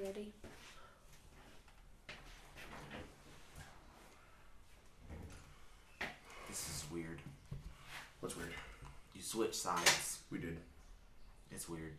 ready? 0.00 0.32
This 6.48 6.68
is 6.68 6.84
weird. 6.92 7.20
What's 8.20 8.36
weird? 8.36 8.52
You 9.14 9.22
switch 9.22 9.54
sides. 9.54 10.18
We 10.30 10.38
did. 10.38 10.58
It's 11.50 11.68
weird. 11.68 11.94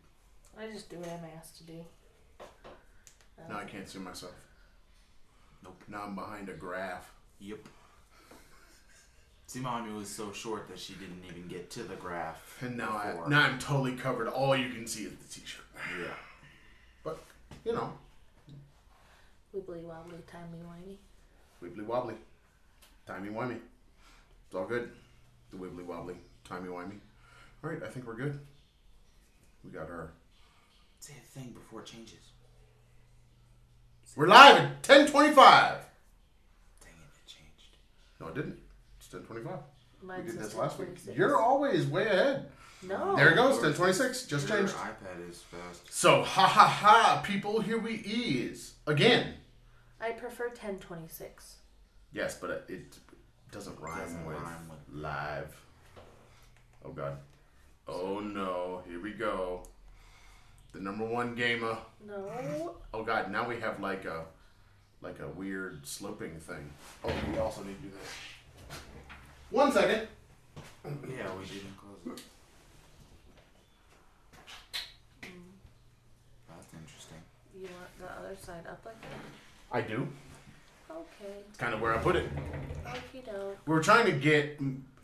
I 0.58 0.66
just 0.66 0.88
do 0.88 0.96
what 0.96 1.08
I'm 1.08 1.26
asked 1.36 1.58
to 1.58 1.64
do. 1.64 1.84
Now 3.48 3.58
I 3.58 3.64
can't 3.64 3.88
see 3.88 3.98
myself. 3.98 4.32
Nope. 5.62 5.82
Now 5.88 6.04
I'm 6.06 6.14
behind 6.14 6.48
a 6.48 6.52
graph. 6.52 7.10
Yep. 7.40 7.58
See, 9.46 9.60
mommy 9.60 9.92
was 9.92 10.08
so 10.08 10.32
short 10.32 10.68
that 10.68 10.78
she 10.78 10.94
didn't 10.94 11.24
even 11.28 11.48
get 11.48 11.70
to 11.72 11.82
the 11.82 11.96
graph. 11.96 12.58
And 12.60 12.76
now 12.76 12.90
I, 12.90 13.28
now 13.28 13.42
I'm 13.42 13.58
totally 13.58 13.92
covered. 13.96 14.28
All 14.28 14.56
you 14.56 14.68
can 14.68 14.86
see 14.86 15.04
is 15.04 15.12
the 15.12 15.40
t-shirt. 15.40 15.64
Yeah. 15.98 16.14
But 17.64 17.70
you 17.70 17.76
know, 17.76 17.92
Wibbly 19.54 19.82
wobbly, 19.82 20.16
timey 20.30 20.58
wimey. 20.64 20.96
wibbly 21.62 21.84
wobbly, 21.84 22.14
timey 23.06 23.30
wimey. 23.30 23.58
It's 24.46 24.54
all 24.54 24.64
good. 24.66 24.90
The 25.50 25.56
wibbly 25.56 25.84
wobbly, 25.84 26.14
timey 26.44 26.68
wimey. 26.68 26.98
All 27.62 27.70
right, 27.70 27.82
I 27.82 27.88
think 27.88 28.06
we're 28.06 28.14
good. 28.16 28.38
We 29.64 29.70
got 29.70 29.88
our. 29.90 30.12
Say 31.00 31.14
the 31.14 31.40
thing 31.40 31.50
before 31.52 31.80
it 31.80 31.86
changes. 31.86 32.14
We're 34.16 34.28
live 34.28 34.56
at 34.58 34.82
ten 34.82 35.06
twenty-five. 35.08 35.78
Dang 36.80 36.92
it, 36.92 37.16
it 37.16 37.26
changed. 37.26 37.76
No, 38.20 38.28
it 38.28 38.34
didn't. 38.34 38.58
It's 38.98 39.08
ten 39.08 39.20
twenty-five. 39.22 39.58
Mine 40.02 40.24
We 40.24 40.30
did 40.30 40.40
this 40.40 40.54
last 40.54 40.78
week. 40.78 40.88
1026. 40.88 41.18
You're 41.18 41.36
always 41.36 41.86
way 41.86 42.06
ahead. 42.06 42.46
No. 42.82 43.14
There 43.16 43.30
it 43.30 43.36
goes, 43.36 43.60
ten 43.60 43.74
twenty-six. 43.74 44.24
Just 44.26 44.48
Your 44.48 44.58
changed. 44.58 44.74
iPad 44.74 45.28
is 45.28 45.42
fast. 45.42 45.92
So 45.92 46.22
ha 46.22 46.46
ha 46.46 46.66
ha, 46.66 47.22
people, 47.24 47.60
here 47.60 47.78
we 47.78 47.94
is 47.96 48.74
again. 48.86 49.34
I 50.00 50.12
prefer 50.12 50.48
1026. 50.48 51.56
Yes, 52.12 52.38
but 52.40 52.50
it, 52.50 52.64
it 52.68 52.98
doesn't 53.52 53.78
rhyme 53.78 53.98
Doesn't 53.98 54.24
with 54.24 54.36
rhyme 54.38 54.68
with- 54.70 55.02
live. 55.02 55.54
Oh 56.84 56.90
god. 56.92 57.18
Oh 57.86 58.20
no, 58.20 58.82
here 58.88 59.00
we 59.00 59.12
go. 59.12 59.62
The 60.72 60.80
number 60.80 61.04
one 61.04 61.34
gamer. 61.34 61.76
No. 62.06 62.76
Oh 62.94 63.02
god, 63.04 63.30
now 63.30 63.46
we 63.46 63.60
have 63.60 63.78
like 63.80 64.06
a 64.06 64.24
like 65.02 65.18
a 65.20 65.28
weird 65.28 65.86
sloping 65.86 66.40
thing. 66.40 66.70
Oh, 67.04 67.12
we 67.30 67.38
also 67.38 67.62
need 67.62 67.76
to 67.76 67.82
do 67.82 67.90
this. 67.90 68.78
One 69.50 69.70
second. 69.72 70.08
Yeah, 70.84 71.28
we 71.38 71.44
didn't 71.44 71.76
close 71.76 72.16
it. 72.18 72.22
That's 76.48 76.72
interesting. 76.74 77.18
You 77.60 77.68
want 77.76 77.98
the 77.98 78.06
other 78.26 78.36
side 78.40 78.66
up 78.68 78.80
like 78.86 79.00
that? 79.02 79.08
I 79.72 79.80
do. 79.82 80.08
Okay. 80.90 81.32
It's 81.48 81.58
kind 81.58 81.74
of 81.74 81.80
where 81.80 81.94
I 81.94 81.98
put 81.98 82.16
it. 82.16 82.28
Okie 82.86 83.24
doke. 83.24 83.58
We're 83.66 83.82
trying 83.82 84.06
to 84.06 84.12
get 84.12 84.58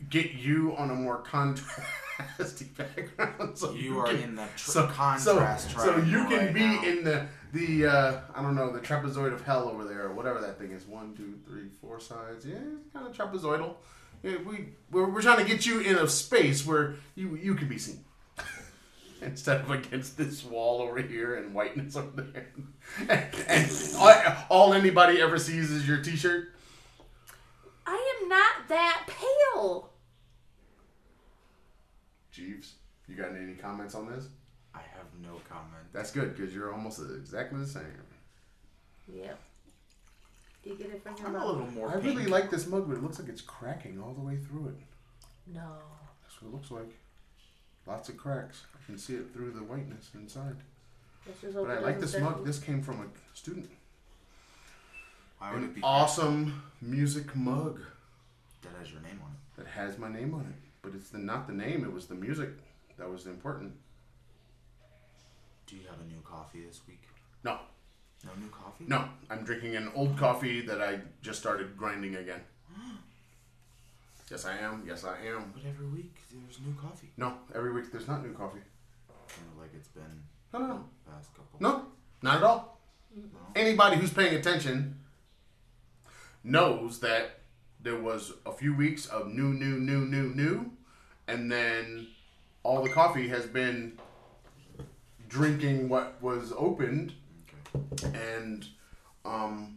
get 0.09 0.33
you 0.33 0.75
on 0.77 0.89
a 0.89 0.93
more 0.95 1.21
contrasty 1.23 2.75
background. 2.77 3.57
So 3.57 3.73
You 3.73 3.99
are 3.99 4.07
can- 4.07 4.17
in 4.21 4.35
the 4.35 4.45
tr- 4.57 4.71
so, 4.71 4.87
contrast 4.87 5.71
so, 5.71 5.77
so 5.79 5.97
you 5.97 6.25
can 6.25 6.45
right 6.47 6.53
be 6.53 6.59
now. 6.61 6.83
in 6.83 7.03
the 7.03 7.27
the 7.53 7.85
uh, 7.85 8.19
I 8.35 8.41
don't 8.41 8.55
know 8.55 8.71
the 8.71 8.79
trapezoid 8.79 9.31
of 9.33 9.43
hell 9.43 9.69
over 9.69 9.85
there 9.85 10.03
or 10.07 10.13
whatever 10.13 10.41
that 10.41 10.57
thing 10.59 10.71
is. 10.71 10.85
One, 10.85 11.15
two, 11.15 11.39
three, 11.47 11.69
four 11.79 11.99
sides. 11.99 12.45
Yeah, 12.45 12.55
it's 12.55 12.91
kind 12.91 13.07
of 13.07 13.15
trapezoidal. 13.15 13.75
Yeah, 14.23 14.37
we 14.45 14.69
we're, 14.91 15.09
we're 15.09 15.21
trying 15.21 15.37
to 15.39 15.45
get 15.45 15.65
you 15.65 15.79
in 15.79 15.95
a 15.95 16.07
space 16.07 16.65
where 16.65 16.95
you 17.15 17.35
you 17.35 17.53
can 17.55 17.67
be 17.69 17.77
seen. 17.77 17.99
Instead 19.21 19.61
of 19.61 19.71
against 19.71 20.17
this 20.17 20.43
wall 20.43 20.81
over 20.81 20.99
here 21.01 21.35
and 21.35 21.53
whiteness 21.53 21.95
over 21.95 22.21
there, 22.21 22.47
and, 23.09 23.27
and 23.47 23.71
all, 23.97 24.13
all 24.49 24.73
anybody 24.73 25.21
ever 25.21 25.37
sees 25.39 25.71
is 25.71 25.87
your 25.87 26.01
T-shirt. 26.01 26.53
I 27.85 28.19
am 28.21 28.29
not 28.29 28.67
that 28.69 29.07
pale. 29.07 29.89
Jeeves, 32.31 32.75
you 33.07 33.15
got 33.15 33.29
any 33.35 33.53
comments 33.53 33.95
on 33.95 34.11
this? 34.11 34.27
I 34.75 34.79
have 34.79 35.07
no 35.21 35.39
comment. 35.49 35.85
That's 35.93 36.11
good 36.11 36.35
because 36.35 36.53
you're 36.53 36.71
almost 36.71 36.99
exactly 36.99 37.59
the 37.59 37.65
same. 37.65 37.83
Yep. 39.11 39.39
Do 40.63 40.69
you 40.69 40.75
get 40.75 40.87
it 40.87 41.01
from 41.01 41.15
your 41.17 41.27
I'm 41.27 41.35
a 41.35 41.45
little 41.45 41.71
more 41.71 41.89
I 41.89 41.93
pink. 41.93 42.03
really 42.05 42.25
like 42.27 42.51
this 42.51 42.67
mug, 42.67 42.87
but 42.87 42.97
it 42.97 43.03
looks 43.03 43.19
like 43.19 43.29
it's 43.29 43.41
cracking 43.41 44.01
all 44.01 44.13
the 44.13 44.21
way 44.21 44.35
through 44.37 44.67
it. 44.67 44.75
No. 45.53 45.77
That's 46.21 46.41
what 46.41 46.49
it 46.49 46.53
looks 46.53 46.71
like. 46.71 46.93
Lots 47.87 48.09
of 48.09 48.17
cracks. 48.17 48.63
I 48.75 48.85
can 48.85 48.97
see 48.97 49.15
it 49.15 49.33
through 49.33 49.51
the 49.51 49.61
whiteness 49.63 50.09
inside. 50.13 50.57
But 51.25 51.69
I 51.71 51.79
like 51.79 51.95
as 51.95 52.01
this 52.01 52.21
mug. 52.21 52.31
circle. 52.31 52.43
This 52.45 52.59
came 52.59 52.81
from 52.81 53.01
a 53.01 53.37
student. 53.37 53.69
Why 55.39 55.53
would 55.53 55.63
it 55.63 55.75
be 55.75 55.81
awesome 55.83 56.63
music 56.81 57.35
mug 57.35 57.79
that 58.61 58.71
has 58.79 58.91
your 58.91 59.01
name 59.01 59.19
on 59.23 59.31
it? 59.31 59.37
that 59.57 59.67
has 59.67 59.97
my 59.97 60.09
name 60.09 60.33
on 60.33 60.41
it. 60.41 60.55
But 60.81 60.93
it's 60.95 61.09
the 61.09 61.17
not 61.17 61.47
the 61.47 61.53
name, 61.53 61.83
it 61.83 61.91
was 61.91 62.07
the 62.07 62.15
music 62.15 62.49
that 62.97 63.09
was 63.09 63.25
important. 63.25 63.73
Do 65.65 65.75
you 65.75 65.81
have 65.89 65.99
a 65.99 66.05
new 66.05 66.21
coffee 66.23 66.61
this 66.65 66.81
week? 66.87 67.01
No, 67.43 67.57
No 68.23 68.31
new 68.39 68.49
coffee? 68.49 68.85
no. 68.87 69.05
I'm 69.29 69.43
drinking 69.43 69.75
an 69.75 69.91
old 69.95 70.17
coffee 70.17 70.61
that 70.61 70.81
I 70.81 70.99
just 71.21 71.39
started 71.39 71.75
grinding 71.77 72.15
again. 72.15 72.41
Yes, 74.29 74.45
I 74.45 74.57
am. 74.57 74.83
Yes, 74.85 75.03
I 75.05 75.15
am. 75.27 75.51
But 75.53 75.63
every 75.67 75.87
week 75.87 76.15
there's 76.31 76.59
new 76.65 76.73
coffee. 76.81 77.11
No, 77.17 77.35
every 77.55 77.71
week 77.71 77.91
there's 77.91 78.07
not 78.07 78.25
new 78.25 78.33
coffee. 78.33 78.59
Kind 79.29 79.47
of 79.53 79.61
like 79.61 79.71
it's 79.73 79.87
been 79.89 80.23
No, 80.53 80.59
no, 80.59 80.67
no. 80.67 80.83
the 81.05 81.11
past 81.11 81.33
couple. 81.33 81.59
No, 81.59 81.85
not 82.21 82.37
at 82.37 82.43
all. 82.43 82.79
No. 83.15 83.23
Anybody 83.55 83.97
who's 83.97 84.11
paying 84.13 84.35
attention 84.35 84.99
knows 86.43 86.99
that 86.99 87.39
there 87.81 87.99
was 87.99 88.33
a 88.45 88.51
few 88.51 88.75
weeks 88.75 89.05
of 89.07 89.27
new, 89.27 89.53
new, 89.53 89.79
new, 89.79 90.01
new, 90.05 90.29
new, 90.33 90.71
and 91.27 91.51
then 91.51 92.07
all 92.63 92.83
the 92.83 92.89
coffee 92.89 93.27
has 93.29 93.45
been 93.45 93.93
drinking 95.29 95.89
what 95.89 96.21
was 96.21 96.53
opened, 96.57 97.13
Okay. 97.93 98.17
and 98.37 98.65
um, 99.25 99.76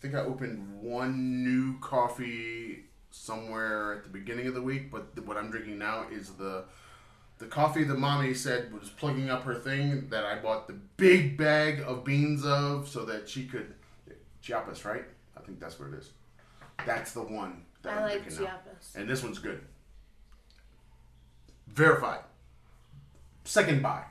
think 0.00 0.14
I 0.14 0.20
opened 0.20 0.80
one 0.80 1.44
new 1.44 1.78
coffee 1.80 2.84
somewhere 3.10 3.94
at 3.94 4.02
the 4.04 4.08
beginning 4.08 4.46
of 4.46 4.54
the 4.54 4.62
week, 4.62 4.90
but 4.90 5.14
the, 5.14 5.22
what 5.22 5.36
I'm 5.36 5.50
drinking 5.50 5.78
now 5.78 6.06
is 6.10 6.30
the 6.30 6.64
the 7.38 7.46
coffee 7.46 7.84
that 7.84 7.98
mommy 7.98 8.34
said 8.34 8.70
was 8.70 8.90
plugging 8.90 9.30
up 9.30 9.44
her 9.44 9.54
thing 9.54 10.08
that 10.10 10.26
I 10.26 10.36
bought 10.36 10.66
the 10.66 10.74
big 10.98 11.38
bag 11.38 11.82
of 11.86 12.04
beans 12.04 12.44
of 12.44 12.86
so 12.86 13.06
that 13.06 13.30
she 13.30 13.46
could 13.46 13.74
Chiapas, 14.42 14.84
right? 14.84 15.04
I 15.36 15.40
think 15.40 15.60
that's 15.60 15.78
where 15.78 15.88
it 15.88 15.94
is. 15.94 16.10
That's 16.86 17.12
the 17.12 17.22
one 17.22 17.64
that 17.82 17.92
I 17.92 17.96
am 17.96 18.02
like 18.02 18.22
drinking 18.24 18.44
now. 18.44 18.58
And 18.94 19.08
this 19.08 19.22
one's 19.22 19.38
good. 19.38 19.62
Verified. 21.68 22.20
Second 23.44 23.82
buy. 23.82 24.04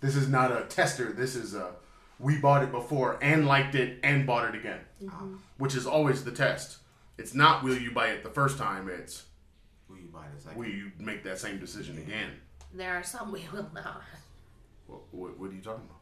This 0.00 0.16
is 0.16 0.28
not 0.28 0.52
a 0.52 0.64
tester. 0.64 1.12
This 1.12 1.34
is 1.34 1.54
a 1.54 1.72
we 2.18 2.38
bought 2.38 2.62
it 2.62 2.70
before 2.72 3.18
and 3.22 3.46
liked 3.46 3.74
it 3.74 3.98
and 4.02 4.26
bought 4.26 4.48
it 4.48 4.54
again. 4.58 4.80
Mm-hmm. 5.02 5.34
Which 5.58 5.74
is 5.74 5.86
always 5.86 6.24
the 6.24 6.30
test. 6.32 6.78
It's 7.18 7.34
not 7.34 7.62
will 7.64 7.76
you 7.78 7.90
buy 7.92 8.08
it 8.08 8.22
the 8.24 8.30
first 8.30 8.58
time, 8.58 8.88
it's 8.88 9.24
Will 9.88 9.98
you 9.98 10.08
buy 10.12 10.26
this? 10.34 10.46
I 10.50 10.56
will 10.56 10.66
you 10.68 10.90
make 10.98 11.22
that 11.24 11.38
same 11.38 11.58
decision 11.60 11.98
again. 11.98 12.30
There 12.74 12.92
are 12.94 13.02
some 13.02 13.32
we 13.32 13.46
will 13.52 13.70
not. 13.74 14.02
What, 14.86 15.00
what, 15.12 15.38
what 15.38 15.50
are 15.50 15.54
you 15.54 15.60
talking 15.62 15.84
about? 15.84 16.00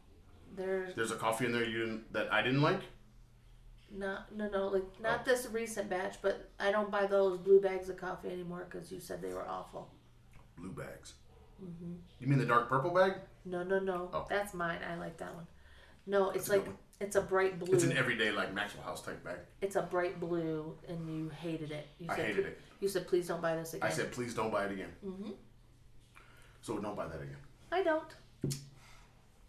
There's 0.55 0.95
There's 0.95 1.11
a 1.11 1.15
coffee 1.15 1.45
in 1.45 1.51
there 1.51 1.63
you 1.65 1.79
didn't, 1.79 2.13
that 2.13 2.31
I 2.33 2.41
didn't 2.41 2.61
like? 2.61 2.81
not 3.91 4.35
no 4.35 4.49
no 4.49 4.67
like 4.67 4.83
not 5.01 5.19
Oh. 5.21 5.23
this 5.25 5.47
recent 5.51 5.89
batch, 5.89 6.15
but 6.21 6.49
I 6.59 6.71
don't 6.71 6.89
buy 6.91 7.05
those 7.05 7.37
blue 7.39 7.61
bags 7.61 7.87
of 7.87 7.97
coffee 7.97 8.29
anymore 8.29 8.67
because 8.69 8.91
you 8.91 8.99
said 8.99 9.21
they 9.21 9.31
were 9.33 9.47
awful. 9.47 9.89
Blue 10.57 10.71
bags. 10.71 11.13
Mm-hmm. 11.63 11.93
You 12.19 12.27
mean 12.27 12.39
the 12.39 12.45
dark 12.45 12.67
purple 12.67 12.91
bag? 12.91 13.13
No 13.45 13.63
no 13.63 13.79
no, 13.79 14.09
Oh. 14.13 14.25
that's 14.29 14.53
mine. 14.53 14.79
I 14.89 14.95
like 14.95 15.17
that 15.17 15.33
one. 15.35 15.47
No, 16.07 16.29
it's 16.29 16.47
That's 16.47 16.65
like 16.65 16.75
it's 16.99 17.15
a 17.15 17.21
bright 17.21 17.59
blue. 17.59 17.73
It's 17.73 17.83
an 17.83 17.97
everyday 17.97 18.31
like 18.31 18.53
Maxwell 18.53 18.83
House 18.83 19.01
type 19.01 19.23
bag. 19.23 19.37
It's 19.61 19.75
a 19.75 19.81
bright 19.81 20.19
blue, 20.19 20.77
and 20.87 21.09
you 21.09 21.29
hated 21.29 21.71
it. 21.71 21.87
You 21.99 22.07
I 22.09 22.15
said, 22.15 22.25
hated 22.25 22.45
it. 22.45 22.59
You 22.79 22.87
said, 22.87 23.07
"Please 23.07 23.27
don't 23.27 23.41
buy 23.41 23.55
this 23.55 23.73
again." 23.73 23.87
I 23.87 23.91
said, 23.91 24.11
please 24.11 24.33
don't 24.33 24.51
buy 24.51 24.65
it 24.65 24.71
again. 24.71 24.91
Mm-hmm. 25.05 25.31
So 26.61 26.77
don't 26.77 26.95
buy 26.95 27.07
that 27.07 27.21
again. 27.21 27.37
"I 27.71 27.83
don't." 27.83 28.15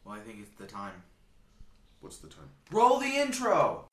Well, 0.05 0.14
I 0.14 0.20
think 0.20 0.38
it's 0.41 0.56
the 0.58 0.67
time. 0.67 1.03
What's 2.00 2.19
the 2.19 2.29
time? 2.29 2.49
Roll 2.70 2.99
the 2.99 3.06
intro. 3.06 3.87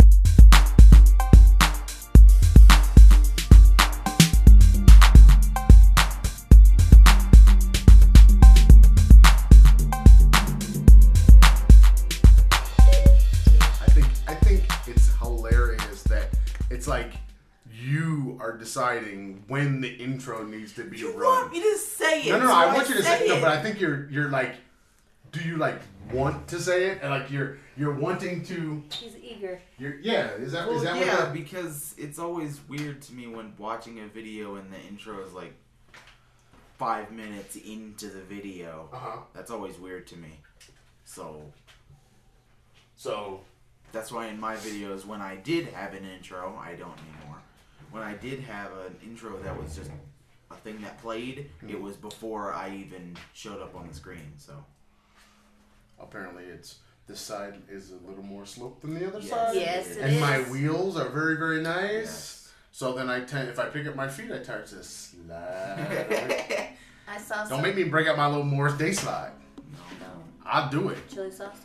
You 18.34 18.40
are 18.42 18.58
deciding 18.58 19.44
when 19.48 19.82
the 19.82 19.90
intro 19.90 20.44
needs 20.44 20.74
to 20.74 20.84
be 20.84 20.98
You 20.98 21.12
run. 21.12 21.42
want 21.42 21.52
me 21.54 21.62
to 21.62 21.78
say 21.78 22.24
it? 22.24 22.30
no, 22.32 22.38
no, 22.40 22.44
no. 22.46 22.50
so 22.50 22.54
I 22.56 22.74
want 22.74 22.90
you 22.90 22.96
to 22.96 23.04
say, 23.04 23.28
no, 23.28 23.36
it. 23.36 23.42
but 23.42 23.52
I 23.52 23.62
think 23.62 23.80
you're 23.80 24.10
you're 24.10 24.30
like, 24.30 24.56
do 25.32 25.40
you 25.42 25.58
like 25.58 25.80
want 26.12 26.48
to 26.50 26.60
say 26.60 26.88
it 26.92 27.00
and 27.02 27.10
like 27.12 27.32
you're 27.32 27.58
you're 27.78 27.94
wanting 27.94 28.44
to 28.46 28.84
He's 28.92 29.16
eager. 29.18 29.60
you're 29.80 29.96
yeah 30.02 30.32
is 30.32 30.52
that 30.52 30.68
is 30.68 30.76
Well, 30.76 30.84
that 30.84 30.98
yeah, 31.06 31.24
what 31.24 31.34
because 31.34 31.96
it's 31.98 32.20
always 32.20 32.60
weird 32.68 33.02
to 33.04 33.14
me 33.14 33.28
when 33.28 33.54
watching 33.58 34.00
a 34.02 34.08
video 34.08 34.56
and 34.56 34.72
the 34.72 34.80
intro 34.90 35.24
is 35.26 35.34
like 35.34 35.54
five 36.78 37.12
minutes 37.12 37.56
into 37.56 38.08
the 38.08 38.22
video. 38.22 38.90
uh 38.94 38.98
huh 38.98 39.18
That's 39.34 39.50
always 39.50 39.80
weird 39.80 40.06
to 40.08 40.18
me. 40.18 40.40
So 41.06 41.42
so 42.96 43.40
that's 43.92 44.12
why 44.12 44.28
in 44.28 44.40
my 44.40 44.56
videos, 44.56 45.06
when 45.06 45.22
I 45.22 45.36
did 45.36 45.68
have 45.68 45.94
an 45.94 46.04
intro, 46.04 46.60
I 46.60 46.72
don't 46.74 46.98
anymore. 46.98 47.38
When 47.94 48.02
I 48.02 48.16
did 48.16 48.40
have 48.40 48.72
an 48.72 48.96
intro 49.06 49.38
that 49.44 49.56
was 49.56 49.76
just 49.76 49.92
a 50.50 50.56
thing 50.56 50.82
that 50.82 51.00
played, 51.00 51.38
it 51.38 51.68
mm-hmm. 51.68 51.80
was 51.84 51.96
before 51.96 52.52
I 52.52 52.76
even 52.76 53.16
showed 53.34 53.62
up 53.62 53.76
on 53.76 53.88
the 53.88 53.94
screen. 53.94 54.34
So 54.38 54.54
apparently 56.00 56.46
it's 56.46 56.80
this 57.06 57.20
side 57.20 57.54
is 57.70 57.92
a 57.92 58.08
little 58.10 58.24
more 58.24 58.48
sloped 58.48 58.82
than 58.82 58.96
the 58.96 59.08
other 59.08 59.20
Yes. 59.20 59.30
side 59.30 59.56
Yes, 59.56 59.92
it 59.92 60.02
and 60.02 60.20
my 60.20 60.40
wheels 60.50 60.98
are 60.98 61.10
very 61.10 61.36
very 61.36 61.62
nice 61.62 61.84
yes. 62.06 62.54
so 62.72 62.94
then 62.94 63.10
I 63.12 63.20
tend 63.22 63.50
if 63.50 63.60
I 63.60 63.66
pick 63.66 63.86
up 63.86 63.96
my 63.96 64.08
feet 64.08 64.32
I 64.32 64.40
tend 64.40 64.66
to 64.68 64.84
slide. 64.84 65.28
I 67.08 67.18
saw 67.20 67.36
don't 67.42 67.48
some. 67.50 67.62
make 67.62 67.76
me 67.76 67.84
break 67.84 68.08
out 68.08 68.18
my 68.18 68.28
little 68.28 68.44
Morris 68.44 68.74
Day 68.74 68.92
slide 68.94 69.34
No, 69.58 70.08
No, 70.08 70.24
I'll 70.46 70.70
do 70.70 70.90
it 70.90 70.98
chili 71.10 71.30
sauce. 71.32 71.58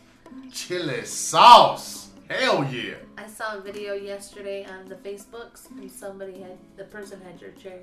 chili 0.52 1.04
sauce 1.06 2.07
hell 2.28 2.64
yeah 2.72 2.94
I 3.16 3.26
saw 3.26 3.56
a 3.56 3.60
video 3.60 3.94
yesterday 3.94 4.64
on 4.66 4.86
the 4.88 4.94
Facebooks, 4.96 5.70
and 5.70 5.90
somebody 5.90 6.40
had 6.40 6.56
the 6.76 6.84
person 6.84 7.20
had 7.20 7.40
your 7.40 7.50
chair. 7.52 7.80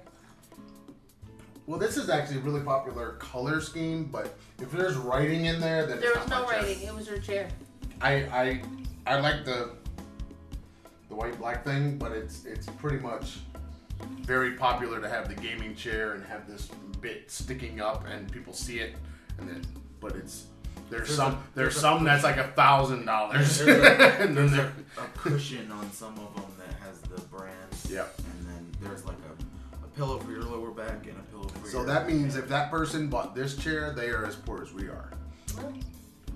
Well, 1.68 1.80
this 1.80 1.98
is 1.98 2.10
actually 2.10 2.38
a 2.38 2.42
really 2.42 2.62
popular 2.62 3.14
color 3.14 3.60
scheme, 3.60 4.06
but 4.06 4.38
if 4.62 4.72
there's 4.72 4.96
writing 4.96 5.46
in 5.46 5.60
there, 5.60 5.86
then 5.88 6.00
There 6.00 6.12
it's 6.12 6.20
was 6.22 6.30
not 6.30 6.42
no 6.42 6.46
my 6.46 6.54
chair. 6.54 6.62
writing. 6.64 6.88
It 6.88 6.94
was 6.96 7.08
your 7.08 7.18
chair. 7.18 7.48
I 8.02 8.14
I 8.26 8.62
I 9.08 9.20
like 9.20 9.46
the 9.46 9.72
the 11.10 11.16
white 11.16 11.38
black 11.40 11.64
thing, 11.66 11.98
but 11.98 12.12
it's 12.12 12.46
it's 12.46 12.68
pretty 12.68 13.00
much 13.00 13.40
very 14.22 14.52
popular 14.54 15.02
to 15.02 15.10
have 15.10 15.28
the 15.28 15.36
gaming 15.42 15.76
chair 15.76 16.14
and 16.14 16.24
have 16.26 16.48
this 16.48 16.70
bit 17.02 17.30
sticking 17.32 17.82
up 17.82 18.06
and 18.08 18.32
people 18.32 18.54
see 18.54 18.80
it, 18.80 18.96
and 19.40 19.50
then 19.50 19.62
but 20.00 20.16
it's 20.16 20.46
there's, 20.90 21.08
There's 21.08 21.16
some 21.16 21.34
a- 21.34 21.38
there's 21.56 21.74
there's 21.74 21.82
some 21.82 22.04
that's 22.04 22.24
like 22.24 22.38
a 22.38 22.48
thousand 22.50 23.06
dollars, 23.06 23.62
a- 23.62 24.20
and 24.22 24.36
then 24.38 24.48
There's 24.52 24.54
a, 24.60 24.72
a 25.02 25.08
cushion 25.18 25.72
on 25.72 25.92
some 25.92 26.14
of 26.20 26.36
them 26.36 26.46
that 26.60 26.76
has 26.88 27.00
the 27.02 27.22
brand. 27.36 27.54
yeah. 27.90 28.06
And 28.40 28.48
then 28.48 28.72
there's 28.82 29.04
like 29.06 29.18
a, 29.18 29.84
a 29.86 29.88
pillow 29.98 30.20
for 30.20 30.32
your 30.32 30.44
lower 30.44 30.72
back 30.72 31.06
and 31.08 31.18
a 31.18 31.24
pillow 31.32 31.48
for 31.48 31.68
So 31.70 31.78
your. 31.80 31.86
So 31.88 31.94
that 31.94 32.08
means 32.08 32.36
if 32.36 32.48
that 32.50 32.70
person 32.72 33.08
bought 33.10 33.34
this 33.36 33.56
chair, 33.58 33.94
they 33.94 34.10
are 34.10 34.26
as 34.26 34.36
poor 34.36 34.62
as 34.62 34.72
we 34.74 34.84
are. 34.88 35.10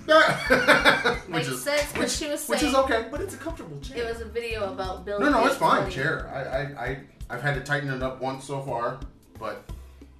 which 1.28 1.48
is 1.48 1.62
sense 1.64 1.94
which, 1.96 2.10
she 2.10 2.28
was 2.28 2.48
which 2.48 2.60
saying 2.60 2.72
is 2.72 2.78
okay. 2.80 3.06
But 3.12 3.22
it's 3.22 3.36
a 3.36 3.38
comfortable 3.38 3.80
chair. 3.80 3.98
it 3.98 4.12
was 4.12 4.22
a 4.22 4.26
video 4.26 4.72
about 4.74 5.06
building. 5.06 5.28
No, 5.32 5.42
no, 5.42 5.46
it's 5.46 5.56
fine. 5.58 5.82
money. 5.84 5.94
Chair. 5.94 6.28
I, 6.34 6.40
I, 6.42 6.86
I, 6.90 7.00
I've 7.30 7.42
had 7.44 7.54
to 7.56 7.62
tighten 7.62 7.90
it 7.92 8.02
up 8.02 8.20
once 8.22 8.46
so 8.46 8.62
far, 8.62 9.00
but 9.40 9.64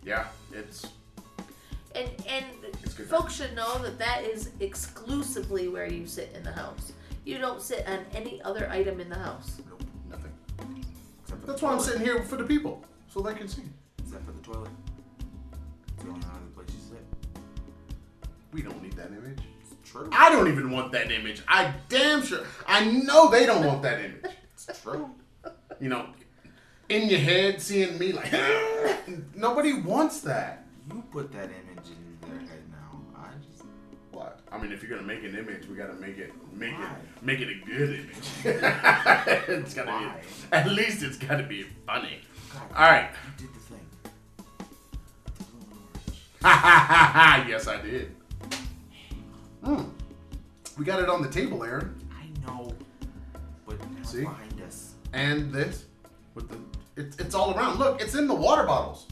yeah, 0.06 0.26
it's 0.52 0.86
And 1.96 2.10
and 2.28 2.46
folks 3.08 3.36
should 3.36 3.56
know 3.56 3.80
that 3.80 3.98
that 4.00 4.24
is 4.24 4.52
exclusively 4.60 5.68
where 5.68 5.88
you 5.92 6.06
sit 6.06 6.32
in 6.36 6.44
the 6.44 6.52
house. 6.52 6.94
You 7.26 7.38
don't 7.38 7.62
sit 7.62 7.88
on 7.88 8.06
any 8.14 8.42
other 8.44 8.70
item 8.70 9.00
in 9.00 9.10
the 9.10 9.16
house. 9.18 9.58
Nope. 9.68 9.82
nothing. 10.10 10.32
Except 11.24 11.42
for 11.42 11.48
That's 11.48 11.60
the 11.62 11.66
why 11.66 11.72
I'm 11.74 11.78
toilet. 11.80 11.88
sitting 11.92 12.02
here 12.06 12.24
for 12.24 12.36
the 12.38 12.44
people, 12.44 12.84
so 13.08 13.22
they 13.22 13.34
can 13.34 13.48
see. 13.48 13.64
Except 14.00 14.26
for 14.26 14.32
the 14.32 14.42
toilet. 14.42 14.70
It's 15.96 16.04
the 16.04 16.10
only 16.10 16.26
other 16.26 16.40
place 16.56 16.68
you 16.70 16.96
sit. 16.96 17.42
We 18.54 18.62
don't 18.62 18.82
need 18.82 18.94
that 18.94 19.08
image. 19.08 19.40
It's 19.62 19.92
true. 19.92 20.10
I 20.14 20.32
don't 20.32 20.48
even 20.48 20.72
want 20.72 20.92
that 20.94 21.12
image. 21.12 21.42
I 21.48 21.74
damn 21.90 22.24
sure. 22.24 22.46
I 22.68 22.86
know 22.86 23.30
they 23.30 23.46
don't 23.46 23.66
want 23.66 23.82
that 23.84 24.00
image. 24.00 24.24
It's 24.68 24.82
true. 24.82 25.10
You 25.80 25.88
know, 25.90 26.08
in 26.90 27.08
your 27.10 27.20
head, 27.20 27.62
seeing 27.62 27.98
me 27.98 28.12
like 28.12 28.32
nobody 29.36 29.74
wants 29.74 30.20
that. 30.22 30.66
You 30.94 31.04
put 31.12 31.32
that 31.34 31.46
image 31.46 31.88
in 31.90 32.30
their 32.30 32.40
head 32.40 32.64
now. 32.72 33.02
I 33.16 33.28
just. 33.50 33.64
What? 34.12 34.40
I 34.52 34.58
mean, 34.58 34.72
if 34.72 34.82
you're 34.82 34.90
gonna 34.90 35.08
make 35.08 35.24
an 35.24 35.36
image, 35.38 35.68
we 35.68 35.76
gotta 35.76 35.94
make 35.94 36.18
it 36.18 36.32
make 36.54 36.74
Why? 36.74 36.86
it 36.86 37.24
make 37.24 37.40
it 37.40 37.50
a 37.50 37.66
good 37.66 37.90
image. 38.00 38.18
it's 38.44 39.74
gotta 39.74 39.92
Why? 39.92 40.16
be 40.52 40.56
at 40.56 40.68
least 40.68 41.04
it's 41.04 41.18
gotta 41.18 41.44
be 41.44 41.64
funny. 41.86 42.22
God, 42.54 42.62
All 42.76 42.90
right. 42.92 43.10
You 43.40 43.46
did 43.48 43.56
the 43.56 43.60
thing. 43.60 43.86
Ha 46.42 46.50
ha 46.50 46.86
ha 46.88 47.12
ha! 47.14 47.46
Yes, 47.48 47.68
I 47.68 47.82
did. 47.82 48.16
Hmm. 49.64 49.84
We 50.78 50.86
got 50.86 51.02
it 51.04 51.10
on 51.10 51.22
the 51.22 51.30
table, 51.30 51.64
Aaron, 51.64 51.94
I 52.18 52.48
know. 52.48 52.74
But 53.68 53.80
now 53.92 54.04
See? 54.04 54.22
behind 54.22 54.62
us. 54.62 54.94
and 55.14 55.52
this 55.52 55.86
with 56.34 56.50
the 56.50 56.58
it's 57.00 57.18
it's 57.18 57.36
all 57.36 57.54
around. 57.56 57.78
Look, 57.78 58.02
it's 58.02 58.16
in 58.16 58.26
the 58.28 58.34
water 58.34 58.64
bottles. 58.64 59.06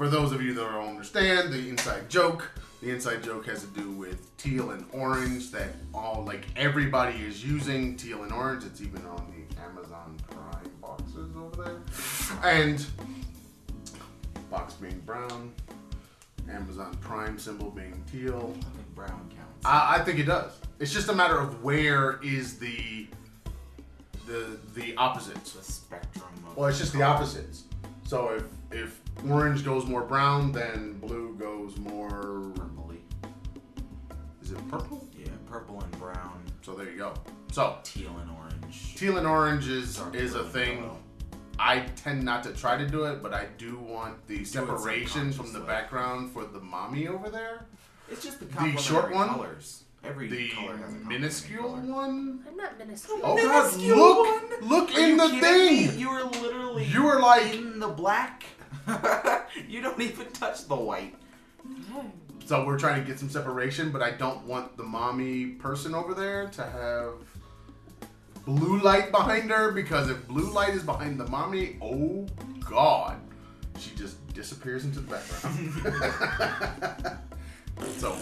For 0.00 0.08
those 0.08 0.32
of 0.32 0.40
you 0.40 0.54
that 0.54 0.62
don't 0.62 0.88
understand 0.88 1.52
the 1.52 1.68
inside 1.68 2.08
joke, 2.08 2.50
the 2.80 2.88
inside 2.88 3.22
joke 3.22 3.44
has 3.44 3.60
to 3.60 3.66
do 3.78 3.90
with 3.90 4.34
teal 4.38 4.70
and 4.70 4.86
orange 4.92 5.50
that 5.50 5.68
all 5.92 6.24
like 6.26 6.46
everybody 6.56 7.18
is 7.18 7.44
using 7.44 7.98
teal 7.98 8.22
and 8.22 8.32
orange. 8.32 8.64
It's 8.64 8.80
even 8.80 9.04
on 9.04 9.30
the 9.30 9.60
Amazon 9.60 10.16
Prime 10.30 10.72
boxes 10.80 11.36
over 11.36 11.64
there. 11.64 12.50
And 12.50 12.82
box 14.50 14.72
being 14.72 15.00
brown, 15.00 15.52
Amazon 16.50 16.96
Prime 17.02 17.38
symbol 17.38 17.68
being 17.70 18.02
teal. 18.10 18.56
I 18.56 18.76
think 18.76 18.94
brown 18.94 19.30
counts. 19.36 19.66
I, 19.66 19.96
I 19.96 20.02
think 20.02 20.18
it 20.18 20.24
does. 20.24 20.52
It's 20.78 20.94
just 20.94 21.10
a 21.10 21.14
matter 21.14 21.38
of 21.38 21.62
where 21.62 22.20
is 22.22 22.58
the 22.58 23.06
the 24.26 24.56
the 24.74 24.96
opposites. 24.96 25.52
the 25.52 25.62
spectrum 25.62 26.24
of. 26.48 26.56
Well, 26.56 26.70
it's 26.70 26.78
just 26.78 26.94
the 26.94 27.02
opposites. 27.02 27.64
So 28.06 28.30
if 28.30 28.44
if 28.70 29.00
orange 29.28 29.64
goes 29.64 29.86
more 29.86 30.02
brown, 30.02 30.52
then 30.52 30.98
blue 30.98 31.34
goes 31.38 31.76
more. 31.78 32.52
Purpley. 32.54 32.98
Is 34.42 34.52
it 34.52 34.68
purple? 34.68 35.06
Yeah, 35.18 35.28
purple 35.46 35.80
and 35.80 35.90
brown, 35.98 36.42
So 36.62 36.74
there 36.74 36.90
you 36.90 36.96
go. 36.98 37.14
So 37.52 37.78
teal 37.82 38.16
and 38.20 38.30
orange. 38.30 38.94
teal 38.96 39.18
and 39.18 39.26
orange 39.26 39.68
is 39.68 39.96
Dark 39.96 40.14
is 40.14 40.34
a 40.34 40.44
thing. 40.44 40.78
yellow. 40.78 40.96
I 41.58 41.80
tend 41.96 42.22
not 42.24 42.42
to 42.44 42.52
try 42.54 42.78
to 42.78 42.86
do 42.88 43.04
it, 43.04 43.22
but 43.22 43.34
I 43.34 43.46
do 43.58 43.76
want 43.78 44.26
the 44.26 44.44
separation 44.44 45.30
from 45.32 45.52
the 45.52 45.60
background 45.60 46.30
for 46.32 46.44
the 46.46 46.60
mommy 46.60 47.06
over 47.06 47.28
there. 47.28 47.66
It's 48.10 48.24
just 48.24 48.38
the 48.40 48.46
The 48.46 48.76
short 48.78 49.12
one? 49.12 49.28
colors. 49.28 49.84
Every 50.02 50.28
The 50.28 50.48
color 50.48 50.68
has 50.78 50.80
a 50.80 50.82
complementary 50.96 51.18
minuscule 51.18 51.72
one. 51.76 52.42
I'm 52.48 52.56
not 52.56 52.78
minuscule. 52.78 53.20
Oh 53.22 53.36
God! 53.36 53.70
Minuscule 53.76 53.96
Look! 53.98 54.60
one? 54.60 54.68
Look 54.70 54.94
Are 54.94 55.00
in 55.00 55.16
the 55.18 55.28
thing. 55.28 55.86
me? 55.88 55.96
You 55.96 56.08
were 56.10 56.24
literally. 56.24 56.84
You 56.86 57.02
were 57.02 57.20
like 57.20 57.52
in 57.54 57.78
the 57.78 57.88
black. 57.88 58.44
you 59.68 59.80
don't 59.82 60.00
even 60.00 60.30
touch 60.32 60.66
the 60.68 60.76
white. 60.76 61.14
So 62.46 62.64
we're 62.64 62.78
trying 62.78 63.00
to 63.00 63.06
get 63.06 63.18
some 63.18 63.30
separation, 63.30 63.90
but 63.92 64.02
I 64.02 64.10
don't 64.12 64.44
want 64.44 64.76
the 64.76 64.82
mommy 64.82 65.46
person 65.46 65.94
over 65.94 66.14
there 66.14 66.48
to 66.48 66.62
have 66.64 67.14
blue 68.44 68.80
light 68.80 69.12
behind 69.12 69.50
her 69.50 69.70
because 69.72 70.10
if 70.10 70.26
blue 70.26 70.50
light 70.50 70.74
is 70.74 70.82
behind 70.82 71.20
the 71.20 71.26
mommy, 71.28 71.76
oh 71.80 72.26
god, 72.68 73.20
she 73.78 73.94
just 73.94 74.16
disappears 74.34 74.84
into 74.84 75.00
the 75.00 75.10
background. 75.10 77.18
so 77.98 78.16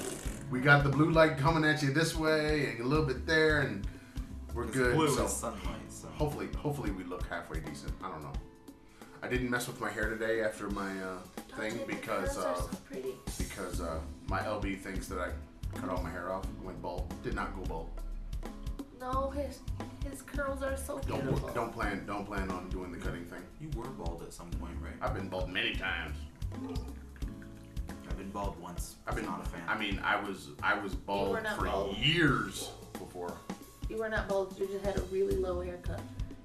we 0.51 0.61
got 0.61 0.83
the 0.83 0.89
blue 0.91 1.11
light 1.11 1.39
coming 1.39 1.65
at 1.65 1.83
you 1.83 1.93
this 1.93 2.17
way 2.17 2.71
and 2.71 2.81
a 2.81 2.85
little 2.85 3.07
bit 3.07 3.27
there, 3.27 3.61
and 3.63 3.87
we're 4.55 4.65
'Cause 4.65 4.75
good. 4.75 4.95
Blue 4.95 5.09
so 5.09 5.25
is 5.25 5.33
sunlight. 5.33 5.91
So. 5.91 6.09
hopefully, 6.09 6.49
hopefully 6.57 6.91
we 6.91 7.05
look 7.05 7.27
halfway 7.29 7.61
decent. 7.61 7.93
I 8.03 8.11
don't 8.11 8.23
know. 8.23 8.33
I 9.23 9.29
didn't 9.29 9.51
mess 9.51 9.67
with 9.67 9.81
my 9.81 9.91
hair 9.91 10.09
today 10.09 10.43
after 10.43 10.69
my 10.71 10.91
uh, 11.03 11.19
thing 11.59 11.71
Don't 11.71 11.81
you? 11.81 11.87
The 11.87 11.95
because. 11.95 12.39
Uh, 12.39 12.55
so 12.61 12.71
because 13.39 13.81
uh, 13.81 13.99
my 14.29 14.41
LB 14.41 14.81
thinks 14.81 15.09
that 15.09 15.19
I 15.19 15.31
cut 15.79 15.91
all 15.91 16.03
my 16.03 16.11
hair 16.11 16.31
off 16.33 16.45
and 16.45 16.65
went 16.65 16.81
bald. 16.81 17.13
Did 17.23 17.35
not 17.35 17.55
go 17.57 17.63
bald. 17.63 17.91
No, 19.01 19.31
his 19.31 19.61
his 20.09 20.23
curls 20.23 20.63
are 20.63 20.77
so 20.77 20.99
Don't 21.07 21.23
beautiful. 21.23 21.49
don't 21.55 21.73
plan 21.73 22.05
don't 22.07 22.27
plan 22.27 22.51
on 22.51 22.69
doing 22.69 22.91
the 22.93 22.99
cutting 22.99 23.25
thing. 23.27 23.43
You 23.61 23.69
were 23.77 23.89
bald 23.89 24.23
at 24.23 24.33
some 24.33 24.51
point, 24.51 24.75
right? 24.83 24.95
I've 25.01 25.15
been 25.15 25.29
bald 25.29 25.51
many 25.51 25.75
times. 25.75 26.17
I've 28.09 28.17
been 28.19 28.31
bald 28.31 28.61
once. 28.61 28.97
I've 29.07 29.15
been 29.15 29.27
not 29.27 29.45
a 29.45 29.49
fan. 29.49 29.63
I 29.69 29.79
mean 29.79 30.01
I 30.05 30.21
was 30.21 30.49
I 30.63 30.79
was 30.79 30.95
bald 30.95 31.39
for 31.57 31.65
bald. 31.65 31.97
years 31.97 32.71
before. 32.95 33.37
You 33.89 33.99
were 33.99 34.09
not 34.09 34.29
bald. 34.29 34.59
You 34.59 34.67
just 34.67 34.85
had 34.85 34.97
a 34.99 35.03
really 35.03 35.37
low 35.37 35.61
haircut. 35.61 36.01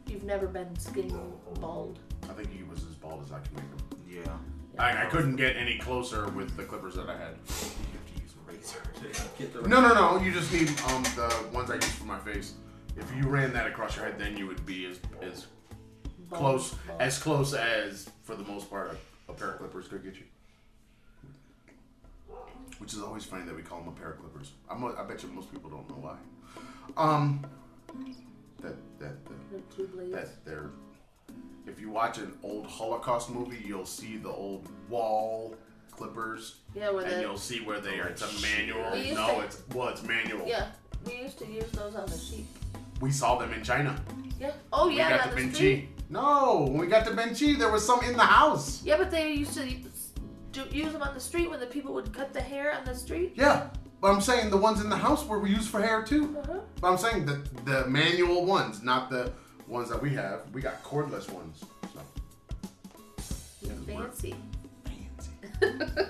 You've 0.07 0.23
never 0.23 0.47
been 0.47 0.77
skin 0.77 1.15
bald. 1.59 1.99
I 2.29 2.33
think 2.33 2.51
he 2.51 2.63
was 2.63 2.79
as 2.83 2.95
bald 2.95 3.23
as 3.23 3.31
I 3.31 3.39
can 3.39 3.55
make 3.55 3.63
him. 3.65 4.25
yeah. 4.25 4.37
I, 4.79 5.03
I 5.03 5.05
couldn't 5.05 5.35
get 5.35 5.55
any 5.55 5.77
closer 5.77 6.29
with 6.29 6.55
the 6.57 6.63
clippers 6.63 6.95
that 6.95 7.07
I 7.07 7.15
had. 7.17 7.35
You 7.47 7.53
have 7.93 8.15
to 8.15 8.21
use 8.21 8.33
a 8.35 8.51
razor 8.51 8.81
to 8.95 9.21
get 9.37 9.53
the. 9.53 9.67
No 9.67 9.81
no 9.81 9.93
no, 9.93 10.17
you 10.23 10.31
just 10.31 10.51
need 10.51 10.69
um 10.87 11.03
the 11.15 11.31
ones 11.53 11.69
I 11.69 11.75
use 11.75 11.85
for 11.91 12.05
my 12.05 12.19
face. 12.19 12.53
If 12.97 13.13
you 13.15 13.27
ran 13.27 13.53
that 13.53 13.67
across 13.67 13.95
your 13.95 14.05
head, 14.05 14.17
then 14.19 14.35
you 14.37 14.47
would 14.47 14.65
be 14.65 14.85
as 14.85 14.99
as 15.21 15.45
close 16.31 16.75
as 16.99 17.19
close 17.19 17.53
as 17.53 18.09
for 18.23 18.35
the 18.35 18.43
most 18.43 18.67
part 18.69 18.97
a, 19.27 19.31
a 19.31 19.35
pair 19.35 19.51
of 19.51 19.57
clippers 19.59 19.87
could 19.87 20.03
get 20.03 20.15
you. 20.15 20.23
which 22.79 22.93
is 22.93 23.01
always 23.01 23.23
funny 23.23 23.45
that 23.45 23.55
we 23.55 23.61
call 23.61 23.79
them 23.79 23.89
a 23.89 23.91
pair 23.91 24.11
of 24.11 24.19
clippers. 24.19 24.51
I'm, 24.69 24.83
I 24.83 25.03
bet 25.03 25.21
you 25.23 25.29
most 25.29 25.51
people 25.51 25.69
don't 25.69 25.87
know 25.89 25.95
why. 26.01 26.17
Um, 26.97 27.45
that 28.61 28.75
that 28.99 29.23
that, 29.25 29.51
The 29.51 29.75
two 29.75 29.87
blades. 29.87 30.11
that 30.13 30.43
they're. 30.45 30.71
If 31.65 31.79
you 31.79 31.89
watch 31.89 32.17
an 32.17 32.33
old 32.43 32.67
Holocaust 32.67 33.29
movie, 33.29 33.63
you'll 33.65 33.85
see 33.85 34.17
the 34.17 34.29
old 34.29 34.67
wall 34.89 35.55
clippers, 35.91 36.57
yeah, 36.75 36.89
where 36.89 37.03
and 37.05 37.13
the 37.13 37.21
you'll 37.21 37.37
see 37.37 37.59
where 37.61 37.79
they 37.79 37.99
are. 37.99 38.07
It's 38.07 38.21
a 38.21 38.41
manual. 38.41 38.81
No, 39.15 39.35
to- 39.35 39.45
it's 39.45 39.61
well, 39.73 39.89
it's 39.89 40.03
manual. 40.03 40.45
yeah, 40.47 40.67
we 41.05 41.21
used 41.21 41.37
to 41.39 41.45
use 41.45 41.69
those 41.71 41.95
on 41.95 42.05
the 42.07 42.17
sheep. 42.17 42.47
We 42.99 43.11
saw 43.11 43.37
them 43.37 43.53
in 43.53 43.63
China. 43.63 43.95
Yeah. 44.39 44.51
Oh 44.71 44.89
yeah. 44.89 45.09
we 45.11 45.17
got 45.17 45.29
to 45.29 45.35
the 45.35 45.41
Benchi. 45.41 45.53
street. 45.55 45.89
No, 46.09 46.65
when 46.69 46.77
we 46.79 46.87
got 46.87 47.05
to 47.05 47.11
Benchi, 47.11 47.57
there 47.57 47.71
was 47.71 47.85
some 47.85 48.03
in 48.03 48.13
the 48.13 48.23
house. 48.23 48.83
Yeah, 48.83 48.97
but 48.97 49.09
they 49.09 49.31
used 49.33 49.53
to 49.53 49.65
do, 50.51 50.63
use 50.71 50.91
them 50.91 51.01
on 51.01 51.13
the 51.13 51.19
street 51.19 51.49
when 51.49 51.59
the 51.59 51.65
people 51.65 51.93
would 51.93 52.13
cut 52.13 52.33
the 52.33 52.41
hair 52.41 52.73
on 52.73 52.83
the 52.85 52.93
street. 52.95 53.33
Yeah, 53.35 53.69
but 54.01 54.11
I'm 54.11 54.21
saying 54.21 54.49
the 54.49 54.57
ones 54.57 54.81
in 54.81 54.89
the 54.89 54.97
house 54.97 55.25
were 55.25 55.47
used 55.47 55.69
for 55.69 55.81
hair 55.81 56.03
too. 56.03 56.35
Uh-huh. 56.43 56.59
But 56.81 56.91
I'm 56.91 56.97
saying 56.97 57.25
the 57.25 57.41
the 57.63 57.87
manual 57.87 58.45
ones, 58.45 58.83
not 58.83 59.09
the 59.09 59.31
ones 59.67 59.89
that 59.89 60.01
we 60.01 60.09
have. 60.11 60.41
We 60.53 60.61
got 60.61 60.83
cordless 60.83 61.31
ones. 61.31 61.63
So 63.19 63.67
Yeah, 63.67 63.73
we're- 63.87 64.03
fancy. 64.03 64.35
fancy. 64.85 65.31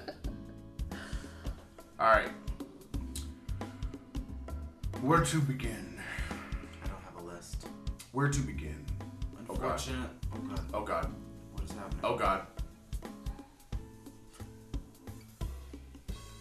All 1.99 2.07
right. 2.09 2.29
Where 5.01 5.21
to 5.23 5.39
begin? 5.39 5.99
I 6.83 6.87
don't 6.87 7.01
have 7.03 7.23
a 7.23 7.35
list. 7.35 7.67
Where 8.13 8.29
to 8.29 8.39
begin? 8.41 8.85
Oh, 9.49 9.55
God. 9.55 9.81
Oh 10.33 10.39
god. 10.39 10.59
Oh 10.73 10.83
God. 10.83 11.13
What 11.53 11.63
is 11.63 11.71
happening? 11.71 11.99
Oh 12.03 12.15
God. 12.17 12.47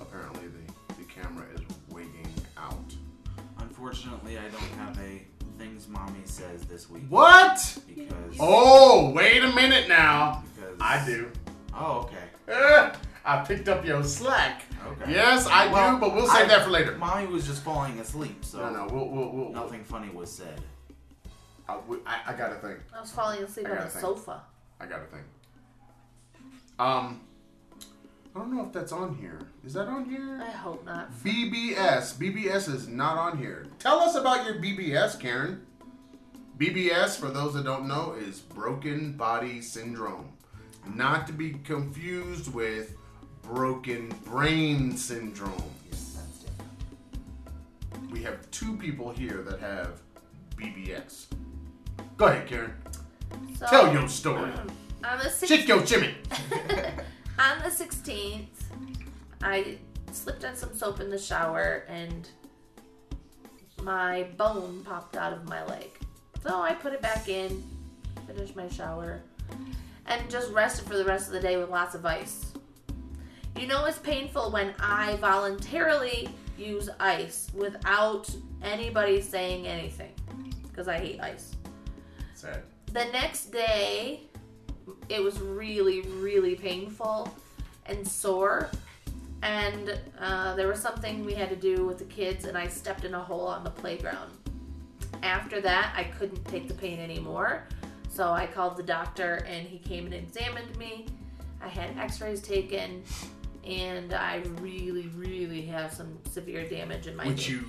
Apparently 0.01 0.49
the, 0.49 0.95
the 0.95 1.05
camera 1.05 1.45
is 1.55 1.61
wigging 1.91 2.33
out. 2.57 2.95
Unfortunately, 3.59 4.39
I 4.39 4.43
don't 4.49 4.63
have 4.79 4.99
a 5.01 5.23
things 5.63 5.89
mommy 5.89 6.21
says 6.25 6.63
this 6.63 6.91
week. 6.91 7.05
What? 7.09 7.79
Because. 7.87 8.37
Oh, 8.41 9.11
wait 9.11 9.43
a 9.45 9.53
minute 9.53 9.89
now. 9.89 10.43
Because. 10.57 10.77
I 10.81 11.05
do. 11.07 11.31
Oh, 11.75 12.01
okay. 12.01 12.17
Eh, 12.49 12.93
I 13.25 13.45
picked 13.45 13.69
up 13.69 13.85
your 13.85 14.03
slack. 14.03 14.63
Okay. 14.85 15.13
Yes, 15.13 15.47
I 15.47 15.73
Well, 15.73 15.95
do, 15.95 16.01
but 16.01 16.15
we'll 16.15 16.27
save 16.27 16.47
I- 16.47 16.49
that 16.49 16.65
for 16.65 16.71
later. 16.71 16.97
Mommy 16.99 17.27
was 17.29 17.47
just 17.47 17.63
falling 17.63 17.99
asleep, 18.01 18.45
so 18.45 18.59
No, 18.59 18.71
no, 18.87 18.93
we'll, 18.93 19.09
we'll, 19.09 19.29
we'll, 19.31 19.53
nothing 19.53 19.85
funny 19.85 20.09
was 20.11 20.31
said. 20.31 20.61
I, 21.69 21.75
I, 22.05 22.21
I 22.27 22.33
got 22.35 22.51
a 22.53 22.57
thing. 22.57 22.77
I 22.95 23.01
was 23.01 23.13
falling 23.13 23.43
asleep 23.43 23.69
I 23.69 23.71
on 23.71 23.77
the 23.77 23.83
think. 23.85 24.01
sofa. 24.01 24.43
I 24.81 24.87
got 24.87 25.01
a 25.03 25.05
thing. 25.05 25.25
Um, 26.81 27.21
I 28.35 28.39
don't 28.39 28.55
know 28.57 28.65
if 28.65 28.73
that's 28.73 28.93
on 28.93 29.15
here. 29.17 29.41
Is 29.65 29.75
that 29.75 29.89
on 29.89 30.07
here? 30.09 30.41
I 30.43 30.51
hope 30.51 30.85
not. 30.87 31.13
BBS. 31.23 32.15
BBS 32.15 32.73
is 32.73 32.89
not 32.89 33.19
on 33.19 33.37
here. 33.37 33.67
Tell 33.79 34.01
us 34.01 34.15
about 34.15 34.47
your 34.47 34.55
BBS, 34.55 35.21
Karen. 35.21 35.67
BBS, 36.57 37.19
for 37.19 37.29
those 37.29 37.55
that 37.55 37.65
don't 37.65 37.87
know, 37.87 38.15
is 38.19 38.41
broken 38.41 39.13
body 39.13 39.61
syndrome. 39.61 40.31
Not 40.95 41.27
to 41.27 41.33
be 41.35 41.53
confused 41.65 42.53
with 42.55 42.95
broken 43.43 44.09
brain 44.25 44.97
syndrome. 44.97 45.63
That's 45.91 46.15
different. 46.39 48.11
We 48.13 48.23
have 48.23 48.51
two 48.51 48.77
people 48.79 49.11
here 49.11 49.43
that 49.43 49.61
have 49.61 50.01
BBS. 50.57 51.27
Go 52.17 52.27
ahead, 52.27 52.47
Karen. 52.47 52.73
So, 53.59 53.67
Tell 53.67 53.93
your 53.93 54.09
story. 54.09 54.51
on 54.53 55.19
the 55.19 55.47
Chick 55.47 55.67
16th, 55.67 55.69
yo 55.69 55.83
chimney. 55.83 56.15
On 57.39 57.59
the 57.63 57.69
16th, 57.69 58.47
I 59.43 59.79
slipped 60.13 60.45
on 60.45 60.55
some 60.55 60.75
soap 60.75 61.01
in 61.01 61.11
the 61.11 61.19
shower 61.19 61.85
and 61.89 62.29
my 63.83 64.25
bone 64.37 64.83
popped 64.85 65.17
out 65.17 65.33
of 65.33 65.49
my 65.49 65.65
leg. 65.65 65.91
So 66.43 66.61
I 66.61 66.75
put 66.75 66.93
it 66.93 67.01
back 67.01 67.29
in, 67.29 67.63
finished 68.27 68.57
my 68.57 68.69
shower, 68.69 69.23
and 70.07 70.31
just 70.31 70.53
rested 70.53 70.87
for 70.87 70.97
the 70.97 71.05
rest 71.05 71.29
of 71.29 71.33
the 71.33 71.41
day 71.41 71.57
with 71.57 71.71
lots 71.71 71.95
of 71.95 72.05
ice. 72.05 72.53
You 73.59 73.67
know 73.67 73.85
it's 73.85 73.99
painful 73.99 74.51
when 74.51 74.75
I 74.81 75.17
voluntarily 75.17 76.29
use 76.59 76.89
ice 77.01 77.51
without 77.55 78.29
anybody 78.63 79.21
saying 79.21 79.67
anything 79.67 80.13
because 80.63 80.89
I 80.89 80.99
hate 80.99 81.21
ice. 81.21 81.55
Sad. 82.35 82.63
The 82.93 83.05
next 83.07 83.47
day, 83.53 84.23
it 85.09 85.23
was 85.23 85.41
really, 85.41 86.03
really 86.03 86.55
painful 86.55 87.35
and 87.87 88.07
sore. 88.07 88.71
And 89.43 89.99
uh, 90.21 90.55
there 90.55 90.69
was 90.69 90.81
something 90.81 91.25
we 91.25 91.35
had 91.35 91.51
to 91.51 91.57
do 91.57 91.85
with 91.85 91.99
the 91.99 92.05
kids, 92.05 92.45
and 92.45 92.57
I 92.57 92.69
stepped 92.69 93.05
in 93.05 93.15
a 93.15 93.21
hole 93.21 93.47
on 93.47 93.65
the 93.65 93.71
playground. 93.71 94.31
After 95.23 95.61
that, 95.61 95.93
I 95.97 96.05
couldn't 96.05 96.45
take 96.47 96.69
the 96.69 96.75
pain 96.75 97.01
anymore. 97.01 97.65
So 98.09 98.31
I 98.31 98.47
called 98.47 98.77
the 98.77 98.83
doctor, 98.83 99.45
and 99.49 99.67
he 99.67 99.79
came 99.79 100.05
and 100.05 100.15
examined 100.15 100.77
me. 100.77 101.07
I 101.61 101.69
had 101.69 101.97
x 101.99 102.21
rays 102.21 102.41
taken, 102.41 103.03
and 103.67 104.13
I 104.15 104.43
really, 104.61 105.09
really 105.09 105.63
have 105.63 105.93
some 105.93 106.19
severe 106.31 106.69
damage 106.69 107.07
in 107.07 107.17
my 107.17 107.27
Which 107.27 107.49
knee. 107.49 107.55
you 107.57 107.65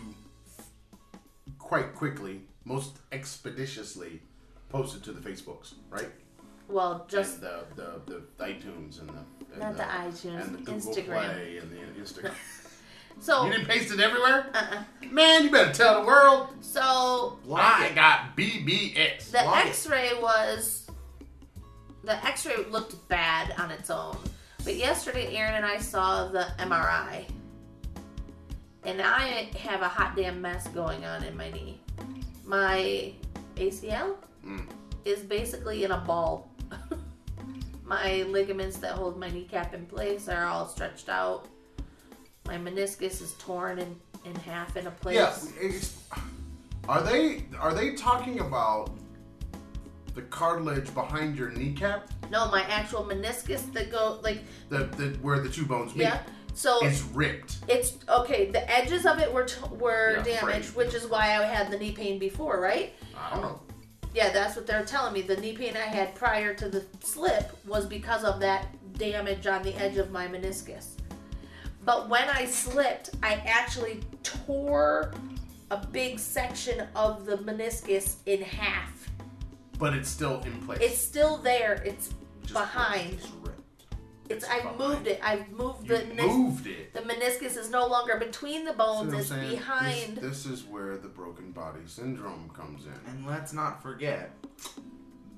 quite 1.59 1.95
quickly, 1.95 2.41
most 2.65 2.97
expeditiously, 3.11 4.21
posted 4.69 5.03
to 5.03 5.11
the 5.11 5.27
Facebooks, 5.27 5.75
right? 5.89 6.09
Well, 6.73 7.05
just 7.07 7.35
and 7.35 7.43
the, 7.43 7.65
the 7.75 8.21
the 8.37 8.43
iTunes 8.43 8.99
and 8.99 9.09
the 9.09 9.23
and 9.53 9.59
not 9.59 9.77
the 9.77 9.83
iTunes, 9.83 10.43
and 10.43 10.53
the 10.55 10.71
Google 10.71 10.93
Instagram. 10.93 11.33
Play 11.33 11.57
and 11.61 11.71
the 11.71 12.01
Instagram. 12.01 12.33
So, 13.19 13.45
you 13.45 13.51
didn't 13.51 13.67
paste 13.67 13.93
it 13.93 13.99
everywhere, 13.99 14.47
uh-uh. 14.55 14.83
man. 15.11 15.43
You 15.43 15.51
better 15.51 15.71
tell 15.71 16.01
the 16.01 16.07
world. 16.07 16.47
so 16.61 17.37
I 17.53 17.91
got 17.93 18.35
BBS. 18.35 19.29
The 19.29 19.37
Why? 19.43 19.65
X-ray 19.67 20.09
was 20.19 20.87
the 22.03 22.15
X-ray 22.25 22.65
looked 22.71 23.07
bad 23.09 23.53
on 23.59 23.69
its 23.69 23.91
own, 23.91 24.17
but 24.63 24.75
yesterday 24.75 25.35
Aaron 25.37 25.53
and 25.53 25.65
I 25.65 25.77
saw 25.77 26.27
the 26.27 26.47
MRI, 26.57 27.25
and 28.83 28.99
I 28.99 29.47
have 29.59 29.81
a 29.83 29.87
hot 29.87 30.15
damn 30.15 30.41
mess 30.41 30.67
going 30.69 31.05
on 31.05 31.23
in 31.23 31.37
my 31.37 31.51
knee. 31.51 31.79
My 32.45 33.13
ACL 33.57 34.15
Mm. 34.43 34.65
is 35.05 35.21
basically 35.21 35.83
in 35.85 35.91
a 35.91 35.99
ball. 35.99 36.49
my 37.85 38.23
ligaments 38.23 38.77
that 38.77 38.91
hold 38.93 39.19
my 39.19 39.29
kneecap 39.29 39.73
in 39.73 39.85
place 39.85 40.27
are 40.27 40.45
all 40.45 40.67
stretched 40.67 41.09
out. 41.09 41.47
My 42.47 42.57
meniscus 42.57 43.21
is 43.21 43.33
torn 43.39 43.79
in, 43.79 43.95
in 44.25 44.35
half 44.35 44.75
in 44.77 44.87
a 44.87 44.91
place. 44.91 45.15
Yeah. 45.15 46.19
Are 46.89 47.01
they 47.01 47.45
are 47.59 47.73
they 47.73 47.93
talking 47.93 48.39
about 48.41 48.89
the 50.15 50.21
cartilage 50.23 50.93
behind 50.93 51.37
your 51.37 51.51
kneecap? 51.51 52.09
No, 52.29 52.49
my 52.51 52.63
actual 52.63 53.03
meniscus 53.03 53.71
that 53.73 53.91
go 53.91 54.19
like 54.21 54.43
The 54.69 54.79
the 54.85 55.17
where 55.21 55.39
the 55.39 55.49
two 55.49 55.65
bones 55.65 55.95
meet 55.95 56.03
yeah. 56.03 56.19
So 56.55 56.85
it's 56.85 57.01
ripped. 57.01 57.57
It's 57.67 57.97
okay. 58.07 58.51
The 58.51 58.69
edges 58.69 59.05
of 59.07 59.19
it 59.19 59.31
were 59.33 59.45
t- 59.45 59.59
were 59.79 60.17
Yeah, 60.17 60.23
damaged, 60.39 60.65
frayed. 60.67 60.85
which 60.85 60.93
is 60.93 61.07
why 61.07 61.39
I 61.39 61.45
had 61.45 61.71
the 61.71 61.77
knee 61.79 61.93
pain 61.93 62.19
before, 62.19 62.59
right? 62.59 62.93
I 63.17 63.31
don't 63.33 63.41
know. 63.41 63.59
Yeah, 64.13 64.29
that's 64.29 64.55
what 64.55 64.67
they're 64.67 64.85
telling 64.85 65.13
me. 65.13 65.21
The 65.21 65.37
knee 65.37 65.53
pain 65.53 65.75
I 65.75 65.87
had 65.87 66.13
prior 66.15 66.53
to 66.53 66.69
the 66.69 66.85
slip 66.99 67.57
was 67.65 67.85
because 67.85 68.23
of 68.23 68.39
that 68.41 68.67
damage 68.97 69.47
on 69.47 69.63
the 69.63 69.73
edge 69.75 69.97
of 69.97 70.11
my 70.11 70.27
meniscus. 70.27 70.89
But 71.83 72.09
when 72.09 72.29
I 72.29 72.45
slipped, 72.45 73.09
I 73.23 73.41
actually 73.45 74.01
tore 74.21 75.13
a 75.71 75.77
big 75.77 76.19
section 76.19 76.87
of 76.95 77.25
the 77.25 77.37
meniscus 77.37 78.17
in 78.25 78.41
half. 78.41 79.09
But 79.79 79.95
it's 79.95 80.09
still 80.09 80.41
in 80.41 80.61
place. 80.61 80.79
It's 80.81 80.97
still 80.97 81.37
there. 81.37 81.81
It's 81.83 82.13
Just 82.43 82.53
behind. 82.53 83.17
Just 84.29 84.29
ripped. 84.29 84.31
It's 84.31 84.43
it's 84.43 84.53
I 84.53 84.57
behind. 84.61 84.77
moved 84.79 85.07
it. 85.07 85.19
I've 85.23 85.49
moved 85.51 85.89
you 85.89 85.97
the 85.97 86.03
menis- 86.03 86.37
moved 86.37 86.67
it. 86.67 86.93
the 86.93 87.01
meniscus 87.01 87.57
is 87.57 87.69
no 87.69 87.87
longer 87.87 88.17
between 88.17 88.65
the 88.65 88.71
See 88.71 88.77
bones. 88.77 89.05
what 89.07 89.13
I'm 89.15 89.19
It's 89.19 89.29
saying? 89.29 89.49
behind. 89.51 90.17
This, 90.17 90.43
this 90.43 90.45
is 90.45 90.63
where 90.65 90.97
the 90.97 91.07
broken 91.09 91.51
body 91.51 91.81
syndrome 91.85 92.49
comes 92.55 92.85
in. 92.85 92.93
And 93.11 93.25
let's 93.25 93.53
not 93.53 93.81
forget 93.83 94.31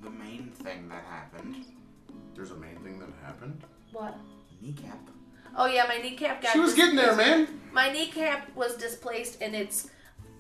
the 0.02 0.10
main 0.10 0.52
thing 0.52 0.88
that 0.90 1.04
happened. 1.10 1.66
There's 2.36 2.52
a 2.52 2.56
main 2.56 2.78
thing 2.80 3.00
that 3.00 3.10
happened. 3.24 3.62
What? 3.92 4.16
Kneecap. 4.62 5.00
Oh 5.58 5.66
yeah, 5.68 5.86
my 5.88 5.98
kneecap 5.98 6.42
got. 6.42 6.52
She 6.52 6.60
was 6.60 6.74
getting 6.74 6.96
there, 6.98 7.16
displaced. 7.16 7.50
man. 7.52 7.62
My 7.72 7.90
kneecap 7.92 8.54
was 8.56 8.76
displaced, 8.76 9.42
and 9.42 9.56
it's 9.56 9.90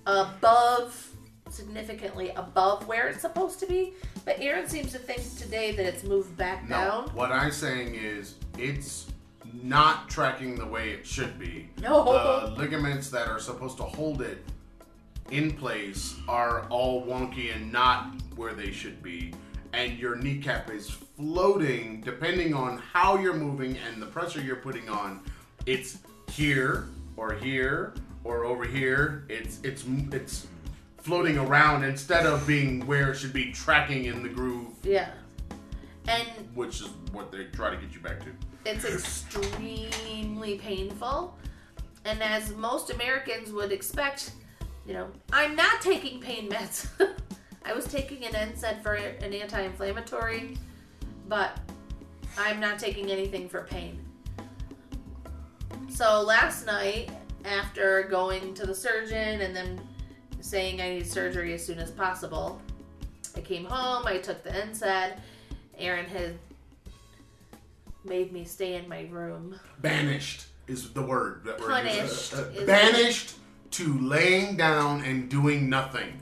above, 0.05 1.11
significantly 1.49 2.29
above 2.31 2.87
where 2.87 3.07
it's 3.07 3.21
supposed 3.21 3.59
to 3.59 3.65
be. 3.67 3.93
But 4.25 4.39
Aaron 4.39 4.67
seems 4.67 4.91
to 4.93 4.99
think 4.99 5.21
today 5.37 5.71
that 5.75 5.85
it's 5.85 6.03
moved 6.03 6.35
back 6.37 6.67
No, 6.67 6.75
down. 6.75 7.03
what 7.13 7.31
I'm 7.31 7.51
saying 7.51 7.95
is 7.95 8.35
it's 8.57 9.07
not 9.61 10.09
tracking 10.09 10.55
the 10.55 10.65
way 10.65 10.89
it 10.91 11.05
should 11.05 11.39
be. 11.39 11.69
No. 11.81 12.03
The 12.45 12.51
ligaments 12.57 13.09
that 13.11 13.27
are 13.27 13.39
supposed 13.39 13.77
to 13.77 13.83
hold 13.83 14.21
it 14.21 14.43
in 15.31 15.53
place 15.53 16.15
are 16.27 16.67
all 16.69 17.05
wonky 17.05 17.55
and 17.55 17.71
not 17.71 18.13
where 18.35 18.53
they 18.53 18.71
should 18.71 19.01
be. 19.01 19.33
And 19.73 19.97
your 19.99 20.15
kneecap 20.15 20.69
is 20.71 20.89
floating 20.89 22.01
depending 22.01 22.53
on 22.53 22.77
how 22.77 23.17
you're 23.17 23.33
moving 23.35 23.77
and 23.77 24.01
the 24.01 24.05
pressure 24.05 24.41
you're 24.41 24.55
putting 24.57 24.89
on. 24.89 25.21
It's 25.65 25.99
here 26.31 26.87
or 27.17 27.33
here 27.33 27.93
or 28.23 28.45
over 28.45 28.65
here. 28.65 29.25
It's 29.29 29.59
it's 29.63 29.83
it's 30.11 30.47
floating 31.05 31.37
around 31.37 31.83
instead 31.83 32.25
of 32.25 32.47
being 32.47 32.83
where 32.87 33.11
it 33.11 33.15
should 33.15 33.31
be 33.31 33.51
tracking 33.51 34.05
in 34.05 34.23
the 34.23 34.29
groove, 34.29 34.73
Yeah. 34.81 35.09
And 36.07 36.27
which 36.55 36.81
is 36.81 36.89
what 37.11 37.31
they 37.31 37.43
try 37.45 37.69
to 37.69 37.77
get 37.77 37.93
you 37.93 37.99
back 37.99 38.19
to. 38.21 38.31
it's 38.65 38.85
extremely 39.35 40.57
painful. 40.57 41.37
And 42.05 42.21
as 42.23 42.55
most 42.55 42.89
Americans 42.91 43.51
would 43.51 43.71
expect, 43.71 44.31
you 44.87 44.93
know, 44.93 45.07
I'm 45.31 45.55
not 45.55 45.79
taking 45.79 46.19
pain 46.19 46.49
meds. 46.49 46.87
I 47.65 47.73
was 47.73 47.85
taking 47.85 48.25
an 48.25 48.33
NSAID 48.33 48.81
for 48.81 48.93
an 48.95 49.31
anti-inflammatory, 49.33 50.57
but 51.27 51.59
I'm 52.37 52.59
not 52.59 52.79
taking 52.79 53.11
anything 53.11 53.47
for 53.47 53.61
pain. 53.63 54.03
So 55.89 56.21
last 56.21 56.65
night, 56.65 57.11
after 57.45 58.03
going 58.03 58.55
to 58.55 58.65
the 58.65 58.73
surgeon 58.75 59.41
and 59.41 59.55
then 59.55 59.79
saying 60.45 60.79
I 60.79 60.89
need 60.95 61.07
surgery 61.07 61.53
as 61.53 61.65
soon 61.65 61.79
as 61.79 61.89
possible, 61.91 62.61
I 63.35 63.41
came 63.41 63.65
home. 63.65 64.05
I 64.05 64.19
took 64.19 64.43
the 64.43 64.51
NSAID. 64.51 65.17
Aaron 65.77 66.05
had 66.05 66.37
made 68.05 68.31
me 68.31 68.45
stay 68.45 68.75
in 68.75 68.87
my 68.87 69.07
room. 69.11 69.59
Banished 69.81 70.45
is 70.67 70.93
the 70.93 71.01
word 71.01 71.41
that 71.45 71.59
we're 71.59 71.81
using. 71.83 71.95
Punished. 71.99 72.33
Uh, 72.33 72.37
uh, 72.37 72.41
is- 72.49 72.65
Banished 72.67 73.35
to 73.71 73.99
laying 73.99 74.55
down 74.55 75.03
and 75.03 75.29
doing 75.29 75.69
nothing. 75.69 76.19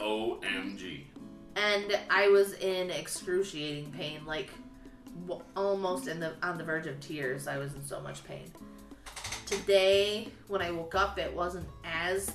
OMG. 0.00 1.04
and 1.56 1.98
I 2.10 2.28
was 2.28 2.52
in 2.52 2.90
excruciating 2.90 3.90
pain, 3.92 4.20
like 4.26 4.50
w- 5.26 5.42
almost 5.56 6.06
in 6.06 6.20
the 6.20 6.34
on 6.42 6.58
the 6.58 6.64
verge 6.64 6.86
of 6.86 7.00
tears. 7.00 7.48
I 7.48 7.56
was 7.56 7.74
in 7.74 7.82
so 7.84 8.00
much 8.02 8.22
pain. 8.24 8.52
Today, 9.46 10.28
when 10.48 10.60
I 10.60 10.70
woke 10.70 10.94
up, 10.94 11.18
it 11.18 11.32
wasn't 11.34 11.66
as 11.84 12.30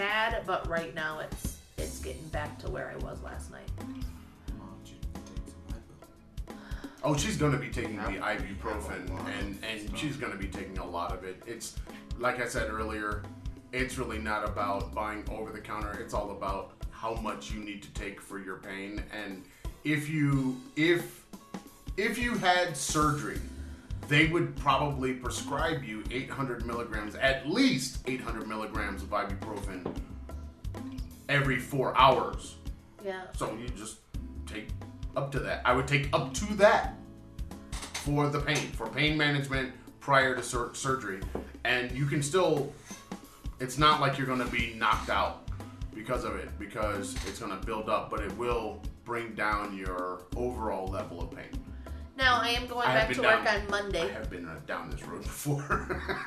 bad, 0.00 0.42
but 0.46 0.66
right 0.66 0.94
now 0.94 1.18
it's 1.18 1.58
it's 1.76 1.98
getting 1.98 2.26
back 2.28 2.58
to 2.58 2.70
where 2.70 2.90
I 2.90 2.96
was 3.04 3.22
last 3.22 3.50
night. 3.50 3.68
Oh, 7.04 7.14
she's 7.16 7.36
gonna 7.36 7.58
be 7.58 7.68
taking 7.68 7.96
the 7.96 8.02
ibuprofen, 8.02 9.10
and 9.40 9.58
and 9.62 9.98
she's 9.98 10.16
gonna 10.16 10.36
be 10.36 10.46
taking 10.46 10.78
a 10.78 10.86
lot 10.86 11.12
of 11.12 11.24
it. 11.24 11.42
It's 11.46 11.76
like 12.18 12.40
I 12.40 12.48
said 12.48 12.70
earlier, 12.70 13.22
it's 13.72 13.98
really 13.98 14.18
not 14.18 14.42
about 14.48 14.94
buying 14.94 15.22
over 15.30 15.52
the 15.52 15.60
counter. 15.60 15.92
It's 16.00 16.14
all 16.14 16.30
about 16.30 16.72
how 16.90 17.14
much 17.16 17.50
you 17.50 17.60
need 17.60 17.82
to 17.82 17.90
take 17.92 18.22
for 18.22 18.38
your 18.38 18.56
pain, 18.56 19.02
and 19.12 19.44
if 19.84 20.08
you 20.08 20.58
if 20.76 21.26
if 21.98 22.16
you 22.16 22.36
had 22.38 22.74
surgery, 22.74 23.40
they 24.10 24.26
would 24.26 24.56
probably 24.56 25.14
prescribe 25.14 25.84
you 25.84 26.02
800 26.10 26.66
milligrams, 26.66 27.14
at 27.14 27.48
least 27.48 28.00
800 28.08 28.48
milligrams 28.48 29.04
of 29.04 29.10
ibuprofen 29.10 29.86
every 31.28 31.60
four 31.60 31.96
hours. 31.96 32.56
Yeah, 33.04 33.22
So 33.36 33.54
you 33.54 33.68
just 33.68 33.98
take 34.46 34.66
up 35.16 35.30
to 35.30 35.38
that. 35.38 35.62
I 35.64 35.72
would 35.72 35.86
take 35.86 36.08
up 36.12 36.34
to 36.34 36.54
that 36.54 36.96
for 37.70 38.28
the 38.28 38.40
pain, 38.40 38.56
for 38.72 38.88
pain 38.88 39.16
management 39.16 39.72
prior 40.00 40.34
to 40.34 40.42
sur- 40.42 40.74
surgery. 40.74 41.20
And 41.64 41.92
you 41.92 42.06
can 42.06 42.20
still, 42.20 42.72
it's 43.60 43.78
not 43.78 44.00
like 44.00 44.18
you're 44.18 44.26
going 44.26 44.40
to 44.40 44.50
be 44.50 44.74
knocked 44.76 45.08
out 45.08 45.48
because 45.94 46.24
of 46.24 46.34
it, 46.34 46.48
because 46.58 47.14
it's 47.28 47.38
going 47.38 47.56
to 47.56 47.64
build 47.64 47.88
up, 47.88 48.10
but 48.10 48.20
it 48.20 48.36
will 48.36 48.82
bring 49.04 49.34
down 49.36 49.76
your 49.76 50.22
overall 50.34 50.88
level 50.88 51.20
of 51.20 51.30
pain. 51.30 51.69
Now 52.20 52.38
I 52.40 52.50
am 52.50 52.66
going 52.66 52.86
I 52.86 52.94
back 52.94 53.08
to 53.08 53.14
been 53.14 53.24
work 53.24 53.44
down- 53.44 53.62
on 53.62 53.70
Monday. 53.70 54.02
I 54.04 54.12
have 54.12 54.30
been 54.30 54.46
uh, 54.46 54.54
down 54.66 54.90
this 54.90 55.02
road 55.04 55.22
before. 55.22 56.00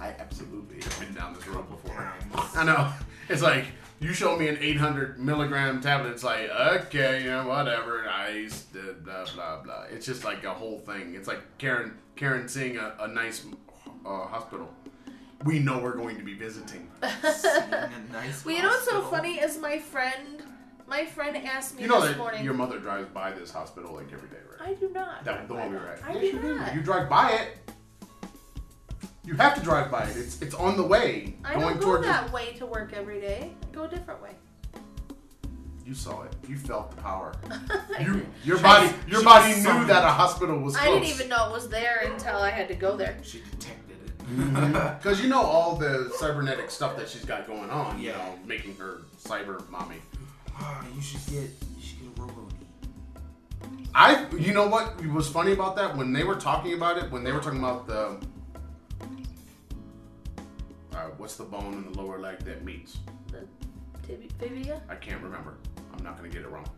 I 0.00 0.14
absolutely 0.18 0.80
have 0.82 1.00
been 1.00 1.14
down 1.14 1.34
this 1.34 1.46
road 1.48 1.68
before. 1.70 2.12
I 2.54 2.64
know. 2.64 2.92
It's 3.28 3.42
like 3.42 3.66
you 4.00 4.12
show 4.12 4.36
me 4.36 4.48
an 4.48 4.58
800 4.60 5.18
milligram 5.20 5.80
tablet. 5.80 6.10
It's 6.10 6.24
like 6.24 6.50
okay, 6.50 7.22
you 7.22 7.30
know, 7.30 7.46
whatever. 7.46 8.02
Nice, 8.04 8.62
blah 8.62 8.82
blah 9.04 9.24
blah 9.34 9.62
blah. 9.62 9.82
It's 9.90 10.04
just 10.06 10.24
like 10.24 10.44
a 10.44 10.52
whole 10.52 10.78
thing. 10.80 11.14
It's 11.14 11.28
like 11.28 11.40
Karen 11.58 11.96
Karen 12.16 12.48
seeing 12.48 12.76
a, 12.76 12.94
a 13.00 13.08
nice 13.08 13.44
uh, 14.04 14.26
hospital. 14.26 14.68
We 15.44 15.58
know 15.58 15.78
we're 15.78 15.96
going 15.96 16.16
to 16.18 16.22
be 16.22 16.34
visiting. 16.34 16.86
Seeing 17.32 17.54
a 17.72 17.90
nice 18.12 18.44
Well, 18.44 18.54
you 18.54 18.60
know 18.62 18.68
what's 18.68 18.84
so 18.84 19.00
funny 19.00 19.36
is 19.36 19.56
my 19.56 19.78
friend. 19.78 20.42
My 20.90 21.06
friend 21.06 21.36
asked 21.46 21.76
me 21.76 21.82
You 21.82 21.88
know 21.88 22.00
this 22.00 22.10
that 22.10 22.18
morning. 22.18 22.44
your 22.44 22.52
mother 22.54 22.80
drives 22.80 23.08
by 23.10 23.30
this 23.30 23.52
hospital 23.52 23.94
like 23.94 24.12
every 24.12 24.28
day, 24.28 24.38
right? 24.58 24.70
I 24.70 24.74
do 24.74 24.90
not. 24.92 25.24
That 25.24 25.46
the 25.46 25.54
one 25.54 25.70
we 25.70 25.76
were 25.76 25.86
at. 25.86 26.02
I 26.04 26.14
Yes, 26.14 26.20
do 26.20 26.26
you 26.26 26.38
do. 26.40 26.58
not. 26.58 26.74
You 26.74 26.80
drive 26.82 27.08
by 27.08 27.30
it. 27.30 27.70
You 29.24 29.34
have 29.36 29.54
to 29.54 29.60
drive 29.62 29.88
by 29.88 30.02
it. 30.02 30.16
It's 30.16 30.42
it's 30.42 30.54
on 30.56 30.76
the 30.76 30.82
way 30.82 31.36
I 31.44 31.54
going 31.54 31.66
don't 31.74 31.78
go 31.80 31.86
towards. 31.86 32.06
that 32.06 32.32
way 32.32 32.54
to 32.54 32.66
work 32.66 32.92
every 32.92 33.20
day. 33.20 33.52
I 33.62 33.72
go 33.74 33.84
a 33.84 33.88
different 33.88 34.20
way. 34.20 34.30
You 35.86 35.94
saw 35.94 36.22
it. 36.22 36.32
You 36.48 36.56
felt 36.56 36.90
the 36.90 37.00
power. 37.02 37.34
You 38.00 38.26
your 38.44 38.58
body 38.58 38.90
your 39.06 39.22
body 39.22 39.54
knew 39.54 39.62
summoned. 39.62 39.90
that 39.90 40.02
a 40.04 40.08
hospital 40.08 40.58
was 40.58 40.74
I 40.74 40.86
close. 40.86 41.02
didn't 41.02 41.14
even 41.14 41.28
know 41.28 41.46
it 41.50 41.52
was 41.52 41.68
there 41.68 42.00
until 42.04 42.38
I 42.38 42.50
had 42.50 42.66
to 42.68 42.74
go 42.74 42.96
there. 42.96 43.16
She 43.22 43.42
detected 43.48 43.96
it. 44.06 44.18
Mm-hmm. 44.26 44.72
Because 44.98 45.20
you 45.22 45.28
know 45.28 45.40
all 45.42 45.76
the 45.76 46.10
cybernetic 46.18 46.68
stuff 46.72 46.96
that 46.96 47.08
she's 47.08 47.24
got 47.24 47.46
going 47.46 47.70
on. 47.70 48.00
You 48.00 48.08
Yeah. 48.10 48.16
know, 48.18 48.34
making 48.44 48.74
her 48.76 49.02
cyber 49.22 49.68
mommy. 49.70 49.96
Ah, 50.60 50.84
you 50.94 51.00
should 51.00 51.24
get 51.26 51.50
you 51.76 51.82
should 51.82 51.98
get 52.00 52.18
a 52.18 52.20
robo 52.20 52.48
knee. 53.72 53.86
I, 53.94 54.26
you 54.36 54.52
know 54.52 54.66
what 54.68 55.04
was 55.06 55.28
funny 55.28 55.52
about 55.52 55.76
that 55.76 55.96
when 55.96 56.12
they 56.12 56.24
were 56.24 56.36
talking 56.36 56.74
about 56.74 56.98
it 56.98 57.10
when 57.10 57.24
they 57.24 57.32
were 57.32 57.40
talking 57.40 57.58
about 57.58 57.86
the, 57.86 58.18
uh, 60.94 61.08
what's 61.16 61.36
the 61.36 61.44
bone 61.44 61.74
in 61.74 61.92
the 61.92 61.98
lower 61.98 62.18
leg 62.18 62.38
that 62.40 62.64
meets? 62.64 62.98
The 63.32 63.46
tibia, 64.06 64.28
tibia? 64.38 64.82
I 64.88 64.94
can't 64.96 65.22
remember. 65.22 65.56
I'm 65.96 66.04
not 66.04 66.16
gonna 66.16 66.28
get 66.28 66.42
it 66.42 66.50
wrong. 66.50 66.68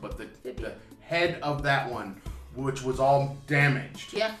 But 0.00 0.18
the, 0.18 0.28
the 0.42 0.74
head 1.00 1.38
of 1.42 1.62
that 1.62 1.90
one, 1.90 2.20
which 2.54 2.82
was 2.82 3.00
all 3.00 3.36
damaged. 3.46 4.12
Yeah. 4.12 4.34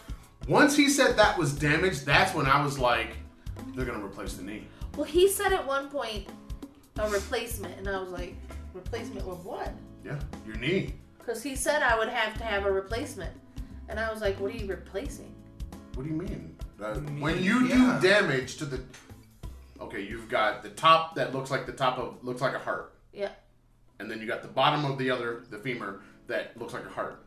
Once 0.46 0.76
he 0.76 0.88
said 0.88 1.16
that 1.16 1.36
was 1.38 1.52
damaged, 1.52 2.04
that's 2.06 2.34
when 2.34 2.46
I 2.46 2.62
was 2.62 2.78
like, 2.78 3.16
they're 3.74 3.84
gonna 3.84 4.04
replace 4.04 4.34
the 4.34 4.42
knee. 4.42 4.66
Well, 4.96 5.04
he 5.04 5.28
said 5.28 5.52
at 5.52 5.66
one 5.66 5.88
point 5.88 6.28
a 6.98 7.08
replacement, 7.08 7.78
and 7.78 7.88
I 7.88 8.00
was 8.00 8.10
like, 8.10 8.34
replacement 8.82 9.26
with 9.26 9.38
what? 9.40 9.72
Yeah, 10.04 10.18
your 10.46 10.56
knee. 10.56 10.94
Because 11.18 11.42
he 11.42 11.56
said 11.56 11.82
I 11.82 11.98
would 11.98 12.08
have 12.08 12.36
to 12.38 12.44
have 12.44 12.64
a 12.64 12.70
replacement, 12.72 13.32
and 13.88 13.98
I 14.00 14.10
was 14.10 14.20
like, 14.20 14.38
what 14.40 14.52
are 14.54 14.56
you 14.56 14.66
replacing? 14.66 15.34
What 15.94 16.04
do 16.04 16.10
you 16.10 16.16
mean? 16.16 16.56
Uh, 16.82 16.94
you 16.94 17.00
mean? 17.02 17.20
when 17.20 17.42
you 17.42 17.66
Yeah. 17.66 17.98
do 18.00 18.08
damage 18.08 18.56
to 18.58 18.64
the, 18.64 18.80
okay, 19.80 20.00
you've 20.02 20.28
got 20.28 20.62
the 20.62 20.70
top 20.70 21.16
that 21.16 21.34
looks 21.34 21.50
like 21.50 21.66
the 21.66 21.72
top 21.72 21.98
of 21.98 22.22
looks 22.22 22.40
like 22.40 22.54
a 22.54 22.58
heart, 22.58 22.94
Yeah. 23.12 23.30
and 23.98 24.10
then 24.10 24.20
you 24.20 24.26
got 24.26 24.42
the 24.42 24.48
bottom 24.48 24.84
of 24.84 24.96
the 24.98 25.10
other, 25.10 25.42
the 25.50 25.58
femur 25.58 26.00
that 26.28 26.56
looks 26.56 26.72
like 26.72 26.86
a 26.86 26.90
heart. 26.90 27.24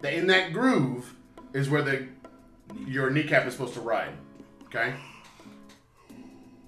The, 0.00 0.14
in 0.16 0.26
that 0.28 0.52
groove 0.52 1.14
is 1.52 1.68
where 1.68 1.82
the 1.82 2.08
your 2.86 3.10
kneecap 3.10 3.46
is 3.46 3.54
supposed 3.54 3.74
to 3.74 3.80
ride. 3.80 4.12
Okay. 4.66 4.94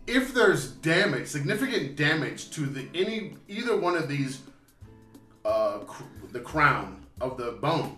If 0.07 0.35
there's 0.35 0.73
damage, 0.73 1.29
significant 1.29 1.97
damage 1.97 2.51
to 2.51 2.63
the 2.67 2.87
any 2.95 3.35
either 3.49 3.77
one 3.77 3.97
of 3.97 4.09
these, 4.09 4.41
uh, 5.45 5.79
cr- 5.81 6.03
the 6.33 6.41
crown 6.41 7.05
of 7.21 7.37
the 7.37 7.53
bone, 7.53 7.97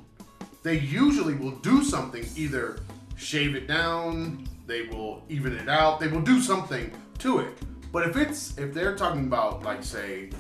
they 0.63 0.79
usually 0.79 1.35
will 1.35 1.57
do 1.57 1.83
something. 1.83 2.25
Either 2.37 2.81
shave 3.17 3.55
it 3.55 3.67
down, 3.67 4.47
they 4.67 4.83
will 4.83 5.23
even 5.29 5.57
it 5.57 5.69
out, 5.69 6.01
they 6.01 6.09
will 6.09 6.21
do 6.21 6.41
something 6.41 6.91
to 7.19 7.39
it. 7.39 7.53
But 7.93 8.09
if 8.09 8.17
it's 8.17 8.57
if 8.59 8.73
they're 8.73 8.97
talking 8.97 9.25
about 9.25 9.63
like 9.63 9.83
say 9.85 10.31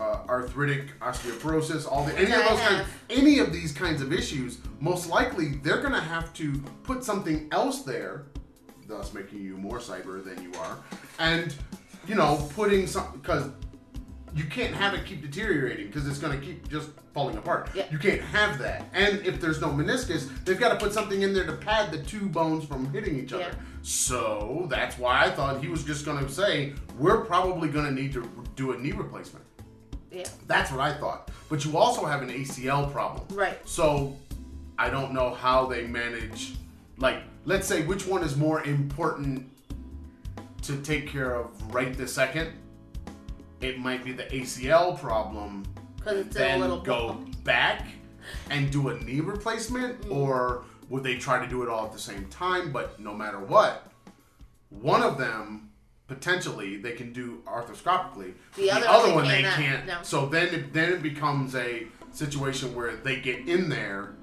uh, 0.00 0.20
arthritic 0.28 0.98
osteoporosis, 1.00 1.90
all 1.90 2.04
the 2.04 2.16
any 2.18 2.32
of 2.32 2.48
those 2.48 2.60
kinds, 2.60 2.88
any 3.10 3.38
of 3.38 3.52
these 3.52 3.72
kinds 3.72 4.02
of 4.02 4.12
issues, 4.12 4.58
most 4.80 5.08
likely 5.08 5.56
they're 5.62 5.80
gonna 5.80 6.00
have 6.00 6.32
to 6.34 6.52
put 6.82 7.02
something 7.02 7.48
else 7.50 7.82
there, 7.82 8.26
thus 8.86 9.12
making 9.12 9.40
you 9.42 9.56
more 9.56 9.78
cyber 9.78 10.22
than 10.24 10.42
you 10.42 10.52
are, 10.60 10.78
and 11.18 11.54
you 12.06 12.14
know 12.14 12.48
putting 12.54 12.86
some 12.86 13.12
because 13.12 13.50
you 14.34 14.44
can't 14.44 14.74
have 14.74 14.94
it 14.94 15.04
keep 15.04 15.22
deteriorating 15.22 15.86
because 15.86 16.06
it's 16.06 16.18
gonna 16.18 16.38
keep 16.38 16.68
just 16.68 16.90
falling 17.14 17.36
apart. 17.38 17.70
Yeah. 17.74 17.84
You 17.90 17.98
can't 17.98 18.20
have 18.20 18.58
that, 18.58 18.84
and 18.92 19.18
if 19.26 19.40
there's 19.40 19.60
no 19.60 19.68
meniscus, 19.68 20.28
they've 20.44 20.58
got 20.58 20.68
to 20.68 20.76
put 20.76 20.92
something 20.92 21.22
in 21.22 21.32
there 21.32 21.46
to 21.46 21.52
pad 21.52 21.90
the 21.90 21.98
two 22.02 22.26
bones 22.26 22.64
from 22.64 22.92
hitting 22.92 23.18
each 23.18 23.32
other. 23.32 23.44
Yeah. 23.44 23.54
So 23.82 24.66
that's 24.68 24.98
why 24.98 25.24
I 25.24 25.30
thought 25.30 25.62
he 25.62 25.68
was 25.68 25.84
just 25.84 26.04
gonna 26.04 26.28
say 26.28 26.74
we're 26.98 27.24
probably 27.24 27.68
gonna 27.68 27.92
need 27.92 28.12
to 28.12 28.28
do 28.54 28.72
a 28.72 28.78
knee 28.78 28.92
replacement. 28.92 29.44
Yeah. 30.10 30.24
That's 30.46 30.70
what 30.70 30.80
I 30.80 30.94
thought. 30.98 31.30
But 31.48 31.64
you 31.64 31.76
also 31.76 32.04
have 32.04 32.22
an 32.22 32.30
ACL 32.30 32.90
problem. 32.90 33.26
Right. 33.36 33.58
So 33.68 34.16
I 34.78 34.90
don't 34.90 35.12
know 35.12 35.30
how 35.30 35.66
they 35.66 35.86
manage 35.86 36.54
like 36.98 37.22
let's 37.44 37.66
say 37.66 37.82
which 37.82 38.06
one 38.06 38.22
is 38.22 38.36
more 38.36 38.62
important 38.64 39.48
to 40.62 40.76
take 40.82 41.08
care 41.08 41.34
of 41.34 41.74
right 41.74 41.96
this 41.96 42.12
second. 42.14 42.52
It 43.60 43.78
might 43.78 44.04
be 44.04 44.12
the 44.12 44.24
ACL 44.34 44.98
problem. 44.98 45.64
'Cause 46.00 46.16
and 46.18 46.26
it's 46.26 46.36
a 46.36 46.38
then 46.38 46.60
go 46.60 46.82
ball. 46.84 47.24
back 47.44 47.86
and 48.50 48.70
do 48.70 48.88
a 48.88 48.98
knee 49.00 49.20
replacement 49.20 50.00
Mm. 50.02 50.12
or 50.14 50.64
would 50.88 51.02
they 51.02 51.16
try 51.16 51.38
to 51.44 51.46
do 51.48 51.62
it 51.62 51.68
all 51.68 51.86
at 51.86 51.92
the 51.92 51.98
same 51.98 52.26
time? 52.26 52.72
But 52.72 53.00
no 53.00 53.14
matter 53.14 53.38
what, 53.38 53.90
one 54.70 55.02
of 55.02 55.18
them 55.18 55.70
potentially 56.08 56.76
they 56.76 56.92
can 56.92 57.12
do 57.12 57.42
arthroscopically. 57.46 58.34
The 58.56 58.70
other 58.70 58.86
one 58.86 59.08
they 59.08 59.14
one 59.14 59.28
they 59.28 59.42
can't. 59.42 59.86
no. 59.86 59.98
So 60.02 60.26
then 60.26 60.48
it, 60.54 60.72
then 60.72 60.92
it 60.92 61.02
becomes 61.02 61.54
a 61.56 61.86
situation 62.12 62.74
where 62.74 62.94
they 62.96 63.20
get 63.20 63.48
in 63.48 63.68
there 63.68 64.14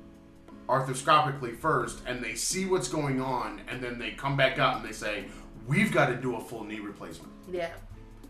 arthroscopically 0.68 1.58
first 1.58 2.00
and 2.06 2.24
they 2.24 2.36
see 2.36 2.66
what's 2.66 2.88
going 2.88 3.20
on 3.22 3.62
and 3.68 3.82
then 3.84 4.00
they 4.00 4.12
come 4.12 4.38
back 4.38 4.60
out 4.60 4.78
and 4.78 4.86
they 4.86 4.94
say 4.94 5.26
we've 5.68 5.92
got 5.92 6.08
to 6.08 6.16
do 6.16 6.36
a 6.36 6.40
full 6.40 6.64
knee 6.64 6.80
replacement. 6.80 7.32
Yeah. 7.52 7.72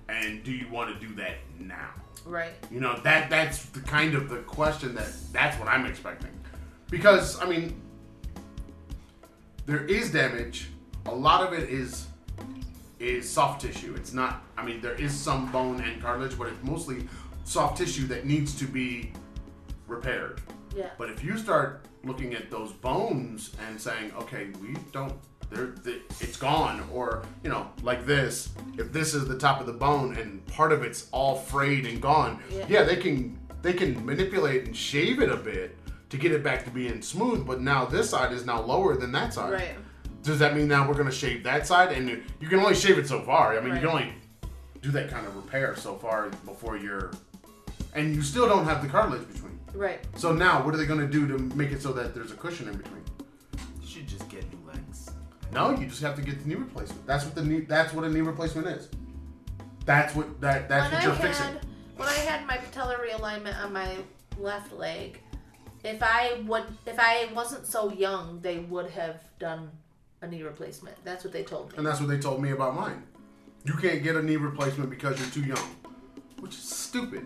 and 0.10 0.44
do 0.44 0.52
you 0.52 0.68
want 0.70 0.94
to 1.00 1.08
do 1.08 1.14
that 1.16 1.36
now? 1.60 1.90
Right. 2.26 2.54
you 2.72 2.80
know 2.80 2.98
that 3.04 3.30
that's 3.30 3.66
the 3.66 3.82
kind 3.82 4.16
of 4.16 4.30
the 4.30 4.38
question 4.40 4.96
that 4.96 5.12
that's 5.34 5.60
what 5.60 5.68
i'm 5.68 5.86
expecting. 5.86 6.32
Because 6.90 7.42
i 7.42 7.46
mean 7.46 7.80
there 9.66 9.86
is 9.86 10.12
damage. 10.12 10.70
A 11.06 11.14
lot 11.14 11.46
of 11.46 11.54
it 11.54 11.70
is 11.70 12.08
is 13.00 13.30
soft 13.30 13.62
tissue. 13.62 13.94
It's 13.96 14.14
not 14.14 14.44
i 14.58 14.66
mean 14.66 14.82
there 14.82 14.96
is 14.96 15.14
some 15.14 15.52
bone 15.52 15.82
and 15.82 16.02
cartilage 16.02 16.38
but 16.38 16.48
it's 16.48 16.64
mostly 16.64 17.08
soft 17.44 17.78
tissue 17.78 18.08
that 18.08 18.26
needs 18.26 18.56
to 18.60 18.66
be 18.66 19.12
repaired 19.88 20.42
Yeah. 20.76 20.90
but 20.98 21.10
if 21.10 21.24
you 21.24 21.38
start 21.38 21.86
looking 22.04 22.34
at 22.34 22.50
those 22.52 22.72
bones 22.72 23.52
and 23.68 23.80
saying, 23.80 24.12
okay, 24.18 24.48
we 24.62 24.76
don't, 24.92 25.14
they're, 25.50 25.68
they, 25.84 25.98
it's 26.20 26.38
gone, 26.38 26.84
or 26.92 27.24
you 27.44 27.50
know, 27.50 27.70
like 27.84 28.06
this, 28.06 28.50
if 28.78 28.92
this 28.92 29.14
is 29.14 29.28
the 29.28 29.38
top 29.38 29.60
of 29.60 29.68
the 29.68 29.74
bone 29.74 30.16
and 30.18 30.46
part 30.48 30.72
of 30.72 30.82
it's 30.84 31.08
all 31.12 31.36
frayed 31.36 31.86
and 31.86 32.02
gone, 32.02 32.40
Yeah. 32.52 32.66
yeah, 32.68 32.84
they 32.84 32.96
can 32.96 33.38
they 33.62 33.74
can 33.74 34.06
manipulate 34.06 34.66
and 34.66 34.76
shave 34.76 35.22
it 35.22 35.30
a 35.32 35.38
bit 35.38 35.78
to 36.10 36.18
get 36.18 36.32
it 36.34 36.44
back 36.44 36.66
to 36.66 36.70
being 36.72 37.02
smooth. 37.02 37.46
But 37.48 37.62
now 37.62 37.86
this 37.86 38.10
side 38.10 38.34
is 38.34 38.46
now 38.46 38.62
lower 38.62 38.98
than 38.98 39.12
that 39.14 39.34
side. 39.34 39.54
Right. 39.54 39.76
Does 40.24 40.40
that 40.40 40.56
mean 40.56 40.68
now 40.68 40.88
we're 40.88 40.96
gonna 40.96 41.12
shave 41.12 41.44
that 41.44 41.68
side? 41.68 41.92
And 41.92 42.10
you 42.10 42.48
can 42.50 42.60
only 42.60 42.76
shave 42.76 42.98
it 42.98 43.08
so 43.08 43.22
far. 43.22 43.58
I 43.58 43.62
mean, 43.62 43.74
you 43.76 43.80
can 43.80 43.90
only 43.90 44.14
do 44.82 44.90
that 44.92 45.10
kind 45.10 45.26
of 45.28 45.36
repair 45.36 45.76
so 45.78 45.96
far 45.96 46.30
before 46.46 46.78
you're, 46.78 47.12
and 47.94 48.16
you 48.16 48.22
still 48.22 48.48
don't 48.48 48.66
have 48.66 48.82
the 48.82 48.90
cartilage 48.90 49.26
between. 49.32 49.60
Right. 49.74 50.00
So 50.16 50.32
now, 50.34 50.64
what 50.64 50.74
are 50.74 50.78
they 50.78 50.86
going 50.86 51.00
to 51.00 51.08
do 51.08 51.28
to 51.28 51.38
make 51.56 51.72
it 51.72 51.82
so 51.82 51.92
that 51.94 52.14
there's 52.14 52.32
a 52.32 52.36
cushion 52.36 52.68
in 52.68 52.78
between? 52.78 53.04
You 53.82 53.88
should 53.88 54.08
just 54.08 54.30
get 54.30 54.44
new 54.54 54.68
legs. 54.68 55.10
No, 55.52 55.72
you 55.72 55.88
just 55.88 56.02
have 56.02 56.16
to 56.16 56.22
get 56.22 56.42
the 56.42 56.48
knee 56.48 56.56
replacement. 56.56 57.06
That's 57.06 57.26
what 57.26 57.36
the 57.36 57.44
knee. 57.44 57.62
That's 57.62 57.94
what 57.94 58.06
a 58.06 58.10
knee 58.10 58.22
replacement 58.22 58.68
is. 58.68 58.90
That's 59.86 60.16
what 60.16 60.40
that. 60.42 60.70
That's 60.70 60.92
when 60.92 60.94
what 60.94 61.04
you're 61.04 61.14
had 61.14 61.36
fixing. 61.36 61.56
when 61.98 62.08
I 62.08 62.14
had 62.14 62.46
my 62.46 62.58
patellar 62.58 63.00
realignment 63.00 63.62
on 63.64 63.74
my 63.74 63.98
left 64.38 64.74
leg, 64.74 65.20
if 65.84 66.02
I 66.02 66.42
would 66.46 66.64
if 66.86 67.00
I 67.00 67.30
wasn't 67.34 67.66
so 67.66 67.92
young, 67.92 68.40
they 68.42 68.60
would 68.60 68.90
have 68.92 69.22
done 69.40 69.72
a 70.22 70.28
knee 70.28 70.44
replacement. 70.44 70.96
That's 71.04 71.24
what 71.24 71.34
they 71.34 71.44
told 71.44 71.72
me. 71.72 71.78
And 71.78 71.86
that's 71.86 72.00
what 72.00 72.10
they 72.10 72.20
told 72.20 72.42
me 72.42 72.52
about 72.52 72.76
mine. 72.76 73.04
You 73.66 73.74
can't 73.74 74.04
get 74.04 74.16
a 74.16 74.22
knee 74.22 74.38
replacement 74.38 74.90
because 74.90 75.20
you're 75.20 75.30
too 75.30 75.48
young, 75.48 75.76
which 76.40 76.54
is 76.56 76.64
stupid. 76.64 77.26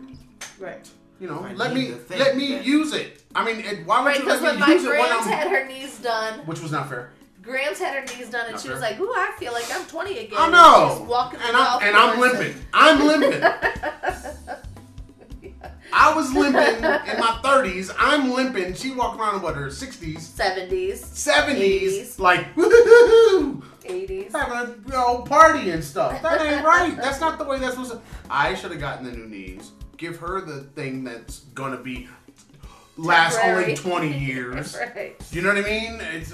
Right. 0.60 0.88
You 1.20 1.28
know, 1.28 1.40
I 1.44 1.54
let 1.54 1.74
me 1.74 1.94
let 2.10 2.38
me 2.38 2.54
then. 2.56 2.64
use 2.64 2.94
it. 2.94 3.24
I 3.36 3.44
mean, 3.46 3.60
it, 3.64 3.86
why 3.86 4.00
would 4.02 4.08
Right, 4.08 4.18
you 4.18 4.24
because 4.24 4.42
let 4.42 4.60
when 4.60 4.68
me 4.70 4.74
use 4.76 4.84
it 4.84 4.90
when 4.90 4.98
Grams 5.00 5.26
I'm? 5.26 5.32
had 5.34 5.48
her 5.52 5.66
knees 5.68 6.00
done, 6.00 6.40
Which 6.46 6.60
was 6.62 6.72
not 6.72 6.90
fair. 6.90 7.12
Grams 7.42 7.80
had 7.80 7.96
her 7.96 8.18
knees 8.18 8.30
done, 8.30 8.44
and 8.46 8.54
Not 8.54 8.62
she 8.62 8.70
was 8.70 8.82
like, 8.82 9.00
"Ooh, 9.00 9.10
I 9.16 9.32
feel 9.40 9.54
like 9.54 9.66
I'm 9.74 9.86
20 9.88 10.18
again." 10.20 10.38
I 10.38 10.44
And 10.44 10.52
know, 10.52 10.96
she's 11.00 11.08
walking 11.08 11.40
and 11.42 11.56
I'm 11.56 11.82
and 11.84 11.96
I'm 11.96 12.20
limping. 12.20 12.56
I'm 12.74 13.08
limping. 13.08 13.44
I 15.94 16.14
was 16.14 16.34
limping 16.34 16.76
in 16.76 17.20
my 17.20 17.40
30s. 17.44 17.96
I'm 17.98 18.32
limping. 18.34 18.74
She 18.76 18.92
walked 18.92 19.20
around 19.20 19.36
in 19.38 19.42
what 19.42 19.56
her 19.56 19.68
60s, 19.68 20.18
70s, 20.20 21.00
70s, 21.00 21.58
80s. 21.58 22.20
like 22.20 22.54
woohoo, 22.56 23.64
80s. 23.84 24.32
having 24.34 24.58
a 24.58 24.76
you 24.86 24.92
know, 24.92 25.20
party 25.22 25.70
and 25.72 25.82
stuff. 25.84 26.22
That 26.22 26.42
ain't 26.42 26.66
right. 26.66 26.96
That's 26.98 27.22
not 27.22 27.38
the 27.40 27.46
way 27.46 27.58
that's 27.60 27.74
supposed 27.76 27.92
to. 27.94 28.02
I 28.30 28.54
should 28.56 28.72
have 28.72 28.80
gotten 28.82 29.06
the 29.06 29.12
new 29.12 29.26
knees. 29.28 29.72
Give 29.98 30.18
her 30.20 30.42
the 30.42 30.62
thing 30.62 31.04
that's 31.04 31.40
gonna 31.56 31.78
be 31.78 32.08
last 32.98 33.40
only 33.44 33.74
20 33.76 34.16
years. 34.26 34.78
right. 34.96 35.16
You 35.32 35.42
know 35.42 35.50
what 35.54 35.58
I 35.58 35.68
mean? 35.68 36.00
It's 36.14 36.32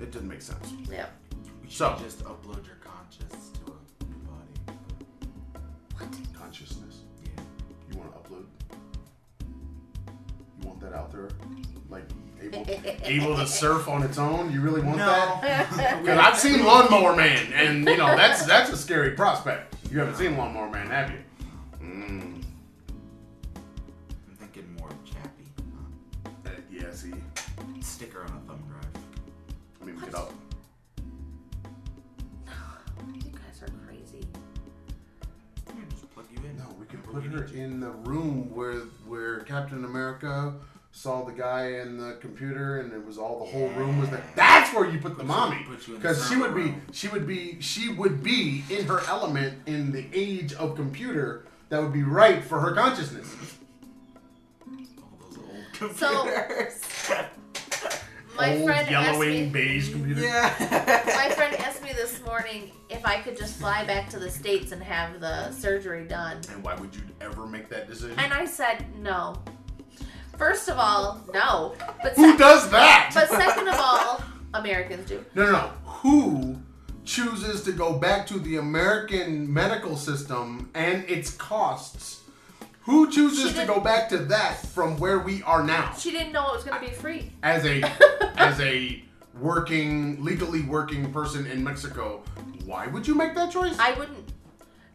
it 0.00 0.10
doesn't 0.10 0.28
make 0.28 0.42
sense. 0.42 0.72
Yeah. 0.90 1.06
You 1.64 1.70
So- 1.70 1.96
just 2.02 2.22
upload 2.24 2.66
your 2.66 2.76
conscious 2.84 3.50
to 3.64 3.72
a 3.72 4.04
new 4.04 4.16
body. 4.26 4.76
What? 5.96 6.08
Consciousness. 6.38 7.00
Yeah. 7.24 7.42
You 7.90 7.98
want 7.98 8.12
to 8.12 8.18
upload? 8.18 8.44
You 10.60 10.68
want 10.68 10.80
that 10.80 10.92
out 10.92 11.10
there? 11.12 11.28
Like 11.88 12.04
able 12.42 12.66
able 13.04 13.36
to 13.36 13.46
surf 13.46 13.88
on 13.88 14.02
its 14.02 14.18
own? 14.18 14.52
You 14.52 14.60
really 14.60 14.82
want 14.82 14.98
that? 14.98 15.70
Because 16.02 16.18
I've 16.18 16.38
seen 16.38 16.64
Lawnmower 16.64 17.16
Man, 17.16 17.52
and 17.54 17.86
you 17.88 17.96
know 17.96 18.14
that's 18.16 18.44
that's 18.44 18.70
a 18.70 18.76
scary 18.76 19.12
prospect. 19.12 19.74
You 19.90 19.98
haven't 20.00 20.16
seen 20.16 20.36
Lawnmower 20.36 20.68
Man, 20.70 20.88
have 20.88 21.10
you? 21.10 21.18
Mm, 21.82 22.31
put 37.12 37.24
her 37.24 37.44
in 37.54 37.80
the 37.80 37.90
room 37.90 38.54
where 38.54 38.80
where 39.06 39.40
Captain 39.40 39.84
America 39.84 40.54
saw 40.92 41.24
the 41.24 41.32
guy 41.32 41.68
in 41.80 41.96
the 41.96 42.16
computer, 42.20 42.80
and 42.80 42.92
it 42.92 43.04
was 43.06 43.16
all 43.18 43.38
the 43.38 43.50
whole 43.50 43.68
room 43.70 43.98
was 43.98 44.10
there. 44.10 44.22
That's 44.36 44.74
where 44.74 44.88
you 44.90 44.98
put 44.98 45.16
the 45.16 45.22
you- 45.22 45.28
mommy, 45.28 45.64
put 45.68 45.86
you 45.88 45.94
in 45.96 46.02
the 46.02 46.08
because 46.08 46.28
she 46.28 46.36
would 46.36 46.54
be 46.54 46.74
she 46.92 47.08
would 47.08 47.26
be 47.26 47.60
she 47.60 47.88
would 47.90 48.22
be 48.22 48.64
in 48.70 48.84
her 48.86 49.00
element 49.08 49.58
in 49.66 49.92
the 49.92 50.04
age 50.12 50.52
of 50.54 50.74
computer 50.76 51.44
that 51.70 51.80
would 51.82 51.92
be 51.92 52.02
right 52.02 52.44
for 52.44 52.60
her 52.60 52.72
consciousness. 52.74 53.34
All 54.66 54.76
those 55.20 55.38
old 55.38 55.96
So- 55.96 56.22
computers. 56.24 56.80
My 58.36 58.54
Old 58.56 58.64
friend 58.64 58.90
yellowing 58.90 59.12
asked 59.12 59.20
me, 59.20 59.46
beige 59.50 59.90
computer. 59.92 60.22
yeah. 60.22 60.54
my 61.28 61.34
friend 61.34 61.54
asked 61.56 61.82
me 61.82 61.92
this 61.92 62.20
morning 62.24 62.72
if 62.88 63.04
I 63.04 63.20
could 63.20 63.36
just 63.36 63.58
fly 63.58 63.84
back 63.84 64.08
to 64.10 64.18
the 64.18 64.30
states 64.30 64.72
and 64.72 64.82
have 64.82 65.20
the 65.20 65.50
surgery 65.52 66.06
done, 66.06 66.38
And 66.50 66.62
why 66.64 66.74
would 66.76 66.94
you 66.94 67.02
ever 67.20 67.46
make 67.46 67.68
that 67.68 67.88
decision? 67.88 68.18
and 68.18 68.32
I 68.32 68.46
said 68.46 68.86
no. 68.98 69.36
First 70.38 70.68
of 70.70 70.78
all, 70.78 71.20
no. 71.34 71.74
But 72.02 72.14
Who 72.14 72.30
sec- 72.30 72.38
does 72.38 72.70
that? 72.70 73.10
but 73.14 73.28
second 73.28 73.68
of 73.68 73.76
all, 73.78 74.22
Americans 74.54 75.06
do. 75.08 75.24
No, 75.34 75.44
no, 75.46 75.52
no. 75.52 75.68
Who 75.84 76.58
chooses 77.04 77.62
to 77.64 77.72
go 77.72 77.92
back 77.98 78.26
to 78.28 78.38
the 78.38 78.56
American 78.56 79.52
medical 79.52 79.96
system 79.96 80.70
and 80.74 81.04
its 81.08 81.32
costs? 81.36 82.21
Who 82.84 83.10
chooses 83.10 83.54
to 83.54 83.64
go 83.64 83.78
back 83.78 84.08
to 84.08 84.18
that 84.18 84.56
from 84.66 84.98
where 84.98 85.20
we 85.20 85.42
are 85.44 85.62
now? 85.62 85.94
She 85.94 86.10
didn't 86.10 86.32
know 86.32 86.48
it 86.48 86.56
was 86.56 86.64
going 86.64 86.80
to 86.80 86.88
be 86.88 86.92
free. 86.92 87.30
As 87.42 87.64
a 87.64 87.80
as 88.36 88.60
a 88.60 89.04
working 89.38 90.22
legally 90.22 90.62
working 90.62 91.12
person 91.12 91.46
in 91.46 91.62
Mexico, 91.62 92.24
why 92.64 92.88
would 92.88 93.06
you 93.06 93.14
make 93.14 93.36
that 93.36 93.52
choice? 93.52 93.78
I 93.78 93.92
wouldn't. 93.92 94.32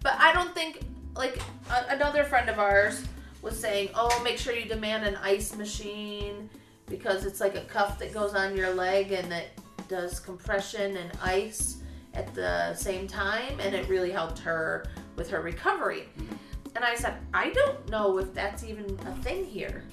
But 0.01 0.15
I 0.19 0.33
don't 0.33 0.53
think 0.53 0.81
like 1.15 1.39
a, 1.69 1.95
another 1.95 2.25
friend 2.25 2.49
of 2.49 2.59
ours 2.59 3.05
was 3.41 3.57
saying, 3.57 3.89
"Oh, 3.95 4.21
make 4.21 4.37
sure 4.37 4.53
you 4.53 4.65
demand 4.65 5.05
an 5.05 5.15
ice 5.23 5.55
machine 5.55 6.49
because 6.87 7.25
it's 7.25 7.39
like 7.39 7.55
a 7.55 7.61
cuff 7.61 7.99
that 7.99 8.13
goes 8.13 8.33
on 8.33 8.57
your 8.57 8.73
leg 8.73 9.13
and 9.13 9.31
that 9.31 9.47
does 9.87 10.19
compression 10.19 10.97
and 10.97 11.11
ice 11.21 11.77
at 12.13 12.33
the 12.35 12.73
same 12.73 13.07
time, 13.07 13.57
and 13.61 13.73
it 13.73 13.87
really 13.87 14.11
helped 14.11 14.39
her 14.39 14.87
with 15.15 15.29
her 15.29 15.39
recovery." 15.39 16.09
Mm-hmm. 16.19 16.35
And 16.77 16.85
I 16.85 16.93
said, 16.93 17.15
"I 17.33 17.49
don't 17.49 17.89
know 17.89 18.19
if 18.19 18.35
that's 18.35 18.63
even 18.63 18.85
a 19.07 19.11
thing 19.23 19.43
here." 19.43 19.83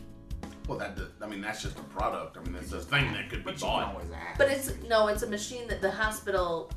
well, 0.69 0.77
that 0.79 0.99
I 1.23 1.27
mean 1.27 1.41
that's 1.41 1.63
just 1.63 1.79
a 1.79 1.83
product. 1.85 2.37
I 2.37 2.41
mean 2.43 2.55
it's 2.57 2.73
a 2.73 2.81
thing 2.81 3.11
that 3.15 3.31
could 3.31 3.39
be 3.45 3.53
But 3.53 3.55
you 3.61 3.67
can 3.67 3.87
bought. 3.89 4.37
But 4.37 4.49
it's 4.51 4.71
no, 4.87 5.09
it's 5.09 5.23
a 5.23 5.27
machine 5.27 5.67
that 5.69 5.81
the 5.81 5.91
hospital 5.91 6.71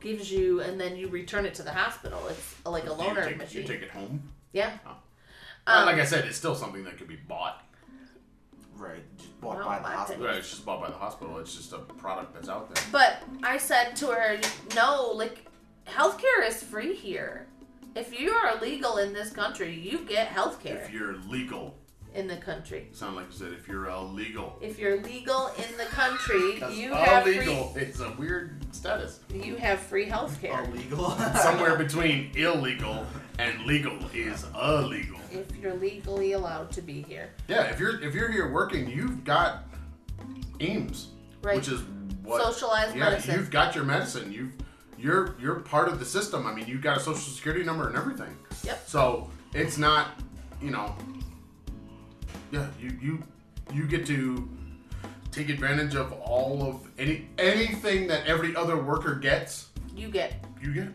gives 0.00 0.32
you, 0.32 0.62
and 0.62 0.80
then 0.80 0.96
you 0.96 1.08
return 1.08 1.44
it 1.44 1.52
to 1.56 1.62
the 1.62 1.72
hospital. 1.72 2.18
It's 2.30 2.54
like 2.64 2.84
a 2.84 2.86
Do 2.86 2.92
you 2.94 2.98
loaner 2.98 3.24
take, 3.26 3.36
machine. 3.36 3.60
You 3.62 3.68
take 3.68 3.82
it 3.82 3.90
home. 3.90 4.22
yeah. 4.52 4.78
Oh. 4.86 4.96
Um, 5.66 5.84
like 5.84 5.96
I 5.96 6.04
said, 6.04 6.24
it's 6.24 6.38
still 6.38 6.54
something 6.54 6.84
that 6.84 6.96
could 6.96 7.08
be 7.08 7.16
bought. 7.28 7.62
right. 8.76 9.02
Just 9.18 9.38
bought 9.42 9.58
No, 9.58 9.64
by 9.66 9.78
the 9.80 9.84
hospital. 9.84 10.24
Right, 10.26 10.36
it's 10.36 10.48
just 10.50 10.64
bought 10.64 10.80
by 10.80 10.88
the 10.88 10.96
hospital. 10.96 11.38
It's 11.38 11.54
just 11.56 11.72
a 11.74 11.78
product 11.78 12.32
that's 12.34 12.48
out 12.48 12.72
there. 12.72 12.82
But 12.92 13.22
I 13.42 13.58
said 13.58 13.96
to 13.96 14.06
her, 14.06 14.38
no, 14.76 15.10
like, 15.12 15.44
healthcare 15.86 16.46
is 16.46 16.62
free 16.62 16.94
here. 16.94 17.46
If 17.96 18.18
you 18.18 18.30
are 18.30 18.58
illegal 18.58 18.98
in 18.98 19.14
this 19.14 19.30
country, 19.30 19.72
you 19.72 20.00
get 20.06 20.26
health 20.28 20.62
care 20.62 20.76
If 20.76 20.92
you're 20.92 21.16
legal, 21.28 21.74
in 22.14 22.26
the 22.28 22.36
country. 22.36 22.88
sound 22.92 23.16
like 23.16 23.26
you 23.26 23.32
said, 23.32 23.52
if 23.54 23.66
you're 23.66 23.86
illegal. 23.88 24.56
If 24.60 24.78
you're 24.78 25.02
legal 25.02 25.48
in 25.56 25.76
the 25.78 25.84
country, 25.84 26.62
you 26.74 26.92
have 26.92 27.26
illegal, 27.26 27.72
it's 27.74 28.00
a 28.00 28.10
weird 28.18 28.62
status. 28.74 29.20
free. 29.28 29.42
You 29.42 29.56
have 29.56 29.80
free 29.80 30.04
health 30.04 30.38
care. 30.40 30.62
Illegal. 30.64 31.10
Somewhere 31.36 31.76
between 31.76 32.30
illegal 32.34 33.06
and 33.38 33.64
legal 33.64 33.96
is 34.14 34.44
illegal. 34.54 35.18
if 35.32 35.54
you're 35.56 35.74
legally 35.74 36.32
allowed 36.32 36.70
to 36.72 36.82
be 36.82 37.02
here. 37.02 37.30
Yeah, 37.48 37.64
if 37.64 37.80
you're 37.80 38.02
if 38.02 38.14
you're 38.14 38.30
here 38.30 38.50
working, 38.52 38.88
you've 38.90 39.24
got 39.24 39.64
IMSS. 40.58 41.06
Right. 41.42 41.56
which 41.56 41.68
is 41.68 41.80
what 42.24 42.42
Socialized 42.42 42.96
yeah, 42.96 43.10
medicine. 43.10 43.34
you've 43.36 43.50
got 43.50 43.74
your 43.74 43.84
medicine. 43.84 44.32
You've 44.32 44.52
you're 44.98 45.34
you're 45.40 45.60
part 45.60 45.88
of 45.88 45.98
the 45.98 46.04
system. 46.04 46.46
I 46.46 46.54
mean, 46.54 46.66
you've 46.66 46.82
got 46.82 46.96
a 46.96 47.00
social 47.00 47.32
security 47.32 47.64
number 47.64 47.88
and 47.88 47.96
everything. 47.96 48.34
Yep. 48.64 48.84
So 48.86 49.30
it's 49.54 49.78
not, 49.78 50.08
you 50.60 50.70
know, 50.70 50.94
yeah, 52.50 52.66
you 52.80 52.96
you 53.00 53.22
you 53.72 53.86
get 53.86 54.06
to 54.06 54.48
take 55.30 55.48
advantage 55.48 55.94
of 55.94 56.12
all 56.12 56.62
of 56.62 56.88
any 56.98 57.28
anything 57.38 58.06
that 58.08 58.26
every 58.26 58.56
other 58.56 58.76
worker 58.76 59.14
gets. 59.14 59.68
You 59.94 60.08
get 60.08 60.44
You 60.62 60.72
get 60.72 60.88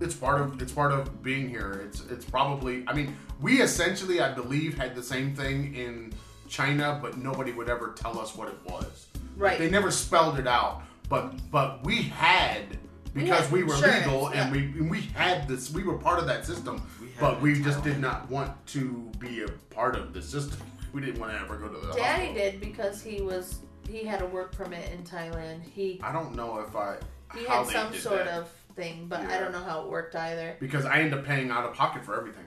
it's 0.00 0.14
part 0.14 0.40
of 0.40 0.60
it's 0.60 0.72
part 0.72 0.92
of 0.92 1.22
being 1.22 1.48
here. 1.48 1.82
It's 1.86 2.02
it's 2.10 2.24
probably 2.24 2.84
I 2.86 2.92
mean 2.92 3.16
we 3.40 3.62
essentially 3.62 4.20
I 4.20 4.32
believe 4.32 4.76
had 4.76 4.94
the 4.94 5.02
same 5.02 5.34
thing 5.34 5.74
in 5.74 6.12
China, 6.48 6.98
but 7.02 7.18
nobody 7.18 7.52
would 7.52 7.68
ever 7.68 7.92
tell 7.96 8.18
us 8.18 8.36
what 8.36 8.48
it 8.48 8.58
was. 8.66 9.06
Right. 9.36 9.58
They 9.58 9.70
never 9.70 9.90
spelled 9.90 10.38
it 10.38 10.46
out, 10.46 10.82
but 11.08 11.50
but 11.50 11.84
we 11.84 12.02
had 12.02 12.78
because 13.16 13.40
had 13.44 13.52
we 13.52 13.64
were 13.64 13.74
insurance, 13.74 14.06
legal 14.06 14.26
and 14.28 14.36
yeah. 14.36 14.50
we 14.52 14.58
and 14.80 14.90
we 14.90 15.00
had 15.14 15.48
this 15.48 15.70
we 15.72 15.82
were 15.82 15.98
part 15.98 16.18
of 16.18 16.26
that 16.26 16.44
system, 16.44 16.80
We 17.00 17.08
but 17.18 17.40
we 17.40 17.60
just 17.62 17.82
did 17.82 17.98
not 18.00 18.30
want 18.30 18.52
to 18.68 19.10
be 19.18 19.42
a 19.42 19.48
part 19.74 19.96
of 19.96 20.12
the 20.12 20.22
system. 20.22 20.60
We 20.92 21.02
didn't 21.02 21.20
want 21.20 21.32
to 21.32 21.38
ever 21.38 21.58
go 21.58 21.68
to 21.68 21.86
the 21.88 21.92
Daddy 21.92 22.26
hospital. 22.28 22.34
did 22.52 22.60
because 22.60 23.02
he 23.02 23.20
was 23.20 23.58
he 23.86 24.04
had 24.04 24.22
a 24.22 24.26
work 24.26 24.52
permit 24.56 24.90
in 24.92 25.02
Thailand. 25.04 25.62
He 25.62 26.00
I 26.02 26.10
don't 26.10 26.34
know 26.34 26.60
if 26.60 26.74
I 26.74 26.96
he 27.36 27.44
had 27.44 27.66
some 27.66 27.92
sort 27.92 28.24
that. 28.24 28.28
of 28.28 28.48
thing, 28.76 29.06
but 29.06 29.20
I 29.20 29.38
don't 29.38 29.52
know 29.52 29.62
how 29.62 29.82
it 29.82 29.90
worked 29.90 30.14
either. 30.16 30.56
because 30.58 30.86
I 30.86 31.00
end 31.00 31.12
up 31.12 31.24
paying 31.26 31.50
out 31.50 31.64
of 31.66 31.74
pocket 31.74 32.02
for 32.02 32.16
everything. 32.16 32.44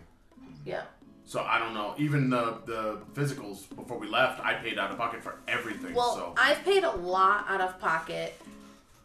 Yeah. 0.65 0.81
So 1.25 1.41
I 1.41 1.59
don't 1.59 1.75
know. 1.75 1.93
Even 1.99 2.31
the 2.31 2.57
the 2.65 2.97
physicals 3.13 3.69
before 3.75 3.99
we 3.99 4.07
left, 4.07 4.43
I 4.43 4.55
paid 4.55 4.79
out 4.79 4.89
of 4.89 4.97
pocket 4.97 5.21
for 5.23 5.35
everything. 5.47 5.93
Well, 5.93 6.15
so 6.15 6.33
I've 6.35 6.63
paid 6.63 6.83
a 6.83 6.95
lot 6.95 7.45
out 7.47 7.61
of 7.61 7.79
pocket. 7.79 8.33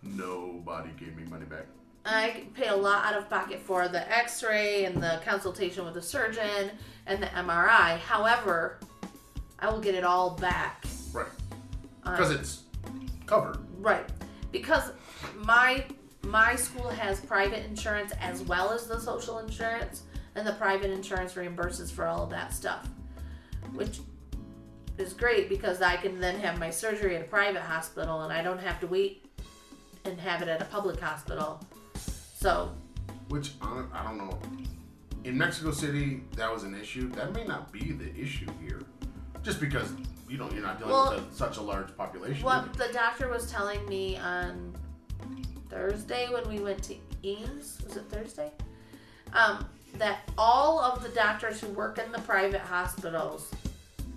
Nobody 0.04 0.90
gave 0.98 1.16
me 1.16 1.24
money 1.24 1.46
back. 1.46 1.66
I 2.06 2.44
paid 2.54 2.68
a 2.68 2.76
lot 2.76 3.06
out 3.06 3.16
of 3.16 3.30
pocket 3.30 3.60
for 3.60 3.88
the 3.88 4.10
X-ray 4.12 4.84
and 4.84 5.02
the 5.02 5.20
consultation 5.24 5.84
with 5.84 5.94
the 5.94 6.02
surgeon 6.02 6.70
and 7.06 7.22
the 7.22 7.26
MRI. 7.28 7.98
However, 7.98 8.78
I 9.58 9.70
will 9.70 9.80
get 9.80 9.94
it 9.94 10.04
all 10.04 10.30
back. 10.30 10.84
Right. 11.12 11.26
Um, 12.02 12.16
because 12.16 12.30
it's 12.30 12.62
covered. 13.24 13.58
Right. 13.78 14.06
Because 14.52 14.92
my 15.36 15.84
my 16.22 16.56
school 16.56 16.88
has 16.88 17.20
private 17.20 17.64
insurance 17.64 18.12
as 18.20 18.42
well 18.42 18.70
as 18.70 18.86
the 18.86 18.98
social 18.98 19.38
insurance, 19.38 20.02
and 20.34 20.46
the 20.46 20.52
private 20.52 20.90
insurance 20.90 21.34
reimburses 21.34 21.90
for 21.90 22.06
all 22.06 22.22
of 22.22 22.30
that 22.30 22.52
stuff. 22.52 22.88
Which 23.72 24.00
is 24.98 25.12
great 25.12 25.48
because 25.48 25.82
I 25.82 25.96
can 25.96 26.20
then 26.20 26.38
have 26.40 26.58
my 26.58 26.70
surgery 26.70 27.16
at 27.16 27.22
a 27.22 27.24
private 27.24 27.62
hospital 27.62 28.22
and 28.22 28.32
I 28.32 28.42
don't 28.42 28.60
have 28.60 28.78
to 28.80 28.86
wait 28.86 29.26
and 30.04 30.18
have 30.20 30.42
it 30.42 30.48
at 30.48 30.60
a 30.60 30.64
public 30.66 31.00
hospital. 31.00 31.60
So, 32.34 32.72
Which 33.28 33.52
I 33.62 33.84
I 33.92 34.02
don't 34.04 34.18
know. 34.18 34.38
In 35.24 35.38
Mexico 35.38 35.70
City, 35.70 36.22
that 36.36 36.52
was 36.52 36.64
an 36.64 36.74
issue. 36.78 37.08
That 37.12 37.32
may 37.32 37.44
not 37.46 37.72
be 37.72 37.92
the 37.92 38.14
issue 38.14 38.46
here, 38.60 38.82
just 39.42 39.58
because 39.60 39.90
you 40.28 40.36
don't. 40.36 40.52
You're 40.52 40.62
not 40.62 40.78
dealing 40.78 40.92
Well, 40.92 41.14
with 41.14 41.32
a, 41.32 41.34
such 41.34 41.56
a 41.56 41.62
large 41.62 41.96
population. 41.96 42.44
what 42.44 42.74
the 42.74 42.88
doctor 42.92 43.28
was 43.28 43.50
telling 43.50 43.86
me 43.88 44.18
on 44.18 44.74
Thursday 45.70 46.28
when 46.30 46.46
we 46.48 46.58
went 46.62 46.82
to 46.84 46.94
IMSS, 47.22 47.84
was 47.86 47.96
it 47.96 48.04
Thursday? 48.10 48.50
Um, 49.32 49.66
that 49.94 50.20
all 50.36 50.80
of 50.80 51.02
the 51.02 51.08
doctors 51.10 51.60
who 51.60 51.68
work 51.68 51.98
in 51.98 52.12
the 52.12 52.18
private 52.20 52.60
hospitals 52.60 53.50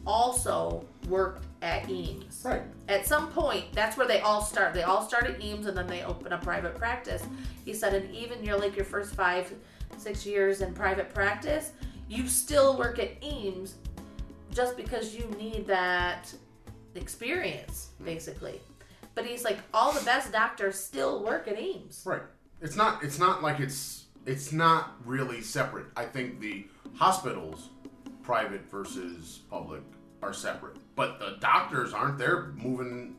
also 0.06 0.86
worked 1.08 1.46
at 1.62 1.84
IMSS. 1.84 2.46
Right. 2.46 2.62
At 2.88 3.06
some 3.06 3.30
point, 3.32 3.66
that's 3.74 3.98
where 3.98 4.08
they 4.08 4.22
all 4.22 4.42
start. 4.42 4.74
They 4.74 4.84
all 4.84 5.02
start 5.02 5.26
at 5.26 5.40
IMSS 5.40 5.68
and 5.68 5.78
then 5.78 5.88
they 5.88 6.04
open 6.04 6.34
a 6.34 6.38
private 6.38 6.76
practice. 6.76 7.24
He 7.66 7.74
said, 7.74 7.94
and 7.94 8.14
even 8.14 8.44
your 8.44 8.58
like 8.58 8.76
your 8.76 8.86
first 8.86 9.16
five, 9.16 9.52
six 9.98 10.26
years 10.26 10.62
in 10.62 10.74
private 10.74 11.14
practice, 11.14 11.72
you 12.10 12.28
still 12.28 12.78
work 12.78 13.00
at 13.00 13.20
IMSS 13.22 13.74
just 14.52 14.78
because 14.78 15.16
you 15.16 15.26
need 15.38 15.68
that 15.68 16.34
experience, 16.96 17.90
hmm. 17.98 18.06
basically. 18.06 18.62
But 19.16 19.26
he's 19.26 19.44
like, 19.44 19.58
all 19.74 19.92
the 19.92 20.06
best 20.06 20.32
doctors 20.32 20.76
still 20.80 21.24
work 21.24 21.48
at 21.48 21.58
IMSS. 21.58 22.06
Right. 22.06 22.22
It's 22.62 22.76
not. 22.76 23.04
It's 23.04 23.20
not 23.20 23.42
like 23.44 23.60
it's. 23.60 24.06
It's 24.26 24.52
not 24.52 24.98
really 25.06 25.42
separate. 25.42 25.86
I 25.96 26.04
think 26.04 26.42
the 26.42 26.68
hospitals, 26.96 27.70
private 28.24 28.70
versus 28.70 29.42
public, 29.50 29.82
are 30.22 30.34
separate. 30.34 30.78
But 30.96 31.20
the 31.20 31.38
doctors 31.40 31.94
aren't. 31.94 32.18
They're 32.18 32.48
moving. 32.56 33.16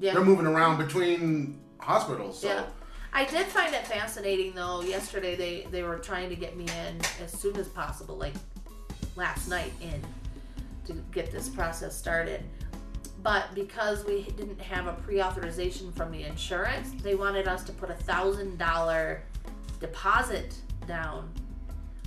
Yeah. 0.00 0.14
They're 0.14 0.24
moving 0.24 0.46
around 0.46 0.78
between 0.78 1.60
hospitals. 1.78 2.40
So 2.40 2.48
Yeah. 2.48 2.64
I 3.12 3.24
did 3.24 3.46
find 3.46 3.74
it 3.74 3.86
fascinating 3.86 4.54
though. 4.54 4.82
Yesterday 4.82 5.34
they 5.36 5.66
they 5.70 5.82
were 5.82 5.98
trying 5.98 6.28
to 6.30 6.36
get 6.36 6.56
me 6.56 6.64
in 6.86 7.00
as 7.22 7.32
soon 7.32 7.56
as 7.56 7.68
possible, 7.68 8.16
like 8.16 8.34
last 9.16 9.48
night 9.48 9.72
in 9.80 10.00
to 10.86 10.92
get 11.12 11.30
this 11.32 11.48
process 11.48 11.96
started. 11.96 12.42
But 13.22 13.54
because 13.54 14.04
we 14.04 14.22
didn't 14.22 14.60
have 14.60 14.86
a 14.86 14.94
pre-authorization 14.94 15.92
from 15.92 16.10
the 16.10 16.22
insurance, 16.22 16.90
they 17.02 17.14
wanted 17.14 17.48
us 17.48 17.64
to 17.64 17.72
put 17.72 17.90
a 17.90 17.94
thousand 17.94 18.58
dollar 18.58 19.22
deposit 19.80 20.54
down. 20.86 21.28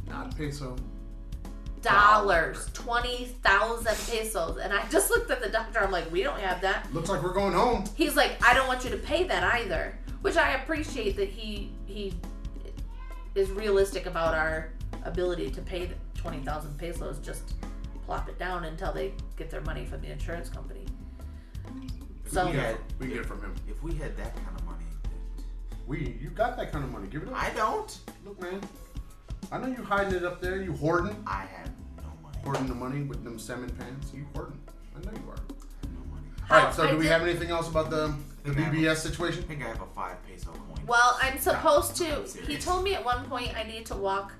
not 0.07 0.35
peso. 0.37 0.75
Dollars, 1.83 2.69
twenty 2.73 3.25
thousand 3.43 3.95
pesos, 4.09 4.57
and 4.57 4.71
I 4.73 4.87
just 4.89 5.09
looked 5.09 5.29
at 5.31 5.41
the 5.41 5.49
doctor. 5.49 5.79
I'm 5.79 5.91
like, 5.91 6.09
we 6.11 6.23
don't 6.23 6.39
have 6.39 6.61
that. 6.61 6.91
Looks 6.93 7.09
like 7.09 7.21
we're 7.21 7.33
going 7.33 7.53
home. 7.53 7.83
He's 7.95 8.15
like, 8.15 8.37
I 8.47 8.53
don't 8.53 8.67
want 8.67 8.83
you 8.83 8.89
to 8.91 8.97
pay 8.97 9.25
that 9.25 9.43
either, 9.55 9.97
which 10.21 10.37
I 10.37 10.53
appreciate 10.53 11.15
that 11.17 11.29
he 11.29 11.71
he 11.85 12.13
is 13.35 13.49
realistic 13.51 14.05
about 14.05 14.33
our 14.33 14.69
ability 15.03 15.49
to 15.51 15.61
pay 15.61 15.85
the 15.87 15.95
twenty 16.15 16.39
thousand 16.39 16.77
pesos. 16.77 17.19
Just 17.19 17.53
plop 18.05 18.29
it 18.29 18.39
down 18.39 18.65
until 18.65 18.91
they 18.93 19.13
get 19.37 19.49
their 19.49 19.61
money 19.61 19.85
from 19.85 20.01
the 20.01 20.11
insurance 20.11 20.49
company. 20.49 20.85
So 22.27 22.47
we 22.49 22.53
had, 22.57 22.77
We 22.99 23.07
get 23.07 23.17
it 23.17 23.25
from 23.25 23.41
him. 23.41 23.53
if 23.67 23.81
we 23.83 23.93
had 23.95 24.15
that 24.17 24.33
kind 24.35 24.57
of 24.57 24.65
money, 24.65 24.85
We. 25.85 26.17
You 26.21 26.29
got 26.29 26.57
that 26.57 26.71
kind 26.71 26.83
of 26.83 26.91
money. 26.91 27.07
Give 27.07 27.21
it 27.23 27.27
up. 27.29 27.35
I 27.35 27.49
don't. 27.51 27.97
Look, 28.25 28.41
man. 28.41 28.61
I 29.51 29.57
know 29.57 29.67
you 29.67 29.83
hiding 29.83 30.15
it 30.15 30.23
up 30.23 30.41
there. 30.41 30.61
You 30.61 30.73
hoarding, 30.73 31.15
I 31.27 31.45
have 31.45 31.69
no 31.97 32.03
money. 32.21 32.37
hoarding 32.43 32.67
the 32.67 32.75
money 32.75 33.01
with 33.03 33.23
them 33.23 33.37
salmon 33.39 33.69
pants. 33.77 34.11
You 34.13 34.25
hoarding. 34.33 34.59
I 34.95 34.99
know 35.05 35.11
you 35.11 35.29
are. 35.29 35.35
No 35.83 35.99
money. 36.11 36.27
All 36.41 36.47
How- 36.47 36.57
right. 36.57 36.67
Oh, 36.69 36.75
so, 36.75 36.83
I 36.87 36.91
do 36.91 36.97
we 36.97 37.03
did- 37.03 37.11
have 37.11 37.21
anything 37.23 37.49
else 37.49 37.67
about 37.67 37.89
the 37.89 38.13
the 38.43 38.51
I 38.51 38.53
think 38.55 38.57
I 38.57 38.61
have 38.69 38.73
BBS 38.73 38.97
situation? 38.97 39.43
I 39.43 39.47
think 39.47 39.63
I 39.63 39.67
have 39.67 39.81
a 39.81 39.85
five 39.87 40.17
peso 40.27 40.51
coin. 40.51 40.85
Well, 40.85 41.17
I'm 41.21 41.39
supposed 41.39 41.95
to. 41.97 42.17
I'm 42.17 42.47
He 42.47 42.57
told 42.57 42.83
me 42.83 42.93
at 42.93 43.03
one 43.03 43.25
point 43.25 43.55
I 43.55 43.63
need 43.63 43.85
to 43.87 43.95
walk 43.95 44.33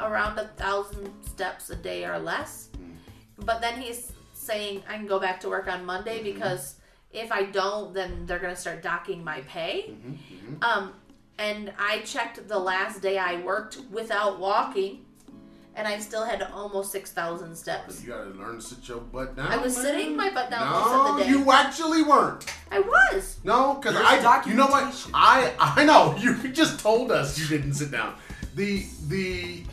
around 0.00 0.38
a 0.38 0.48
thousand 0.56 1.12
steps 1.24 1.70
a 1.70 1.76
day 1.76 2.04
or 2.04 2.18
less. 2.18 2.68
Mm. 2.76 2.96
But 3.44 3.60
then 3.60 3.80
he's 3.80 4.12
saying 4.32 4.82
I 4.88 4.96
can 4.96 5.06
go 5.06 5.20
back 5.20 5.40
to 5.40 5.48
work 5.48 5.68
on 5.68 5.84
Monday 5.84 6.16
mm-hmm. 6.16 6.34
because 6.34 6.76
if 7.12 7.30
I 7.30 7.44
don't, 7.44 7.94
then 7.94 8.26
they're 8.26 8.40
gonna 8.40 8.56
start 8.56 8.82
docking 8.82 9.22
my 9.22 9.40
pay. 9.42 9.90
Mm-hmm, 9.90 10.12
mm-hmm. 10.12 10.64
Um, 10.64 10.92
and 11.38 11.72
I 11.78 12.00
checked 12.00 12.46
the 12.48 12.58
last 12.58 13.02
day 13.02 13.18
I 13.18 13.40
worked 13.42 13.78
without 13.90 14.38
walking, 14.38 15.04
and 15.74 15.88
I 15.88 15.98
still 15.98 16.24
had 16.24 16.42
almost 16.42 16.92
six 16.92 17.12
thousand 17.12 17.54
steps. 17.56 18.02
You 18.02 18.10
gotta 18.10 18.30
learn 18.30 18.56
to 18.56 18.62
sit 18.62 18.86
your 18.88 19.00
butt 19.00 19.36
down. 19.36 19.48
I 19.48 19.56
was 19.56 19.76
man. 19.76 19.86
sitting 19.86 20.16
my 20.16 20.30
butt 20.30 20.50
down 20.50 20.70
no, 20.70 20.80
most 20.80 21.10
of 21.10 21.16
the 21.16 21.24
day. 21.24 21.30
you 21.30 21.50
actually 21.50 22.02
weren't. 22.02 22.44
I 22.70 22.80
was. 22.80 23.38
No, 23.44 23.74
because 23.74 23.94
There's 23.94 24.24
I. 24.24 24.44
You 24.46 24.54
know 24.54 24.66
what? 24.66 25.08
I 25.12 25.52
I 25.58 25.84
know 25.84 26.16
you 26.20 26.48
just 26.52 26.80
told 26.80 27.10
us 27.10 27.38
you 27.38 27.46
didn't 27.46 27.74
sit 27.74 27.90
down. 27.90 28.14
The 28.54 28.84
the 29.08 29.64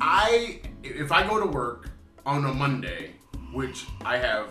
I 0.00 0.60
if 0.82 1.12
I 1.12 1.26
go 1.26 1.40
to 1.40 1.46
work 1.46 1.90
on 2.26 2.44
a 2.44 2.52
Monday, 2.52 3.12
which 3.52 3.86
I 4.04 4.18
have 4.18 4.48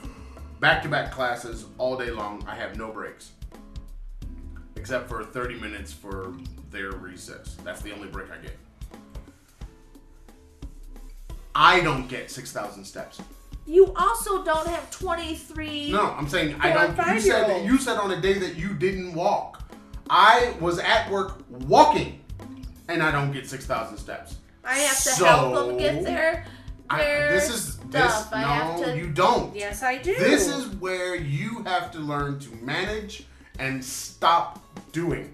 back 0.59 0.81
to 0.83 0.89
back 0.89 1.11
classes 1.11 1.65
all 1.77 1.97
day 1.97 2.09
long, 2.09 2.43
I 2.47 2.55
have 2.55 2.77
no 2.77 2.91
breaks. 2.91 3.31
Except 4.81 5.07
for 5.07 5.23
30 5.23 5.59
minutes 5.59 5.93
for 5.93 6.33
their 6.71 6.89
recess. 6.93 7.55
That's 7.63 7.83
the 7.83 7.91
only 7.93 8.07
break 8.07 8.31
I 8.31 8.37
get. 8.37 8.57
I 11.53 11.81
don't 11.81 12.07
get 12.07 12.31
6,000 12.31 12.83
steps. 12.83 13.21
You 13.67 13.93
also 13.95 14.43
don't 14.43 14.65
have 14.67 14.89
twenty 14.89 15.35
three. 15.35 15.91
No, 15.91 16.01
I'm 16.17 16.27
saying 16.27 16.55
I 16.59 16.73
don't. 16.73 16.97
You 17.13 17.21
said 17.21 17.63
you 17.63 17.77
said 17.77 17.97
on 17.97 18.09
a 18.11 18.19
day 18.19 18.39
that 18.39 18.55
you 18.55 18.73
didn't 18.73 19.13
walk. 19.13 19.61
I 20.09 20.55
was 20.59 20.79
at 20.79 21.09
work 21.11 21.43
walking, 21.47 22.21
and 22.89 23.03
I 23.03 23.11
don't 23.11 23.31
get 23.31 23.47
six 23.47 23.67
thousand 23.67 23.97
steps. 23.99 24.37
I 24.65 24.79
have 24.79 24.95
to 24.97 25.09
So- 25.11 25.25
help 25.25 25.67
them 25.67 25.77
get 25.77 26.03
there. 26.03 26.47
I, 26.89 27.03
this 27.29 27.49
is 27.49 27.77
this. 27.77 28.11
stuff. 28.11 28.29
I 28.33 28.41
have 28.41 28.79
No, 28.79 28.85
to- 28.87 28.97
you 28.97 29.07
don't. 29.09 29.55
Yes, 29.55 29.83
I 29.83 29.99
do. 29.99 30.15
This 30.17 30.47
is 30.47 30.65
where 30.77 31.15
you 31.15 31.61
have 31.63 31.91
to 31.91 31.99
learn 31.99 32.39
to 32.39 32.49
manage 32.65 33.25
and 33.59 33.85
stop 33.85 34.60
doing. 34.91 35.33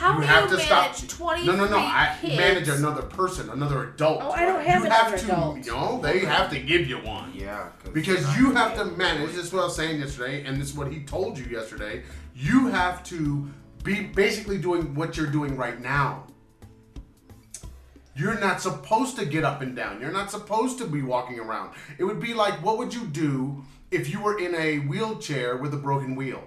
How 0.00 0.14
you 0.14 0.20
do 0.20 0.26
have 0.26 0.50
you 0.50 0.56
to 0.56 0.56
manage 0.56 0.96
stop. 0.96 1.08
23 1.08 1.46
no, 1.46 1.56
no, 1.56 1.70
no. 1.70 1.76
I 1.76 2.16
kids? 2.20 2.36
manage 2.36 2.68
another 2.68 3.02
person, 3.02 3.50
another 3.50 3.90
adult. 3.90 4.22
Oh, 4.22 4.30
I 4.30 4.46
don't 4.46 4.64
have 4.64 4.80
you 4.80 4.86
another 4.86 5.10
have 5.10 5.20
to, 5.20 5.26
adult. 5.26 5.56
You 5.58 5.72
know, 5.72 6.00
they 6.00 6.20
have 6.20 6.50
to 6.50 6.58
give 6.58 6.88
you 6.88 6.96
one. 6.96 7.32
Yeah, 7.34 7.68
Because 7.92 8.20
you 8.38 8.52
have 8.52 8.74
to 8.76 8.86
manage. 8.86 9.32
This 9.32 9.44
is 9.44 9.52
what 9.52 9.60
I 9.60 9.64
was 9.64 9.76
saying 9.76 10.00
yesterday, 10.00 10.44
and 10.44 10.58
this 10.58 10.70
is 10.70 10.74
what 10.74 10.90
he 10.90 11.04
told 11.04 11.38
you 11.38 11.44
yesterday. 11.44 12.02
You 12.34 12.68
have 12.68 13.04
to 13.04 13.50
be 13.84 14.04
basically 14.04 14.56
doing 14.56 14.94
what 14.94 15.18
you're 15.18 15.26
doing 15.26 15.54
right 15.56 15.78
now. 15.78 16.24
You're 18.16 18.38
not 18.38 18.60
supposed 18.60 19.16
to 19.16 19.26
get 19.26 19.44
up 19.44 19.60
and 19.60 19.76
down. 19.76 20.00
You're 20.00 20.12
not 20.12 20.30
supposed 20.30 20.78
to 20.78 20.86
be 20.86 21.02
walking 21.02 21.38
around. 21.38 21.74
It 21.98 22.04
would 22.04 22.20
be 22.20 22.32
like, 22.32 22.64
what 22.64 22.78
would 22.78 22.92
you 22.94 23.06
do 23.06 23.64
if 23.90 24.08
you 24.10 24.22
were 24.22 24.38
in 24.38 24.54
a 24.54 24.78
wheelchair 24.78 25.56
with 25.56 25.74
a 25.74 25.78
broken 25.78 26.16
wheel? 26.16 26.42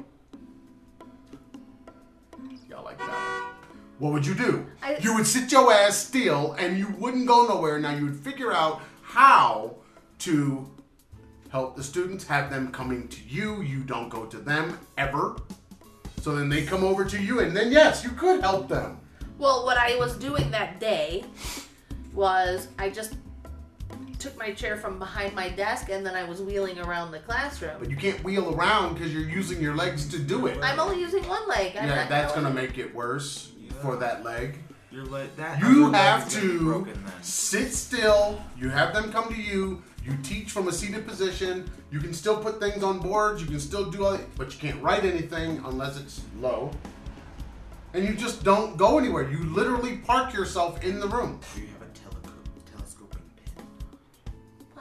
Like 3.00 3.08
that? 3.08 3.54
What 4.00 4.14
would 4.14 4.26
you 4.26 4.34
do? 4.36 4.66
I- 4.82 4.98
you 5.02 5.16
would 5.16 5.26
sit 5.28 5.52
your 5.52 5.72
ass 5.72 5.98
still 5.98 6.54
and 6.54 6.78
you 6.78 6.94
wouldn't 7.00 7.28
go 7.28 7.48
nowhere. 7.48 7.80
Now 7.80 7.92
you 7.92 8.06
would 8.06 8.18
figure 8.20 8.52
out 8.54 8.82
how 9.02 9.76
to 10.20 10.70
help 11.50 11.76
the 11.76 11.84
students, 11.84 12.26
have 12.28 12.50
them 12.50 12.72
coming 12.72 13.08
to 13.08 13.22
you. 13.28 13.62
You 13.62 13.82
don't 13.84 14.10
go 14.10 14.26
to 14.26 14.38
them 14.38 14.80
ever. 14.98 15.38
So 16.22 16.36
then 16.36 16.50
they 16.50 16.66
come 16.66 16.84
over 16.84 17.04
to 17.06 17.22
you, 17.22 17.42
and 17.42 17.56
then 17.56 17.72
yes, 17.72 18.04
you 18.04 18.12
could 18.12 18.42
help 18.42 18.70
them. 18.70 19.00
Well, 19.38 19.66
what 19.66 19.78
I 19.78 19.98
was 19.98 20.16
doing 20.16 20.50
that 20.52 20.80
day 20.80 21.26
was 22.14 22.70
I 22.80 22.90
just 22.90 23.16
took 24.24 24.38
my 24.40 24.54
chair 24.54 24.78
from 24.78 24.98
behind 24.98 25.36
my 25.36 25.50
desk 25.50 25.90
and 25.90 26.06
then 26.06 26.16
I 26.16 26.24
was 26.24 26.42
wheeling 26.42 26.80
around 26.80 27.12
the 27.12 27.20
classroom. 27.20 27.76
But 27.78 27.90
you 27.90 27.98
can't 27.98 28.24
wheel 28.24 28.56
around 28.56 28.94
because 28.94 29.14
you're 29.14 29.28
using 29.28 29.62
your 29.62 29.76
legs 29.76 30.08
to 30.10 30.18
do 30.18 30.48
it. 30.48 30.58
I'm 30.64 30.80
only 30.80 31.02
using 31.02 31.28
one 31.28 31.46
leg. 31.50 31.76
I'm 31.76 31.90
Yeah, 31.90 32.08
that's 32.08 32.32
going- 32.32 32.46
gonna 32.46 32.56
make 32.56 32.78
it 32.78 32.96
worse 32.96 33.50
for 33.82 33.98
that 33.98 34.24
leg. 34.24 34.60
You're 34.92 35.06
like 35.06 35.36
that. 35.36 35.60
You 35.60 35.92
have 35.92 36.34
gonna 36.34 36.60
broken 36.60 37.04
sit 37.22 37.74
still. 37.74 38.42
You 38.58 38.70
have 38.70 38.94
them 38.94 39.12
come 39.12 39.28
to 39.34 39.42
you. 39.42 39.84
You 40.06 40.16
teach 40.24 40.52
from 40.52 40.70
a 40.70 40.72
seated 40.72 41.06
position. 41.06 41.70
You 41.92 42.00
can 42.00 42.14
still 42.14 42.38
put 42.38 42.62
things 42.62 42.82
on 42.82 43.00
boards. 43.00 43.42
You 43.42 43.48
can 43.48 43.60
still 43.60 43.92
do 43.92 44.06
all, 44.06 44.20
but 44.38 44.54
you 44.54 44.60
can't 44.60 44.82
write 44.82 45.04
anything 45.04 45.62
unless 45.66 45.98
it's 45.98 46.22
low. 46.40 46.72
And 47.94 48.08
you 48.08 48.14
just 48.14 48.44
don't 48.44 48.78
go 48.78 48.98
anywhere. 48.98 49.30
You 49.30 49.44
literally 49.54 49.98
park 49.98 50.34
yourself 50.34 50.82
in 50.84 51.00
the 51.00 51.08
room. 51.08 51.40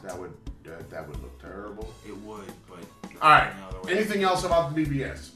That 0.03 0.19
would 0.19 0.33
uh, 0.67 0.71
that 0.91 1.07
would 1.09 1.21
look 1.23 1.41
terrible. 1.41 1.93
It 2.07 2.17
would, 2.19 2.47
but. 2.69 2.79
All 3.21 3.31
right. 3.31 3.53
No 3.61 3.69
other 3.79 3.81
way. 3.87 3.93
Anything 3.97 4.23
else 4.25 4.45
about 4.45 4.75
the 4.75 4.85
BBS 4.85 5.31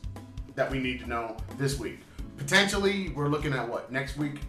that 0.55 0.71
we 0.71 0.79
need 0.79 1.01
to 1.01 1.07
know 1.09 1.37
this 1.59 1.79
week? 1.79 2.01
Potentially, 2.37 3.11
we're 3.11 3.29
looking 3.29 3.53
at 3.53 3.69
what 3.69 3.91
next 3.93 4.17
week. 4.17 4.41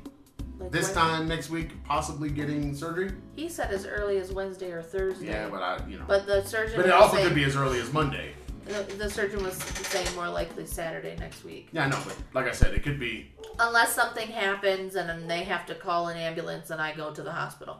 Like 0.59 0.71
This 0.71 0.87
when- 0.87 0.95
time 0.95 1.27
next 1.27 1.49
week, 1.51 1.83
possibly 1.83 2.29
getting 2.29 2.75
surgery. 2.75 3.11
He 3.35 3.47
said 3.47 3.71
as 3.71 3.85
early 3.85 4.17
as 4.17 4.31
Wednesday 4.33 4.71
or 4.71 4.81
Thursday. 4.81 5.27
Yeah, 5.27 5.49
but 5.49 5.61
I, 5.61 5.79
you 5.87 5.99
know. 5.99 6.05
But 6.07 6.25
the 6.25 6.43
surgeon. 6.43 6.75
But 6.77 6.87
it 6.87 6.91
also 6.91 7.15
saying, 7.17 7.27
could 7.27 7.35
be 7.35 7.43
as 7.43 7.55
early 7.55 7.79
as 7.79 7.93
Monday. 7.93 8.33
The, 8.65 8.83
the 8.95 9.09
surgeon 9.09 9.43
was 9.43 9.53
saying 9.55 10.13
more 10.15 10.27
likely 10.29 10.65
Saturday 10.65 11.15
next 11.19 11.45
week, 11.45 11.69
Yeah, 11.71 11.85
I 11.85 11.89
know, 11.89 11.99
but 12.05 12.17
like 12.33 12.47
I 12.47 12.51
said, 12.51 12.73
it 12.73 12.83
could 12.83 12.99
be. 12.99 13.31
unless 13.59 13.95
something 13.95 14.27
happens 14.27 14.95
and 14.95 15.07
then 15.07 15.25
they 15.25 15.43
have 15.45 15.65
to 15.67 15.75
call 15.75 16.09
an 16.09 16.17
ambulance 16.17 16.69
and 16.69 16.81
I 16.81 16.93
go 16.93 17.13
to 17.13 17.23
the 17.23 17.31
hospital. 17.31 17.77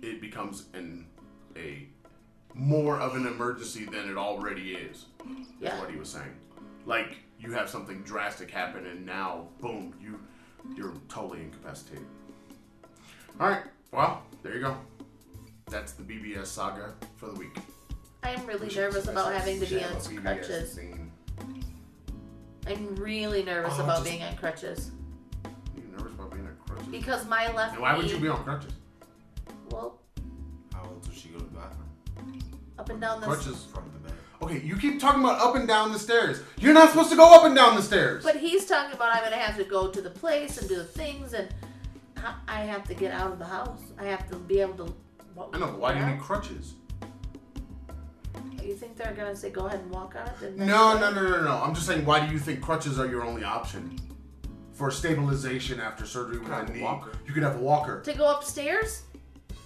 It 0.00 0.22
becomes 0.22 0.66
an 0.72 1.06
a 1.56 1.86
more 2.54 2.98
of 3.00 3.16
an 3.16 3.26
emergency 3.26 3.84
than 3.84 4.08
it 4.08 4.16
already 4.16 4.72
is. 4.74 5.06
Yeah. 5.60 5.74
Is 5.74 5.80
what 5.80 5.90
he 5.90 5.96
was 5.96 6.08
saying. 6.08 6.34
Like 6.86 7.16
you 7.40 7.52
have 7.52 7.68
something 7.68 8.02
drastic 8.02 8.50
happen, 8.50 8.86
and 8.86 9.04
now, 9.04 9.48
boom, 9.60 9.94
you 10.00 10.20
you're 10.76 10.94
totally 11.08 11.40
incapacitated. 11.42 12.06
All 13.40 13.48
right. 13.48 13.62
Well, 13.92 14.22
there 14.42 14.54
you 14.54 14.60
go. 14.60 14.76
That's 15.66 15.92
the 15.92 16.02
BBS 16.02 16.46
saga 16.46 16.94
for 17.16 17.26
the 17.26 17.34
week. 17.34 17.56
I 18.22 18.30
am 18.30 18.46
really 18.46 18.68
should- 18.70 18.78
nervous 18.82 19.08
about 19.08 19.32
having 19.34 19.60
to 19.60 19.66
be 19.66 19.82
on 19.84 19.92
BBS 19.92 20.22
crutches. 20.22 20.74
theme. 20.74 21.10
I'm 22.66 22.96
really 22.96 23.42
nervous 23.42 23.74
Oh, 23.76 23.82
about 23.84 23.98
just- 23.98 24.04
being 24.10 24.22
on 24.22 24.36
crutches 24.36 24.90
You 25.76 25.82
nervous 25.92 26.12
about 26.14 26.30
being 26.30 26.46
on 26.46 26.56
crutches? 26.66 26.86
because 26.88 27.26
my 27.26 27.52
left 27.52 27.72
and 27.74 27.82
why 27.82 27.94
would 27.96 28.10
you 28.10 28.18
be 28.18 28.28
on 28.28 28.42
crutches? 28.44 28.72
Well, 29.70 29.98
up 32.78 32.88
and 32.90 33.00
down 33.00 33.20
the. 33.20 33.26
Crutches. 33.26 33.64
From 33.72 33.84
the 33.92 33.98
bed. 34.08 34.18
Okay, 34.42 34.60
you 34.60 34.76
keep 34.76 35.00
talking 35.00 35.20
about 35.22 35.40
up 35.40 35.54
and 35.56 35.66
down 35.66 35.92
the 35.92 35.98
stairs. 35.98 36.42
You're 36.58 36.74
not 36.74 36.90
supposed 36.90 37.10
to 37.10 37.16
go 37.16 37.34
up 37.34 37.44
and 37.44 37.54
down 37.54 37.76
the 37.76 37.82
stairs. 37.82 38.22
But 38.24 38.36
he's 38.36 38.66
talking 38.66 38.92
about 38.94 39.14
I'm 39.14 39.22
gonna 39.24 39.36
have 39.36 39.56
to 39.56 39.64
go 39.64 39.88
to 39.88 40.00
the 40.02 40.10
place 40.10 40.58
and 40.58 40.68
do 40.68 40.76
the 40.76 40.84
things, 40.84 41.32
and 41.32 41.48
I- 42.16 42.34
I 42.48 42.60
have 42.60 42.84
to 42.88 42.94
get 42.94 43.12
out 43.12 43.32
of 43.32 43.38
the 43.38 43.46
house. 43.46 43.80
I 43.98 44.04
have 44.04 44.28
to 44.30 44.36
be 44.36 44.60
able 44.60 44.86
to. 44.86 44.94
I 45.52 45.58
know, 45.58 45.66
but 45.66 45.78
why 45.78 45.94
do 45.94 46.00
you 46.00 46.06
need 46.06 46.20
crutches? 46.20 46.74
You 48.62 48.74
think 48.74 48.96
they're 48.96 49.12
gonna 49.12 49.36
say 49.36 49.50
go 49.50 49.66
ahead 49.66 49.80
and 49.80 49.90
walk 49.90 50.14
on 50.16 50.26
it? 50.26 50.56
Then 50.56 50.66
No, 50.66 50.98
no, 50.98 51.10
no, 51.12 51.22
no, 51.28 51.42
no. 51.42 51.62
I'm 51.62 51.74
just 51.74 51.86
saying, 51.86 52.04
why 52.06 52.24
do 52.26 52.32
you 52.32 52.38
think 52.38 52.62
crutches 52.62 52.98
are 52.98 53.06
your 53.06 53.22
only 53.22 53.44
option 53.44 53.98
for 54.72 54.90
stabilization 54.90 55.80
after 55.80 56.06
surgery 56.06 56.38
with 56.38 56.48
Have 56.48 56.68
a 56.68 56.72
a 56.72 56.74
knee? 56.76 56.82
walker. 56.82 57.12
You 57.26 57.34
could 57.34 57.42
have 57.42 57.56
a 57.56 57.60
walker. 57.60 58.00
To 58.02 58.12
go 58.14 58.30
upstairs? 58.34 59.02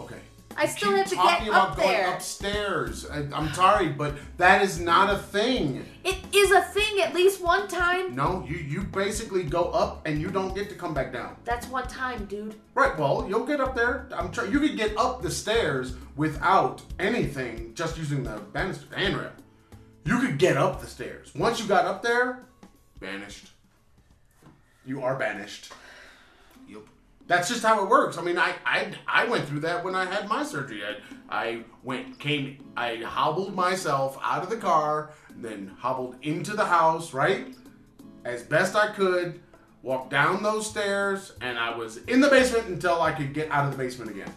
Okay. 0.00 0.18
I 0.58 0.66
still 0.66 0.96
have 0.96 1.06
to 1.08 1.14
talking 1.14 1.44
get 1.46 1.48
about 1.54 1.70
up 1.70 1.76
going 1.76 1.88
there. 1.88 2.14
upstairs. 2.14 3.08
I, 3.08 3.18
I'm 3.32 3.52
sorry, 3.54 3.88
but 3.88 4.16
that 4.38 4.60
is 4.62 4.80
not 4.80 5.08
a 5.08 5.18
thing. 5.18 5.84
It 6.04 6.16
is 6.34 6.50
a 6.50 6.62
thing 6.62 7.00
at 7.00 7.14
least 7.14 7.40
one 7.40 7.68
time. 7.68 8.14
No, 8.16 8.44
you 8.48 8.56
you 8.56 8.82
basically 8.82 9.44
go 9.44 9.64
up 9.66 10.06
and 10.06 10.20
you 10.20 10.28
don't 10.30 10.54
get 10.54 10.68
to 10.70 10.74
come 10.74 10.92
back 10.92 11.12
down. 11.12 11.36
That's 11.44 11.68
one 11.68 11.86
time, 11.86 12.24
dude. 12.26 12.56
Right. 12.74 12.98
Well, 12.98 13.26
you'll 13.28 13.46
get 13.46 13.60
up 13.60 13.76
there. 13.76 14.08
I'm 14.12 14.32
trying. 14.32 14.50
You 14.50 14.58
could 14.58 14.76
get 14.76 14.96
up 14.98 15.22
the 15.22 15.30
stairs 15.30 15.94
without 16.16 16.82
anything, 16.98 17.72
just 17.74 17.96
using 17.96 18.24
the 18.24 18.40
banister 18.52 18.86
handrail. 18.96 19.30
You 20.04 20.18
could 20.18 20.38
get 20.38 20.56
up 20.56 20.80
the 20.80 20.86
stairs. 20.86 21.32
Once 21.34 21.60
you 21.60 21.66
got 21.66 21.84
up 21.84 22.02
there, 22.02 22.46
banished. 22.98 23.50
You 24.84 25.02
are 25.02 25.16
banished. 25.16 25.70
That's 27.28 27.46
just 27.48 27.62
how 27.62 27.84
it 27.84 27.88
works. 27.88 28.16
I 28.16 28.22
mean, 28.22 28.38
I 28.38 28.54
I, 28.64 28.90
I 29.06 29.26
went 29.26 29.46
through 29.46 29.60
that 29.60 29.84
when 29.84 29.94
I 29.94 30.06
had 30.06 30.28
my 30.28 30.42
surgery. 30.42 30.82
I, 30.82 30.96
I 31.30 31.64
went 31.84 32.18
came 32.18 32.64
I 32.76 32.96
hobbled 32.96 33.54
myself 33.54 34.18
out 34.22 34.42
of 34.42 34.48
the 34.48 34.56
car, 34.56 35.10
then 35.36 35.70
hobbled 35.78 36.16
into 36.22 36.54
the 36.56 36.64
house, 36.64 37.12
right? 37.12 37.54
As 38.24 38.42
best 38.42 38.74
I 38.74 38.92
could, 38.92 39.40
walked 39.82 40.10
down 40.10 40.42
those 40.42 40.68
stairs, 40.68 41.34
and 41.42 41.58
I 41.58 41.76
was 41.76 41.98
in 42.08 42.20
the 42.20 42.28
basement 42.28 42.66
until 42.68 43.02
I 43.02 43.12
could 43.12 43.34
get 43.34 43.50
out 43.50 43.66
of 43.66 43.72
the 43.72 43.78
basement 43.78 44.10
again. 44.10 44.32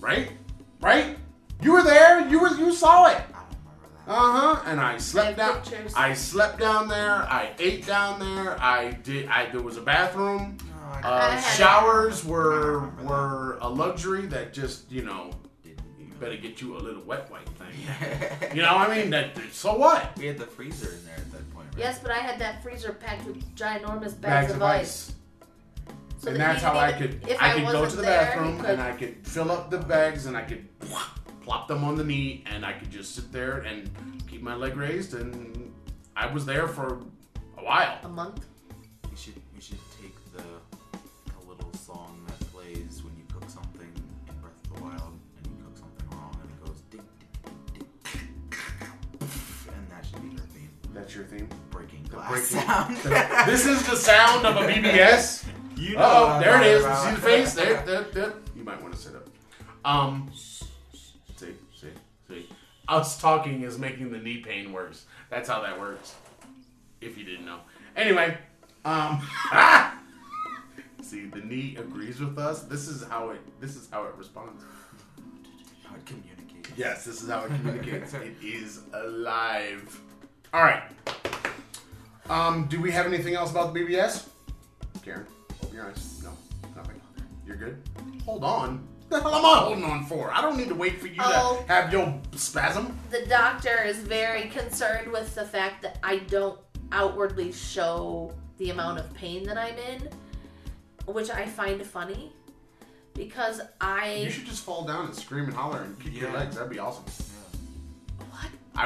Right? 0.00 0.32
Right? 0.80 1.18
You 1.62 1.74
were 1.74 1.82
there. 1.82 2.26
You 2.26 2.40
were 2.40 2.56
you 2.56 2.72
saw 2.72 3.10
it. 3.10 3.22
I 3.34 3.42
don't 3.42 3.58
remember 3.58 3.88
that. 4.06 4.12
Uh 4.12 4.54
huh. 4.54 4.62
And 4.64 4.80
I 4.80 4.96
slept 4.96 5.36
down. 5.36 5.60
pictures. 5.60 5.92
I 5.94 6.14
slept 6.14 6.58
down 6.58 6.88
there. 6.88 7.16
I 7.24 7.50
ate 7.58 7.86
down 7.86 8.18
there. 8.18 8.58
I 8.58 8.92
did. 8.92 9.28
I 9.28 9.50
there 9.50 9.60
was 9.60 9.76
a 9.76 9.82
bathroom. 9.82 10.56
No, 11.02 11.08
Uh, 11.08 11.40
showers 11.40 12.24
were 12.24 12.52
I 12.52 12.54
don't 12.64 12.82
remember 12.96 13.04
were 13.04 13.58
a 13.60 13.68
luxury 13.68 14.26
that 14.26 14.52
just 14.52 14.90
you 14.90 15.02
know 15.02 15.30
didn't 15.62 16.18
better 16.20 16.36
get 16.36 16.60
you 16.60 16.76
a 16.76 16.80
little 16.80 17.02
wet 17.02 17.30
wipe 17.30 17.48
thing. 17.58 18.50
You 18.54 18.62
know, 18.62 18.74
I 18.76 18.94
mean 18.94 19.10
that. 19.10 19.36
So 19.52 19.74
what? 19.76 20.16
We 20.18 20.26
had 20.26 20.38
the 20.38 20.46
freezer 20.46 20.90
in 20.92 21.04
there 21.04 21.14
at 21.16 21.30
that 21.32 21.54
point, 21.54 21.68
right? 21.68 21.78
Yes, 21.78 21.98
but 22.00 22.10
I 22.10 22.18
had 22.18 22.38
that 22.40 22.62
freezer 22.62 22.92
packed 22.92 23.24
with 23.26 23.54
ginormous 23.54 24.20
bags, 24.20 24.48
Bags 24.48 24.52
of 24.52 24.62
ice. 24.62 25.12
So 26.18 26.28
and 26.30 26.36
that 26.40 26.52
that's 26.60 26.62
how 26.62 26.76
I 26.78 26.92
could. 26.92 27.26
if 27.28 27.40
I 27.40 27.52
I 27.52 27.54
could 27.54 27.72
go 27.72 27.88
to 27.88 27.96
the 27.96 28.02
there, 28.02 28.20
bathroom 28.26 28.60
could- 28.60 28.70
and 28.70 28.82
I 28.82 28.92
could 28.92 29.26
fill 29.26 29.50
up 29.52 29.70
the 29.70 29.78
bags 29.78 30.26
and 30.26 30.36
I 30.36 30.42
could 30.42 30.66
plop 31.40 31.68
them 31.68 31.84
on 31.84 31.96
the 31.96 32.04
knee 32.04 32.44
and 32.52 32.66
I 32.66 32.72
could 32.74 32.90
just 32.90 33.14
sit 33.14 33.32
there 33.32 33.58
and 33.60 33.88
keep 34.28 34.42
my 34.42 34.54
leg 34.54 34.76
raised 34.76 35.14
and 35.14 35.72
I 36.16 36.26
was 36.26 36.44
there 36.44 36.68
for 36.68 37.00
a 37.56 37.62
while. 37.64 37.98
A 38.02 38.08
month. 38.08 38.44
That's 51.00 51.14
your 51.14 51.24
theme. 51.24 51.48
Breaking 51.70 52.02
The 52.04 52.18
breaking- 52.18 52.44
sound. 52.44 52.96
this 53.46 53.64
is 53.64 53.86
the 53.88 53.96
sound 53.96 54.44
of 54.44 54.56
a 54.56 54.60
BBS. 54.70 55.46
you 55.76 55.94
know 55.96 56.02
Oh, 56.36 56.40
there 56.40 56.60
it 56.60 56.66
is. 56.66 56.84
about. 56.84 57.04
See 57.08 57.14
the 57.14 57.20
face? 57.22 57.54
There, 57.54 57.82
there, 57.86 58.02
there. 58.12 58.32
You 58.54 58.64
might 58.64 58.82
want 58.82 58.94
to 58.94 59.00
sit 59.00 59.14
up. 59.16 59.26
Um, 59.82 60.30
see, 60.34 61.54
see, 61.74 61.88
see. 62.28 62.46
Us 62.86 63.18
talking 63.18 63.62
is 63.62 63.78
making 63.78 64.12
the 64.12 64.18
knee 64.18 64.38
pain 64.42 64.72
worse. 64.74 65.06
That's 65.30 65.48
how 65.48 65.62
that 65.62 65.80
works. 65.80 66.14
If 67.00 67.16
you 67.16 67.24
didn't 67.24 67.46
know. 67.46 67.60
Anyway, 67.96 68.36
um, 68.84 69.20
ah! 69.52 69.98
see, 71.00 71.24
the 71.26 71.40
knee 71.40 71.76
agrees 71.78 72.20
with 72.20 72.36
us. 72.38 72.64
This 72.64 72.88
is 72.88 73.04
how 73.08 73.30
it. 73.30 73.40
This 73.58 73.74
is 73.74 73.88
how 73.90 74.04
it 74.04 74.14
responds. 74.18 74.62
How 75.84 75.94
it 75.94 76.04
communicates. 76.04 76.76
Yes, 76.76 77.06
this 77.06 77.22
is 77.22 77.30
how 77.30 77.44
it 77.44 77.48
communicates. 77.48 78.12
it 78.12 78.34
is 78.42 78.80
alive. 78.92 79.98
All 80.52 80.62
right. 80.62 80.82
Um, 82.28 82.66
do 82.66 82.80
we 82.80 82.90
have 82.92 83.06
anything 83.06 83.34
else 83.34 83.50
about 83.50 83.72
the 83.74 83.80
BBS? 83.80 84.26
Karen, 85.02 85.26
open 85.62 85.74
your 85.76 85.86
eyes. 85.86 86.20
No, 86.22 86.30
nothing. 86.76 87.00
You're 87.46 87.56
good. 87.56 87.82
Hold 88.24 88.44
on. 88.44 88.86
The 89.08 89.20
hell 89.20 89.34
am 89.34 89.44
I 89.44 89.58
holding 89.58 89.84
on 89.84 90.06
for? 90.06 90.30
I 90.32 90.40
don't 90.40 90.56
need 90.56 90.68
to 90.68 90.74
wait 90.74 91.00
for 91.00 91.08
you 91.08 91.16
Oh. 91.18 91.64
to 91.66 91.72
have 91.72 91.92
your 91.92 92.20
spasm. 92.36 92.96
The 93.10 93.26
doctor 93.26 93.82
is 93.82 93.98
very 93.98 94.48
concerned 94.48 95.10
with 95.10 95.34
the 95.34 95.44
fact 95.44 95.82
that 95.82 95.98
I 96.04 96.18
don't 96.18 96.58
outwardly 96.92 97.50
show 97.52 98.32
the 98.58 98.70
amount 98.70 99.00
of 99.00 99.12
pain 99.14 99.44
that 99.44 99.58
I'm 99.58 99.76
in, 99.78 100.08
which 101.06 101.30
I 101.30 101.46
find 101.46 101.84
funny 101.84 102.32
because 103.14 103.60
I 103.80 104.14
You 104.14 104.30
should 104.30 104.46
just 104.46 104.62
fall 104.64 104.84
down 104.84 105.06
and 105.06 105.14
scream 105.14 105.44
and 105.46 105.54
holler 105.54 105.80
and 105.82 105.98
kick 105.98 106.14
your 106.14 106.30
Yeah. 106.30 106.36
legs. 106.38 106.54
That'd 106.54 106.70
be 106.70 106.78
awesome. 106.78 107.04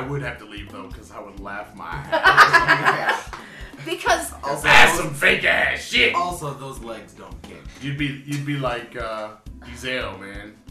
What 0.01 0.05
I 0.07 0.11
would 0.11 0.23
have 0.23 0.39
to 0.39 0.45
leave 0.45 0.71
though 0.73 0.89
because 0.89 1.11
I 1.13 1.21
would 1.21 1.41
laugh 1.41 1.75
my 1.75 1.89
ass. 1.91 3.29
off. 3.33 3.41
because 3.85 4.33
Also, 4.43 4.63
That's 4.63 4.93
those, 4.97 5.05
some 5.07 5.15
fake 5.15 5.45
ass 5.45 5.81
shit. 5.83 6.15
also, 6.15 6.55
those 6.55 6.81
legs 6.81 7.13
don't 7.15 7.41
kick. 7.43 7.63
You'd 7.81 7.99
be 7.99 8.23
you'd 8.27 8.47
be 8.47 8.57
like 8.57 8.97
uh 8.97 9.31
Ezeo, 9.61 10.19
man. 10.21 10.57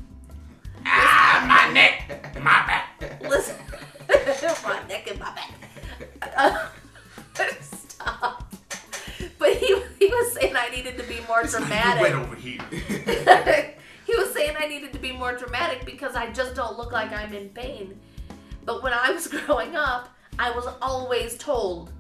Ah, 0.86 1.45
my 1.47 1.74
neck, 1.74 2.36
my 2.43 2.43
back. 2.67 3.21
listen, 3.21 3.55
my 4.65 4.82
neck 4.89 5.09
and 5.09 5.17
my 5.17 5.34
back. 5.34 5.51
Uh, 6.36 6.67
stop. 7.61 8.53
But 9.39 9.53
he 9.55 9.67
he 9.99 10.07
was 10.07 10.34
saying 10.34 10.53
I 10.57 10.67
needed 10.69 10.97
to 10.97 11.03
be 11.03 11.19
more 11.28 11.39
It's 11.41 11.53
like 11.53 11.63
dramatic. 11.63 12.01
went 12.01 12.15
over 12.15 12.36
here. 12.36 12.59
he 14.05 14.15
was 14.15 14.34
saying 14.34 14.55
I 14.59 14.67
needed 14.67 14.91
to 14.91 14.99
be 14.99 15.13
more 15.13 15.34
dramatic 15.38 15.86
because 15.86 16.15
I 16.15 16.32
just 16.34 16.53
don't 16.55 16.78
look 16.78 16.91
like 16.91 17.13
I'm 17.13 17.34
in 17.34 17.47
pain. 17.49 17.97
But 18.66 18.84
when 18.84 18.93
I 18.93 19.11
was 19.11 19.28
growing 19.45 19.76
up, 19.76 20.09
I 20.39 20.51
was 20.51 20.68
always 20.82 21.38
told, 21.38 21.91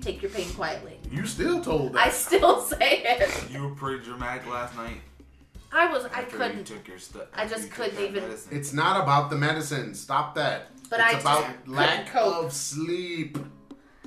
take 0.00 0.22
your 0.22 0.30
pain 0.30 0.48
quietly. 0.54 0.98
You 1.10 1.26
still 1.26 1.60
told 1.62 1.94
that. 1.94 2.06
I 2.06 2.10
still 2.10 2.60
say 2.72 3.02
it. 3.04 3.50
You 3.50 3.62
were 3.64 3.74
pretty 3.74 4.04
dramatic 4.04 4.46
last 4.46 4.76
night. 4.76 5.00
I 5.72 5.86
was, 5.92 6.04
I 6.06 6.08
after 6.08 6.20
You 6.22 6.26
couldn't. 6.38 6.64
took 6.64 6.88
your 6.88 6.98
stu- 6.98 7.20
I 7.32 7.42
after 7.42 7.54
just 7.54 7.62
you 7.64 7.68
took 7.68 7.76
couldn't 7.76 7.94
that 7.96 8.08
even- 8.08 8.22
medicine. 8.24 8.56
It's 8.56 8.72
not 8.72 9.00
about 9.00 9.30
the 9.30 9.36
medicine. 9.36 9.94
Stop 9.94 10.34
that. 10.34 10.66
But 10.88 10.98
it's 11.00 11.08
I 11.08 11.12
just 11.12 11.24
about 11.24 11.44
couldn't 11.46 11.72
lack 11.74 12.06
cope. 12.08 12.44
of 12.46 12.52
sleep 12.52 13.38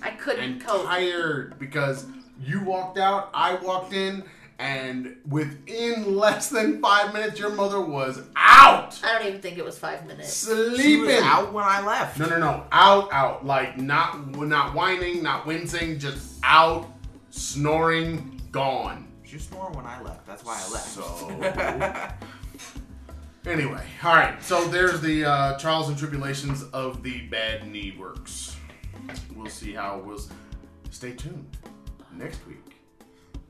I 0.01 0.11
couldn't 0.11 0.43
and 0.43 0.61
cope. 0.65 0.85
tired 0.85 1.57
because 1.57 2.05
you 2.41 2.61
walked 2.61 2.97
out, 2.97 3.29
I 3.33 3.55
walked 3.55 3.93
in, 3.93 4.23
and 4.63 5.17
within 5.27 6.15
less 6.15 6.47
than 6.47 6.81
five 6.81 7.13
minutes, 7.13 7.37
your 7.37 7.49
mother 7.49 7.81
was 7.81 8.21
out 8.37 8.97
I 9.03 9.19
don't 9.19 9.27
even 9.27 9.41
think 9.41 9.57
it 9.57 9.65
was 9.65 9.77
five 9.77 10.07
minutes. 10.07 10.31
sleeping. 10.33 10.79
She 10.81 10.97
was 11.01 11.21
out 11.21 11.51
when 11.51 11.65
I 11.65 11.85
left. 11.85 12.17
No, 12.17 12.27
no, 12.29 12.37
no. 12.39 12.63
Out, 12.71 13.11
out. 13.11 13.45
Like 13.45 13.77
not, 13.77 14.37
not 14.37 14.73
whining, 14.73 15.21
not 15.21 15.45
wincing, 15.45 15.99
just 15.99 16.39
out, 16.43 16.87
snoring, 17.29 18.39
gone. 18.53 19.11
She 19.25 19.37
snored 19.37 19.75
when 19.75 19.85
I 19.85 20.01
left. 20.01 20.25
That's 20.25 20.45
why 20.45 20.55
I 20.65 20.71
left. 20.71 20.87
So- 20.87 22.29
Anyway, 23.51 23.83
all 24.01 24.15
right. 24.15 24.41
So 24.41 24.65
there's 24.69 25.01
the 25.01 25.25
uh, 25.25 25.59
trials 25.59 25.89
and 25.89 25.97
tribulations 25.97 26.63
of 26.71 27.03
the 27.03 27.23
bad 27.27 27.67
knee 27.69 27.93
works. 27.99 28.55
We'll 29.35 29.47
see 29.51 29.73
how 29.73 29.99
it 29.99 30.05
was. 30.05 30.29
Stay 30.91 31.11
tuned. 31.11 31.57
Next 32.13 32.39
week, 32.47 32.77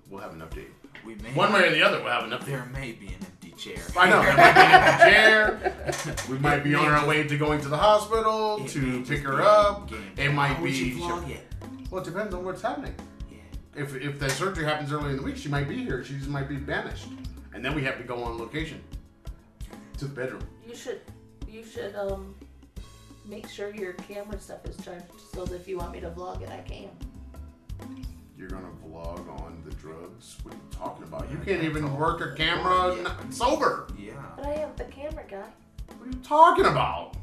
we'll 0.10 0.20
have 0.20 0.34
an 0.34 0.40
update. 0.42 0.72
We 1.06 1.16
may. 1.16 1.30
One 1.34 1.52
way 1.54 1.68
or 1.68 1.72
the 1.72 1.82
other, 1.82 2.02
we'll 2.02 2.12
have 2.12 2.24
enough. 2.26 2.46
There 2.46 2.66
may 2.74 2.92
be 2.94 3.08
an 3.08 3.16
empty 3.22 3.52
chair. 3.52 3.78
I 3.98 4.10
know. 4.10 4.22
There 4.22 4.36
might 4.36 4.54
be 4.54 4.62
an 4.62 4.82
empty 4.84 6.02
chair. 6.14 6.16
We 6.30 6.38
might 6.40 6.64
be 6.64 6.76
on 6.76 6.86
our 6.86 7.06
way 7.08 7.24
to 7.28 7.38
going 7.38 7.62
to 7.62 7.68
the 7.70 7.78
hospital 7.78 8.58
It 8.64 8.70
to 8.70 8.80
may 8.80 8.98
pick 9.00 9.08
just 9.08 9.24
her 9.24 9.38
be 9.38 9.44
up. 9.44 9.90
game. 9.90 10.12
It 10.18 10.30
might 10.34 10.48
How 10.48 10.62
would 10.62 10.68
be. 10.72 10.74
she 10.74 10.92
vlog 11.00 11.30
it? 11.30 11.46
Well, 11.92 12.02
it 12.02 12.06
depends 12.06 12.34
on 12.34 12.44
what's 12.46 12.62
happening. 12.62 12.96
Yeah. 13.32 13.38
If 13.84 13.96
if 13.96 14.20
the 14.20 14.30
surgery 14.30 14.66
happens 14.66 14.92
early 14.92 15.12
in 15.12 15.18
the 15.18 15.24
week, 15.24 15.38
she 15.38 15.50
might 15.50 15.68
be 15.70 15.84
here. 15.84 16.04
She 16.04 16.16
just 16.16 16.30
might 16.30 16.50
be 16.50 16.56
banished, 16.58 17.08
and 17.54 17.64
then 17.64 17.76
we 17.76 17.84
have 17.84 17.98
to 17.98 18.04
go 18.04 18.24
on 18.24 18.38
location 18.38 18.82
to 20.00 20.06
the 20.06 20.14
bedroom. 20.14 20.42
You 20.68 20.76
should, 20.76 21.02
you 21.48 21.64
should 21.64 21.96
um, 21.96 22.34
make 23.26 23.48
sure 23.48 23.74
your 23.76 23.94
camera 23.94 24.40
stuff 24.40 24.66
is 24.66 24.76
charged 24.84 25.06
so 25.34 25.46
that 25.46 25.56
if 25.56 25.68
you 25.68 25.78
want 25.78 25.92
me 25.92 26.00
to 26.00 26.10
vlog 26.10 26.42
it, 26.42 26.50
I 26.50 26.62
can. 26.68 26.90
You're 28.44 28.50
gonna 28.60 28.68
vlog 28.86 29.30
on 29.40 29.64
the 29.66 29.74
drugs? 29.76 30.36
What 30.44 30.54
are 30.54 30.58
you 30.58 30.64
talking 30.70 31.04
about? 31.06 31.32
You 31.32 31.38
can't 31.46 31.64
even 31.64 31.96
work 31.96 32.20
a 32.20 32.36
camera 32.36 32.94
Yeah. 32.94 33.16
n- 33.22 33.32
sober. 33.32 33.88
Yeah. 33.98 34.12
But 34.36 34.46
I 34.48 34.54
am 34.56 34.72
the 34.76 34.84
camera 34.84 35.24
guy. 35.32 35.46
What 35.98 36.08
are 36.08 36.12
you 36.12 36.18
talking 36.22 36.66
about? 36.66 37.16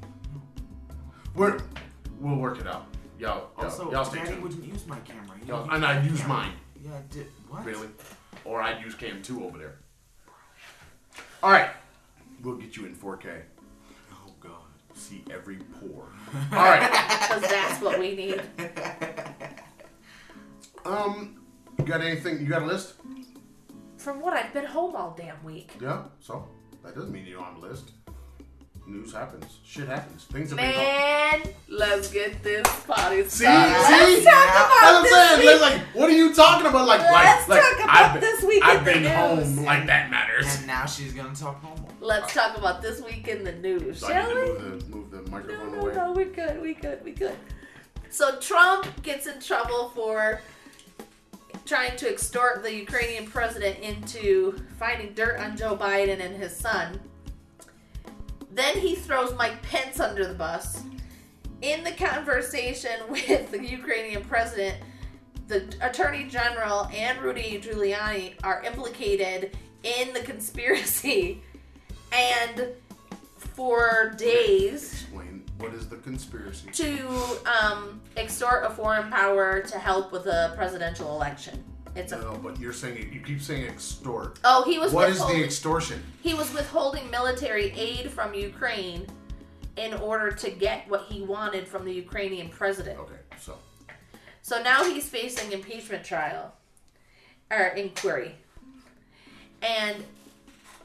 We're 1.35 1.61
we'll 2.21 2.37
work 2.37 2.59
it 2.59 2.67
out. 2.67 2.87
Y'all, 3.19 3.51
y'all, 3.59 3.67
Also, 3.67 3.93
y'all 3.93 4.03
stay 4.07 4.21
Daddy 4.21 4.31
tuned. 4.31 4.43
wouldn't 4.45 4.65
use 4.65 4.87
my 4.87 4.99
camera. 5.01 5.37
He 5.43 5.47
Y'all- 5.47 5.61
used 5.65 5.75
and 5.75 5.85
I'd 5.85 6.03
my 6.05 6.09
use 6.11 6.21
camera. 6.21 6.37
mine. 6.39 6.53
Yeah, 6.83 6.91
I 6.97 7.03
did. 7.13 7.27
What? 7.51 7.65
Really? 7.67 7.89
Or 8.47 8.63
I'd 8.63 8.83
use 8.83 8.95
Cam 8.95 9.21
2 9.21 9.45
over 9.45 9.59
there. 9.59 9.77
All 11.43 11.51
right, 11.51 11.69
we'll 12.43 12.57
get 12.57 12.79
you 12.79 12.87
in 12.87 12.95
4K. 12.95 13.43
Oh 14.15 14.33
God. 14.41 14.53
See 14.95 15.23
every 15.31 15.57
pore. 15.57 16.07
All 16.53 16.65
right. 16.65 16.91
Because 17.31 17.49
that's 17.49 17.81
what 17.83 17.99
we 18.01 18.17
need. 18.17 18.43
Um, 20.85 21.41
you 21.79 21.85
got 21.85 22.01
anything? 22.01 22.41
You 22.41 22.47
got 22.47 22.63
a 22.63 22.67
list? 22.67 22.95
From 23.97 24.21
what 24.21 24.33
I've 24.35 24.53
been 24.53 24.65
home 24.67 24.97
all 24.97 25.15
damn 25.19 25.43
week. 25.45 25.73
Yeah. 25.81 26.05
So 26.21 26.49
that 26.83 26.95
doesn't 26.95 27.13
mean 27.13 27.27
you 27.27 27.35
don't 27.35 27.45
have 27.45 27.57
a 27.57 27.61
list. 27.61 27.91
News 28.87 29.13
happens. 29.13 29.59
Shit 29.65 29.87
happens. 29.87 30.25
Things 30.25 30.49
have 30.51 30.59
been. 30.59 30.69
Man, 30.75 31.43
let's 31.69 32.11
get 32.11 32.43
this 32.43 32.67
party 32.87 33.23
See, 33.29 33.45
started. 33.45 33.75
see, 33.87 33.93
Let's 33.93 34.25
talk 34.25 34.45
about 34.49 34.69
That's 34.81 34.81
what 34.81 34.95
I'm 34.97 35.03
this 35.03 35.13
saying. 35.13 35.53
week. 35.53 35.61
Like, 35.61 35.81
what 35.95 36.11
are 36.11 36.17
you 36.17 36.35
talking 36.35 36.67
about? 36.67 36.89
Like, 36.89 37.01
Let's 37.01 37.49
like, 37.49 37.61
talk 37.63 37.77
like 37.79 37.85
about 37.85 37.97
I've 37.97 38.13
been, 38.15 38.21
this 38.23 38.43
week 38.43 38.63
I've 38.65 38.79
in 38.79 38.85
the 38.85 38.93
been 38.93 39.03
news. 39.03 39.57
home. 39.57 39.65
Like 39.67 39.87
that 39.87 40.11
matters. 40.11 40.47
And 40.59 40.67
now 40.67 40.87
she's 40.87 41.13
gonna 41.13 41.35
talk 41.37 41.63
home. 41.63 41.87
Let's 42.01 42.35
talk 42.35 42.57
about 42.57 42.83
this 42.83 43.01
week 43.03 43.29
in 43.29 43.45
the 43.45 43.53
news, 43.53 44.01
So 44.01 44.09
I 44.09 44.13
shall 44.13 44.35
need 44.35 44.41
we? 44.41 44.47
to 44.59 44.63
move 44.63 44.81
the, 44.81 44.87
move 44.89 45.11
the 45.13 45.17
No, 45.19 45.31
microphone 45.31 45.73
no, 45.73 45.81
away. 45.83 45.95
no, 45.95 46.13
we're 46.13 46.25
good, 46.25 46.61
we 46.61 46.75
good, 46.75 47.05
we 47.05 47.13
good. 47.13 47.37
So 48.09 48.41
Trump 48.41 49.03
gets 49.05 49.27
in 49.29 49.41
trouble 49.41 49.91
for 49.95 50.41
trying 51.65 51.97
to 51.97 52.11
extort 52.11 52.63
the 52.63 52.75
Ukrainian 52.75 53.27
president 53.27 53.79
into 53.81 54.61
finding 54.79 55.13
dirt 55.15 55.39
on 55.41 55.57
Joe 55.57 55.77
Biden 55.77 56.21
and 56.21 56.37
his 56.37 56.55
son. 56.55 57.01
Then 58.53 58.79
he 58.79 58.95
throws 58.95 59.35
Mike 59.37 59.63
Pence 59.63 60.01
under 60.01 60.27
the 60.27 60.35
bus. 60.35 60.83
In 61.63 61.85
the 61.85 61.93
conversation 61.93 62.91
with 63.09 63.51
the 63.51 63.65
Ukrainian 63.65 64.25
president, 64.25 64.77
the 65.49 65.75
attorney 65.81 66.25
general 66.25 66.89
and 66.95 67.21
Rudy 67.21 67.61
Giuliani 67.61 68.35
are 68.43 68.63
implicated 68.63 69.57
in 69.83 70.13
the 70.13 70.21
conspiracy. 70.31 71.43
And 72.13 72.69
for 73.37 74.15
days, 74.17 74.93
Explain 74.93 75.30
what 75.61 75.75
is 75.75 75.89
the 75.89 75.97
conspiracy? 75.97 76.71
to 76.73 77.09
um, 77.63 78.01
extort 78.17 78.65
a 78.65 78.71
foreign 78.71 79.11
power 79.11 79.61
to 79.63 79.79
help 79.79 80.13
with 80.13 80.27
a 80.27 80.53
presidential 80.57 81.15
election. 81.15 81.63
It's 81.97 82.13
a 82.13 82.19
No, 82.19 82.39
but 82.43 82.59
you're 82.61 82.73
saying 82.73 83.11
you 83.13 83.21
keep 83.21 83.41
saying 83.43 83.67
extort. 83.67 84.39
oh 84.45 84.65
he 84.65 84.79
was 84.79 84.93
What 84.93 85.09
is 85.11 85.19
the 85.27 85.43
extortion? 85.45 86.03
he 86.23 86.35
was 86.35 86.53
withholding 86.55 87.11
military 87.11 87.73
aid 87.73 88.11
from 88.11 88.33
Ukraine 88.35 89.07
in 89.77 89.95
order 89.95 90.31
to 90.31 90.51
get 90.51 90.89
what 90.89 91.03
he 91.09 91.23
wanted 91.23 91.67
from 91.67 91.85
the 91.85 91.93
Ukrainian 91.93 92.49
president. 92.49 92.99
Okay, 93.01 93.21
so 93.39 93.57
So 94.43 94.63
now 94.63 94.85
he's 94.85 95.09
facing 95.09 95.53
impeachment 95.53 96.05
trial 96.05 96.53
or 97.51 97.67
inquiry, 97.85 98.37
and 99.63 99.97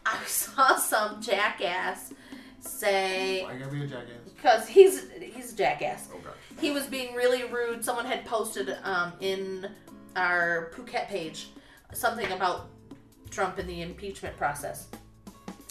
I 0.06 0.18
saw 0.26 0.76
some 0.78 1.22
jackass 1.22 2.14
say 2.62 3.44
why 3.44 3.56
gotta 3.58 3.72
be 3.72 3.84
a 3.84 3.88
jackass? 3.88 4.25
Because 4.36 4.68
he's 4.68 5.06
he's 5.22 5.54
a 5.54 5.56
jackass. 5.56 6.10
Okay. 6.12 6.30
he 6.60 6.72
was 6.72 6.86
being 6.86 7.16
really 7.16 7.44
rude. 7.46 7.84
Someone 7.84 8.06
had 8.06 8.26
posted 8.26 8.78
um, 8.84 9.14
in 9.20 9.70
our 10.16 10.72
Phuket 10.76 11.08
page 11.08 11.50
something 11.94 12.32
about 12.32 12.68
Trump 13.30 13.58
and 13.58 13.68
the 13.70 13.82
impeachment 13.82 14.38
process. 14.38 14.88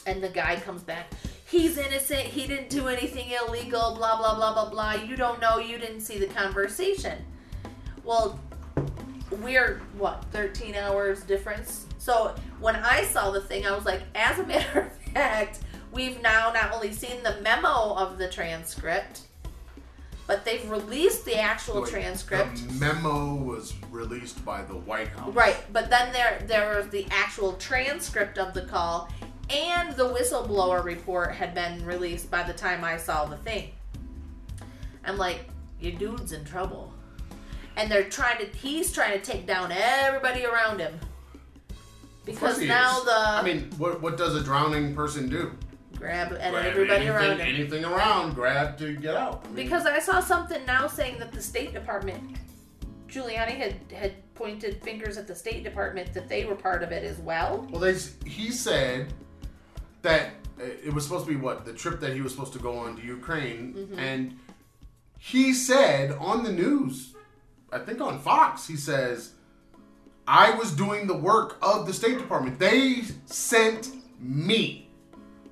And 0.07 0.23
the 0.23 0.29
guy 0.29 0.57
comes 0.57 0.83
back, 0.83 1.11
he's 1.47 1.79
innocent, 1.79 2.21
he 2.21 2.47
didn't 2.47 2.69
do 2.69 2.89
anything 2.89 3.31
illegal, 3.31 3.95
blah, 3.95 4.19
blah, 4.19 4.35
blah, 4.35 4.53
blah, 4.53 4.69
blah. 4.69 4.93
You 4.93 5.17
don't 5.17 5.41
know, 5.41 5.59
you 5.59 5.79
didn't 5.79 6.01
see 6.01 6.19
the 6.19 6.27
conversation. 6.27 7.25
Well, 8.05 8.39
we're, 9.31 9.81
what, 9.97 10.27
13 10.31 10.75
hours 10.75 11.23
difference? 11.23 11.87
So 11.99 12.35
when 12.61 12.77
I 12.77 13.05
saw 13.05 13.31
the 13.31 13.41
thing, 13.41 13.67
I 13.67 13.75
was 13.75 13.87
like, 13.87 14.03
as 14.15 14.39
a 14.39 14.45
matter 14.47 14.81
of 14.81 14.93
fact, 15.15 15.61
we've 15.95 16.21
now 16.23 16.53
not 16.53 16.73
only 16.73 16.93
seen 16.93 17.23
the 17.23 17.41
memo 17.43 17.95
of 17.95 18.19
the 18.19 18.29
transcript, 18.29 19.21
but 20.27 20.45
they've 20.45 20.69
released 20.71 21.25
the 21.25 21.39
actual 21.39 21.83
Wait, 21.83 21.91
transcript. 21.91 22.67
The 22.67 22.73
memo 22.75 23.35
was 23.35 23.75
released 23.91 24.45
by 24.45 24.63
the 24.63 24.75
White 24.75 25.09
House. 25.09 25.35
Right, 25.35 25.57
but 25.73 25.91
then 25.91 26.13
there 26.13 26.43
there 26.47 26.77
was 26.77 26.89
the 26.89 27.07
actual 27.11 27.53
transcript 27.55 28.39
of 28.39 28.55
the 28.55 28.63
call, 28.63 29.11
and 29.51 29.95
the 29.97 30.09
whistleblower 30.09 30.83
report 30.83 31.33
had 31.35 31.55
been 31.55 31.85
released 31.85 32.31
by 32.31 32.43
the 32.43 32.55
time 32.55 32.85
I 32.85 32.97
saw 32.97 33.27
the 33.27 33.37
thing. 33.37 33.73
I'm 35.05 35.19
like, 35.19 35.41
your 35.81 35.93
dude's 35.93 36.33
in 36.33 36.45
trouble. 36.45 36.93
and 37.77 37.91
they're 37.91 38.09
trying 38.09 38.39
to. 38.39 38.47
He's 38.57 38.93
trying 38.93 39.19
to 39.19 39.25
take 39.25 39.47
down 39.47 39.73
everybody 39.73 40.47
around 40.47 40.81
him 40.81 40.99
because 42.25 42.61
now 42.61 42.99
is. 42.99 43.05
the 43.05 43.19
I 43.19 43.43
mean, 43.43 43.71
what 43.77 44.01
what 44.01 44.17
does 44.17 44.35
a 44.35 44.43
drowning 44.43 44.95
person 44.95 45.29
do? 45.29 45.53
Grab 46.05 46.33
at 46.39 46.51
Grab 46.53 46.67
everybody 46.67 47.07
anything, 47.07 47.09
around 47.17 47.41
him. 47.41 47.55
anything 47.55 47.85
around, 47.85 48.35
grab 48.35 48.77
to 48.79 48.95
get 48.97 49.15
out. 49.17 49.43
I 49.45 49.47
mean, 49.49 49.57
Because 49.57 49.87
I 49.87 49.99
saw 49.99 50.21
something 50.21 50.65
now 50.67 50.87
saying 50.87 51.19
that 51.19 51.33
the 51.33 51.41
State 51.41 51.73
Department, 51.73 52.37
Giuliani 53.09 53.57
had 53.57 53.75
had 53.93 54.13
pointed 54.35 54.83
fingers 54.83 55.17
at 55.17 55.27
the 55.27 55.35
State 55.35 55.65
Department 55.65 56.13
that 56.13 56.29
they 56.29 56.45
were 56.45 56.57
part 56.57 56.83
of 56.83 56.93
it 56.93 57.05
as 57.05 57.19
well. 57.19 57.67
Well, 57.71 57.81
they 57.81 57.95
he 58.27 58.51
said 58.51 59.13
that 60.03 60.31
uh, 60.61 60.65
it 60.85 60.93
was 60.93 61.05
supposed 61.05 61.25
to 61.27 61.31
be 61.31 61.37
what 61.37 61.65
the 61.65 61.73
trip 61.73 62.01
that 62.01 62.13
he 62.13 62.21
was 62.21 62.33
supposed 62.33 62.53
to 62.53 62.59
go 62.59 62.77
on 62.79 62.97
to 62.97 63.03
Ukraine, 63.03 63.75
Mm-hmm. 63.75 63.99
and 63.99 64.39
he 65.19 65.55
said 65.55 66.11
on 66.13 66.43
the 66.45 66.53
news, 66.53 67.15
I 67.73 67.79
think 67.79 68.01
on 68.03 68.19
Fox, 68.19 68.67
he 68.67 68.77
says, 68.77 69.33
"I 70.29 70.51
was 70.51 70.73
doing 70.73 71.07
the 71.07 71.17
work 71.17 71.57
of 71.63 71.87
the 71.87 71.95
State 71.95 72.19
Department. 72.19 72.59
They 72.59 73.03
sent 73.27 73.91
me." 74.21 74.84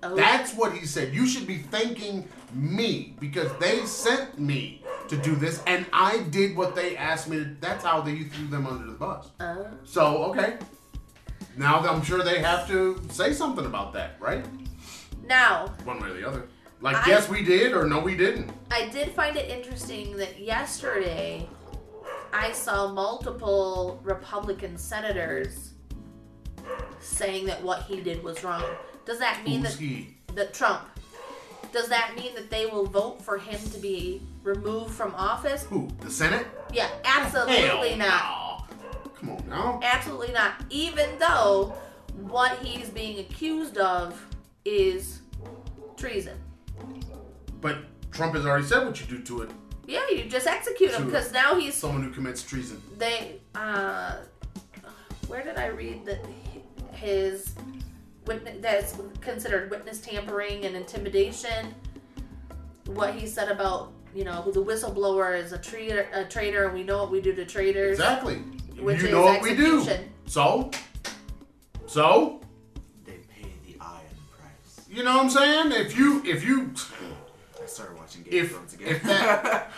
Oh, 0.03 0.17
That's 0.17 0.55
what 0.55 0.73
he 0.73 0.85
said. 0.87 1.15
You 1.15 1.27
should 1.27 1.47
be 1.47 1.59
thanking 1.59 2.29
me 2.53 3.15
because 3.21 3.51
they 3.61 3.85
sent 3.87 4.39
me 4.39 4.83
to 5.09 5.17
do 5.17 5.37
this, 5.37 5.63
and 5.67 5.87
I 5.93 6.19
did 6.31 6.57
what 6.57 6.75
they 6.75 6.97
asked 6.97 7.29
me 7.29 7.37
to. 7.39 7.57
That's 7.61 7.85
how 7.85 8.01
they 8.01 8.25
threw 8.25 8.47
them 8.49 8.67
under 8.67 8.87
the 8.87 8.93
bus. 8.99 9.31
uh, 9.41 9.65
So 9.85 10.25
okay, 10.25 10.59
now 11.57 11.79
I'm 11.81 12.03
sure 12.03 12.23
they 12.23 12.41
have 12.41 12.67
to 12.69 13.01
say 13.11 13.33
something 13.33 13.65
about 13.67 13.93
that, 13.95 14.17
right? 14.21 14.45
now 15.25 15.69
One 15.85 16.01
way 16.01 16.11
or 16.11 16.15
the 16.15 16.27
other. 16.27 16.49
Like 16.81 16.97
I- 16.97 17.11
yes, 17.11 17.29
we 17.29 17.45
did, 17.45 17.73
or 17.73 17.87
no, 17.87 18.01
we 18.01 18.17
didn't. 18.17 18.51
I 18.73 18.89
did 18.89 19.13
find 19.13 19.37
it 19.37 19.49
interesting 19.49 20.17
that 20.17 20.41
yesterday 20.41 21.49
I 22.33 22.51
saw 22.53 22.91
multiple 22.93 24.01
Republican 24.03 24.77
senators 24.77 25.75
saying 27.01 27.47
that 27.47 27.63
what 27.63 27.83
he 27.83 28.01
did 28.01 28.23
was 28.25 28.43
wrong. 28.43 28.65
Does 29.05 29.19
that 29.19 29.43
mean 29.45 29.63
that 29.63 29.77
that 30.35 30.55
Trump? 30.55 30.83
Does 31.73 31.89
that 31.89 32.15
mean 32.17 32.35
that 32.35 32.51
they 32.51 32.67
will 32.67 32.85
vote 32.87 33.23
for 33.23 33.39
him 33.39 33.59
to 33.71 33.79
be 33.79 34.21
removed 34.43 34.93
from 34.95 35.15
office? 35.15 35.65
Who? 35.65 35.89
The 36.01 36.11
Senate? 36.11 36.47
Yeah, 36.73 36.89
absolutely 37.05 37.91
Hell 37.91 37.97
not. 37.97 38.69
no. 38.69 39.11
Come 39.19 39.31
on 39.31 39.49
now. 39.49 39.81
Absolutely 39.83 40.33
not. 40.33 40.53
Even 40.71 41.09
though 41.19 41.75
what 42.21 42.59
he's 42.59 42.91
being 42.91 43.21
accused 43.21 43.79
of 43.79 44.21
is 44.65 45.21
treason. 45.97 46.37
But 47.61 47.79
Trump 48.11 48.35
has 48.35 48.45
already 48.45 48.67
said 48.67 48.85
what 48.87 49.01
you 49.01 49.07
do 49.07 49.23
to 49.23 49.43
it. 49.43 49.51
Yeah, 49.87 50.03
you 50.11 50.25
just 50.25 50.47
execute 50.47 50.91
him 50.91 51.07
because 51.07 51.33
now 51.33 51.55
he's 51.59 51.75
Someone 51.75 52.03
who 52.03 52.11
commits 52.11 52.43
treason. 52.43 52.81
they 52.99 53.41
uh 53.55 54.17
where 55.27 55.43
did 55.43 55.57
i 55.57 55.67
read 55.67 56.05
that 56.05 56.25
his 56.93 57.55
that's 58.61 58.97
considered 59.21 59.71
witness 59.71 60.01
tampering 60.01 60.65
and 60.65 60.77
intimidation 60.77 61.75
what 62.87 63.15
he 63.15 63.27
said 63.27 63.49
about 63.51 63.93
you 64.15 64.25
know 64.25 64.43
who 64.43 64.53
the 64.53 64.63
whistleblower 64.63 65.39
is 65.39 65.53
a 65.53 65.59
traitor 65.59 66.07
a 66.13 66.25
traitor 66.25 66.65
and 66.67 66.75
we 66.75 66.83
know 66.83 66.99
what 66.99 67.11
we 67.11 67.21
do 67.21 67.35
to 67.35 67.45
traitors 67.45 67.99
Exactly. 67.99 68.37
Which 68.81 69.01
you 69.01 69.07
is 69.09 69.13
know 69.13 69.23
what 69.23 69.43
we 69.43 69.55
do. 69.55 69.87
So? 70.27 70.71
So? 71.87 72.41
They 73.05 73.13
pay 73.13 73.47
the 73.67 73.77
iron 73.81 74.01
price. 74.37 74.87
You 74.91 75.05
know 75.05 75.17
what 75.19 75.25
I'm 75.25 75.31
saying? 75.31 75.73
If 75.73 75.97
you 75.97 76.23
if 76.25 76.45
you 76.45 76.73
I 77.63 77.67
started 77.67 77.97
watching 77.99 78.23
Game 78.23 78.33
of 78.33 78.45
if 78.45 78.51
Thrones 78.51 78.75
again. 78.75 78.89
if 78.95 79.03
that 79.05 79.71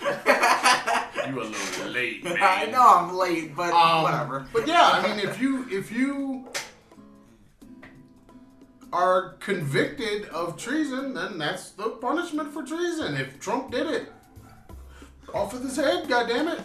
you 1.28 1.40
a 1.40 1.44
little 1.44 1.88
late, 1.90 2.22
man. 2.24 2.36
I 2.40 2.66
know 2.66 2.86
I'm 2.86 3.14
late, 3.16 3.54
but 3.56 3.72
Um, 3.72 4.02
whatever. 4.02 4.46
But 4.52 4.66
yeah, 4.68 4.82
I 4.92 5.06
mean, 5.06 5.26
if 5.26 5.40
you 5.40 5.66
if 5.70 5.90
you 5.90 6.46
are 8.94 9.30
convicted 9.40 10.26
of 10.26 10.56
treason, 10.56 11.14
then 11.14 11.36
that's 11.36 11.70
the 11.70 11.90
punishment 11.90 12.52
for 12.52 12.62
treason. 12.62 13.16
If 13.16 13.40
Trump 13.40 13.72
did 13.72 13.88
it, 13.88 14.12
off 15.34 15.52
with 15.52 15.64
his 15.64 15.74
head, 15.74 16.04
goddammit. 16.04 16.60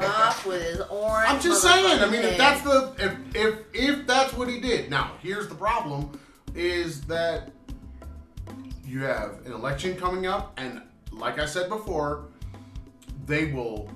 off 0.02 0.44
with 0.44 0.60
his 0.60 0.80
orange 0.80 1.28
I'm 1.28 1.40
just 1.40 1.62
saying. 1.62 2.00
I 2.00 2.06
mean, 2.06 2.22
if 2.22 2.36
that's 2.36 2.62
the 2.62 2.92
if 2.98 3.36
if 3.36 3.58
if 3.72 4.06
that's 4.08 4.32
what 4.32 4.48
he 4.48 4.58
did. 4.58 4.90
Now, 4.90 5.12
here's 5.22 5.46
the 5.46 5.54
problem: 5.54 6.18
is 6.56 7.02
that 7.02 7.52
you 8.84 9.02
have 9.02 9.46
an 9.46 9.52
election 9.52 9.96
coming 9.96 10.26
up, 10.26 10.54
and 10.56 10.82
like 11.12 11.38
I 11.38 11.46
said 11.46 11.68
before, 11.68 12.24
they 13.24 13.52
will 13.52 13.88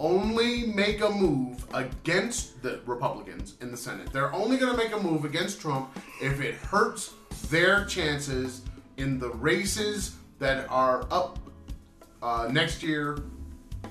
only 0.00 0.66
make 0.66 1.00
a 1.00 1.10
move 1.10 1.64
against 1.74 2.62
the 2.62 2.80
Republicans 2.86 3.56
in 3.60 3.70
the 3.70 3.76
Senate. 3.76 4.12
They're 4.12 4.32
only 4.32 4.56
going 4.56 4.72
to 4.72 4.76
make 4.76 4.92
a 4.92 5.00
move 5.00 5.24
against 5.24 5.60
Trump 5.60 5.96
if 6.20 6.40
it 6.40 6.54
hurts 6.54 7.14
their 7.48 7.84
chances 7.84 8.62
in 8.96 9.18
the 9.18 9.30
races 9.30 10.16
that 10.38 10.68
are 10.68 11.06
up 11.10 11.38
uh, 12.22 12.48
next 12.50 12.82
year. 12.82 13.18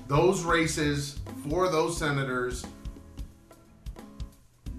Those 0.06 0.44
races 0.44 1.20
for 1.48 1.68
those 1.68 1.96
senators. 1.96 2.66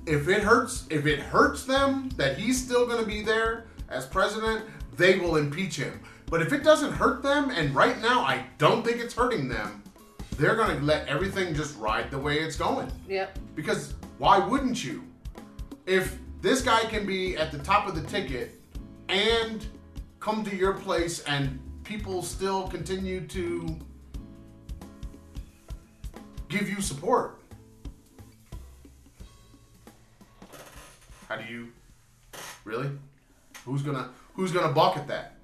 If 0.05 0.27
it 0.27 0.43
hurts, 0.43 0.85
if 0.89 1.05
it 1.07 1.19
hurts 1.19 1.63
them 1.63 2.09
that 2.17 2.37
he's 2.37 2.63
still 2.63 2.85
going 2.85 2.99
to 2.99 3.05
be 3.05 3.21
there 3.23 3.65
as 3.89 4.05
president, 4.05 4.63
they 4.95 5.17
will 5.17 5.37
impeach 5.37 5.77
him. 5.77 5.99
But 6.27 6.41
if 6.41 6.53
it 6.53 6.63
doesn't 6.63 6.93
hurt 6.93 7.23
them, 7.23 7.49
and 7.49 7.73
right 7.75 7.99
now 8.01 8.21
I 8.21 8.45
don't 8.57 8.85
think 8.85 8.99
it's 8.99 9.13
hurting 9.13 9.47
them, 9.47 9.83
they're 10.37 10.55
going 10.55 10.77
to 10.77 10.83
let 10.83 11.07
everything 11.07 11.53
just 11.53 11.77
ride 11.77 12.11
the 12.11 12.17
way 12.17 12.39
it's 12.39 12.55
going. 12.55 12.91
yep 13.07 13.37
Because 13.55 13.93
why 14.17 14.39
wouldn't 14.39 14.83
you? 14.83 15.03
If 15.85 16.17
this 16.41 16.61
guy 16.61 16.83
can 16.85 17.05
be 17.05 17.37
at 17.37 17.51
the 17.51 17.59
top 17.59 17.87
of 17.87 17.95
the 17.95 18.07
ticket 18.07 18.59
and 19.09 19.65
come 20.19 20.43
to 20.43 20.55
your 20.55 20.73
place 20.73 21.21
and 21.23 21.59
people 21.83 22.21
still 22.23 22.67
continue 22.67 23.21
to 23.27 23.77
give 26.49 26.69
you 26.69 26.81
support. 26.81 27.39
How 31.29 31.35
do 31.37 31.51
you 31.51 31.69
really? 32.63 32.89
Who's 33.65 33.81
gonna 33.81 34.09
who's 34.33 34.51
gonna 34.51 34.73
balk 34.73 34.97
at 34.97 35.07
that? 35.07 35.37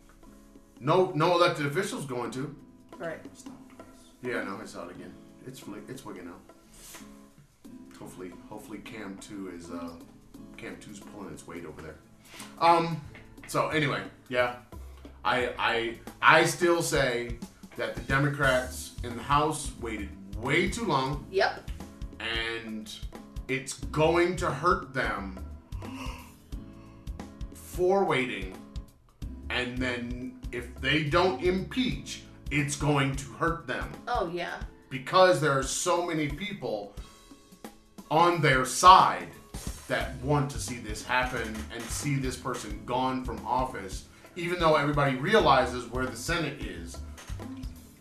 No 0.80 1.12
no 1.16 1.36
elected 1.36 1.66
official's 1.66 2.06
going 2.06 2.32
to. 2.32 2.56
right 2.98 3.20
Yeah, 4.24 4.44
no, 4.44 4.60
I 4.62 4.66
saw 4.66 4.88
it 4.88 4.92
again. 4.92 5.14
It's 5.48 5.60
flick, 5.60 5.82
it's 5.88 6.06
wigging 6.06 6.28
out. 6.28 6.40
Hopefully, 8.00 8.32
hopefully 8.50 8.80
Cam 8.80 9.18
two 9.20 9.52
is 9.56 9.70
uh, 9.70 9.90
Cam 10.58 10.76
2's 10.78 11.00
pulling 11.00 11.32
its 11.32 11.48
weight 11.48 11.66
over 11.66 11.82
there. 11.82 11.96
Um. 12.60 13.02
So 13.48 13.70
anyway, 13.70 14.02
yeah, 14.30 14.56
I 15.26 15.50
I 15.58 15.96
I 16.22 16.46
still 16.46 16.82
say 16.82 17.38
that 17.78 17.96
the 17.96 18.02
Democrats 18.02 18.94
in 19.04 19.16
the 19.16 19.24
House 19.24 19.72
waited 19.82 20.10
way 20.38 20.70
too 20.70 20.86
long, 20.86 21.26
yep 21.32 21.70
and 22.22 22.94
it's 23.48 23.74
going 23.86 24.36
to 24.38 24.50
hurt 24.50 24.94
them 24.94 25.40
for 27.54 28.04
waiting. 28.04 28.56
And 29.50 29.78
then 29.78 30.40
if 30.52 30.74
they 30.80 31.04
don't 31.04 31.42
impeach, 31.44 32.24
it's 32.52 32.76
going 32.76 33.16
to 33.16 33.26
hurt 33.34 33.66
them 33.66 33.90
oh 34.08 34.30
yeah 34.34 34.58
because 34.90 35.40
there 35.42 35.58
are 35.58 35.64
so 35.64 36.06
many 36.06 36.28
people 36.28 36.94
on 38.12 38.42
their 38.42 38.66
side 38.66 39.30
that 39.88 40.16
want 40.22 40.52
to 40.52 40.60
see 40.60 40.78
this 40.78 41.04
happen 41.04 41.56
and 41.74 41.84
see 41.84 42.16
this 42.16 42.38
person 42.38 42.82
gone 42.86 43.24
from 43.26 43.46
office, 43.46 44.06
even 44.36 44.60
though 44.60 44.76
everybody 44.76 45.16
realizes 45.18 45.86
where 45.88 46.06
the 46.06 46.16
Senate 46.16 46.62
is. 46.62 46.98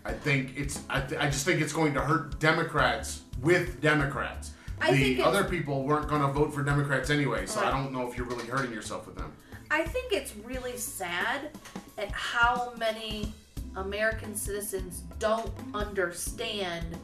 I 0.04 0.12
think 0.12 0.56
it's. 0.56 0.82
I, 0.88 1.00
th- 1.00 1.20
I 1.20 1.26
just 1.26 1.44
think 1.44 1.60
it's 1.60 1.72
going 1.72 1.94
to 1.94 2.00
hurt 2.00 2.38
Democrats 2.38 3.22
with 3.42 3.80
Democrats. 3.80 4.52
I 4.80 4.92
the 4.92 5.22
other 5.22 5.44
people 5.44 5.84
weren't 5.84 6.08
going 6.08 6.22
to 6.22 6.28
vote 6.28 6.54
for 6.54 6.62
Democrats 6.62 7.10
anyway, 7.10 7.46
so 7.46 7.60
I 7.60 7.70
don't 7.70 7.92
know 7.92 8.08
if 8.08 8.16
you're 8.16 8.26
really 8.26 8.46
hurting 8.46 8.72
yourself 8.72 9.06
with 9.06 9.16
them. 9.16 9.32
I 9.70 9.82
think 9.82 10.12
it's 10.12 10.34
really 10.36 10.76
sad 10.76 11.50
at 11.98 12.10
how 12.12 12.72
many 12.78 13.32
American 13.76 14.34
citizens 14.34 15.02
don't 15.18 15.52
understand 15.74 16.96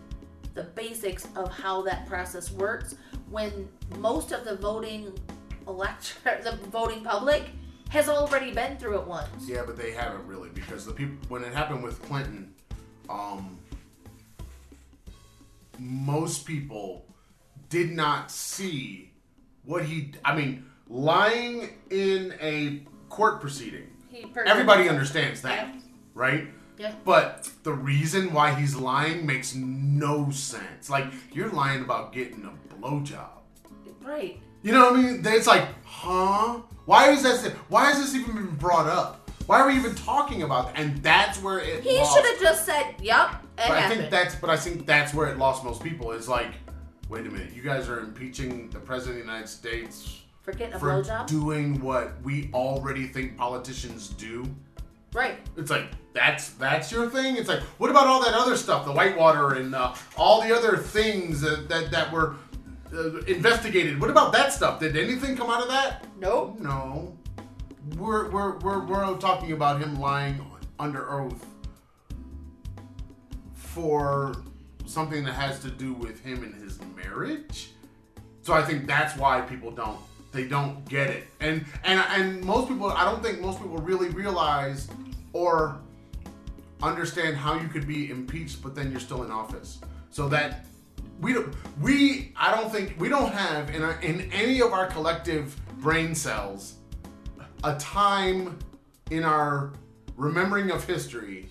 the 0.54 0.64
basics 0.64 1.28
of 1.36 1.52
how 1.52 1.82
that 1.82 2.06
process 2.06 2.50
works 2.50 2.94
when 3.30 3.68
most 3.98 4.32
of 4.32 4.44
the 4.44 4.56
voting 4.56 5.12
elect 5.68 6.16
the 6.24 6.58
voting 6.70 7.02
public 7.02 7.50
has 7.90 8.08
already 8.08 8.52
been 8.52 8.76
through 8.76 8.98
it 8.98 9.06
once. 9.06 9.46
Yeah, 9.46 9.62
but 9.64 9.76
they 9.76 9.92
haven't 9.92 10.26
really 10.26 10.50
because 10.50 10.84
the 10.84 10.92
people 10.92 11.16
when 11.28 11.44
it 11.44 11.52
happened 11.52 11.82
with 11.82 12.02
Clinton, 12.02 12.52
um, 13.08 13.58
most 15.78 16.46
people 16.46 17.06
did 17.68 17.90
not 17.90 18.30
see 18.30 19.12
what 19.64 19.84
he. 19.84 20.14
I 20.24 20.34
mean, 20.34 20.64
lying 20.88 21.78
in 21.90 22.34
a 22.40 22.82
court 23.08 23.40
proceeding. 23.40 23.88
He 24.10 24.26
Everybody 24.46 24.88
understands 24.88 25.42
that, 25.42 25.68
Yeah. 25.68 25.80
Right? 26.16 26.48
Yeah. 26.78 26.94
But 27.04 27.48
the 27.62 27.72
reason 27.72 28.32
why 28.32 28.52
he's 28.54 28.74
lying 28.74 29.24
makes 29.24 29.54
no 29.54 30.30
sense. 30.30 30.90
Like 30.90 31.06
you're 31.32 31.50
lying 31.50 31.82
about 31.82 32.12
getting 32.12 32.44
a 32.44 32.74
blowjob. 32.74 33.28
Right. 34.02 34.40
You 34.62 34.72
know 34.72 34.90
what 34.90 34.98
I 34.98 35.02
mean? 35.02 35.22
It's 35.24 35.46
like, 35.46 35.68
huh? 35.84 36.60
Why 36.86 37.10
is 37.10 37.22
that? 37.22 37.52
Why 37.68 37.86
has 37.86 37.98
this 37.98 38.14
even 38.14 38.34
been 38.34 38.56
brought 38.56 38.86
up? 38.86 39.30
Why 39.46 39.60
are 39.60 39.68
we 39.68 39.76
even 39.76 39.94
talking 39.94 40.42
about 40.42 40.74
that? 40.74 40.80
And 40.80 40.96
that's 41.02 41.40
where 41.40 41.60
it. 41.60 41.82
He 41.82 42.04
should 42.04 42.24
have 42.24 42.40
just 42.40 42.66
said, 42.66 42.94
"Yep." 43.00 43.28
But 43.56 43.70
I 43.70 43.88
think 43.88 44.10
that's. 44.10 44.34
But 44.34 44.50
I 44.50 44.56
think 44.56 44.86
that's 44.86 45.14
where 45.14 45.28
it 45.28 45.38
lost 45.38 45.64
most 45.64 45.82
people. 45.82 46.12
Is 46.12 46.28
like, 46.28 46.52
wait 47.08 47.26
a 47.26 47.30
minute, 47.30 47.52
you 47.54 47.62
guys 47.62 47.88
are 47.88 48.00
impeaching 48.00 48.70
the 48.70 48.80
president 48.80 49.20
of 49.20 49.26
the 49.26 49.32
United 49.32 49.48
States 49.48 50.22
for 50.42 50.52
getting 50.52 50.74
a 50.74 50.78
for 50.78 51.02
blowjob. 51.02 51.26
doing 51.26 51.80
what 51.80 52.20
we 52.22 52.50
already 52.52 53.06
think 53.06 53.36
politicians 53.36 54.08
do. 54.10 54.44
Right. 55.12 55.38
It's 55.56 55.70
like 55.70 55.86
that's 56.12 56.50
that's 56.50 56.90
your 56.90 57.10
thing. 57.10 57.36
It's 57.36 57.48
like 57.48 57.60
what 57.78 57.90
about 57.90 58.06
all 58.06 58.22
that 58.24 58.34
other 58.34 58.56
stuff, 58.56 58.84
the 58.84 58.92
Whitewater 58.92 59.54
and 59.54 59.74
uh, 59.74 59.94
all 60.16 60.42
the 60.42 60.54
other 60.54 60.76
things 60.76 61.40
that 61.40 61.68
that, 61.68 61.90
that 61.90 62.12
were 62.12 62.36
uh, 62.92 63.18
investigated? 63.22 64.00
What 64.00 64.10
about 64.10 64.32
that 64.32 64.52
stuff? 64.52 64.80
Did 64.80 64.96
anything 64.96 65.36
come 65.36 65.50
out 65.50 65.62
of 65.62 65.68
that? 65.68 66.04
Nope. 66.18 66.58
No. 66.60 67.16
We're 67.96 68.30
we're 68.30 68.58
we're, 68.58 68.84
we're 68.84 69.16
talking 69.18 69.52
about 69.52 69.80
him 69.80 70.00
lying 70.00 70.44
under 70.78 71.10
oath 71.10 71.46
for 73.54 74.34
something 74.86 75.24
that 75.24 75.32
has 75.32 75.60
to 75.60 75.70
do 75.70 75.92
with 75.92 76.20
him 76.24 76.42
and 76.42 76.54
his 76.54 76.78
marriage. 76.96 77.70
So 78.42 78.54
I 78.54 78.62
think 78.62 78.86
that's 78.86 79.16
why 79.18 79.40
people 79.42 79.70
don't 79.70 79.98
they 80.36 80.46
don't 80.46 80.86
get 80.88 81.10
it. 81.10 81.26
And 81.40 81.64
and 81.84 82.00
and 82.10 82.44
most 82.44 82.68
people 82.68 82.90
I 82.90 83.04
don't 83.04 83.22
think 83.22 83.40
most 83.40 83.58
people 83.58 83.78
really 83.78 84.08
realize 84.10 84.88
or 85.32 85.80
understand 86.82 87.36
how 87.36 87.58
you 87.58 87.68
could 87.68 87.86
be 87.86 88.10
impeached 88.10 88.62
but 88.62 88.74
then 88.74 88.90
you're 88.90 89.00
still 89.00 89.22
in 89.24 89.30
office. 89.30 89.78
So 90.10 90.28
that 90.28 90.66
we 91.20 91.32
don't 91.32 91.54
we 91.80 92.32
I 92.36 92.54
don't 92.54 92.70
think 92.70 92.94
we 92.98 93.08
don't 93.08 93.32
have 93.32 93.74
in 93.74 93.82
our, 93.82 94.00
in 94.00 94.30
any 94.32 94.60
of 94.60 94.72
our 94.72 94.86
collective 94.86 95.56
brain 95.78 96.14
cells 96.14 96.74
a 97.64 97.76
time 97.76 98.58
in 99.10 99.24
our 99.24 99.72
remembering 100.16 100.70
of 100.70 100.84
history 100.84 101.48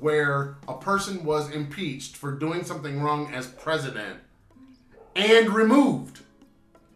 where 0.00 0.56
a 0.68 0.76
person 0.76 1.24
was 1.24 1.50
impeached 1.50 2.16
for 2.16 2.32
doing 2.32 2.64
something 2.64 3.00
wrong 3.00 3.32
as 3.32 3.46
president 3.46 4.18
and 5.14 5.50
removed. 5.50 6.20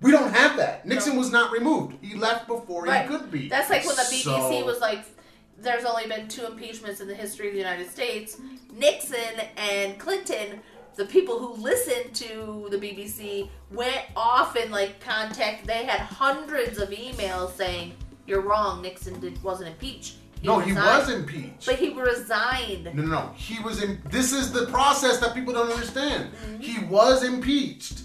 We 0.01 0.13
don't 0.13 0.33
have 0.33 0.57
that. 0.59 0.87
Nixon 0.87 1.17
was 1.17 1.33
not 1.33 1.51
removed. 1.53 1.97
He 2.01 2.15
left 2.15 2.47
before 2.47 2.85
Right. 2.85 3.03
he 3.03 3.09
could 3.09 3.31
be. 3.31 3.49
That's 3.49 3.69
like 3.71 3.85
when 3.85 3.97
the 3.97 4.03
BBC 4.03 4.61
So- 4.61 4.65
was 4.65 4.81
like, 4.81 5.05
"There's 5.61 5.85
only 5.85 6.07
been 6.07 6.29
two 6.29 6.47
impeachments 6.47 7.01
in 7.01 7.09
the 7.09 7.15
history 7.15 7.49
of 7.49 7.53
the 7.53 7.59
United 7.59 7.91
States: 7.91 8.37
Nixon 8.73 9.41
and 9.57 9.99
Clinton." 9.99 10.61
The 10.97 11.05
people 11.05 11.39
who 11.39 11.63
listened 11.63 12.13
to 12.17 12.67
the 12.71 12.79
BBC 12.79 13.49
went 13.71 14.03
off 14.17 14.57
and 14.57 14.71
like 14.73 15.01
contact. 15.01 15.67
They 15.67 15.85
had 15.85 16.01
hundreds 16.01 16.79
of 16.79 16.91
emails 16.91 17.57
saying, 17.57 17.95
"You're 18.27 18.41
wrong. 18.41 18.83
Nixon 18.83 19.19
did, 19.21 19.43
wasn't 19.43 19.69
impeached." 19.69 20.15
No, 20.43 20.61
he 20.61 20.73
was 20.73 21.09
impeached. 21.11 21.67
But 21.67 21.77
he 21.77 21.91
resigned. 21.91 22.85
No, 22.95 23.03
no, 23.03 23.07
no. 23.07 23.31
He 23.37 23.61
was 23.63 23.83
in. 23.83 24.01
This 24.11 24.33
is 24.33 24.53
the 24.53 24.67
process 24.67 25.19
that 25.19 25.35
people 25.35 25.53
don't 25.53 25.71
understand. 25.73 26.31
Mm-hmm. 26.33 26.61
He 26.61 26.85
was 26.85 27.25
impeached, 27.25 28.03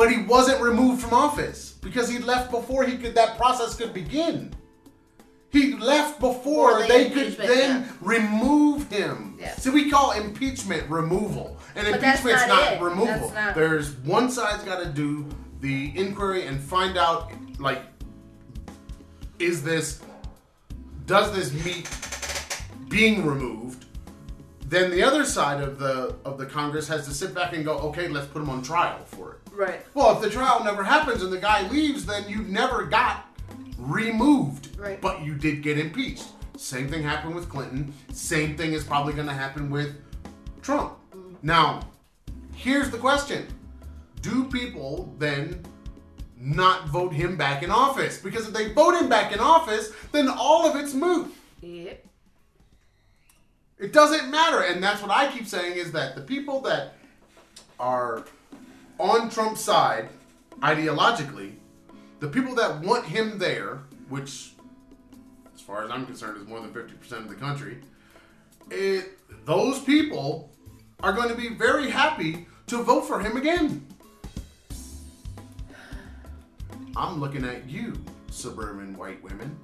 but 0.00 0.10
he 0.10 0.22
wasn't 0.22 0.58
removed 0.62 1.02
from 1.02 1.12
office 1.12 1.72
because 1.82 2.08
he 2.08 2.18
left 2.20 2.50
before 2.50 2.84
he 2.84 2.96
could. 2.96 3.14
That 3.14 3.36
process 3.36 3.76
could 3.76 3.92
begin. 3.92 4.50
He 5.50 5.74
left 5.74 6.18
before 6.20 6.78
Before 6.78 6.82
the 6.84 6.88
they 6.88 7.10
could 7.10 7.36
then 7.36 7.82
yeah. 7.82 7.92
remove 8.00 8.90
him. 8.90 9.36
Yeah. 9.38 9.54
So 9.56 9.70
we 9.70 9.90
call 9.90 10.12
impeachment 10.12 10.88
removal, 10.88 11.58
and 11.76 11.86
But 11.86 11.96
impeachment's 12.02 12.46
not 12.48 12.78
not, 12.78 12.80
removal. 12.80 13.30
Not- 13.34 13.54
There's 13.54 13.90
one 13.96 14.30
side's 14.30 14.64
got 14.64 14.82
to 14.82 14.88
do 14.88 15.26
the 15.60 15.92
inquiry 15.94 16.46
and 16.46 16.58
find 16.58 16.96
out, 16.96 17.30
like, 17.58 17.82
is 19.38 19.62
this, 19.62 20.00
does 21.04 21.30
this 21.34 21.52
meet 21.62 21.90
being 22.88 23.26
removed? 23.26 23.84
Then 24.64 24.90
the 24.92 25.02
other 25.02 25.26
side 25.26 25.60
of 25.60 25.78
the 25.78 26.16
of 26.24 26.38
the 26.38 26.46
Congress 26.46 26.88
has 26.88 27.04
to 27.06 27.12
sit 27.12 27.34
back 27.34 27.52
and 27.52 27.66
go, 27.66 27.76
okay, 27.90 28.08
let's 28.08 28.28
put 28.28 28.40
him 28.40 28.48
on 28.48 28.62
trial 28.62 29.04
for 29.04 29.32
it. 29.32 29.39
Right. 29.52 29.84
Well, 29.94 30.14
if 30.16 30.22
the 30.22 30.30
trial 30.30 30.62
never 30.64 30.82
happens 30.82 31.22
and 31.22 31.32
the 31.32 31.38
guy 31.38 31.68
leaves, 31.68 32.06
then 32.06 32.28
you 32.28 32.42
never 32.42 32.84
got 32.86 33.26
removed. 33.76 34.78
Right. 34.78 35.00
But 35.00 35.22
you 35.22 35.34
did 35.34 35.62
get 35.62 35.78
impeached. 35.78 36.26
Same 36.56 36.88
thing 36.88 37.02
happened 37.02 37.34
with 37.34 37.48
Clinton. 37.48 37.92
Same 38.12 38.56
thing 38.56 38.72
is 38.72 38.84
probably 38.84 39.12
going 39.12 39.26
to 39.26 39.32
happen 39.32 39.70
with 39.70 39.96
Trump. 40.62 40.96
Mm-hmm. 41.12 41.34
Now, 41.42 41.80
here's 42.54 42.90
the 42.90 42.98
question 42.98 43.46
Do 44.20 44.44
people 44.44 45.14
then 45.18 45.62
not 46.38 46.88
vote 46.88 47.12
him 47.12 47.36
back 47.36 47.62
in 47.62 47.70
office? 47.70 48.18
Because 48.18 48.46
if 48.46 48.52
they 48.52 48.72
vote 48.72 48.94
him 48.94 49.08
back 49.08 49.32
in 49.32 49.40
office, 49.40 49.92
then 50.12 50.28
all 50.28 50.68
of 50.68 50.76
it's 50.76 50.94
moot. 50.94 51.34
Yep. 51.62 52.06
It 53.78 53.92
doesn't 53.94 54.30
matter. 54.30 54.60
And 54.60 54.82
that's 54.82 55.00
what 55.00 55.10
I 55.10 55.32
keep 55.32 55.46
saying 55.46 55.76
is 55.78 55.92
that 55.92 56.14
the 56.14 56.20
people 56.20 56.60
that 56.62 56.94
are 57.78 58.26
on 59.00 59.30
Trump's 59.30 59.60
side 59.60 60.08
ideologically, 60.60 61.54
the 62.20 62.28
people 62.28 62.54
that 62.56 62.80
want 62.80 63.06
him 63.06 63.38
there, 63.38 63.80
which, 64.08 64.52
as 65.54 65.60
far 65.60 65.84
as 65.84 65.90
I'm 65.90 66.04
concerned, 66.04 66.36
is 66.36 66.46
more 66.46 66.60
than 66.60 66.70
50% 66.70 67.12
of 67.12 67.28
the 67.28 67.34
country, 67.34 67.78
it, 68.70 69.18
those 69.46 69.80
people 69.80 70.50
are 71.02 71.12
going 71.12 71.28
to 71.28 71.34
be 71.34 71.48
very 71.48 71.90
happy 71.90 72.46
to 72.66 72.82
vote 72.82 73.02
for 73.02 73.20
him 73.20 73.36
again. 73.36 73.86
I'm 76.94 77.20
looking 77.20 77.44
at 77.44 77.68
you, 77.68 77.94
suburban 78.30 78.96
white 78.96 79.22
women. 79.22 79.56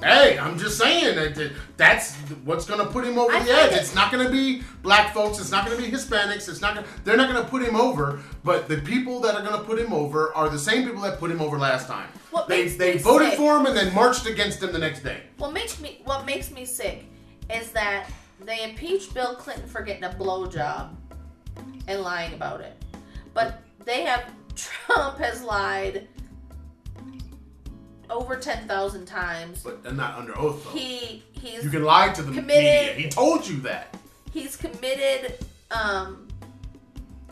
Stupid 0.00 0.08
ass 0.12 0.24
bitches. 0.24 0.30
Hey, 0.30 0.38
I'm 0.38 0.58
just 0.58 0.78
saying 0.78 1.14
that 1.16 1.34
that- 1.34 1.52
that's 1.76 2.14
what's 2.44 2.64
going 2.64 2.80
to 2.80 2.86
put 2.92 3.04
him 3.04 3.18
over 3.18 3.32
I 3.32 3.42
the 3.42 3.50
edge. 3.52 3.72
it- 3.72 3.78
It's 3.78 3.94
not 3.94 4.10
going 4.12 4.24
to 4.24 4.30
be 4.32 4.62
black 4.82 5.14
folks. 5.14 5.38
It's 5.38 5.50
not 5.50 5.66
going 5.66 5.76
to 5.78 5.82
be 5.82 5.90
Hispanics. 5.90 6.48
It's 6.48 6.60
not. 6.60 6.74
Gonna, 6.74 6.86
they're 7.04 7.16
not 7.16 7.30
going 7.30 7.42
to 7.44 7.48
put 7.50 7.62
him 7.62 7.76
over. 7.76 8.20
But 8.44 8.68
the 8.68 8.78
people 8.78 9.20
that 9.20 9.34
are 9.34 9.42
going 9.42 9.58
to 9.58 9.64
put 9.66 9.78
him 9.78 9.92
over 9.92 10.34
are 10.34 10.48
the 10.48 10.58
same 10.58 10.84
people 10.84 11.02
that 11.02 11.18
put 11.18 11.30
him 11.30 11.40
over 11.40 11.58
last 11.58 11.86
time. 11.86 12.08
What 12.30 12.48
they 12.48 12.64
makes 12.64 12.76
they 12.76 12.92
me 12.94 12.98
voted 13.00 13.30
sick- 13.30 13.38
for 13.38 13.56
him 13.58 13.66
and 13.66 13.76
then 13.76 13.94
marched 13.94 14.26
against 14.26 14.62
him 14.62 14.72
the 14.72 14.78
next 14.78 15.00
day. 15.02 15.22
What 15.38 15.52
makes 15.52 15.80
me 15.80 16.00
what 16.04 16.24
makes 16.26 16.50
me 16.50 16.64
sick 16.64 17.04
is 17.52 17.70
that 17.72 18.08
they 18.44 18.62
impeached 18.62 19.12
Bill 19.14 19.34
Clinton 19.34 19.66
for 19.68 19.82
getting 19.82 20.04
a 20.04 20.10
blowjob 20.10 20.90
and 21.88 22.00
lying 22.02 22.32
about 22.34 22.60
it. 22.60 22.76
But 23.34 23.60
they 23.84 24.02
have 24.02 24.24
Trump 24.54 25.18
has 25.18 25.42
lied 25.42 26.06
over 28.10 28.36
ten 28.36 28.66
thousand 28.68 29.06
times. 29.06 29.62
But 29.62 29.82
they're 29.82 29.92
not 29.92 30.18
under 30.18 30.36
oath 30.38 30.64
though. 30.64 30.70
He 30.70 31.22
he's 31.32 31.64
you 31.64 31.70
can 31.70 31.84
lie 31.84 32.08
to 32.12 32.22
the 32.22 32.32
committed- 32.32 32.96
media. 32.96 33.04
He 33.04 33.08
told 33.08 33.46
you 33.46 33.60
that. 33.60 33.96
he's 34.32 34.56
committed 34.56 35.38
um 35.70 36.28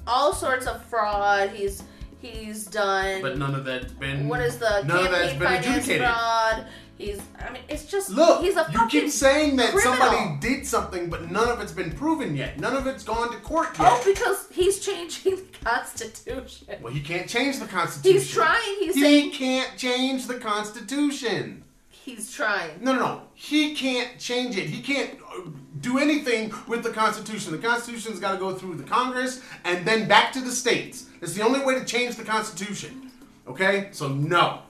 all 0.06 0.32
sorts 0.32 0.66
of 0.66 0.82
fraud. 0.86 1.50
He's 1.50 1.82
he's 2.20 2.64
done 2.66 3.22
But 3.22 3.38
none 3.38 3.54
of 3.54 3.64
that's 3.64 3.92
been. 3.92 4.28
what 4.28 4.40
is 4.40 4.58
the 4.58 4.82
none 4.82 5.04
of 5.06 5.10
that's 5.12 5.32
campaign 5.32 5.38
been 5.38 5.48
finance 5.62 5.66
adjudicated. 5.88 6.06
fraud? 6.06 6.66
He's 6.98 7.20
I 7.38 7.52
mean 7.52 7.62
it's 7.68 7.84
just 7.86 8.10
Look, 8.10 8.42
he's 8.42 8.56
a 8.56 8.66
you 8.72 8.86
keep 8.88 9.08
saying 9.08 9.56
that 9.56 9.72
criminal. 9.72 9.96
somebody 9.96 10.36
did 10.40 10.66
something, 10.66 11.08
but 11.08 11.30
none 11.30 11.48
of 11.48 11.60
it's 11.60 11.72
been 11.72 11.92
proven 11.92 12.36
yet. 12.36 12.58
None 12.58 12.74
of 12.76 12.86
it's 12.88 13.04
gone 13.04 13.30
to 13.30 13.38
court 13.38 13.78
yet. 13.78 13.88
Oh, 13.92 14.02
because 14.04 14.46
he's 14.50 14.80
changing 14.80 15.36
the 15.36 15.44
Constitution. 15.64 16.66
Well, 16.82 16.92
he 16.92 17.00
can't 17.00 17.28
change 17.28 17.58
the 17.60 17.66
Constitution. 17.66 18.18
He's 18.20 18.30
trying. 18.30 18.76
He's 18.80 18.94
he 18.96 19.00
saying 19.00 19.30
can't 19.32 19.76
change 19.78 20.26
the 20.26 20.34
Constitution. 20.38 21.62
he's 21.90 22.32
trying. 22.32 22.82
No, 22.82 22.92
no, 22.94 22.98
no. 23.00 23.22
He 23.34 23.74
can't 23.74 24.18
change 24.18 24.56
it. 24.56 24.66
He 24.66 24.80
can't 24.82 25.10
uh, 25.20 25.42
do 25.80 25.98
anything 25.98 26.52
with 26.66 26.82
the 26.82 26.90
Constitution. 26.90 27.52
The 27.52 27.58
Constitution's 27.58 28.18
got 28.18 28.32
to 28.32 28.38
go 28.38 28.54
through 28.54 28.74
the 28.76 28.82
Congress 28.82 29.40
and 29.64 29.86
then 29.86 30.08
back 30.08 30.32
to 30.32 30.40
the 30.40 30.50
states. 30.50 31.06
It's 31.20 31.34
the 31.34 31.42
only 31.42 31.60
way 31.60 31.74
to 31.78 31.84
change 31.84 32.16
the 32.16 32.24
Constitution. 32.24 33.10
Okay? 33.46 33.88
So 33.92 34.08
no. 34.08 34.62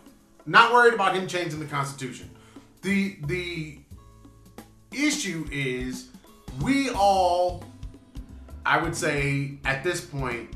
Not 0.48 0.72
worried 0.72 0.94
about 0.94 1.14
him 1.14 1.26
changing 1.26 1.60
the 1.60 1.66
Constitution. 1.66 2.30
The 2.80 3.18
the 3.26 3.78
issue 4.90 5.46
is 5.52 6.08
we 6.62 6.88
all 6.90 7.62
I 8.64 8.82
would 8.82 8.96
say 8.96 9.58
at 9.66 9.84
this 9.84 10.00
point 10.00 10.48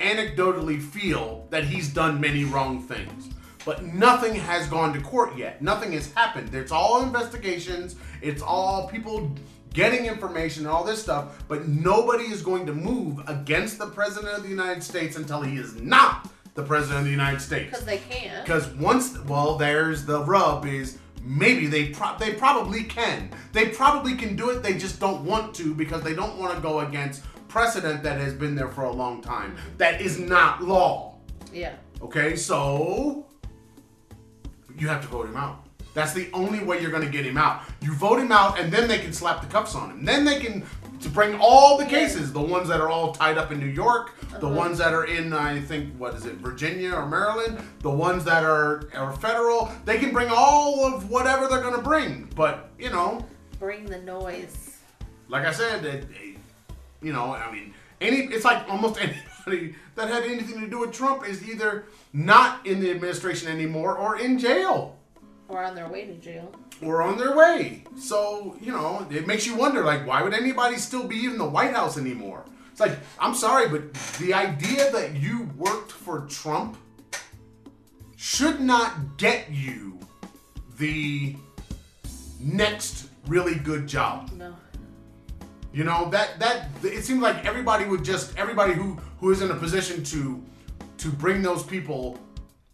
anecdotally 0.00 0.82
feel 0.82 1.46
that 1.50 1.62
he's 1.62 1.88
done 1.88 2.20
many 2.20 2.44
wrong 2.44 2.82
things. 2.82 3.28
But 3.64 3.84
nothing 3.84 4.34
has 4.34 4.66
gone 4.66 4.92
to 4.94 5.00
court 5.00 5.36
yet. 5.36 5.62
Nothing 5.62 5.92
has 5.92 6.12
happened. 6.12 6.52
It's 6.52 6.72
all 6.72 7.02
investigations. 7.04 7.94
It's 8.20 8.42
all 8.42 8.88
people 8.88 9.32
getting 9.72 10.06
information 10.06 10.64
and 10.64 10.74
all 10.74 10.82
this 10.82 11.00
stuff. 11.00 11.44
But 11.46 11.68
nobody 11.68 12.24
is 12.24 12.42
going 12.42 12.66
to 12.66 12.74
move 12.74 13.20
against 13.28 13.78
the 13.78 13.86
President 13.86 14.36
of 14.36 14.42
the 14.42 14.48
United 14.48 14.82
States 14.82 15.16
until 15.16 15.42
he 15.42 15.58
is 15.58 15.80
not 15.80 16.28
the 16.54 16.62
President 16.62 17.00
of 17.00 17.04
the 17.04 17.10
United 17.10 17.40
States. 17.40 17.70
Because 17.70 17.84
they 17.84 17.98
can't. 17.98 18.44
Because 18.44 18.68
once, 18.74 19.18
well, 19.20 19.56
there's 19.56 20.04
the 20.04 20.22
rub 20.24 20.66
is 20.66 20.98
Maybe 21.24 21.66
they 21.66 21.90
pro- 21.90 22.18
they 22.18 22.34
probably 22.34 22.84
can. 22.84 23.30
They 23.52 23.68
probably 23.68 24.16
can 24.16 24.34
do 24.34 24.50
it. 24.50 24.62
They 24.62 24.74
just 24.74 24.98
don't 24.98 25.24
want 25.24 25.54
to 25.56 25.74
because 25.74 26.02
they 26.02 26.14
don't 26.14 26.36
want 26.36 26.54
to 26.54 26.60
go 26.60 26.80
against 26.80 27.22
precedent 27.48 28.02
that 28.02 28.18
has 28.18 28.34
been 28.34 28.54
there 28.54 28.68
for 28.68 28.84
a 28.84 28.90
long 28.90 29.22
time. 29.22 29.56
That 29.78 30.00
is 30.00 30.18
not 30.18 30.62
law. 30.62 31.18
Yeah. 31.52 31.74
Okay, 32.00 32.34
so 32.34 33.26
you 34.76 34.88
have 34.88 35.02
to 35.02 35.08
vote 35.08 35.26
him 35.26 35.36
out. 35.36 35.64
That's 35.94 36.12
the 36.12 36.28
only 36.32 36.64
way 36.64 36.80
you're 36.80 36.90
going 36.90 37.04
to 37.04 37.10
get 37.10 37.26
him 37.26 37.36
out. 37.36 37.62
You 37.80 37.94
vote 37.94 38.18
him 38.18 38.32
out, 38.32 38.58
and 38.58 38.72
then 38.72 38.88
they 38.88 38.98
can 38.98 39.12
slap 39.12 39.42
the 39.42 39.46
cuffs 39.46 39.74
on 39.74 39.90
him. 39.90 40.04
Then 40.04 40.24
they 40.24 40.40
can 40.40 40.64
to 41.02 41.08
bring 41.08 41.36
all 41.40 41.76
the 41.76 41.84
cases, 41.84 42.32
the 42.32 42.40
ones 42.40 42.68
that 42.68 42.80
are 42.80 42.88
all 42.88 43.12
tied 43.12 43.36
up 43.36 43.52
in 43.52 43.58
New 43.58 43.66
York, 43.66 44.18
the 44.40 44.46
uh-huh. 44.46 44.48
ones 44.48 44.78
that 44.78 44.92
are 44.94 45.04
in 45.04 45.32
I 45.32 45.60
think 45.60 45.94
what 45.96 46.14
is 46.14 46.26
it, 46.26 46.34
Virginia 46.34 46.92
or 46.94 47.06
Maryland, 47.06 47.58
the 47.80 47.90
ones 47.90 48.24
that 48.24 48.44
are 48.44 48.88
are 48.94 49.12
federal. 49.12 49.70
They 49.84 49.98
can 49.98 50.12
bring 50.12 50.28
all 50.30 50.84
of 50.84 51.10
whatever 51.10 51.48
they're 51.48 51.60
going 51.62 51.76
to 51.76 51.82
bring. 51.82 52.30
But 52.34 52.70
you 52.78 52.90
know, 52.90 53.24
Bring 53.58 53.84
the 53.86 53.98
noise. 54.00 54.78
like 55.28 55.46
I 55.46 55.52
said, 55.52 55.84
it, 55.84 56.04
it- 56.20 56.36
you 57.02 57.12
know, 57.12 57.34
I 57.34 57.50
mean, 57.50 57.74
any 58.00 58.18
it's 58.18 58.44
like 58.44 58.68
almost 58.68 58.98
anybody 59.46 59.74
that 59.96 60.08
had 60.08 60.22
anything 60.22 60.60
to 60.60 60.68
do 60.68 60.78
with 60.78 60.92
Trump 60.92 61.26
is 61.28 61.48
either 61.48 61.84
not 62.12 62.64
in 62.64 62.80
the 62.80 62.90
administration 62.90 63.48
anymore 63.48 63.96
or 63.96 64.18
in 64.20 64.38
jail 64.38 64.96
Or 65.52 65.62
on 65.62 65.74
their 65.74 65.88
way 65.88 66.06
to 66.06 66.14
jail. 66.14 66.50
or 66.82 67.02
on 67.02 67.18
their 67.18 67.36
way. 67.36 67.84
So, 67.96 68.56
you 68.60 68.72
know, 68.72 69.06
it 69.10 69.26
makes 69.26 69.46
you 69.46 69.54
wonder 69.54 69.84
like 69.84 70.06
why 70.06 70.22
would 70.22 70.32
anybody 70.34 70.76
still 70.78 71.06
be 71.06 71.26
in 71.26 71.36
the 71.36 71.44
White 71.56 71.74
House 71.74 71.96
anymore? 71.98 72.44
It's 72.70 72.80
like, 72.80 72.96
I'm 73.20 73.34
sorry, 73.34 73.68
but 73.68 73.92
the 74.18 74.32
idea 74.32 74.90
that 74.90 75.14
you 75.14 75.50
worked 75.58 75.92
for 75.92 76.20
Trump 76.40 76.78
should 78.16 78.60
not 78.60 79.18
get 79.18 79.50
you 79.50 79.98
the 80.78 81.36
next 82.40 83.08
really 83.26 83.56
good 83.56 83.86
job. 83.86 84.30
No. 84.32 84.56
You 85.74 85.84
know 85.84 86.08
that 86.10 86.38
that 86.40 86.68
it 86.82 87.04
seems 87.04 87.20
like 87.22 87.44
everybody 87.44 87.84
would 87.84 88.04
just 88.04 88.36
everybody 88.38 88.72
who 88.74 88.98
who 89.20 89.30
is 89.30 89.42
in 89.42 89.50
a 89.50 89.54
position 89.54 90.02
to 90.04 90.42
to 90.98 91.08
bring 91.10 91.42
those 91.42 91.62
people 91.62 92.18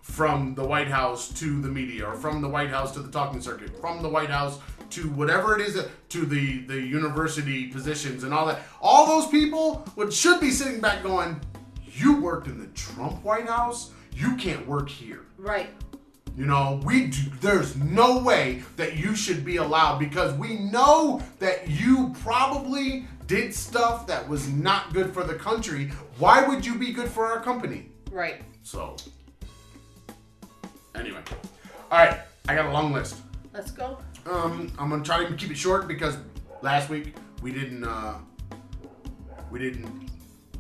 from 0.09 0.55
the 0.55 0.65
White 0.65 0.89
House 0.89 1.29
to 1.35 1.61
the 1.61 1.69
media 1.69 2.05
or 2.05 2.15
from 2.15 2.41
the 2.41 2.49
White 2.49 2.71
House 2.71 2.93
to 2.93 3.01
the 3.01 3.11
talking 3.11 3.41
circuit, 3.41 3.79
from 3.81 4.03
the 4.03 4.09
White 4.09 4.31
House 4.31 4.59
to 4.91 5.03
whatever 5.11 5.57
it 5.59 5.67
is 5.67 5.87
to 6.09 6.27
the 6.27 6.63
the 6.63 6.81
university 6.81 7.69
positions 7.69 8.25
and 8.25 8.33
all 8.33 8.47
that. 8.47 8.63
All 8.81 9.07
those 9.07 9.31
people 9.31 9.87
would 9.97 10.13
should 10.13 10.41
be 10.41 10.51
sitting 10.51 10.81
back 10.81 11.03
going, 11.03 11.41
"You 11.95 12.21
worked 12.21 12.49
in 12.49 12.59
the 12.59 12.67
Trump 12.69 13.23
White 13.23 13.47
House. 13.47 13.91
You 14.13 14.35
can't 14.37 14.67
work 14.67 14.89
here." 14.89 15.27
Right. 15.37 15.71
You 16.37 16.47
know, 16.47 16.81
we 16.85 17.09
do, 17.09 17.31
there's 17.41 17.77
no 17.77 18.19
way 18.23 18.63
that 18.77 18.97
you 18.97 19.15
should 19.15 19.45
be 19.45 19.57
allowed 19.57 19.99
because 19.99 20.33
we 20.35 20.57
know 20.57 21.21
that 21.39 21.69
you 21.69 22.15
probably 22.23 23.07
did 23.27 23.53
stuff 23.53 24.07
that 24.07 24.29
was 24.29 24.49
not 24.49 24.93
good 24.93 25.13
for 25.13 25.23
the 25.23 25.35
country. 25.35 25.91
Why 26.19 26.47
would 26.47 26.65
you 26.65 26.77
be 26.77 26.93
good 26.93 27.09
for 27.09 27.27
our 27.27 27.41
company? 27.41 27.91
Right. 28.11 28.41
So, 28.63 28.97
anyway, 30.99 31.21
all 31.91 31.99
right, 31.99 32.21
I 32.49 32.55
got 32.55 32.67
a 32.67 32.73
long 32.73 32.93
list. 32.93 33.17
Let's 33.53 33.71
go. 33.71 33.99
Um, 34.27 34.73
I'm 34.79 34.91
gonna 34.91 35.03
try 35.05 35.25
to 35.25 35.35
keep 35.35 35.51
it 35.51 35.57
short 35.57 35.89
because 35.89 36.17
last 36.63 36.89
week 36.91 37.15
we 37.43 37.53
didn't, 37.53 37.85
uh, 37.85 38.15
we 39.51 39.59
didn't, 39.59 40.11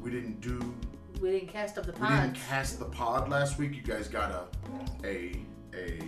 we 0.02 0.10
didn't 0.10 0.40
do 0.40 0.74
We 1.20 1.30
didn't 1.32 1.48
cast 1.48 1.76
up 1.78 1.86
the 1.86 1.92
pod. 1.92 2.10
we 2.10 2.16
didn't 2.16 2.36
cast 2.48 2.78
the 2.78 2.86
pod 2.86 3.28
last 3.28 3.58
week. 3.58 3.74
You 3.74 3.82
guys 3.82 4.08
got 4.08 4.30
a 4.30 5.06
a 5.06 5.32
a 5.74 6.00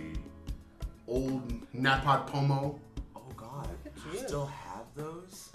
old 1.07 1.47
NaPodPoMo. 1.75 2.79
Oh 3.15 3.21
God, 3.37 3.67
at 3.85 3.91
you 4.05 4.19
you. 4.19 4.27
still 4.27 4.45
have 4.47 4.85
those 4.95 5.49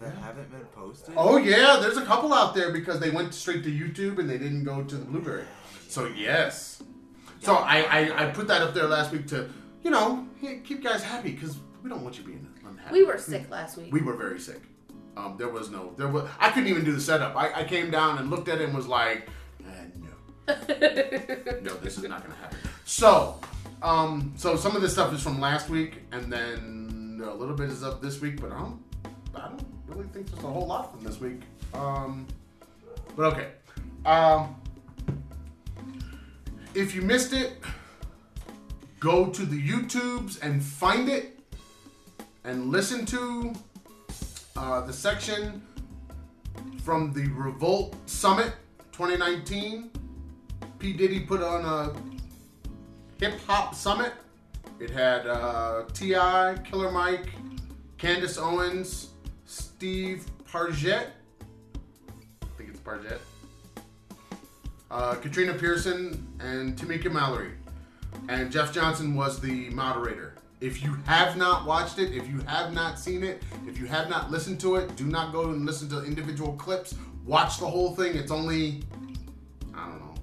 that 0.00 0.14
haven't 0.16 0.50
been 0.50 0.64
posted? 0.74 1.14
Oh 1.16 1.36
yeah, 1.36 1.78
there's 1.80 1.98
a 1.98 2.04
couple 2.06 2.32
out 2.32 2.54
there 2.54 2.72
because 2.72 3.00
they 3.00 3.10
went 3.10 3.34
straight 3.34 3.62
to 3.64 3.70
YouTube 3.70 4.18
and 4.18 4.30
they 4.30 4.38
didn't 4.38 4.64
go 4.64 4.82
to 4.82 4.96
the 4.96 5.04
Blubrry. 5.04 5.44
So 5.88 6.06
yes. 6.06 6.82
So 7.40 7.54
I, 7.54 7.80
I, 7.80 8.26
I 8.26 8.30
put 8.30 8.46
that 8.48 8.60
up 8.60 8.74
there 8.74 8.86
last 8.86 9.12
week 9.12 9.26
to, 9.28 9.48
you 9.82 9.90
know, 9.90 10.28
keep 10.40 10.84
guys 10.84 11.02
happy 11.02 11.32
because 11.32 11.56
we 11.82 11.88
don't 11.88 12.02
want 12.02 12.18
you 12.18 12.24
being 12.24 12.46
unhappy. 12.66 12.92
We 12.92 13.04
were 13.04 13.18
sick 13.18 13.50
last 13.50 13.78
week. 13.78 13.92
We 13.92 14.02
were 14.02 14.14
very 14.14 14.38
sick. 14.38 14.60
Um, 15.16 15.36
there 15.38 15.48
was 15.48 15.70
no, 15.70 15.92
there 15.96 16.08
was. 16.08 16.28
I 16.38 16.50
couldn't 16.50 16.68
even 16.68 16.84
do 16.84 16.92
the 16.92 17.00
setup. 17.00 17.34
I, 17.36 17.52
I 17.60 17.64
came 17.64 17.90
down 17.90 18.18
and 18.18 18.30
looked 18.30 18.48
at 18.48 18.60
it 18.60 18.64
and 18.64 18.74
was 18.74 18.86
like, 18.86 19.28
eh, 19.60 19.86
no, 19.96 20.54
no, 21.62 21.74
this 21.78 21.96
is 21.96 22.04
not 22.04 22.22
gonna 22.22 22.36
happen. 22.36 22.58
So, 22.84 23.40
um, 23.82 24.32
so 24.36 24.56
some 24.56 24.76
of 24.76 24.82
this 24.82 24.92
stuff 24.92 25.12
is 25.12 25.22
from 25.22 25.40
last 25.40 25.68
week, 25.68 26.02
and 26.12 26.32
then 26.32 27.22
a 27.24 27.34
little 27.34 27.56
bit 27.56 27.70
is 27.70 27.82
up 27.82 28.00
this 28.00 28.20
week. 28.20 28.40
But 28.40 28.52
I 28.52 28.58
don't, 28.58 28.82
I 29.34 29.48
don't 29.48 29.66
really 29.88 30.08
think 30.08 30.30
there's 30.30 30.44
a 30.44 30.46
whole 30.46 30.66
lot 30.66 30.92
from 30.92 31.02
this 31.02 31.18
week. 31.20 31.40
Um, 31.74 32.26
but 33.16 33.32
okay. 33.32 33.48
Um, 34.06 34.59
if 36.74 36.94
you 36.94 37.02
missed 37.02 37.32
it, 37.32 37.62
go 38.98 39.26
to 39.26 39.44
the 39.44 39.60
YouTubes 39.60 40.42
and 40.42 40.62
find 40.62 41.08
it, 41.08 41.38
and 42.44 42.70
listen 42.70 43.04
to 43.06 43.52
uh, 44.56 44.80
the 44.82 44.92
section 44.92 45.62
from 46.82 47.12
the 47.12 47.28
Revolt 47.28 47.96
Summit 48.08 48.52
2019. 48.92 49.90
P. 50.78 50.92
Diddy 50.94 51.20
put 51.20 51.42
on 51.42 51.64
a 51.64 51.92
hip 53.22 53.38
hop 53.46 53.74
summit. 53.74 54.12
It 54.78 54.88
had 54.88 55.26
uh, 55.26 55.84
T.I., 55.92 56.56
Killer 56.64 56.90
Mike, 56.90 57.28
Candace 57.98 58.38
Owens, 58.38 59.10
Steve 59.44 60.24
Parget. 60.50 61.08
I 62.42 62.46
think 62.56 62.70
it's 62.70 62.80
Parget. 62.80 63.20
Uh, 64.90 65.14
Katrina 65.14 65.54
Pearson 65.54 66.26
and 66.40 66.76
Tamika 66.76 67.12
Mallory. 67.12 67.52
And 68.28 68.50
Jeff 68.50 68.72
Johnson 68.72 69.14
was 69.14 69.40
the 69.40 69.70
moderator. 69.70 70.34
If 70.60 70.82
you 70.82 70.94
have 71.06 71.36
not 71.36 71.64
watched 71.64 71.98
it, 71.98 72.12
if 72.12 72.28
you 72.28 72.40
have 72.40 72.72
not 72.72 72.98
seen 72.98 73.22
it, 73.22 73.42
if 73.66 73.78
you 73.78 73.86
have 73.86 74.10
not 74.10 74.30
listened 74.30 74.60
to 74.60 74.76
it, 74.76 74.94
do 74.96 75.04
not 75.04 75.32
go 75.32 75.50
and 75.50 75.64
listen 75.64 75.88
to 75.90 76.04
individual 76.04 76.54
clips. 76.54 76.96
Watch 77.24 77.58
the 77.58 77.66
whole 77.66 77.94
thing. 77.94 78.16
It's 78.16 78.32
only, 78.32 78.82
I 79.74 79.86
don't 79.86 80.00
know, 80.00 80.14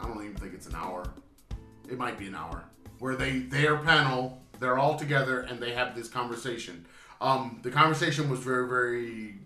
I 0.00 0.06
don't 0.06 0.22
even 0.24 0.36
think 0.36 0.54
it's 0.54 0.66
an 0.66 0.74
hour. 0.74 1.08
It 1.88 1.96
might 1.96 2.18
be 2.18 2.26
an 2.26 2.34
hour. 2.34 2.64
Where 2.98 3.14
they, 3.16 3.38
their 3.38 3.76
panel, 3.78 4.42
they're 4.58 4.78
all 4.78 4.96
together 4.96 5.42
and 5.42 5.60
they 5.60 5.72
have 5.72 5.94
this 5.94 6.08
conversation. 6.08 6.84
Um, 7.20 7.60
the 7.62 7.70
conversation 7.70 8.28
was 8.28 8.40
very, 8.40 8.68
very 8.68 9.36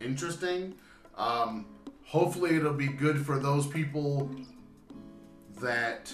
interesting. 0.00 0.74
Um, 1.16 1.66
hopefully, 2.04 2.56
it'll 2.56 2.72
be 2.72 2.88
good 2.88 3.24
for 3.24 3.38
those 3.38 3.66
people 3.66 4.30
that 5.60 6.12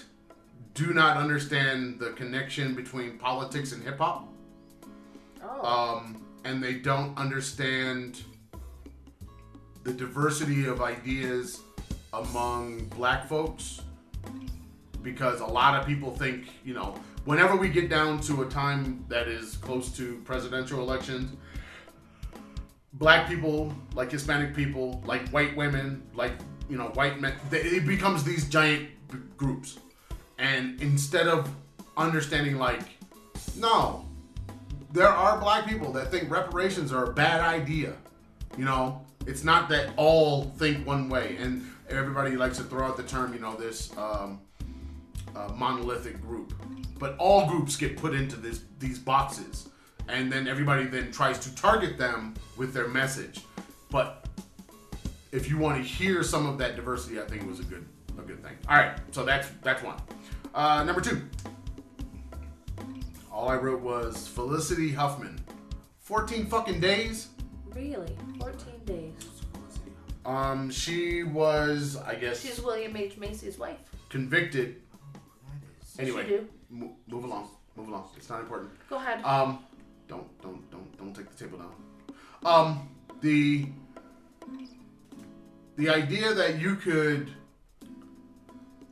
do 0.75 0.93
not 0.95 1.17
understand 1.17 1.99
the 1.99 2.11
connection 2.13 2.75
between 2.75 3.19
politics 3.19 3.73
and 3.73 3.83
hip 3.83 3.99
hop. 3.99 4.29
oh. 5.43 5.97
Um, 5.99 6.25
and 6.45 6.63
they 6.63 6.75
don't 6.75 7.17
understand 7.19 8.23
the 9.85 9.93
diversity 9.93 10.67
of 10.67 10.81
ideas 10.81 11.61
among 12.13 12.85
black 12.97 13.29
folks 13.29 13.83
because 15.03 15.41
a 15.41 15.47
lot 15.47 15.79
of 15.79 15.87
people 15.87 16.15
think, 16.15 16.49
you 16.65 16.75
know, 16.75 16.95
whenever 17.25 17.57
we 17.57 17.69
get 17.69 17.89
down 17.89 18.21
to 18.21 18.43
a 18.43 18.47
time 18.47 19.05
that 19.09 19.29
is 19.29 19.57
close 19.57 19.95
to 19.97 20.21
presidential 20.25 20.81
elections, 20.81 21.37
black 22.95 23.29
people, 23.29 23.73
like 23.95 24.11
Hispanic 24.11 24.55
people, 24.55 25.03
like 25.07 25.29
white 25.31 25.57
women, 25.57 26.03
like, 26.15 26.33
you 26.69 26.77
know, 26.77 26.89
white 26.95 27.21
men, 27.21 27.35
they, 27.51 27.61
it 27.61 27.87
becomes 27.87 28.25
these 28.25 28.49
giant 28.49 28.89
b- 29.11 29.19
groups. 29.37 29.79
And 30.39 30.81
instead 30.81 31.29
of 31.29 31.49
understanding, 31.97 32.57
like, 32.57 32.83
no, 33.57 34.05
there 34.93 35.09
are 35.09 35.39
black 35.39 35.67
people 35.67 35.93
that 35.93 36.11
think 36.11 36.31
reparations 36.31 36.93
are 36.93 37.05
a 37.05 37.13
bad 37.13 37.41
idea. 37.41 37.95
You 38.57 38.65
know, 38.65 39.05
it's 39.27 39.45
not 39.45 39.69
that 39.69 39.93
all 39.97 40.45
think 40.59 40.87
one 40.87 41.09
way, 41.09 41.37
and 41.39 41.65
everybody 41.89 42.37
likes 42.37 42.57
to 42.59 42.65
throw 42.65 42.87
out 42.87 42.97
the 42.97 43.03
term, 43.05 43.33
you 43.33 43.41
know, 43.41 43.55
this 43.55 43.97
um, 43.97 44.41
uh, 45.37 45.53
monolithic 45.55 46.21
group. 46.21 46.55
But 46.99 47.17
all 47.19 47.47
groups 47.47 47.77
get 47.77 47.97
put 47.97 48.15
into 48.15 48.37
this 48.37 48.63
these 48.79 48.99
boxes, 48.99 49.70
and 50.11 50.31
then 50.33 50.47
everybody 50.49 50.85
then 50.85 51.11
tries 51.13 51.39
to 51.41 51.55
target 51.55 51.97
them 51.99 52.35
with 52.57 52.73
their 52.75 52.89
message. 52.89 53.41
But 53.91 54.27
if 55.33 55.49
you 55.49 55.59
want 55.59 55.79
to 55.79 55.83
hear 55.89 56.23
some 56.23 56.47
of 56.47 56.59
that 56.59 56.77
diversity, 56.77 57.21
I 57.21 57.25
think 57.25 57.43
it 57.43 57.49
was 57.49 57.61
a 57.61 57.65
good 57.65 57.87
a 58.19 58.23
good 58.23 58.43
thing. 58.43 58.57
All 58.69 58.77
right, 58.77 58.99
so 59.13 59.25
that's 59.25 59.49
that's 59.63 59.83
one. 59.83 59.97
Uh, 60.55 60.85
number 60.85 61.01
two. 61.01 61.23
All 63.33 63.49
I 63.49 63.55
wrote 63.57 63.81
was 63.81 64.27
Felicity 64.29 64.91
Huffman. 64.93 65.39
14 66.01 66.47
fucking 66.47 66.81
days. 66.81 67.29
really? 67.73 68.17
14 68.41 68.65
days. 68.85 69.13
Um, 70.27 70.71
she 70.71 71.23
was, 71.23 71.97
I 71.97 72.15
guess, 72.17 72.43
She's 72.43 72.61
William 72.61 72.95
H. 72.97 73.17
Macy's 73.17 73.59
wife. 73.59 73.79
convicted. 74.11 74.83
Anyway, 75.99 76.25
She 76.25 76.29
do. 76.29 76.49
mo- 76.69 76.97
move 77.07 77.25
along. 77.25 77.49
Move 77.77 77.89
along. 77.89 78.09
It's 78.17 78.29
not 78.29 78.41
important. 78.41 78.71
Go 78.91 78.97
ahead. 78.97 79.25
Um, 79.25 79.61
don't 80.11 80.43
don't 80.43 80.71
don't 80.71 80.99
don't 80.99 81.15
take 81.15 81.31
the 81.31 81.45
table 81.45 81.59
down. 81.59 81.73
Um, 82.45 82.89
the 83.21 83.67
the 85.77 85.89
idea 85.89 86.35
that 86.35 86.61
you 86.61 86.75
could 86.75 87.31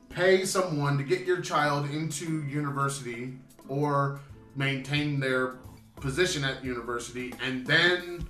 pay 0.08 0.44
someone 0.44 0.96
to 0.96 1.04
get 1.04 1.26
your 1.26 1.40
child 1.40 1.90
into 1.90 2.42
university 2.44 3.34
or 3.68 4.20
maintain 4.56 5.20
their 5.20 5.56
position 5.96 6.44
at 6.44 6.64
university 6.64 7.34
and 7.42 7.66
then 7.66 8.26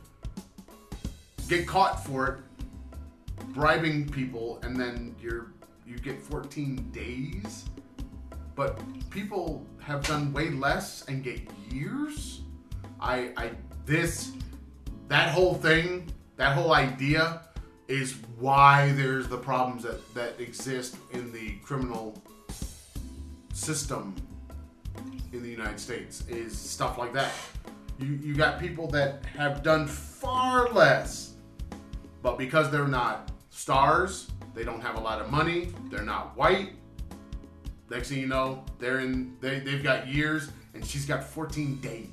get 1.48 1.66
caught 1.66 2.04
for 2.04 2.26
it 2.26 2.38
bribing 3.54 4.08
people 4.08 4.58
and 4.62 4.74
then 4.76 5.14
you're 5.20 5.52
you 5.86 5.98
get 5.98 6.20
14 6.20 6.90
days 6.90 7.66
but 8.54 8.78
people 9.10 9.64
have 9.80 10.04
done 10.06 10.32
way 10.32 10.50
less 10.50 11.04
and 11.08 11.22
get 11.22 11.40
years 11.70 12.40
i 13.00 13.30
i 13.36 13.50
this 13.86 14.32
that 15.08 15.30
whole 15.30 15.54
thing 15.54 16.10
that 16.36 16.54
whole 16.54 16.72
idea 16.72 17.42
is 17.88 18.16
why 18.38 18.92
there's 18.92 19.28
the 19.28 19.36
problems 19.36 19.82
that 19.82 20.14
that 20.14 20.38
exist 20.40 20.96
in 21.12 21.32
the 21.32 21.52
criminal 21.62 22.20
system 23.52 24.14
in 25.32 25.42
the 25.42 25.48
united 25.48 25.80
states 25.80 26.24
is 26.28 26.56
stuff 26.56 26.98
like 26.98 27.12
that 27.12 27.32
you 27.98 28.18
you 28.22 28.34
got 28.34 28.60
people 28.60 28.86
that 28.86 29.24
have 29.26 29.62
done 29.62 29.86
far 29.86 30.68
less 30.72 31.34
but 32.22 32.38
because 32.38 32.70
they're 32.70 32.88
not 32.88 33.30
stars 33.50 34.30
they 34.54 34.64
don't 34.64 34.80
have 34.80 34.96
a 34.96 35.00
lot 35.00 35.20
of 35.20 35.30
money 35.30 35.68
they're 35.90 36.02
not 36.02 36.36
white 36.36 36.70
Next 37.90 38.10
thing 38.10 38.18
you 38.18 38.26
know, 38.26 38.64
they're 38.78 39.00
in. 39.00 39.36
They 39.40 39.60
they've 39.60 39.82
got 39.82 40.08
years, 40.08 40.50
and 40.74 40.84
she's 40.84 41.06
got 41.06 41.24
14 41.24 41.76
days. 41.76 42.08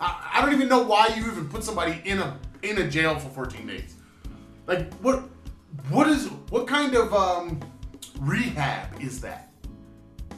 I, 0.00 0.30
I 0.34 0.40
don't 0.40 0.54
even 0.54 0.68
know 0.68 0.82
why 0.82 1.08
you 1.08 1.26
even 1.26 1.48
put 1.48 1.62
somebody 1.62 2.00
in 2.04 2.18
a 2.18 2.38
in 2.62 2.78
a 2.78 2.88
jail 2.88 3.18
for 3.18 3.28
14 3.28 3.66
days. 3.66 3.96
Like 4.66 4.92
what 4.94 5.24
what 5.88 6.08
is 6.08 6.26
what 6.50 6.66
kind 6.66 6.94
of 6.94 7.12
um 7.12 7.60
rehab 8.18 9.00
is 9.00 9.20
that? 9.20 9.52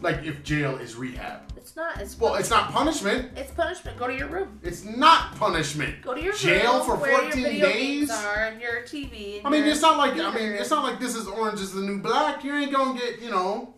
Like 0.01 0.25
if 0.25 0.43
jail 0.43 0.77
is 0.79 0.97
rehab. 0.97 1.43
it's 1.57 1.77
not. 1.77 2.01
It's 2.01 2.19
Well, 2.19 2.35
it's 2.35 2.51
not 2.51 2.73
punishment. 2.73 3.31
It's 3.37 3.53
punishment. 3.53 3.99
Go 3.99 4.09
to 4.09 4.15
your 4.15 4.27
room. 4.29 4.59
It's 4.65 4.85
not 4.85 5.37
punishment. 5.37 6.03
Go 6.03 6.15
to 6.15 6.21
your 6.21 6.33
room. 6.33 6.41
jail 6.41 6.79
room 6.79 6.87
for 6.87 6.97
where 6.97 7.21
14 7.23 7.41
your 7.41 7.51
video 7.51 7.69
days. 7.69 8.11
are 8.11 8.47
and 8.47 8.61
your 8.61 8.83
TV. 8.83 9.39
And 9.39 9.47
I 9.47 9.51
mean, 9.51 9.65
it's 9.65 9.81
not 9.81 9.97
like 9.97 10.15
I 10.15 10.35
mean, 10.35 10.53
it's 10.53 10.71
not 10.71 10.83
like 10.83 10.99
this 10.99 11.15
is 11.15 11.29
orange 11.29 11.61
is 11.61 11.73
the 11.73 11.83
new 11.83 11.99
black. 12.01 12.43
You 12.43 12.55
ain't 12.57 12.73
gonna 12.73 12.99
get 12.99 13.23
you 13.23 13.31
know 13.31 13.75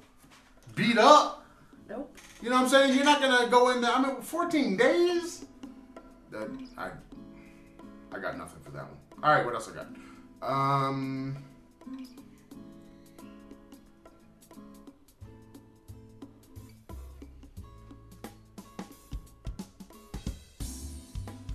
beat 0.75 0.97
up. 0.97 1.45
Nope. 1.89 2.17
You 2.41 2.49
know 2.51 2.57
what 2.57 2.63
I'm 2.63 2.69
saying? 2.69 2.95
You're 2.95 3.05
not 3.05 3.21
gonna 3.21 3.49
go 3.51 3.71
in 3.71 3.83
there. 3.83 3.93
I 3.93 4.01
mean, 4.01 4.21
14 4.23 4.77
days. 4.77 5.45
That 6.35 6.51
I, 6.77 6.91
I 8.13 8.19
got 8.19 8.37
nothing 8.37 8.61
for 8.61 8.73
that 8.73 8.83
one. 8.83 8.97
All 9.23 9.33
right, 9.33 9.45
what 9.45 9.55
else 9.55 9.71
I 9.71 9.75
got? 9.77 9.87
Um, 10.43 11.37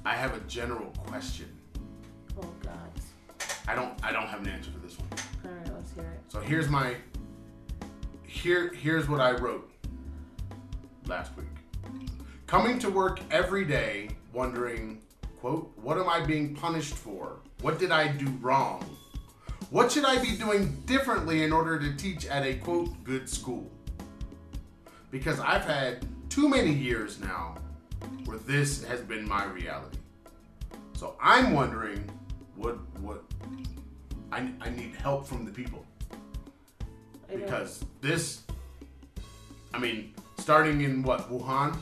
I 0.05 0.13
have 0.13 0.33
a 0.33 0.39
general 0.47 0.91
question. 1.05 1.53
Oh 2.41 2.47
God. 2.63 2.73
I 3.67 3.75
don't. 3.75 3.93
I 4.01 4.13
don't 4.13 4.27
have 4.27 4.39
an 4.39 4.47
answer 4.47 4.71
for 4.71 4.79
this 4.79 4.97
one. 4.97 5.09
All 5.43 5.51
right, 5.51 5.73
let's 5.73 5.93
hear 5.93 6.05
it. 6.05 6.21
So 6.29 6.39
here's 6.39 6.69
my 6.69 6.95
here 8.25 8.73
here's 8.73 9.09
what 9.09 9.19
I 9.19 9.31
wrote 9.31 9.69
last 11.05 11.35
week. 11.35 11.47
Coming 12.47 12.79
to 12.79 12.89
work 12.89 13.19
every 13.29 13.65
day 13.65 14.11
wondering, 14.33 15.01
quote, 15.39 15.71
what 15.77 15.97
am 15.97 16.09
I 16.09 16.25
being 16.25 16.55
punished 16.55 16.93
for? 16.93 17.39
What 17.61 17.79
did 17.79 17.91
I 17.91 18.07
do 18.07 18.27
wrong? 18.41 18.83
What 19.69 19.91
should 19.91 20.05
I 20.05 20.21
be 20.21 20.35
doing 20.35 20.81
differently 20.85 21.43
in 21.43 21.51
order 21.51 21.79
to 21.79 21.95
teach 21.95 22.25
at 22.25 22.43
a 22.43 22.55
quote 22.55 23.03
good 23.03 23.29
school? 23.29 23.69
Because 25.11 25.39
I've 25.39 25.65
had 25.65 26.05
too 26.29 26.49
many 26.49 26.73
years 26.73 27.19
now 27.19 27.57
where 28.25 28.37
this 28.39 28.83
has 28.85 29.01
been 29.01 29.27
my 29.27 29.45
reality. 29.45 29.97
So 30.93 31.15
I'm 31.21 31.53
wondering 31.53 32.09
what 32.55 32.77
what 32.99 33.23
I, 34.31 34.51
I 34.59 34.69
need 34.69 34.95
help 34.95 35.25
from 35.25 35.45
the 35.45 35.51
people 35.51 35.85
because 37.29 37.85
this 38.01 38.43
I 39.73 39.79
mean 39.79 40.13
starting 40.37 40.81
in 40.81 41.03
what 41.03 41.31
Wuhan 41.31 41.77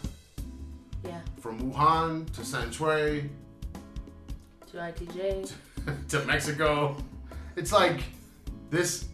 yeah, 1.04 1.20
from 1.39 1.72
Wuhan 1.72 2.32
to 2.34 2.45
San 2.45 2.72
Shui 2.72 3.30
to 4.72 4.78
ITJ. 4.78 5.54
to 6.10 6.26
Mexico. 6.26 6.98
It's 7.56 7.72
like 7.72 8.02
this 8.70 9.06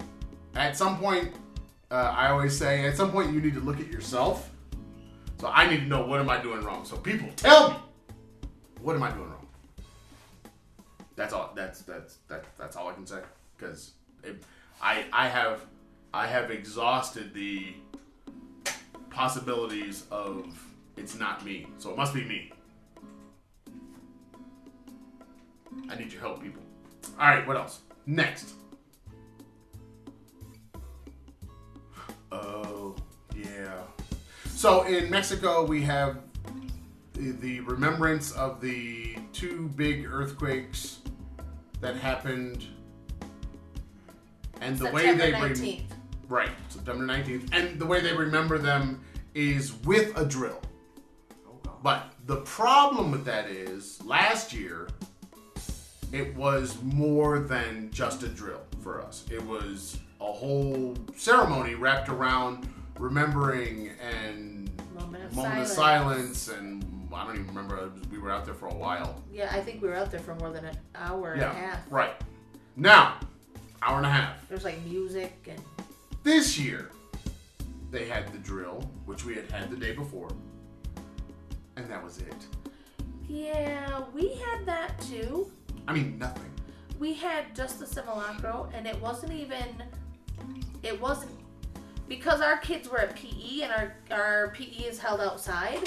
at 0.55 0.75
some 0.75 0.97
point 0.97 1.33
uh, 1.93 2.11
I 2.17 2.31
always 2.31 2.57
say 2.57 2.85
at 2.87 2.97
some 2.97 3.11
point 3.11 3.31
you 3.31 3.39
need 3.39 3.53
to 3.53 3.59
look 3.59 3.79
at 3.79 3.87
yourself. 3.87 4.49
So 5.39 5.47
I 5.47 5.69
need 5.69 5.81
to 5.81 5.85
know 5.85 6.07
what 6.07 6.19
am 6.19 6.29
I 6.29 6.41
doing 6.41 6.61
wrong? 6.63 6.85
So 6.85 6.97
people 6.97 7.29
tell 7.35 7.69
me 7.69 7.75
what 8.81 8.95
am 8.95 9.03
I 9.03 9.11
doing 9.11 9.29
wrong? 9.29 9.47
That's 11.15 11.33
all 11.33 11.51
that's 11.55 11.83
that's 11.83 12.17
that, 12.29 12.45
that's 12.57 12.75
all 12.75 12.87
I 12.87 12.93
can 12.93 13.05
say. 13.05 13.19
Because 13.55 13.91
I 14.81 15.05
I 15.13 15.27
have 15.27 15.61
I 16.13 16.25
have 16.25 16.49
exhausted 16.49 17.33
the 17.35 17.73
possibilities 19.11 20.05
of 20.09 20.45
it's 20.97 21.17
not 21.17 21.43
me. 21.45 21.67
So 21.77 21.91
it 21.91 21.97
must 21.97 22.13
be 22.13 22.23
me. 22.23 22.51
I 25.89 25.95
need 25.95 26.11
your 26.11 26.21
help 26.21 26.41
people. 26.41 26.61
All 27.19 27.27
right 27.27 27.45
what 27.47 27.57
else? 27.57 27.81
Next. 28.05 28.53
Oh 32.31 32.95
yeah. 33.35 33.81
So 34.47 34.83
in 34.83 35.09
Mexico 35.11 35.63
we 35.65 35.83
have 35.83 36.17
the, 37.13 37.59
remembrance 37.61 38.31
of 38.31 38.59
the 38.59 39.15
two 39.31 39.69
big 39.75 40.07
earthquakes 40.11 40.99
that 41.79 41.95
happened 41.95 42.65
and 44.61 44.77
the 44.79 44.89
way 44.91 45.13
they 45.13 45.31
19th. 45.31 45.79
rem- 45.79 45.87
right 46.27 46.49
September 46.69 47.05
19th 47.05 47.49
and 47.53 47.79
the 47.79 47.85
way 47.85 47.99
they 47.99 48.13
remember 48.13 48.57
them 48.57 49.03
is 49.35 49.73
with 49.83 50.17
a 50.17 50.25
drill. 50.25 50.61
But 51.83 52.05
the 52.25 52.37
problem 52.37 53.11
with 53.11 53.25
that 53.25 53.47
is 53.49 54.01
last 54.05 54.53
year 54.53 54.87
it 56.11 56.35
was 56.35 56.81
more 56.81 57.39
than 57.39 57.89
just 57.91 58.23
a 58.23 58.27
drill 58.29 58.61
for 58.81 59.01
us. 59.01 59.25
It 59.31 59.43
was 59.45 59.97
a 60.21 60.31
whole 60.31 60.95
ceremony 61.17 61.75
wrapped 61.75 62.07
around 62.09 62.67
remembering 62.99 63.91
and 63.99 64.69
Moment 64.95 65.23
of 65.25 65.35
moment 65.35 65.67
silence. 65.67 65.69
of 65.69 65.75
silence 65.75 66.47
and 66.49 67.09
I 67.13 67.25
don't 67.25 67.35
even 67.35 67.47
remember 67.47 67.91
we 68.11 68.17
were 68.19 68.31
out 68.31 68.45
there 68.45 68.53
for 68.53 68.67
a 68.67 68.73
while. 68.73 69.21
Yeah, 69.31 69.49
I 69.51 69.59
think 69.61 69.81
we 69.81 69.87
were 69.89 69.95
out 69.95 70.09
there 70.11 70.19
for 70.19 70.35
more 70.35 70.51
than 70.51 70.65
an 70.65 70.77
hour 70.95 71.33
and 71.33 71.41
a 71.41 71.45
Yeah. 71.45 71.53
half. 71.53 71.79
Right. 71.91 72.13
Now, 72.75 73.17
hour 73.81 73.97
and 73.97 74.05
a 74.05 74.09
half. 74.09 74.47
There's 74.49 74.63
like 74.63 74.81
music 74.85 75.47
and 75.49 75.61
This 76.23 76.57
year 76.57 76.89
they 77.91 78.05
had 78.07 78.31
the 78.31 78.37
drill, 78.39 78.81
which 79.05 79.25
we 79.25 79.35
had 79.35 79.51
had 79.51 79.69
the 79.69 79.75
day 79.77 79.93
before. 79.93 80.29
And 81.75 81.89
that 81.89 82.03
was 82.03 82.19
it. 82.19 82.47
yeah, 83.27 84.03
we 84.13 84.35
had 84.35 84.65
that 84.65 84.99
too. 85.01 85.51
I 85.87 85.93
mean 85.93 86.17
nothing. 86.17 86.49
We 86.99 87.13
had 87.13 87.55
just 87.55 87.79
the 87.79 87.85
simulacro, 87.85 88.69
and 88.73 88.87
it 88.87 88.99
wasn't 89.01 89.33
even. 89.33 89.83
It 90.83 90.99
wasn't 91.01 91.31
because 92.07 92.41
our 92.41 92.57
kids 92.57 92.89
were 92.89 92.99
at 92.99 93.15
PE, 93.15 93.61
and 93.61 93.71
our 93.73 93.95
our 94.11 94.47
PE 94.49 94.83
is 94.83 94.99
held 94.99 95.19
outside. 95.19 95.79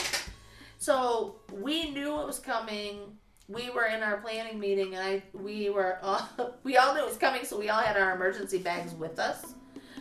So 0.78 1.36
we 1.52 1.90
knew 1.90 2.20
it 2.20 2.26
was 2.26 2.38
coming. 2.38 3.16
We 3.48 3.70
were 3.70 3.84
in 3.84 4.02
our 4.02 4.18
planning 4.18 4.58
meeting, 4.58 4.94
and 4.94 5.02
I 5.02 5.22
we 5.32 5.70
were 5.70 5.98
all, 6.02 6.28
we 6.64 6.76
all 6.76 6.94
knew 6.94 7.02
it 7.02 7.06
was 7.06 7.16
coming, 7.16 7.44
so 7.44 7.58
we 7.58 7.68
all 7.70 7.80
had 7.80 7.96
our 7.96 8.14
emergency 8.14 8.58
bags 8.58 8.92
with 8.94 9.18
us. 9.18 9.54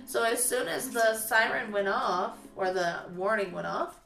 So 0.06 0.24
as 0.24 0.44
soon 0.44 0.68
as 0.68 0.90
the 0.90 1.16
siren 1.16 1.72
went 1.72 1.88
off 1.88 2.38
or 2.56 2.72
the 2.74 3.02
warning 3.16 3.52
went 3.52 3.68
off, 3.68 4.00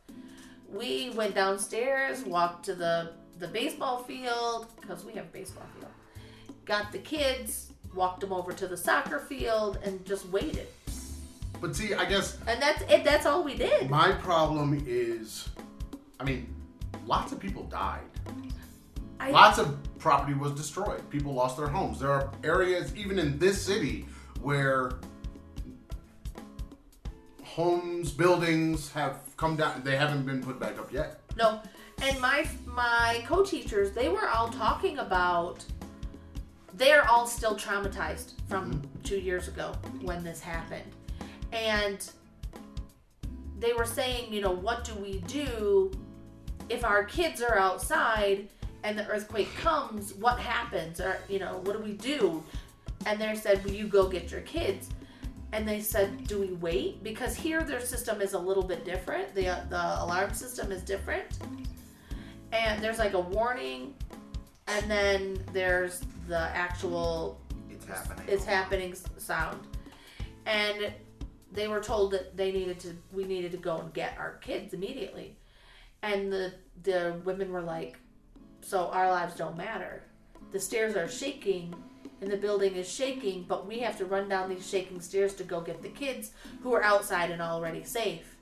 we 0.72 1.12
went 1.12 1.36
downstairs, 1.36 2.24
walked 2.24 2.66
to 2.66 2.76
the 2.76 3.12
the 3.40 3.48
baseball 3.48 4.04
field 4.04 4.68
because 4.80 5.06
we 5.06 5.14
have 5.14 5.26
a 5.26 5.30
baseball 5.30 5.64
field. 5.80 5.92
Got 6.66 6.92
the 6.92 7.00
kids, 7.00 7.72
walked 7.96 8.20
them 8.20 8.34
over 8.34 8.52
to 8.52 8.68
the 8.68 8.78
soccer 8.78 9.20
field, 9.20 9.80
and 9.84 10.06
just 10.06 10.28
waited. 10.30 10.68
But 11.62 11.76
see, 11.76 11.94
I 11.94 12.06
guess 12.06 12.38
And 12.48 12.62
that's 12.62 12.82
it. 12.84 13.04
That's 13.04 13.26
all 13.26 13.44
we 13.44 13.56
did. 13.56 13.90
My 13.90 14.12
problem 14.12 14.84
is, 14.88 15.50
I 16.20 16.24
mean, 16.24 16.54
lots 17.06 17.32
of 17.32 17.40
people 17.40 17.64
died. 17.64 18.02
I, 19.20 19.32
Lots 19.32 19.58
of 19.58 19.78
property 20.00 20.34
was 20.34 20.54
destroyed. 20.54 21.08
People 21.10 21.34
lost 21.34 21.58
their 21.58 21.68
homes. 21.68 22.00
There 22.00 22.12
are 22.12 22.32
areas, 22.44 22.96
even 22.96 23.20
in 23.20 23.38
this 23.38 23.62
city, 23.62 24.06
where 24.42 24.94
homes, 27.44 28.12
buildings 28.12 28.92
have 28.94 29.20
come 29.40 29.56
down. 29.56 29.82
They 29.84 29.96
haven't 29.96 30.26
been 30.26 30.44
put 30.44 30.60
back 30.60 30.78
up 30.78 30.92
yet. 30.92 31.22
No, 31.38 31.62
and 32.02 32.20
my 32.20 32.48
my 32.66 33.24
co-teachers, 33.26 33.92
they 33.92 34.10
were 34.10 34.28
all 34.28 34.50
talking 34.50 35.00
about. 35.00 35.66
They're 36.74 37.10
all 37.10 37.26
still 37.26 37.56
traumatized 37.56 38.34
from 38.48 38.74
mm-hmm. 38.74 39.02
two 39.04 39.20
years 39.20 39.48
ago 39.48 39.74
when 40.02 40.24
this 40.24 40.42
happened, 40.42 40.92
and 41.52 42.10
they 43.60 43.74
were 43.74 43.86
saying, 43.86 44.32
you 44.32 44.42
know, 44.42 44.52
what 44.52 44.84
do 44.84 44.94
we 44.96 45.20
do 45.22 45.92
if 46.70 46.86
our 46.86 47.04
kids 47.04 47.42
are 47.42 47.58
outside 47.58 48.48
and 48.84 48.98
the 48.98 49.06
earthquake 49.08 49.54
comes? 49.56 50.14
What 50.14 50.40
happens? 50.40 51.00
Or 51.00 51.18
you 51.30 51.40
know, 51.40 51.62
what 51.64 51.78
do 51.78 51.84
we 51.84 51.94
do? 51.94 52.44
And 53.06 53.20
they 53.22 53.34
said, 53.36 53.64
"Will 53.64 53.72
you 53.72 53.88
go 53.88 54.10
get 54.10 54.32
your 54.32 54.42
kids?" 54.42 54.90
And 55.52 55.68
they 55.68 55.82
said, 55.82 56.28
"Do 56.28 56.40
we 56.40 56.52
wait?" 56.54 57.04
Because 57.04 57.36
here 57.36 57.64
their 57.64 57.82
system 57.82 58.22
is 58.22 58.34
a 58.34 58.40
little 58.40 58.64
bit 58.64 58.86
different. 58.86 59.34
the 59.34 59.66
The 59.70 60.04
alarm 60.04 60.34
system 60.34 60.72
is 60.72 60.84
different, 60.84 61.40
and 62.52 62.84
there's 62.84 63.00
like 63.00 63.14
a 63.14 63.20
warning, 63.20 63.96
and 64.68 64.90
then 64.90 65.44
there's 65.52 66.02
the 66.28 66.40
actual 66.56 67.42
It's 67.70 67.86
happening. 67.86 68.26
it's 68.28 68.46
happening 68.46 68.96
sound, 69.18 69.66
and 70.46 70.94
they 71.52 71.68
were 71.68 71.82
told 71.82 72.12
that 72.12 72.38
they 72.38 72.52
needed 72.52 72.80
to 72.82 72.96
we 73.12 73.24
needed 73.26 73.52
to 73.52 73.58
go 73.58 73.78
and 73.78 73.92
get 73.92 74.18
our 74.20 74.36
kids 74.38 74.76
immediately, 74.76 75.36
and 76.04 76.32
the 76.32 76.54
the 76.84 77.20
women 77.26 77.52
were 77.52 77.64
like, 77.64 77.98
"So 78.62 78.88
our 78.90 79.10
lives 79.10 79.36
don't 79.36 79.58
matter. 79.58 80.04
The 80.52 80.60
stairs 80.60 80.96
are 80.96 81.08
shaking." 81.08 81.74
And 82.22 82.30
the 82.30 82.38
building 82.38 82.76
is 82.76 82.92
shaking, 82.92 83.46
but 83.48 83.66
we 83.66 83.80
have 83.80 83.98
to 83.98 84.06
run 84.06 84.28
down 84.28 84.50
these 84.50 84.68
shaking 84.68 85.00
stairs 85.00 85.34
to 85.36 85.44
go 85.44 85.62
get 85.62 85.82
the 85.82 85.90
kids 85.90 86.32
who 86.62 86.74
are 86.74 86.84
outside 86.84 87.32
and 87.32 87.42
already 87.42 87.84
safe. 87.84 88.36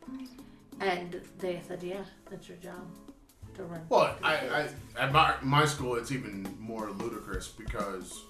And 0.80 1.22
they 1.40 1.62
said, 1.68 1.84
"Yeah, 1.84 2.04
that's 2.30 2.48
your 2.48 2.58
job 2.58 2.88
to 3.56 3.64
run." 3.64 3.82
Well, 3.90 4.16
I. 4.24 4.36
I 4.36 4.70
at 4.98 5.12
my, 5.12 5.36
my 5.42 5.66
school, 5.66 5.96
it's 5.96 6.12
even 6.12 6.48
more 6.60 6.90
ludicrous 6.92 7.48
because 7.48 8.24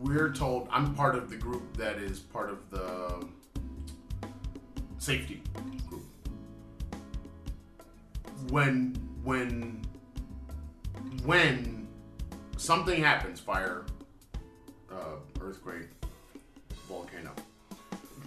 we're 0.00 0.32
told 0.32 0.68
I'm 0.70 0.94
part 0.94 1.14
of 1.14 1.30
the 1.30 1.36
group 1.36 1.76
that 1.76 1.96
is 1.96 2.18
part 2.18 2.50
of 2.50 2.70
the 2.70 3.26
safety 4.98 5.42
group. 5.88 6.04
When 8.50 8.94
when 9.22 9.84
when 11.24 11.81
something 12.62 13.02
happens, 13.02 13.40
fire, 13.40 13.84
uh, 14.90 15.16
earthquake, 15.40 15.88
volcano, 16.88 17.32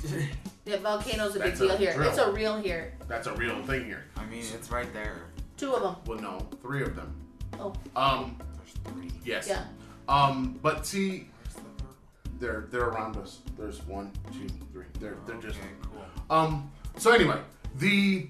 Yeah, 0.66 0.78
volcano's 0.78 1.36
a 1.36 1.40
big 1.40 1.50
That's 1.50 1.62
a 1.62 1.68
deal 1.68 1.78
here. 1.78 1.94
drill. 1.94 2.10
It's 2.10 2.18
a 2.18 2.32
real 2.32 2.58
here. 2.60 2.94
that's 3.08 3.28
a 3.28 3.34
real 3.34 3.62
thing 3.64 3.86
here. 3.86 4.04
I 4.18 4.26
mean, 4.26 4.44
it's 4.54 4.70
right 4.72 4.92
there. 4.94 5.22
Two 5.58 5.74
of 5.74 5.84
them. 5.84 5.96
Well, 6.08 6.20
no, 6.20 6.40
three 6.62 6.82
of 6.82 6.96
them. 6.96 7.14
Oh, 7.60 7.74
Um, 7.96 8.36
There's 8.58 8.94
three. 8.94 9.12
yes. 9.24 9.48
yeah. 9.48 9.64
Um, 10.10 10.60
but 10.62 10.86
see, 10.86 11.28
Where's 11.44 11.56
the 11.56 11.62
third 11.62 12.40
they're 12.40 12.66
they're 12.72 12.90
around 12.90 13.16
us. 13.18 13.40
There's 13.58 13.82
one, 13.86 14.12
two, 14.34 14.48
three. 14.74 14.86
They're 15.00 15.18
they're 15.26 15.38
just 15.38 15.58
Okay, 15.60 15.68
cool. 15.82 16.06
um. 16.36 16.70
So 16.98 17.12
anyway, 17.12 17.40
the 17.78 18.28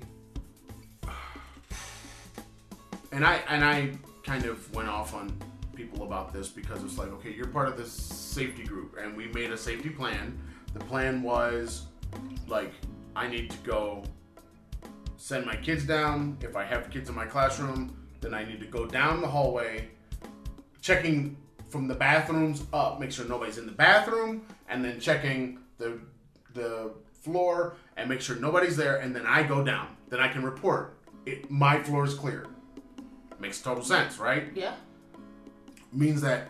and 3.12 3.26
I 3.26 3.40
and 3.50 3.64
I 3.64 3.92
kind 4.24 4.46
of 4.46 4.74
went 4.76 4.88
off 4.90 5.14
on 5.14 5.36
people 5.76 6.04
about 6.04 6.34
this 6.34 6.50
because 6.50 6.84
it's 6.84 6.98
like, 6.98 7.10
okay, 7.10 7.32
you're 7.32 7.48
part 7.48 7.68
of 7.68 7.78
this 7.78 7.92
safety 7.92 8.64
group, 8.64 8.98
and 9.00 9.16
we 9.16 9.28
made 9.28 9.52
a 9.52 9.58
safety 9.58 9.90
plan. 9.90 10.38
The 10.74 10.80
plan 10.80 11.22
was 11.22 11.86
like, 12.48 12.74
I 13.16 13.28
need 13.28 13.50
to 13.52 13.58
go 13.58 14.04
send 15.18 15.46
my 15.46 15.56
kids 15.56 15.86
down. 15.86 16.38
If 16.42 16.56
I 16.56 16.64
have 16.66 16.90
kids 16.90 17.10
in 17.10 17.16
my 17.16 17.26
classroom, 17.26 17.96
then 18.22 18.34
I 18.34 18.44
need 18.44 18.60
to 18.60 18.68
go 18.68 18.86
down 18.86 19.22
the 19.22 19.28
hallway, 19.28 19.90
checking 20.82 21.38
from 21.70 21.88
the 21.88 21.96
bathrooms 21.96 22.64
up, 22.74 23.00
make 23.00 23.12
sure 23.12 23.26
nobody's 23.26 23.58
in 23.58 23.66
the 23.66 23.72
bathroom, 23.72 24.46
and 24.70 24.84
then 24.84 25.00
checking 25.00 25.60
the 25.78 26.00
the 26.54 26.92
floor 27.14 27.76
and 27.98 28.08
make 28.08 28.22
sure 28.22 28.36
nobody's 28.38 28.78
there, 28.78 28.98
and 28.98 29.16
then 29.16 29.26
I 29.26 29.44
go 29.44 29.64
down. 29.64 29.88
Then 30.10 30.20
I 30.20 30.28
can 30.28 30.44
report 30.44 30.98
it. 31.26 31.50
My 31.50 31.82
floor 31.82 32.06
is 32.06 32.14
clear. 32.14 32.46
Makes 33.40 33.62
total 33.62 33.84
sense, 33.84 34.18
right? 34.18 34.46
Yeah. 34.56 34.76
Means 35.96 36.22
that 36.22 36.50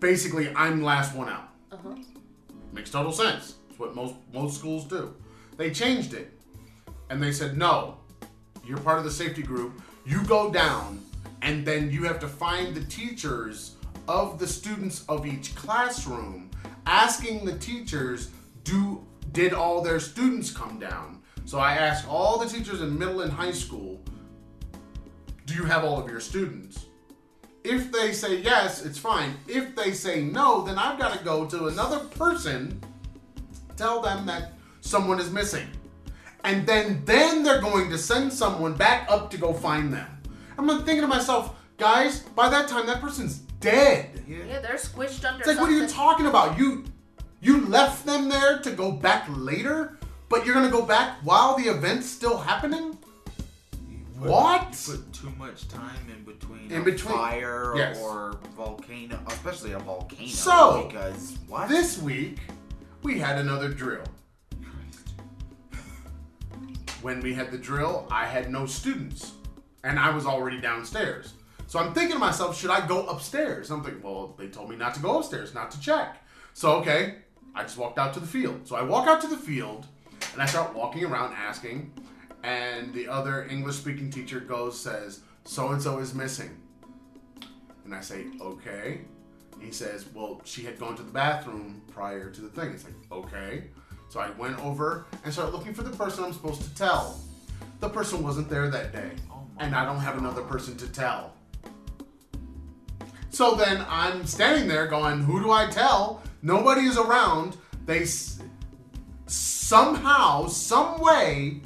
basically 0.00 0.52
I'm 0.54 0.82
last 0.82 1.14
one 1.14 1.28
out. 1.28 1.50
Uh 1.70 1.76
huh. 1.76 1.94
Makes 2.72 2.90
total 2.90 3.12
sense. 3.12 3.54
It's 3.70 3.78
what 3.78 3.94
most 3.94 4.16
most 4.32 4.58
schools 4.58 4.84
do. 4.84 5.14
They 5.56 5.70
changed 5.70 6.12
it. 6.12 6.32
And 7.08 7.22
they 7.22 7.30
said, 7.30 7.56
"No. 7.56 7.98
You're 8.66 8.78
part 8.78 8.98
of 8.98 9.04
the 9.04 9.12
safety 9.12 9.42
group. 9.42 9.80
You 10.04 10.24
go 10.24 10.50
down 10.50 11.00
and 11.40 11.64
then 11.64 11.90
you 11.92 12.02
have 12.02 12.18
to 12.18 12.28
find 12.28 12.74
the 12.74 12.84
teachers 12.84 13.76
of 14.08 14.40
the 14.40 14.46
students 14.46 15.04
of 15.08 15.24
each 15.24 15.54
classroom 15.54 16.50
asking 16.84 17.44
the 17.44 17.56
teachers, 17.58 18.30
"Do 18.64 19.06
did 19.30 19.52
all 19.54 19.82
their 19.82 20.00
students 20.00 20.50
come 20.50 20.80
down?" 20.80 21.22
So 21.44 21.60
I 21.60 21.74
asked 21.74 22.08
all 22.08 22.38
the 22.38 22.48
teachers 22.48 22.80
in 22.82 22.98
middle 22.98 23.20
and 23.20 23.32
high 23.32 23.52
school, 23.52 24.02
"Do 25.46 25.54
you 25.54 25.64
have 25.64 25.84
all 25.84 26.00
of 26.02 26.10
your 26.10 26.20
students?" 26.20 26.87
If 27.68 27.92
they 27.92 28.12
say 28.12 28.40
yes, 28.40 28.82
it's 28.82 28.98
fine. 28.98 29.36
If 29.46 29.76
they 29.76 29.92
say 29.92 30.22
no, 30.22 30.62
then 30.62 30.78
I've 30.78 30.98
got 30.98 31.18
to 31.18 31.22
go 31.22 31.44
to 31.44 31.66
another 31.66 31.98
person, 31.98 32.80
tell 33.76 34.00
them 34.00 34.24
that 34.24 34.54
someone 34.80 35.20
is 35.20 35.30
missing. 35.30 35.68
And 36.44 36.66
then 36.66 37.02
then 37.04 37.42
they're 37.42 37.60
going 37.60 37.90
to 37.90 37.98
send 37.98 38.32
someone 38.32 38.72
back 38.72 39.10
up 39.10 39.30
to 39.32 39.36
go 39.36 39.52
find 39.52 39.92
them. 39.92 40.08
I'm 40.56 40.66
thinking 40.86 41.02
to 41.02 41.06
myself, 41.06 41.54
guys, 41.76 42.20
by 42.20 42.48
that 42.48 42.68
time 42.68 42.86
that 42.86 43.02
person's 43.02 43.40
dead. 43.60 44.24
Yeah, 44.26 44.60
they're 44.60 44.76
squished 44.76 45.28
under. 45.28 45.40
It's 45.40 45.48
like 45.48 45.60
what 45.60 45.68
are 45.68 45.78
you 45.78 45.86
talking 45.86 46.24
about? 46.24 46.58
You 46.58 46.84
you 47.42 47.66
left 47.66 48.06
them 48.06 48.30
there 48.30 48.60
to 48.60 48.70
go 48.70 48.92
back 48.92 49.26
later, 49.28 49.98
but 50.30 50.46
you're 50.46 50.54
gonna 50.54 50.70
go 50.70 50.86
back 50.86 51.18
while 51.22 51.58
the 51.58 51.64
event's 51.64 52.06
still 52.06 52.38
happening? 52.38 52.96
Put- 54.20 54.28
What? 54.30 54.84
You 54.88 54.94
put 54.94 55.12
too 55.12 55.30
much 55.38 55.68
time 55.68 56.06
in 56.10 56.24
between 56.24 56.70
In 56.70 56.80
a 56.80 56.84
between- 56.84 57.14
fire 57.16 57.72
yes. 57.76 57.98
or 58.00 58.38
volcano, 58.56 59.18
especially 59.28 59.72
a 59.72 59.78
volcano. 59.78 60.26
So, 60.28 60.86
because 60.90 61.36
what? 61.46 61.68
This 61.68 61.98
week 61.98 62.38
we 63.02 63.18
had 63.18 63.38
another 63.38 63.68
drill. 63.68 64.04
When 67.00 67.20
we 67.20 67.32
had 67.32 67.50
the 67.52 67.58
drill, 67.58 68.08
I 68.10 68.26
had 68.26 68.50
no 68.50 68.66
students, 68.66 69.32
and 69.84 69.98
I 70.00 70.10
was 70.10 70.26
already 70.26 70.60
downstairs. 70.60 71.34
So 71.68 71.78
I'm 71.78 71.94
thinking 71.94 72.14
to 72.14 72.18
myself, 72.18 72.58
should 72.58 72.70
I 72.70 72.86
go 72.86 73.06
upstairs? 73.06 73.70
I'm 73.70 73.84
thinking, 73.84 74.02
well, 74.02 74.34
they 74.38 74.48
told 74.48 74.68
me 74.70 74.74
not 74.76 74.94
to 74.94 75.00
go 75.00 75.18
upstairs, 75.18 75.54
not 75.54 75.70
to 75.72 75.80
check. 75.80 76.24
So 76.54 76.72
okay, 76.76 77.16
I 77.54 77.62
just 77.62 77.78
walked 77.78 77.98
out 77.98 78.14
to 78.14 78.20
the 78.20 78.26
field. 78.26 78.66
So 78.66 78.74
I 78.74 78.82
walk 78.82 79.06
out 79.06 79.20
to 79.20 79.28
the 79.28 79.36
field, 79.36 79.86
and 80.32 80.42
I 80.42 80.46
start 80.46 80.74
walking 80.74 81.04
around 81.04 81.34
asking, 81.34 81.92
and 82.42 82.92
the 82.94 83.08
other 83.08 83.44
English-speaking 83.46 84.10
teacher 84.10 84.40
goes, 84.40 84.78
says, 84.78 85.20
so 85.44 85.68
and 85.68 85.80
so 85.82 85.98
is 85.98 86.14
missing. 86.14 86.56
And 87.84 87.94
I 87.94 88.00
say, 88.00 88.26
okay. 88.40 89.00
He 89.60 89.72
says, 89.72 90.06
well, 90.14 90.40
she 90.44 90.62
had 90.62 90.78
gone 90.78 90.96
to 90.96 91.02
the 91.02 91.10
bathroom 91.10 91.82
prior 91.92 92.30
to 92.30 92.40
the 92.40 92.48
thing. 92.48 92.70
It's 92.70 92.84
like, 92.84 92.94
okay. 93.10 93.64
So 94.08 94.20
I 94.20 94.30
went 94.30 94.58
over 94.64 95.06
and 95.24 95.32
started 95.32 95.52
looking 95.54 95.74
for 95.74 95.82
the 95.82 95.90
person 95.96 96.24
I'm 96.24 96.32
supposed 96.32 96.62
to 96.62 96.74
tell. 96.74 97.20
The 97.80 97.88
person 97.88 98.22
wasn't 98.22 98.48
there 98.48 98.68
that 98.70 98.92
day. 98.92 99.10
Oh 99.30 99.42
and 99.58 99.74
I 99.74 99.84
don't 99.84 99.98
have 99.98 100.16
another 100.18 100.42
person 100.42 100.76
to 100.78 100.88
tell. 100.88 101.32
So 103.30 103.54
then 103.54 103.84
I'm 103.88 104.24
standing 104.26 104.68
there 104.68 104.86
going, 104.86 105.22
who 105.22 105.42
do 105.42 105.50
I 105.50 105.66
tell? 105.66 106.22
Nobody 106.42 106.82
is 106.82 106.96
around. 106.96 107.56
They 107.84 108.02
s- 108.02 108.40
somehow, 109.26 110.46
some 110.46 111.00
way, 111.00 111.60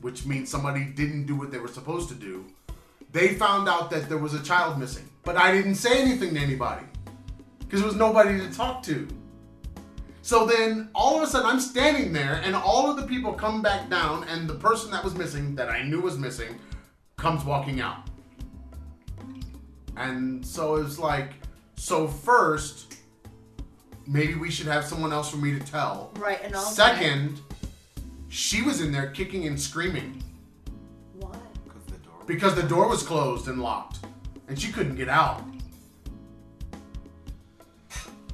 which 0.00 0.26
means 0.26 0.50
somebody 0.50 0.84
didn't 0.84 1.26
do 1.26 1.34
what 1.34 1.50
they 1.50 1.58
were 1.58 1.68
supposed 1.68 2.08
to 2.08 2.14
do, 2.14 2.44
they 3.12 3.34
found 3.34 3.68
out 3.68 3.90
that 3.90 4.08
there 4.08 4.18
was 4.18 4.34
a 4.34 4.42
child 4.42 4.78
missing. 4.78 5.08
But 5.24 5.36
I 5.36 5.52
didn't 5.52 5.76
say 5.76 6.00
anything 6.00 6.34
to 6.34 6.40
anybody 6.40 6.84
because 7.60 7.80
there 7.80 7.88
was 7.88 7.96
nobody 7.96 8.38
to 8.38 8.52
talk 8.52 8.82
to. 8.84 9.08
So 10.22 10.44
then 10.44 10.88
all 10.94 11.16
of 11.16 11.22
a 11.22 11.26
sudden 11.26 11.48
I'm 11.48 11.60
standing 11.60 12.12
there 12.12 12.40
and 12.44 12.54
all 12.54 12.90
of 12.90 12.96
the 12.96 13.06
people 13.06 13.32
come 13.32 13.62
back 13.62 13.88
down 13.88 14.24
and 14.24 14.48
the 14.48 14.54
person 14.54 14.90
that 14.90 15.04
was 15.04 15.14
missing, 15.14 15.54
that 15.54 15.68
I 15.68 15.82
knew 15.82 16.00
was 16.00 16.18
missing, 16.18 16.58
comes 17.16 17.44
walking 17.44 17.80
out. 17.80 18.08
And 19.96 20.44
so 20.44 20.76
it's 20.76 20.98
like, 20.98 21.32
so 21.76 22.06
first, 22.08 22.96
maybe 24.06 24.34
we 24.34 24.50
should 24.50 24.66
have 24.66 24.84
someone 24.84 25.12
else 25.12 25.30
for 25.30 25.36
me 25.36 25.58
to 25.58 25.60
tell. 25.60 26.12
Right, 26.16 26.40
and 26.42 26.54
also. 26.54 26.74
Second, 26.74 27.40
she 28.36 28.60
was 28.62 28.80
in 28.82 28.92
there 28.92 29.08
kicking 29.10 29.46
and 29.46 29.58
screaming 29.60 30.22
Why? 31.14 31.30
Because 31.64 31.84
the 31.86 31.96
door. 31.98 32.14
because 32.26 32.54
the 32.54 32.62
door 32.62 32.88
was 32.88 33.02
closed 33.02 33.48
and 33.48 33.62
locked 33.62 34.00
and 34.48 34.60
she 34.60 34.70
couldn't 34.70 34.96
get 34.96 35.08
out 35.08 35.42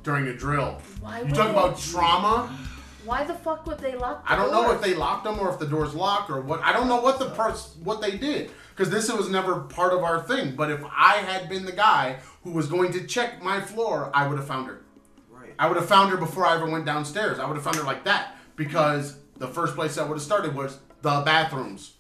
during 0.03 0.27
a 0.27 0.35
drill. 0.35 0.81
Why 1.01 1.21
You 1.21 1.27
would 1.27 1.35
talk 1.35 1.47
they- 1.47 1.53
about 1.53 1.79
trauma? 1.79 2.59
Why 3.05 3.23
the 3.25 3.35
fuck 3.35 3.67
would 3.67 3.79
they 3.79 3.95
lock? 3.97 4.25
The 4.27 4.33
I 4.33 4.37
don't 4.37 4.51
know 4.53 4.71
if 4.73 4.81
they 4.81 4.95
locked 4.95 5.25
them 5.25 5.39
or 5.39 5.49
if 5.53 5.59
the 5.61 5.67
doors 5.67 5.95
locked 5.95 6.31
or 6.31 6.41
what. 6.41 6.61
I 6.63 6.73
don't 6.73 6.89
know 6.89 7.01
what 7.01 7.19
the 7.21 7.31
pers- 7.31 7.75
what 7.83 8.01
they 8.01 8.17
did 8.17 8.51
because 8.75 8.91
this 8.91 9.11
was 9.13 9.29
never 9.29 9.61
part 9.61 9.93
of 9.93 10.03
our 10.05 10.21
thing. 10.23 10.55
But 10.57 10.71
if 10.71 10.85
I 10.85 11.17
had 11.19 11.49
been 11.49 11.65
the 11.65 11.73
guy 11.73 12.19
who 12.45 12.51
was 12.53 12.67
going 12.69 12.93
to 12.93 13.05
check 13.07 13.43
my 13.43 13.61
floor, 13.61 14.11
I 14.15 14.27
would 14.29 14.39
have 14.39 14.47
found 14.47 14.67
her. 14.69 14.83
Right. 15.31 15.53
I 15.59 15.67
would 15.69 15.77
have 15.77 15.89
found 15.89 16.11
her 16.11 16.17
before 16.17 16.45
I 16.47 16.55
ever 16.57 16.67
went 16.69 16.85
downstairs. 16.85 17.39
I 17.41 17.47
would 17.47 17.55
have 17.55 17.65
found 17.65 17.77
her 17.77 17.83
like 17.85 18.05
that 18.05 18.37
because 18.57 19.17
the 19.43 19.49
first 19.49 19.75
place 19.75 19.99
I 19.99 20.05
would 20.05 20.15
have 20.15 20.23
started 20.23 20.55
was 20.55 20.79
the 21.03 21.21
bathrooms, 21.27 21.95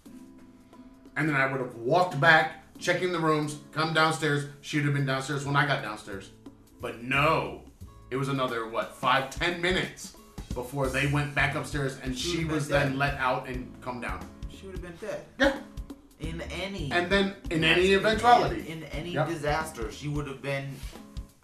and 1.16 1.28
then 1.28 1.34
I 1.34 1.50
would 1.50 1.60
have 1.60 1.74
walked 1.74 2.20
back, 2.20 2.62
checking 2.78 3.10
the 3.10 3.18
rooms, 3.18 3.56
come 3.72 3.92
downstairs. 3.92 4.46
She 4.60 4.76
would 4.76 4.84
have 4.86 4.94
been 4.94 5.04
downstairs 5.06 5.44
when 5.44 5.56
I 5.56 5.66
got 5.66 5.82
downstairs. 5.82 6.30
But 6.80 7.02
no, 7.02 7.62
it 8.12 8.16
was 8.16 8.28
another 8.28 8.68
what 8.68 8.94
five 8.94 9.28
ten 9.30 9.60
minutes 9.60 10.16
before 10.54 10.86
they 10.88 11.08
went 11.08 11.34
back 11.34 11.56
upstairs, 11.56 11.98
and 12.04 12.16
She 12.16 12.36
she 12.36 12.44
was 12.44 12.68
been 12.68 12.78
dead. 12.78 12.90
then 12.92 12.98
let 12.98 13.14
out 13.14 13.48
and 13.48 13.74
come 13.82 14.00
down. 14.00 14.24
She 14.48 14.64
would 14.66 14.76
have 14.76 14.82
been 14.82 14.96
dead. 15.08 15.24
Yeah, 15.40 15.56
In 16.20 16.40
any. 16.62 16.92
and 16.92 17.10
then 17.10 17.34
in 17.50 17.64
any 17.64 17.94
eventuality, 17.94 18.68
In, 18.68 18.84
any 18.84 19.10
Yep. 19.14 19.26
disaster, 19.26 19.90
she 19.90 20.06
would 20.06 20.28
have 20.28 20.40
been 20.42 20.68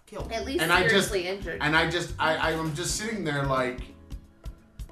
killed. 0.05 0.31
At 0.31 0.45
least 0.45 0.61
And 0.61 0.71
I 0.71 0.83
just- 0.83 1.09
seriously 1.09 1.27
injured. 1.27 1.57
And 1.61 1.75
I 1.75 1.89
just, 1.89 2.13
I, 2.17 2.53
I'm 2.53 2.73
just 2.73 2.95
sitting 2.95 3.25
there 3.25 3.43
like, 3.43 3.81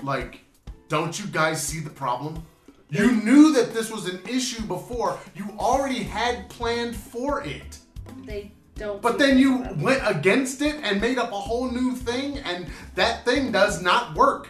like, 0.03 0.41
don't 0.89 1.19
you 1.19 1.27
guys 1.27 1.61
see 1.61 1.79
the 1.79 1.89
problem? 1.89 2.43
You 2.89 3.11
knew 3.11 3.51
that 3.53 3.73
this 3.73 3.91
was 3.91 4.07
an 4.07 4.21
issue 4.27 4.63
before. 4.63 5.19
You 5.35 5.45
already 5.59 6.03
had 6.03 6.49
planned 6.49 6.95
for 6.95 7.43
it. 7.43 7.79
they 8.25 8.51
don't. 8.75 9.01
But 9.01 9.19
then 9.19 9.37
you 9.37 9.67
went 9.77 10.01
against 10.05 10.61
it 10.61 10.75
and 10.83 11.01
made 11.01 11.17
up 11.17 11.31
a 11.31 11.39
whole 11.39 11.69
new 11.69 11.93
thing, 11.95 12.37
and 12.39 12.67
that 12.95 13.25
thing 13.25 13.51
does 13.51 13.81
not 13.81 14.15
work. 14.15 14.47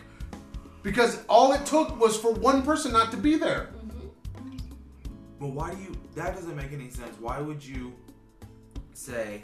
Because 0.83 1.23
all 1.27 1.51
it 1.53 1.65
took 1.65 1.99
was 1.99 2.15
for 2.15 2.31
one 2.31 2.61
person 2.61 2.93
not 2.93 3.11
to 3.11 3.17
be 3.17 3.35
there. 3.35 3.69
Mm-hmm. 3.75 4.07
But 5.39 5.47
why 5.47 5.73
do 5.73 5.81
you? 5.81 5.95
That 6.15 6.35
doesn't 6.35 6.55
make 6.55 6.71
any 6.71 6.89
sense. 6.89 7.19
Why 7.19 7.39
would 7.39 7.65
you 7.65 7.93
say 8.93 9.41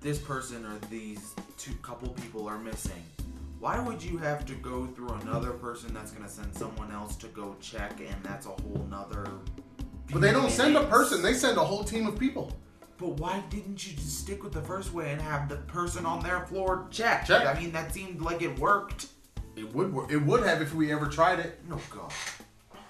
this 0.00 0.18
person 0.18 0.66
or 0.66 0.78
these 0.90 1.34
two 1.56 1.74
couple 1.76 2.08
people 2.10 2.48
are 2.48 2.58
missing? 2.58 3.02
Why 3.62 3.78
would 3.78 4.02
you 4.02 4.18
have 4.18 4.44
to 4.46 4.54
go 4.54 4.88
through 4.88 5.10
another 5.10 5.52
person 5.52 5.94
that's 5.94 6.10
gonna 6.10 6.28
send 6.28 6.52
someone 6.52 6.90
else 6.90 7.14
to 7.18 7.28
go 7.28 7.54
check, 7.60 8.00
and 8.00 8.16
that's 8.24 8.46
a 8.46 8.48
whole 8.48 8.84
nother. 8.90 9.24
But 10.10 10.20
they 10.20 10.32
don't 10.32 10.50
send 10.50 10.76
a 10.76 10.82
person, 10.86 11.22
they 11.22 11.32
send 11.32 11.56
a 11.58 11.64
whole 11.64 11.84
team 11.84 12.08
of 12.08 12.18
people. 12.18 12.58
But 12.98 13.10
why 13.20 13.40
didn't 13.50 13.86
you 13.86 13.92
just 13.94 14.18
stick 14.18 14.42
with 14.42 14.52
the 14.52 14.62
first 14.62 14.92
way 14.92 15.12
and 15.12 15.22
have 15.22 15.48
the 15.48 15.58
person 15.58 16.04
on 16.04 16.24
their 16.24 16.44
floor 16.46 16.88
check? 16.90 17.24
Check. 17.24 17.46
I 17.46 17.56
mean, 17.56 17.70
that 17.70 17.94
seemed 17.94 18.20
like 18.20 18.42
it 18.42 18.58
worked. 18.58 19.06
It 19.54 19.72
would 19.72 19.94
work. 19.94 20.10
It 20.10 20.18
would 20.18 20.42
have 20.42 20.60
if 20.60 20.74
we 20.74 20.90
ever 20.90 21.06
tried 21.06 21.38
it. 21.38 21.60
No 21.68 21.78
God. 21.88 22.12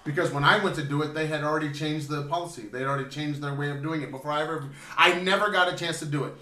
Because 0.03 0.31
when 0.31 0.43
I 0.43 0.57
went 0.63 0.75
to 0.77 0.83
do 0.83 1.03
it, 1.03 1.13
they 1.13 1.27
had 1.27 1.43
already 1.43 1.71
changed 1.71 2.09
the 2.09 2.23
policy. 2.23 2.63
They 2.63 2.79
had 2.79 2.87
already 2.87 3.11
changed 3.11 3.41
their 3.41 3.53
way 3.53 3.69
of 3.69 3.83
doing 3.83 4.01
it 4.01 4.09
before 4.09 4.31
I 4.31 4.41
ever. 4.41 4.71
I 4.97 5.21
never 5.21 5.51
got 5.51 5.71
a 5.71 5.77
chance 5.77 5.99
to 5.99 6.07
do 6.07 6.23
it. 6.23 6.33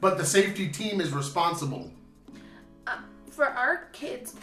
But 0.00 0.18
the 0.18 0.24
safety 0.24 0.66
team 0.66 1.00
is 1.00 1.12
responsible. 1.12 1.92
For 3.38 3.46
our 3.46 3.84
kids, 3.92 4.34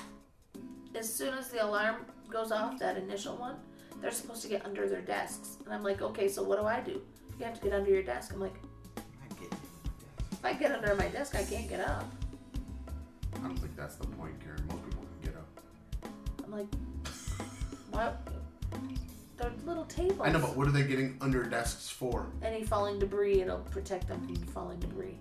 as 0.98 1.14
soon 1.14 1.34
as 1.34 1.50
the 1.50 1.62
alarm 1.62 2.06
goes 2.30 2.54
off, 2.54 2.80
that 2.80 2.96
initial 2.96 3.36
one, 3.36 3.58
they're 4.00 4.10
supposed 4.10 4.41
to 4.43 4.48
get 4.48 4.66
under 4.66 4.88
their 4.88 5.02
desks. 5.02 5.58
And 5.66 5.74
I'm 5.74 5.84
like, 5.84 6.02
okay, 6.02 6.30
so 6.30 6.43
what 6.43 6.62
do 6.62 6.66
I 6.66 6.80
do? 6.80 7.02
You 7.38 7.43
have 7.43 7.56
to 7.56 7.62
get 7.62 7.74
under 7.74 7.91
your 7.91 8.04
desk. 8.04 8.32
I'm 8.34 8.39
like, 8.39 8.56
I 8.96 9.34
get 9.41 9.52
if 10.32 10.46
I 10.46 10.54
get 10.54 10.72
under 10.72 10.96
my 10.96 11.10
desk, 11.10 11.36
I 11.36 11.43
can't 11.43 11.68
get 11.68 11.82
up. 11.82 12.10
I 13.36 13.39
don't 13.39 13.58
think 13.58 13.76
that's 13.76 13.98
the 13.98 14.08
point, 14.08 14.39
Karen. 14.41 14.66
Most 14.70 14.86
people 14.86 15.04
can 15.04 15.30
get 15.30 15.36
up. 15.36 16.10
I'm 16.46 16.52
like, 16.54 16.68
what? 17.91 18.26
They're 19.36 19.52
little 19.66 19.84
tables. 19.84 20.22
I 20.24 20.32
know, 20.32 20.39
but 20.39 20.56
what 20.56 20.70
are 20.70 20.72
they 20.72 20.84
getting 20.84 21.18
under 21.20 21.43
desks 21.43 21.89
for? 21.89 22.28
Any 22.41 22.64
falling 22.64 23.00
debris, 23.00 23.41
it'll 23.41 23.58
protect 23.58 24.08
them 24.08 24.26
from 24.26 24.38
falling 24.38 24.80
debris. 24.80 25.18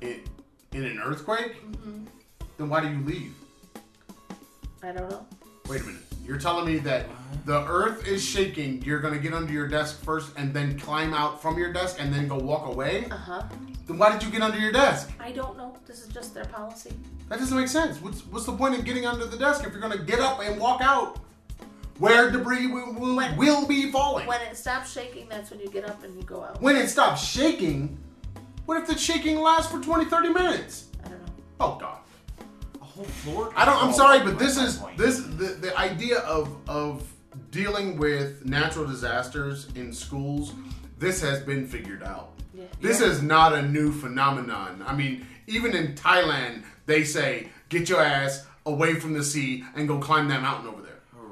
In, 0.00 0.22
in 0.76 0.84
an 0.84 1.00
earthquake? 1.00 1.54
hmm 1.82 2.04
Then 2.58 2.68
why 2.68 2.80
do 2.80 2.88
you 2.88 3.00
leave? 3.04 3.34
I 4.82 4.92
don't 4.92 5.10
know. 5.10 5.26
Wait 5.68 5.80
a 5.80 5.84
minute. 5.84 6.02
You're 6.24 6.38
telling 6.38 6.66
me 6.66 6.78
that 6.80 7.06
the 7.44 7.64
earth 7.66 8.06
is 8.06 8.24
shaking, 8.24 8.82
you're 8.82 8.98
gonna 9.00 9.18
get 9.18 9.32
under 9.32 9.52
your 9.52 9.68
desk 9.68 10.02
first 10.02 10.32
and 10.36 10.52
then 10.52 10.78
climb 10.78 11.14
out 11.14 11.40
from 11.40 11.56
your 11.58 11.72
desk 11.72 11.96
and 12.00 12.12
then 12.12 12.28
go 12.28 12.36
walk 12.36 12.66
away? 12.66 13.06
Uh 13.10 13.16
huh. 13.16 13.42
Then 13.86 13.98
why 13.98 14.12
did 14.12 14.22
you 14.22 14.30
get 14.30 14.42
under 14.42 14.58
your 14.58 14.72
desk? 14.72 15.10
I 15.20 15.30
don't 15.32 15.56
know. 15.56 15.76
This 15.86 16.02
is 16.02 16.08
just 16.08 16.34
their 16.34 16.44
policy. 16.46 16.92
That 17.28 17.38
doesn't 17.38 17.56
make 17.56 17.68
sense. 17.68 18.00
What's 18.02 18.26
what's 18.26 18.44
the 18.44 18.52
point 18.52 18.76
of 18.76 18.84
getting 18.84 19.06
under 19.06 19.26
the 19.26 19.36
desk 19.36 19.64
if 19.64 19.72
you're 19.72 19.80
gonna 19.80 19.98
get 19.98 20.20
up 20.20 20.40
and 20.42 20.60
walk 20.60 20.80
out? 20.82 21.18
Where 21.98 22.30
debris 22.30 22.66
will, 22.66 22.92
will, 22.92 23.16
When- 23.16 23.36
will 23.36 23.66
be 23.66 23.90
falling. 23.90 24.26
When 24.26 24.40
it 24.42 24.56
stops 24.56 24.92
shaking, 24.92 25.28
that's 25.30 25.50
when 25.50 25.60
you 25.60 25.68
get 25.70 25.88
up 25.88 26.02
and 26.04 26.14
you 26.16 26.22
go 26.24 26.42
out. 26.44 26.60
When 26.60 26.76
it 26.76 26.88
stops 26.88 27.24
shaking, 27.24 27.96
what 28.66 28.76
if 28.78 28.86
the 28.86 28.98
shaking 28.98 29.40
lasts 29.40 29.70
for 29.72 29.80
20, 29.80 30.04
30 30.04 30.28
minutes? 30.30 30.86
I 31.04 31.08
don't 31.08 31.20
know. 31.20 31.32
Oh 31.60 31.78
god. 31.80 31.98
A 32.80 32.84
whole 32.84 33.04
floor. 33.04 33.52
I 33.56 33.64
don't 33.64 33.82
I'm 33.82 33.92
sorry, 33.92 34.20
but 34.20 34.38
this 34.38 34.56
is 34.58 34.76
point. 34.76 34.98
this 34.98 35.20
the, 35.20 35.56
the 35.60 35.78
idea 35.78 36.18
of 36.18 36.54
of 36.68 37.10
dealing 37.50 37.96
with 37.96 38.44
natural 38.44 38.86
disasters 38.86 39.68
in 39.74 39.92
schools, 39.92 40.52
this 40.98 41.20
has 41.22 41.40
been 41.40 41.66
figured 41.66 42.02
out. 42.02 42.32
Yeah. 42.54 42.64
This 42.80 43.00
is 43.00 43.22
not 43.22 43.52
a 43.54 43.62
new 43.62 43.92
phenomenon. 43.92 44.82
I 44.86 44.94
mean, 44.94 45.26
even 45.46 45.74
in 45.74 45.94
Thailand, 45.94 46.64
they 46.86 47.04
say, 47.04 47.48
get 47.68 47.88
your 47.88 48.00
ass 48.02 48.46
away 48.64 48.94
from 48.94 49.12
the 49.12 49.22
sea 49.22 49.64
and 49.76 49.86
go 49.86 49.98
climb 49.98 50.28
that 50.28 50.42
mountain 50.42 50.68
over 50.68 50.75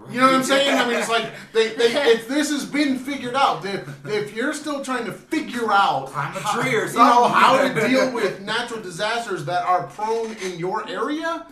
there. 0.06 0.14
You 0.14 0.20
know 0.20 0.26
what 0.26 0.34
I'm 0.36 0.42
saying? 0.44 0.78
I 0.78 0.86
mean, 0.88 0.98
it's 0.98 1.08
like 1.08 1.26
they, 1.52 1.74
they 1.74 1.86
if 2.12 2.28
this 2.28 2.50
has 2.50 2.64
been 2.64 2.98
figured 2.98 3.34
out. 3.34 3.64
If, 3.64 4.06
if 4.06 4.34
you're 4.34 4.52
still 4.54 4.84
trying 4.84 5.04
to 5.06 5.12
figure 5.12 5.72
out 5.72 6.06
Climb 6.08 6.36
a 6.36 6.40
how- 6.40 6.60
tree 6.60 6.74
or 6.74 6.86
you 6.86 6.92
know 6.96 7.28
something. 7.28 7.32
how 7.32 7.68
to 7.68 7.88
deal 7.88 8.12
with 8.12 8.40
natural 8.42 8.80
disasters 8.82 9.44
that 9.46 9.64
are 9.64 9.84
prone 9.88 10.34
in 10.38 10.58
your 10.58 10.88
area, 10.88 11.46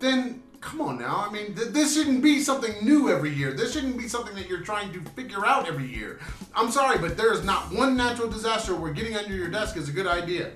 then 0.00 0.42
come 0.60 0.80
on 0.80 0.98
now. 0.98 1.24
I 1.28 1.32
mean, 1.32 1.54
th- 1.54 1.68
this 1.68 1.94
shouldn't 1.94 2.22
be 2.22 2.40
something 2.40 2.74
new 2.84 3.08
every 3.10 3.30
year. 3.32 3.52
This 3.52 3.72
shouldn't 3.72 3.96
be 3.96 4.08
something 4.08 4.34
that 4.34 4.48
you're 4.48 4.60
trying 4.62 4.92
to 4.92 5.00
figure 5.10 5.46
out 5.46 5.68
every 5.68 5.86
year. 5.86 6.18
I'm 6.54 6.70
sorry, 6.72 6.98
but 6.98 7.16
there 7.16 7.32
is 7.32 7.44
not 7.44 7.72
one 7.72 7.96
natural 7.96 8.28
disaster 8.28 8.74
where 8.74 8.92
getting 8.92 9.16
under 9.16 9.32
your 9.34 9.48
desk 9.48 9.76
is 9.76 9.88
a 9.88 9.92
good 9.92 10.06
idea. 10.08 10.50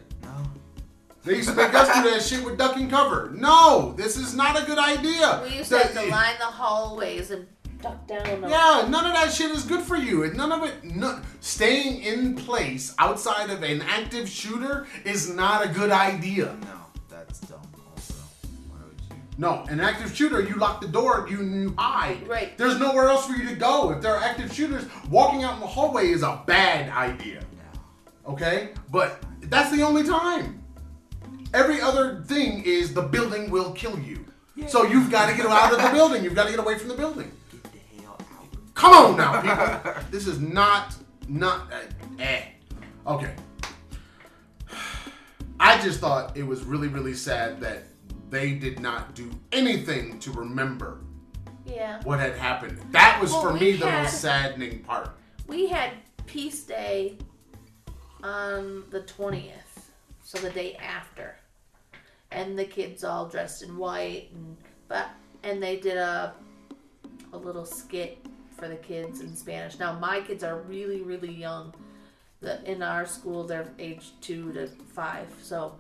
No. 1.25 1.31
They 1.31 1.37
used 1.37 1.49
to 1.51 1.55
make 1.55 1.73
us 1.75 1.89
do 1.95 2.11
that 2.11 2.23
shit 2.23 2.45
with 2.45 2.59
duck 2.59 2.77
and 2.77 2.91
cover. 2.91 3.31
No, 3.35 3.95
this 3.97 4.17
is 4.17 4.35
not 4.35 4.61
a 4.61 4.67
good 4.67 4.79
idea. 4.79 5.43
We 5.45 5.57
used 5.59 5.71
to 5.71 5.79
have 5.79 5.93
to 5.93 6.11
line 6.11 6.35
the 6.39 6.47
hallways 6.47 7.31
and 7.31 7.47
duck 7.81 8.07
down. 8.07 8.43
Yeah, 8.49 8.87
none 8.89 9.07
of 9.07 9.13
that 9.13 9.33
shit 9.33 9.51
is 9.51 9.65
good 9.65 9.83
for 9.83 9.97
you. 9.97 10.25
And 10.25 10.37
None 10.37 10.53
of 10.53 10.65
it. 10.65 10.83
No, 10.85 11.21
staying 11.41 12.03
in 12.03 12.35
place 12.35 12.95
outside 12.99 13.51
of 13.51 13.63
an 13.63 13.83
active 13.83 14.29
shooter 14.29 14.87
is 15.05 15.33
not 15.33 15.65
a 15.65 15.69
good 15.69 15.91
idea. 15.91 16.57
No, 16.63 16.81
that's 17.09 17.41
dumb. 17.41 17.61
Also, 17.95 18.15
why 18.69 18.79
would 18.85 19.01
you? 19.01 19.17
No, 19.39 19.65
an 19.69 19.79
active 19.81 20.15
shooter, 20.17 20.41
you 20.41 20.57
lock 20.57 20.81
the 20.81 20.89
door, 20.89 21.27
you, 21.31 21.43
you 21.43 21.75
hide. 21.79 22.27
Right. 22.27 22.57
There's 22.59 22.79
nowhere 22.81 23.09
else 23.09 23.27
for 23.27 23.35
you 23.35 23.49
to 23.49 23.55
go. 23.55 23.91
If 23.93 24.03
there 24.03 24.15
are 24.15 24.23
active 24.23 24.53
shooters, 24.53 24.87
walking 25.09 25.45
out 25.45 25.55
in 25.55 25.61
the 25.61 25.67
hallway 25.67 26.09
is 26.09 26.23
a 26.23 26.43
bad 26.47 26.91
idea. 26.91 27.41
No. 28.25 28.33
Okay? 28.33 28.71
But 28.91 29.23
that's 29.43 29.71
the 29.71 29.83
only 29.83 30.03
time. 30.05 30.62
Every 31.55 31.81
other 31.81 32.23
thing 32.23 32.63
is 32.65 32.95
the 32.95 33.03
building 33.03 33.51
will 33.51 33.73
kill 33.73 33.99
you. 33.99 34.25
So 34.69 34.85
you've 34.85 35.11
got 35.11 35.29
to 35.31 35.37
get 35.37 35.47
out 35.47 35.73
of 35.73 35.83
the 35.83 35.89
building. 35.93 36.23
You've 36.25 36.35
got 36.35 36.45
to 36.45 36.51
get 36.51 36.61
away 36.61 36.79
from 36.79 36.89
the 36.89 36.95
building. 36.95 37.31
Get 37.51 37.63
the 37.65 38.03
hell 38.03 38.17
out. 38.21 38.75
Come 38.75 38.93
on 38.95 39.17
now, 39.17 39.41
people. 39.41 40.03
this 40.11 40.27
is 40.27 40.39
not 40.41 40.95
not 41.29 41.73
uh, 41.73 42.23
eh. 42.23 42.43
Okay. 43.07 43.35
I 45.61 45.81
just 45.83 46.01
thought 46.01 46.37
it 46.37 46.43
was 46.43 46.65
really 46.65 46.89
really 46.89 47.15
sad 47.15 47.61
that 47.61 47.85
they 48.31 48.53
did 48.53 48.81
not 48.81 49.15
do 49.15 49.31
anything 49.53 50.19
to 50.21 50.33
remember 50.33 51.01
Yeah. 51.67 52.01
what 52.05 52.19
had 52.19 52.35
happened. 52.37 52.81
That 52.93 53.19
was 53.21 53.31
Well, 53.33 53.43
for 53.43 53.53
me 53.53 53.73
the 53.73 53.89
had- 53.89 54.03
most 54.05 54.21
saddening 54.21 54.81
part. 54.81 55.11
We 55.47 55.67
had 55.69 55.91
Peace 56.27 56.63
Day 56.65 57.19
on 58.23 58.85
the 58.91 59.01
20th, 59.01 59.53
so 60.25 60.39
the 60.39 60.51
day 60.51 60.77
after. 60.77 61.37
And 62.35 62.59
the 62.59 62.65
kids 62.65 63.05
all 63.05 63.27
dressed 63.27 63.63
in 63.63 63.77
white 63.77 64.31
and 64.35 64.57
but 64.89 65.09
and 65.43 65.63
they 65.63 65.77
did 65.77 65.97
a 65.97 66.35
a 67.33 67.37
little 67.37 67.65
skit 67.65 68.19
for 68.57 68.69
the 68.69 68.77
kids 68.77 69.21
in 69.21 69.35
Spanish. 69.37 69.79
Now 69.79 69.99
my 69.99 70.21
kids 70.21 70.43
are 70.45 70.59
really 70.63 71.01
really 71.03 71.33
young. 71.33 71.75
The, 72.41 72.63
in 72.71 72.83
our 72.83 73.07
school 73.07 73.45
they're 73.45 73.69
age 73.79 74.11
2 74.21 74.53
to 74.55 74.67
5. 74.67 75.27
So 75.43 75.77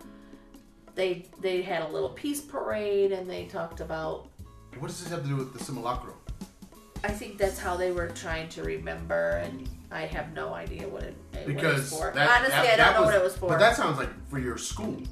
they 0.94 1.26
they 1.40 1.62
had 1.62 1.82
a 1.82 1.88
little 1.88 2.10
peace 2.10 2.40
parade 2.40 3.12
and 3.12 3.28
they 3.28 3.46
talked 3.46 3.80
about 3.80 4.28
What 4.78 4.88
does 4.88 5.02
this 5.02 5.10
have 5.10 5.22
to 5.22 5.28
do 5.28 5.36
with 5.36 5.52
the 5.52 5.62
simulacrum? 5.64 6.14
I 7.04 7.08
think 7.10 7.36
that's 7.36 7.58
how 7.58 7.76
they 7.76 7.90
were 7.90 8.06
trying 8.10 8.48
to 8.50 8.62
remember, 8.62 9.42
and 9.42 9.68
I 9.90 10.02
have 10.02 10.32
no 10.34 10.54
idea 10.54 10.86
what 10.86 11.02
it, 11.02 11.16
it 11.32 11.46
was 11.46 11.54
Because 11.54 11.90
for. 11.90 12.12
that, 12.14 12.30
Honestly, 12.30 12.50
that- 12.52 12.78
I 12.78 12.84
don't 12.84 12.94
know 12.94 13.00
was- 13.00 13.06
what 13.08 13.14
it 13.16 13.24
was 13.24 13.36
for. 13.36 13.48
But 13.48 13.58
that 13.58 13.74
sounds 13.76 13.98
like 13.98 14.10
for 14.28 14.38
your 14.38 14.56
school. 14.56 15.02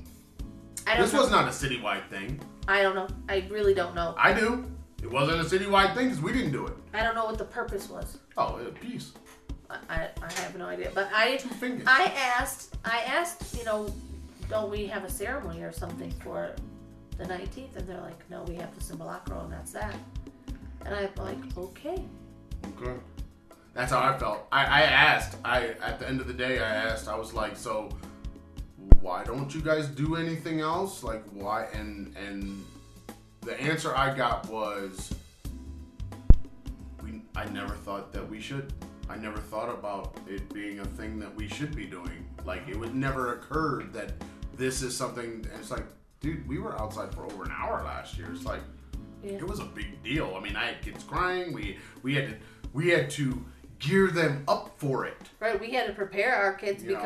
I 0.91 0.95
don't 0.97 1.05
This 1.05 1.13
know. 1.13 1.21
was 1.21 1.31
not 1.31 1.45
a 1.47 1.51
citywide 1.51 2.09
thing. 2.09 2.41
I 2.67 2.83
don't 2.83 2.97
know. 2.97 3.07
I 3.29 3.47
really 3.49 3.75
don't 3.75 3.95
know. 3.95 4.13
I 4.19 4.33
do. 4.33 4.65
It 5.01 5.11
wasn't 5.11 5.41
a 5.41 5.45
citywide 5.45 5.95
thing 5.95 6.09
because 6.09 6.21
we 6.21 6.33
didn't 6.33 6.51
do 6.51 6.67
it. 6.67 6.75
I 6.93 7.05
don't 7.05 7.15
know 7.15 7.25
what 7.27 7.39
the 7.39 7.45
purpose 7.45 7.89
was. 7.89 8.19
Oh, 8.37 8.61
peace. 8.81 9.13
I, 9.71 9.79
I, 9.89 10.09
I 10.21 10.33
have 10.33 10.57
no 10.59 10.67
idea. 10.67 10.91
But 10.93 11.09
I 11.15 11.37
Two 11.37 11.49
fingers. 11.51 11.85
I 11.87 12.07
asked 12.39 12.77
I 12.85 13.03
asked, 13.07 13.57
you 13.57 13.65
know, 13.65 13.95
don't 14.49 14.69
we 14.69 14.87
have 14.89 15.05
a 15.05 15.11
ceremony 15.11 15.63
or 15.63 15.71
something 15.71 16.11
for 16.25 16.57
the 17.19 17.25
19th? 17.25 17.77
And 17.77 17.87
they're 17.89 18.01
like, 18.01 18.29
no, 18.29 18.43
we 18.43 18.57
have 18.57 18.75
the 18.77 18.83
simulacro 18.83 19.45
and 19.45 19.53
that's 19.53 19.71
that. 19.73 19.95
And 20.85 20.93
I'm 20.95 21.09
like, 21.17 21.39
okay. 21.57 22.03
Okay. 22.81 22.95
That's 23.75 23.93
how 23.93 24.01
I 24.01 24.19
felt. 24.19 24.49
I, 24.51 24.65
I 24.65 24.81
asked. 24.83 25.37
I 25.45 25.69
at 25.81 26.01
the 26.01 26.09
end 26.09 26.21
of 26.21 26.27
the 26.27 26.35
day, 26.35 26.59
I 26.59 26.69
asked. 26.69 27.07
I 27.07 27.17
was 27.17 27.33
like, 27.33 27.57
so 27.57 27.89
why 29.01 29.25
don't 29.25 29.55
you 29.55 29.61
guys 29.61 29.87
do 29.89 30.17
anything 30.17 30.61
else? 30.61 31.03
Like 31.03 31.25
why? 31.33 31.65
And 31.73 32.15
and 32.17 32.65
the 33.43 33.59
answer 33.61 33.97
I 33.97 34.15
got 34.15 34.49
was, 34.49 35.13
we. 37.03 37.23
I 37.35 37.47
never 37.47 37.75
thought 37.75 38.13
that 38.13 38.29
we 38.29 38.41
should. 38.41 38.73
I 39.09 39.17
never 39.17 39.39
thought 39.39 39.69
about 39.69 40.17
it 40.29 40.53
being 40.53 40.81
a 40.81 40.85
thing 40.85 41.19
that 41.19 41.35
we 41.35 41.49
should 41.49 41.75
be 41.75 41.87
doing. 41.87 42.25
Like 42.45 42.69
it 42.69 42.77
would 42.79 42.95
never 42.95 43.35
occurred 43.35 43.93
that 43.93 44.13
this 44.57 44.83
is 44.83 44.97
something. 44.97 45.25
And 45.25 45.61
it's 45.61 45.71
like, 45.71 45.85
dude, 46.21 46.47
we 46.47 46.59
were 46.59 46.79
outside 46.79 47.15
for 47.15 47.25
over 47.25 47.45
an 47.45 47.53
hour 47.57 47.83
last 47.85 48.17
year. 48.19 48.29
It's 48.33 48.45
like 48.45 48.61
Yeah. 49.25 49.33
it 49.33 49.47
was 49.47 49.59
a 49.61 49.65
big 49.65 50.03
deal. 50.03 50.35
I 50.37 50.41
mean, 50.41 50.57
I 50.57 50.67
had 50.67 50.83
kids 50.83 51.03
crying. 51.05 51.53
We 51.53 51.79
we 52.03 52.15
had 52.15 52.29
to 52.29 52.37
we 52.73 52.89
had 52.91 53.11
to 53.11 53.45
gear 53.81 54.09
them 54.09 54.45
up 54.47 54.75
for 54.77 55.07
it. 55.07 55.17
Right, 55.41 55.59
we 55.59 55.71
had 55.73 55.87
to 55.87 55.93
prepare 55.95 56.35
our 56.37 56.53
kids 56.53 56.83
You 56.85 56.93
know. 56.93 57.01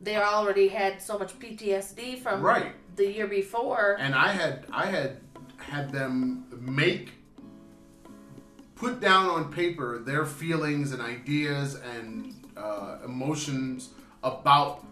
They 0.00 0.16
already 0.16 0.68
had 0.68 1.00
so 1.02 1.18
much 1.18 1.38
PTSD 1.38 2.18
from 2.22 2.40
Right. 2.42 2.72
the 2.96 3.10
year 3.10 3.26
before. 3.26 3.96
And 4.00 4.14
I 4.14 4.28
had 4.32 4.66
I 4.72 4.86
had 4.86 5.20
had 5.58 5.92
them 5.92 6.46
make 6.58 7.12
put 8.74 9.00
down 9.00 9.26
on 9.28 9.52
paper 9.52 9.98
their 9.98 10.24
feelings 10.24 10.92
and 10.92 11.02
ideas 11.02 11.74
and 11.74 12.34
uh, 12.56 12.98
emotions 13.04 13.90
about 14.24 14.84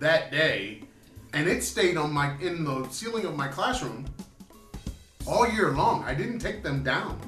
that 0.00 0.32
day, 0.32 0.82
and 1.32 1.48
it 1.48 1.62
stayed 1.62 1.96
on 1.96 2.12
my 2.12 2.36
in 2.40 2.64
the 2.64 2.86
ceiling 2.88 3.24
of 3.24 3.36
my 3.36 3.46
classroom 3.48 4.04
all 5.26 5.48
year 5.48 5.70
long. 5.70 6.02
I 6.04 6.14
didn't 6.14 6.40
take 6.40 6.62
them 6.62 6.82
down. 6.82 7.18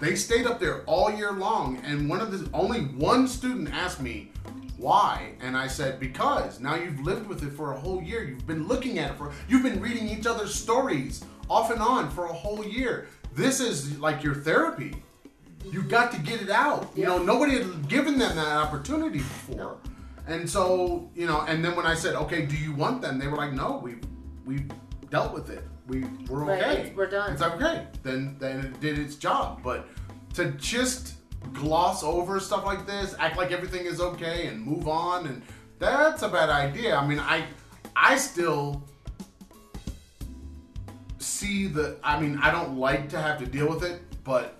They 0.00 0.14
stayed 0.16 0.46
up 0.46 0.60
there 0.60 0.82
all 0.84 1.10
year 1.10 1.32
long, 1.32 1.78
and 1.84 2.08
one 2.08 2.20
of 2.20 2.30
the 2.30 2.48
only 2.54 2.80
one 2.82 3.26
student 3.26 3.70
asked 3.72 4.00
me 4.00 4.29
why, 4.80 5.32
and 5.42 5.56
I 5.56 5.66
said 5.66 6.00
because 6.00 6.58
now 6.58 6.74
you've 6.74 7.00
lived 7.00 7.26
with 7.28 7.42
it 7.42 7.52
for 7.52 7.72
a 7.72 7.78
whole 7.78 8.02
year. 8.02 8.24
You've 8.24 8.46
been 8.46 8.66
looking 8.66 8.98
at 8.98 9.10
it 9.10 9.18
for 9.18 9.32
you've 9.46 9.62
been 9.62 9.80
reading 9.80 10.08
each 10.08 10.26
other's 10.26 10.54
stories 10.54 11.22
off 11.50 11.70
and 11.70 11.80
on 11.80 12.10
for 12.10 12.24
a 12.26 12.32
whole 12.32 12.64
year. 12.64 13.06
This 13.34 13.60
is 13.60 13.98
like 13.98 14.22
your 14.22 14.34
therapy. 14.34 15.02
You've 15.70 15.88
got 15.88 16.10
to 16.12 16.18
get 16.20 16.40
it 16.40 16.48
out. 16.48 16.90
You 16.96 17.04
know, 17.04 17.18
nobody 17.18 17.58
had 17.58 17.88
given 17.88 18.18
them 18.18 18.34
that 18.36 18.56
opportunity 18.56 19.18
before. 19.18 19.76
And 20.26 20.48
so, 20.48 21.10
you 21.14 21.26
know, 21.26 21.42
and 21.42 21.62
then 21.64 21.76
when 21.76 21.86
I 21.86 21.94
said, 21.94 22.14
"Okay, 22.14 22.46
do 22.46 22.56
you 22.56 22.72
want 22.72 23.02
them?" 23.02 23.18
They 23.18 23.26
were 23.28 23.36
like, 23.36 23.52
"No, 23.52 23.80
we 23.82 23.96
we 24.46 24.64
dealt 25.10 25.34
with 25.34 25.50
it. 25.50 25.62
We 25.88 26.04
we're 26.28 26.50
okay. 26.52 26.72
it's- 26.72 26.96
we're 26.96 27.10
done." 27.10 27.32
It's 27.32 27.42
like 27.42 27.54
okay. 27.60 27.86
Then 28.02 28.36
then 28.38 28.60
it 28.60 28.80
did 28.80 28.98
its 28.98 29.16
job. 29.16 29.60
But 29.62 29.86
to 30.34 30.52
just 30.52 31.14
gloss 31.52 32.02
over 32.02 32.38
stuff 32.40 32.64
like 32.64 32.86
this, 32.86 33.14
act 33.18 33.36
like 33.36 33.50
everything 33.52 33.86
is 33.86 34.00
okay, 34.00 34.46
and 34.46 34.64
move 34.64 34.88
on, 34.88 35.26
and 35.26 35.42
that's 35.78 36.22
a 36.22 36.28
bad 36.28 36.48
idea. 36.50 36.96
I 36.96 37.06
mean, 37.06 37.18
I 37.20 37.44
I 37.96 38.16
still 38.16 38.82
see 41.18 41.66
the. 41.66 41.98
I 42.02 42.20
mean, 42.20 42.38
I 42.38 42.50
don't 42.50 42.76
like 42.78 43.08
to 43.10 43.20
have 43.20 43.38
to 43.38 43.46
deal 43.46 43.68
with 43.68 43.82
it, 43.84 44.00
but 44.24 44.58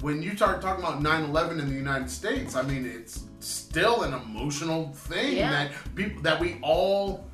when 0.00 0.22
you 0.22 0.36
start 0.36 0.60
talking 0.60 0.84
about 0.84 1.02
9/11 1.02 1.58
in 1.60 1.68
the 1.68 1.74
United 1.74 2.10
States, 2.10 2.54
I 2.54 2.62
mean, 2.62 2.84
it's 2.86 3.24
still 3.40 4.02
an 4.02 4.12
emotional 4.12 4.92
thing 4.92 5.36
Yeah. 5.36 5.50
that 5.50 5.70
people 5.94 6.22
that 6.22 6.40
we 6.40 6.58
all 6.62 7.24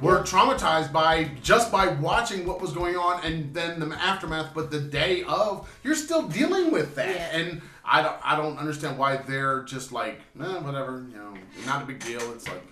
were 0.00 0.22
traumatized 0.22 0.92
by 0.92 1.24
just 1.42 1.72
by 1.72 1.88
watching 1.88 2.46
what 2.46 2.60
was 2.60 2.72
going 2.72 2.96
on 2.96 3.24
and 3.24 3.52
then 3.54 3.80
the 3.80 3.86
aftermath 3.96 4.50
but 4.54 4.70
the 4.70 4.78
day 4.78 5.24
of 5.24 5.68
you're 5.82 5.94
still 5.94 6.28
dealing 6.28 6.70
with 6.70 6.94
that 6.94 7.14
Yeah. 7.16 7.38
and 7.38 7.62
I 7.90 8.02
don't 8.02 8.16
I 8.22 8.36
don't 8.36 8.58
understand 8.58 8.98
why 8.98 9.16
they're 9.16 9.62
just 9.64 9.92
like 9.92 10.20
eh, 10.40 10.58
whatever 10.58 11.06
you 11.10 11.16
know 11.16 11.34
not 11.66 11.82
a 11.82 11.86
big 11.86 12.00
deal. 12.04 12.20
It's 12.32 12.46
like 12.46 12.62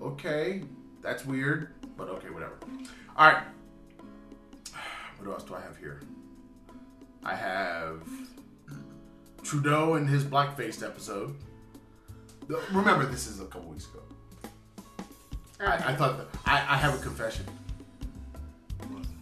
okay 0.00 0.62
that's 1.02 1.24
weird 1.26 1.70
but 1.96 2.08
okay 2.08 2.30
whatever. 2.30 2.56
All 3.16 3.26
right. 3.30 3.42
What 5.18 5.32
else 5.32 5.42
do 5.42 5.54
I 5.54 5.60
have 5.60 5.76
here? 5.76 6.00
I 7.24 7.34
have 7.34 8.02
Trudeau 9.42 9.94
and 9.94 10.08
his 10.08 10.24
black-faced 10.24 10.82
episode. 10.82 11.34
Remember 12.72 13.04
this 13.04 13.26
is 13.26 13.40
a 13.40 13.46
couple 13.46 13.70
weeks 13.70 13.86
ago. 13.86 14.00
I, 15.60 15.74
I 15.74 15.96
thought 15.96 16.18
that 16.18 16.28
I, 16.46 16.74
I 16.74 16.76
have 16.76 16.94
a 16.94 17.02
confession. 17.02 17.44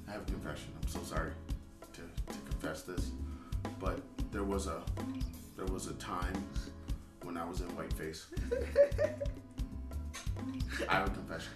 I 0.06 0.12
have 0.12 0.22
a 0.22 0.24
confession. 0.26 0.68
I'm 0.80 0.88
so 0.88 1.02
sorry 1.02 1.30
to, 1.94 2.00
to 2.00 2.38
confess 2.50 2.82
this, 2.82 3.10
but 3.80 4.00
there 4.36 4.44
was 4.44 4.66
a 4.66 4.82
there 5.56 5.64
was 5.72 5.86
a 5.86 5.94
time 5.94 6.34
when 7.22 7.38
I 7.38 7.44
was 7.48 7.62
in 7.62 7.68
whiteface. 7.68 8.26
I 10.90 10.92
have 10.92 11.06
a 11.06 11.10
confession. 11.10 11.52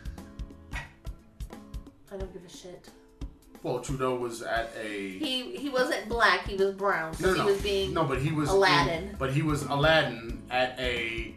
I 0.73 2.17
don't 2.17 2.33
give 2.33 2.43
a 2.43 2.49
shit. 2.49 2.89
Well, 3.63 3.81
Trudeau 3.81 4.15
was 4.17 4.41
at 4.41 4.73
a 4.83 5.19
He 5.19 5.55
he 5.59 5.69
wasn't 5.69 6.09
black, 6.09 6.49
he 6.49 6.57
was 6.57 6.75
brown. 6.75 7.13
no, 7.21 7.35
no, 7.35 7.45
he 7.45 7.51
was 7.53 7.61
being 7.61 7.93
no, 7.93 8.05
but 8.05 8.23
he 8.23 8.33
was 8.33 8.49
Aladdin. 8.49 9.15
but 9.19 9.31
he 9.31 9.43
was 9.43 9.65
Aladdin 9.65 10.41
at 10.51 10.75
a 10.81 11.35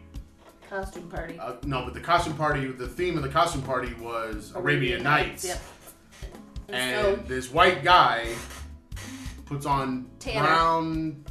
costume 0.70 1.10
party. 1.10 1.38
uh, 1.38 1.56
no, 1.64 1.84
but 1.84 1.92
the 1.92 2.00
costume 2.00 2.38
party. 2.38 2.68
The 2.68 2.88
theme 2.88 3.18
of 3.18 3.22
the 3.22 3.28
costume 3.28 3.60
party 3.60 3.92
was 4.00 4.54
Arabian, 4.56 5.02
Nights. 5.02 5.44
Yep. 5.44 5.62
And, 6.68 6.76
and 6.76 7.04
so 7.04 7.16
this 7.28 7.52
white 7.52 7.84
guy 7.84 8.28
puts 9.44 9.66
on 9.66 10.06
Tanner. 10.18 10.40
brown 10.46 11.22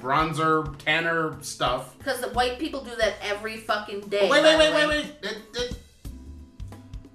bronzer 0.00 0.76
tanner 0.78 1.36
stuff. 1.42 1.96
because 1.98 2.20
the 2.20 2.28
white 2.30 2.58
people 2.58 2.82
do 2.84 2.94
that 2.96 3.14
every 3.22 3.56
fucking 3.56 4.00
day. 4.08 4.28
wait, 4.30 4.42
by 4.42 4.56
wait, 4.56 4.66
the 4.68 4.72
wait, 4.74 4.86
wait, 4.86 4.88
wait. 4.88 5.06
It- 5.22 5.38
it- 5.54 5.78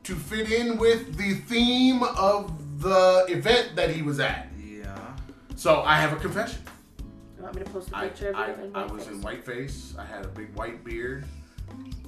to 0.03 0.15
fit 0.15 0.51
in 0.51 0.77
with 0.77 1.15
the 1.17 1.35
theme 1.35 2.03
of 2.03 2.81
the 2.81 3.25
event 3.29 3.73
that 3.77 3.89
he 3.89 4.01
was 4.01 4.19
at. 4.19 4.47
Yeah. 4.61 4.97
So 5.55 5.81
I 5.81 5.95
have 5.95 6.11
a 6.11 6.17
confession. 6.17 6.61
You 7.37 7.43
want 7.43 7.55
me 7.55 7.63
to 7.63 7.69
post 7.69 7.89
a 7.91 7.97
I, 7.97 8.07
picture 8.09 8.29
of 8.29 8.35
I, 8.35 8.47
you 8.47 8.53
in 8.65 8.75
I 8.75 8.81
white 8.81 8.91
was 8.91 9.03
face? 9.05 9.13
in 9.13 9.21
whiteface. 9.21 9.97
I 9.97 10.03
had 10.05 10.25
a 10.25 10.27
big 10.27 10.53
white 10.55 10.83
beard. 10.83 11.25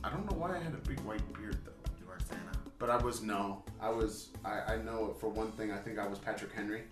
I 0.04 0.10
don't 0.10 0.30
know 0.30 0.38
why 0.38 0.56
I 0.56 0.60
had 0.60 0.74
a 0.74 0.88
big 0.88 1.00
white 1.02 1.22
beard 1.34 1.58
though. 1.66 1.72
You 2.04 2.12
are 2.12 2.20
Santa. 2.20 2.58
But 2.80 2.90
I 2.90 2.98
was 2.98 3.22
no. 3.22 3.64
I 3.80 3.90
was. 3.90 4.30
I, 4.44 4.74
I 4.74 4.78
know 4.78 5.12
it 5.12 5.20
for 5.22 5.30
one 5.30 5.52
thing. 5.54 5.72
I 5.72 5.78
think 5.78 5.98
I 5.98 6.06
was 6.06 6.20
Patrick 6.20 6.52
Henry. 6.54 6.84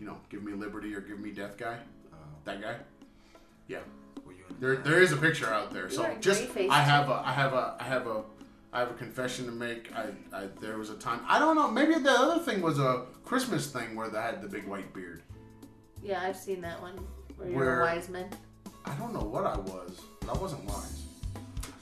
You 0.00 0.06
know, 0.06 0.16
give 0.30 0.42
me 0.42 0.52
liberty 0.54 0.94
or 0.94 1.00
give 1.00 1.20
me 1.20 1.30
death 1.30 1.56
guy. 1.58 1.76
Uh, 2.12 2.16
That 2.44 2.60
guy. 2.62 2.76
Yeah. 3.68 3.78
were 4.24 4.32
you 4.32 4.44
in 4.48 4.56
There, 4.58 4.76
that? 4.76 4.84
there 4.84 5.02
is 5.02 5.12
a 5.12 5.16
picture 5.16 5.52
out 5.52 5.72
there. 5.72 5.84
You 5.84 5.90
So 5.94 6.16
just, 6.20 6.48
I 6.56 6.80
have 6.80 7.08
a, 7.10 7.22
I 7.24 7.32
have 7.32 7.52
a, 7.52 7.76
I 7.78 7.82
have 7.84 8.06
a, 8.06 8.22
I 8.72 8.78
have 8.80 8.90
a 8.90 8.94
confession 8.94 9.44
to 9.46 9.52
make. 9.52 9.90
I, 9.94 10.06
I, 10.32 10.46
there 10.60 10.78
was 10.78 10.90
a 10.90 10.94
time. 10.94 11.20
I 11.28 11.38
don't 11.38 11.54
know. 11.56 11.68
Maybe 11.70 11.94
the 11.94 12.10
other 12.10 12.42
thing 12.42 12.62
was 12.62 12.78
a 12.78 13.04
Christmas 13.24 13.66
thing 13.70 13.94
where 13.94 14.08
they 14.08 14.18
had 14.20 14.40
the 14.40 14.48
big 14.48 14.64
white 14.66 14.94
beard. 14.94 15.22
Yeah, 16.02 16.22
I've 16.22 16.36
seen 16.36 16.60
that 16.62 16.80
one. 16.80 16.98
Where 17.36 17.50
you're 17.50 17.80
a 17.82 17.84
wise 17.84 18.08
man. 18.08 18.28
I 18.86 18.94
don't 18.94 19.12
know 19.12 19.20
what 19.24 19.44
I 19.44 19.58
was, 19.58 20.00
but 20.20 20.36
I 20.36 20.38
wasn't 20.40 20.64
wise. 20.64 21.02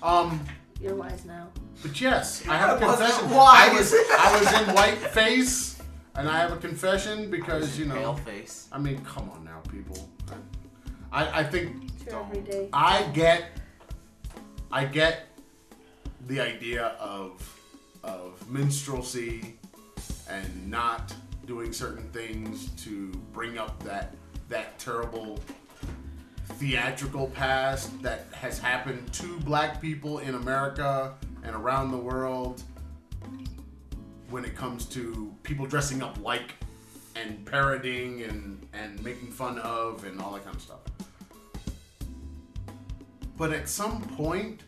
Um, 0.03 0.45
You're 0.81 0.95
wise 0.97 1.25
now. 1.25 1.49
But 1.83 2.01
yes, 2.01 2.43
I 2.49 2.57
have 2.57 2.81
a 2.81 2.85
I 2.85 2.89
wasn't 2.89 3.11
confession. 3.11 3.37
wise. 3.37 3.71
I 3.71 3.75
was 3.77 3.95
I 3.95 4.39
was 4.41 4.69
in 4.69 4.75
white 4.75 4.99
face, 5.13 5.78
and 6.15 6.29
I 6.29 6.39
have 6.39 6.53
a 6.53 6.57
confession 6.57 7.31
because 7.31 7.79
you 7.79 7.87
know. 7.87 8.15
face. 8.15 8.69
I 8.73 8.79
mean, 8.79 9.05
come 9.05 9.31
on 9.31 9.45
now, 9.45 9.61
people. 9.71 10.09
I 11.13 11.41
I 11.41 11.45
think 11.45 11.91
everyday. 12.11 12.69
I 12.73 13.03
get 13.15 13.51
I 14.71 14.85
get 14.85 15.27
the 16.27 16.41
idea 16.41 16.97
of 17.01 17.61
of 18.03 18.49
minstrelsy 18.49 19.55
and 20.29 20.71
not 20.71 21.15
doing 21.47 21.73
certain 21.73 22.09
things 22.11 22.71
to 22.85 23.11
bring 23.33 23.59
up 23.59 23.83
that 23.83 24.15
that 24.49 24.79
terrible 24.79 25.39
theatrical 26.55 27.29
past 27.29 28.03
that 28.03 28.27
has 28.33 28.59
happened 28.59 29.13
to 29.13 29.39
black 29.41 29.81
people 29.81 30.19
in 30.19 30.35
America 30.35 31.15
and 31.45 31.55
around 31.55 31.91
the 31.91 31.97
world 31.97 32.63
when 34.31 34.45
it 34.45 34.55
comes 34.55 34.85
to 34.87 35.35
people 35.43 35.67
dressing 35.67 36.03
up 36.03 36.19
like 36.23 36.55
and 37.17 37.45
parodying 37.47 38.23
and, 38.23 38.67
and 38.73 39.03
making 39.03 39.31
fun 39.31 39.59
of 39.61 40.05
and 40.05 40.21
all 40.21 40.33
that 40.33 40.45
kind 40.45 40.55
of 40.55 40.63
stuff. 40.63 40.81
But 43.37 43.53
at 43.53 43.69
some 43.69 44.03
point, 44.03 44.63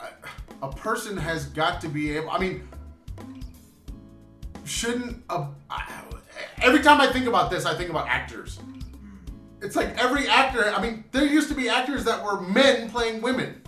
a- 0.00 0.06
a 0.62 0.72
person 0.72 1.16
has 1.16 1.46
got 1.46 1.80
to 1.80 1.88
be 1.88 2.16
able. 2.16 2.30
I 2.30 2.38
mean, 2.38 2.68
shouldn't 4.64 5.22
a, 5.30 5.46
every 6.62 6.82
time 6.82 7.00
I 7.00 7.12
think 7.12 7.26
about 7.26 7.50
this, 7.50 7.64
I 7.64 7.74
think 7.74 7.90
about 7.90 8.08
actors. 8.08 8.58
It's 9.62 9.76
like 9.76 9.96
every 9.98 10.28
actor. 10.28 10.72
I 10.74 10.82
mean, 10.82 11.04
there 11.12 11.24
used 11.24 11.48
to 11.48 11.54
be 11.54 11.68
actors 11.68 12.04
that 12.04 12.22
were 12.22 12.40
men 12.40 12.90
playing 12.90 13.22
women. 13.22 13.62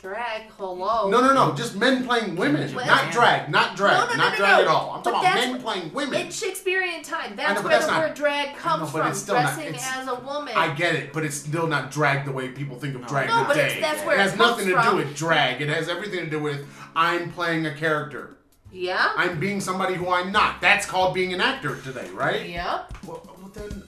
Drag, 0.00 0.44
hello. 0.56 1.10
No, 1.10 1.20
no, 1.20 1.34
no, 1.34 1.54
just 1.54 1.76
men 1.76 2.06
playing 2.06 2.34
women, 2.34 2.74
Well, 2.74 2.86
not 2.86 3.12
drag, 3.12 3.50
not 3.50 3.76
drag, 3.76 3.92
No, 3.98 4.06
no, 4.06 4.10
no, 4.12 4.16
not 4.16 4.32
no, 4.32 4.36
drag 4.38 4.56
no. 4.56 4.60
at 4.62 4.66
all. 4.68 4.90
I'm 4.92 5.02
But 5.02 5.10
talking 5.10 5.28
about 5.28 5.34
men 5.50 5.60
playing 5.62 5.92
women. 5.92 6.20
In 6.22 6.30
Shakespearean 6.30 7.02
time, 7.02 7.36
that's 7.36 7.56
know, 7.56 7.68
where 7.68 7.70
that's 7.70 7.84
the 7.84 7.92
not- 7.92 8.00
word 8.08 8.14
drag 8.14 8.56
comes 8.56 8.80
know, 8.94 8.98
from. 8.98 9.08
it's 9.08 9.18
still 9.18 9.34
not- 9.34 9.42
dressing 9.42 9.66
it's- 9.74 9.96
as 9.98 10.08
a 10.08 10.14
woman. 10.14 10.54
I 10.56 10.72
get 10.72 10.94
it, 10.94 11.12
but 11.12 11.22
it's 11.22 11.36
still 11.36 11.66
not 11.66 11.90
drag 11.90 12.24
the 12.24 12.32
way 12.32 12.48
people 12.48 12.78
think 12.78 12.94
of 12.94 13.06
drag 13.06 13.28
No, 13.28 13.44
but 13.44 13.52
today. 13.54 13.76
it's- 13.76 13.80
that's 13.92 14.06
where 14.06 14.16
it 14.16 14.20
it 14.20 14.22
has 14.22 14.30
comes 14.30 14.40
nothing 14.40 14.68
to 14.74 14.82
do 14.90 14.96
with 14.96 15.14
drag. 15.14 15.60
It 15.60 15.68
has 15.68 15.90
everything 15.90 16.20
to 16.20 16.30
do 16.30 16.38
with 16.38 16.66
I'm 16.96 17.30
playing 17.32 17.66
a 17.66 17.74
character. 17.74 18.38
yeah. 18.72 19.12
I'm 19.18 19.38
being 19.38 19.60
somebody 19.60 19.96
who 19.96 20.10
I'm 20.10 20.32
not. 20.32 20.62
That's 20.62 20.86
called 20.86 21.12
being 21.12 21.34
an 21.34 21.42
actor 21.42 21.76
today, 21.76 22.08
right? 22.14 22.48
Yep. 22.48 22.94
Well, 23.06 23.22
well, 23.38 23.50
then, 23.52 23.82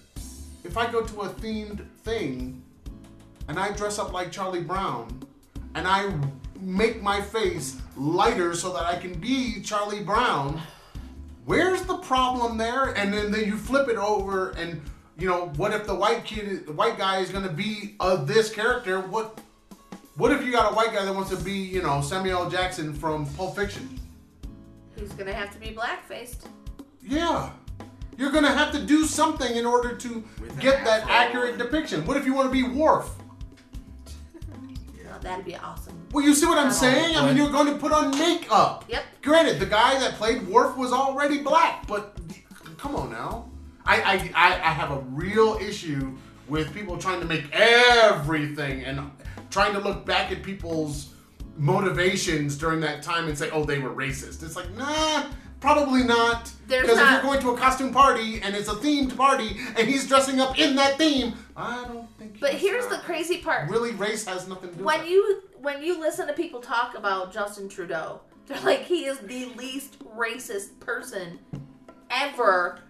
if 0.62 0.76
I 0.76 0.90
go 0.93 1.01
to 1.01 1.20
a 1.22 1.30
themed 1.30 1.86
thing 2.05 2.62
and 3.48 3.59
I 3.59 3.70
dress 3.72 3.98
up 3.98 4.12
like 4.12 4.30
Charlie 4.30 4.60
Brown 4.60 5.22
and 5.74 5.86
I 5.86 6.12
make 6.60 7.02
my 7.02 7.20
face 7.20 7.80
lighter 7.96 8.54
so 8.54 8.72
that 8.72 8.84
I 8.84 8.96
can 8.96 9.14
be 9.14 9.60
Charlie 9.62 10.02
Brown, 10.02 10.60
where's 11.44 11.82
the 11.82 11.98
problem 11.98 12.56
there? 12.56 12.90
And 12.96 13.12
then, 13.12 13.30
then 13.30 13.44
you 13.44 13.56
flip 13.56 13.88
it 13.88 13.96
over 13.96 14.50
and 14.50 14.80
you 15.18 15.28
know 15.28 15.48
what 15.56 15.72
if 15.72 15.86
the 15.86 15.94
white 15.94 16.24
kid, 16.24 16.66
the 16.66 16.72
white 16.72 16.98
guy 16.98 17.18
is 17.18 17.30
going 17.30 17.44
to 17.44 17.52
be 17.52 17.96
of 18.00 18.26
this 18.26 18.50
character? 18.50 19.00
What 19.00 19.40
what 20.16 20.30
if 20.32 20.44
you 20.44 20.52
got 20.52 20.72
a 20.72 20.74
white 20.74 20.92
guy 20.92 21.04
that 21.04 21.14
wants 21.14 21.30
to 21.30 21.36
be 21.36 21.52
you 21.52 21.82
know 21.82 22.00
Samuel 22.00 22.44
L. 22.44 22.50
Jackson 22.50 22.92
from 22.94 23.26
Pulp 23.34 23.56
Fiction? 23.56 24.00
He's 24.96 25.12
gonna 25.12 25.32
have 25.32 25.52
to 25.52 25.58
be 25.58 25.70
black 25.70 26.06
faced. 26.06 26.48
Yeah. 27.02 27.50
You're 28.18 28.30
gonna 28.30 28.52
have 28.52 28.72
to 28.72 28.78
do 28.78 29.04
something 29.06 29.56
in 29.56 29.64
order 29.64 29.96
to 29.96 30.24
With 30.40 30.58
get 30.60 30.84
that 30.84 31.08
accurate 31.08 31.58
depiction. 31.58 32.04
What 32.06 32.16
if 32.16 32.26
you 32.26 32.34
want 32.34 32.48
to 32.48 32.52
be 32.52 32.62
Worf? 32.62 33.10
That'd 35.22 35.44
be 35.44 35.56
awesome. 35.56 35.96
Well, 36.12 36.24
you 36.24 36.34
see 36.34 36.46
what 36.46 36.58
I'm 36.58 36.68
Oh, 36.68 36.72
saying? 36.72 37.16
I 37.16 37.26
mean, 37.26 37.36
you're 37.36 37.50
going 37.50 37.68
to 37.68 37.78
put 37.78 37.92
on 37.92 38.10
makeup. 38.18 38.84
Yep. 38.88 39.04
Granted, 39.22 39.60
the 39.60 39.66
guy 39.66 39.98
that 40.00 40.14
played 40.14 40.46
Worf 40.48 40.76
was 40.76 40.92
already 40.92 41.38
black, 41.42 41.86
but 41.86 42.16
come 42.76 42.96
on 42.96 43.10
now. 43.10 43.48
I, 43.86 43.96
I, 44.02 44.12
I, 44.34 44.48
I 44.54 44.72
have 44.72 44.90
a 44.90 44.98
real 45.10 45.58
issue 45.60 46.16
with 46.48 46.72
people 46.74 46.98
trying 46.98 47.20
to 47.20 47.26
make 47.26 47.44
everything 47.52 48.82
and 48.84 49.10
trying 49.50 49.72
to 49.74 49.78
look 49.78 50.04
back 50.04 50.30
at 50.32 50.42
people's 50.42 51.14
motivations 51.56 52.56
during 52.56 52.80
that 52.80 53.02
time 53.02 53.28
and 53.28 53.36
say, 53.38 53.48
oh, 53.50 53.64
they 53.64 53.78
were 53.78 53.90
racist. 53.90 54.42
It's 54.42 54.56
like, 54.56 54.70
nah, 54.76 55.24
probably 55.60 56.02
not. 56.02 56.50
Because 56.68 56.90
if 56.90 56.96
not- 56.96 57.12
you're 57.12 57.22
going 57.22 57.40
to 57.40 57.50
a 57.50 57.56
costume 57.56 57.92
party 57.92 58.40
and 58.42 58.54
it's 58.54 58.68
a 58.68 58.74
themed 58.74 59.16
party 59.16 59.56
and 59.76 59.86
he's 59.88 60.06
dressing 60.08 60.40
up 60.40 60.58
in 60.58 60.76
that 60.76 60.98
theme, 60.98 61.34
I 61.56 61.84
don't. 61.86 62.08
But 62.43 62.55
here's 62.55 62.86
the 62.89 62.98
crazy 62.98 63.39
part. 63.39 63.70
Really, 63.70 63.93
race 63.93 64.24
has 64.24 64.48
nothing 64.48 64.70
to 64.70 64.77
do 64.77 64.85
when 64.85 64.98
with 64.98 65.09
it. 65.09 65.12
you 65.12 65.43
when 65.60 65.82
you 65.82 65.98
listen 65.98 66.27
to 66.27 66.32
people 66.32 66.60
talk 66.60 66.98
about 66.98 67.32
Justin 67.32 67.69
Trudeau, 67.69 68.20
they're 68.47 68.60
like 68.62 68.81
he 68.82 69.05
is 69.05 69.19
the 69.20 69.47
least 69.56 70.01
racist 70.05 70.78
person 70.81 71.39
ever, 72.10 72.81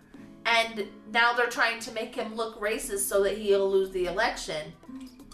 and 0.46 0.88
now 1.12 1.34
they're 1.34 1.50
trying 1.50 1.80
to 1.80 1.92
make 1.92 2.14
him 2.14 2.34
look 2.34 2.58
racist 2.58 3.00
so 3.00 3.22
that 3.24 3.36
he'll 3.36 3.70
lose 3.70 3.90
the 3.90 4.06
election. 4.06 4.72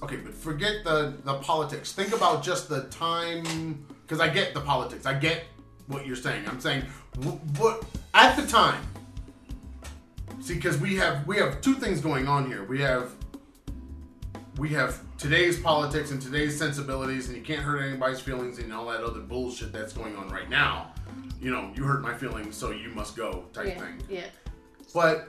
Okay, 0.03 0.16
but 0.16 0.35
forget 0.35 0.82
the 0.82 1.15
the 1.23 1.35
politics. 1.35 1.93
Think 1.93 2.12
about 2.12 2.43
just 2.43 2.69
the 2.69 2.85
time, 2.85 3.86
because 4.03 4.19
I 4.19 4.28
get 4.28 4.53
the 4.53 4.61
politics. 4.61 5.07
I 5.07 5.15
get 5.15 5.45
what 5.86 6.07
you're 6.07 6.16
saying. 6.16 6.45
I'm 6.49 6.61
saying, 6.61 6.82
what 7.57 7.85
at 8.15 8.35
the 8.35 8.47
time. 8.49 8.82
See, 10.40 10.55
because 10.55 10.77
we 10.78 10.97
have 10.97 11.24
we 11.28 11.36
have 11.36 11.61
two 11.61 11.74
things 11.74 12.01
going 12.01 12.27
on 12.27 12.47
here. 12.47 12.65
We 12.65 12.81
have 12.81 13.12
we 14.59 14.68
have 14.70 15.01
today's 15.16 15.59
politics 15.59 16.10
and 16.10 16.20
today's 16.20 16.59
sensibilities, 16.59 17.28
and 17.28 17.36
you 17.36 17.43
can't 17.43 17.62
hurt 17.62 17.80
anybody's 17.80 18.20
feelings 18.20 18.59
and 18.59 18.72
all 18.72 18.86
that 18.86 19.02
other 19.02 19.20
bullshit 19.20 19.72
that's 19.72 19.93
going 19.93 20.16
on 20.16 20.28
right 20.28 20.51
now. 20.51 20.93
You 21.40 21.52
know, 21.52 21.70
you 21.76 21.85
hurt 21.85 22.02
my 22.02 22.12
feelings, 22.12 22.56
so 22.56 22.72
you 22.72 22.90
must 22.90 23.16
go 23.16 23.44
type 23.52 23.68
yeah, 23.68 23.78
thing. 23.78 24.02
yeah. 24.10 24.24
But 24.93 25.28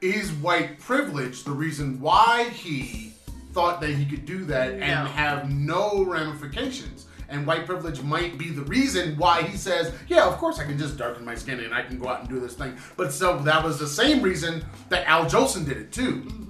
is 0.00 0.32
white 0.32 0.78
privilege 0.80 1.44
the 1.44 1.50
reason 1.50 2.00
why 2.00 2.44
he 2.48 3.12
thought 3.52 3.82
that 3.82 3.90
he 3.90 4.06
could 4.06 4.24
do 4.24 4.46
that 4.46 4.76
No. 4.76 4.84
and 4.84 5.08
have 5.08 5.50
no 5.50 6.02
ramifications? 6.04 7.06
And 7.28 7.46
white 7.46 7.66
privilege 7.66 8.02
might 8.02 8.38
be 8.38 8.48
the 8.48 8.62
reason 8.62 9.16
why 9.16 9.42
he 9.42 9.56
says, 9.56 9.92
"Yeah, 10.08 10.26
of 10.26 10.36
course 10.38 10.58
I 10.58 10.64
can 10.64 10.78
just 10.78 10.96
darken 10.96 11.24
my 11.24 11.34
skin 11.36 11.60
and 11.60 11.72
I 11.72 11.82
can 11.82 11.98
go 11.98 12.08
out 12.08 12.20
and 12.20 12.28
do 12.28 12.40
this 12.40 12.54
thing." 12.54 12.76
But 12.96 13.12
so 13.12 13.38
that 13.40 13.62
was 13.62 13.78
the 13.78 13.86
same 13.86 14.20
reason 14.22 14.64
that 14.88 15.06
Al 15.06 15.26
Jolson 15.26 15.64
did 15.64 15.76
it 15.76 15.92
too. 15.92 16.22
Mm-hmm. 16.22 16.49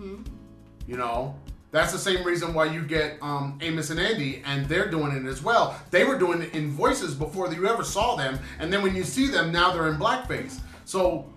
You 0.91 0.97
know, 0.97 1.37
that's 1.71 1.93
the 1.93 2.01
same 2.01 2.25
reason 2.25 2.53
why 2.53 2.65
you 2.65 2.83
get 2.83 3.17
um, 3.23 3.57
Amos 3.63 3.91
and 3.91 4.01
Andy, 4.01 4.43
and 4.45 4.67
they're 4.67 4.91
doing 4.91 5.13
it 5.13 5.25
as 5.25 5.41
well. 5.41 5.81
They 5.93 6.03
were 6.03 6.19
doing 6.19 6.43
it 6.43 6.53
in 6.53 6.73
voices 6.73 7.15
before 7.15 7.53
you 7.55 7.69
ever 7.69 7.85
saw 7.85 8.17
them, 8.17 8.41
and 8.59 8.73
then 8.73 8.83
when 8.83 8.97
you 8.97 9.05
see 9.05 9.29
them, 9.29 9.53
now 9.53 9.73
they're 9.73 9.87
in 9.87 9.95
blackface. 10.01 10.59
So, 10.87 11.33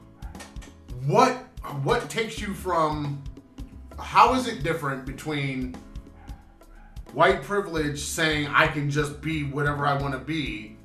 what 1.05 1.34
what 1.84 2.09
takes 2.09 2.41
you 2.41 2.55
from? 2.55 3.23
How 3.99 4.34
is 4.34 4.47
it 4.47 4.63
different 4.63 5.05
between 5.05 5.75
white 7.13 7.43
privilege 7.43 7.99
saying 7.99 8.47
I 8.47 8.65
can 8.65 8.89
just 8.89 9.21
be 9.21 9.43
whatever 9.43 9.85
I 9.85 10.01
want 10.01 10.13
to 10.15 10.19
be? 10.19 10.77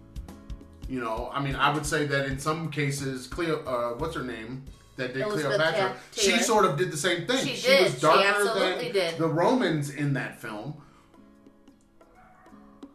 You 0.91 1.01
know, 1.01 1.31
I 1.33 1.43
mean, 1.43 1.57
I 1.57 1.73
would 1.73 1.87
say 1.87 2.05
that 2.05 2.27
in 2.27 2.39
some 2.39 2.71
cases, 2.71 3.27
Cleo, 3.27 3.65
uh, 3.65 3.97
what's 3.97 4.15
her 4.15 4.23
name? 4.23 4.67
That 4.99 5.15
did 5.15 5.23
Elizabeth 5.23 5.57
Cleopatra. 5.57 5.97
She 6.13 6.39
sort 6.39 6.65
of 6.65 6.77
did 6.77 6.91
the 6.91 6.97
same 6.97 7.25
thing. 7.27 7.47
She 7.47 7.67
did. 7.67 7.85
was 7.85 8.01
darker 8.01 8.21
absolutely 8.27 8.85
than 8.91 8.93
did. 8.93 9.19
the 9.19 9.29
Romans 9.29 9.91
in 9.91 10.13
that 10.15 10.41
film. 10.43 10.75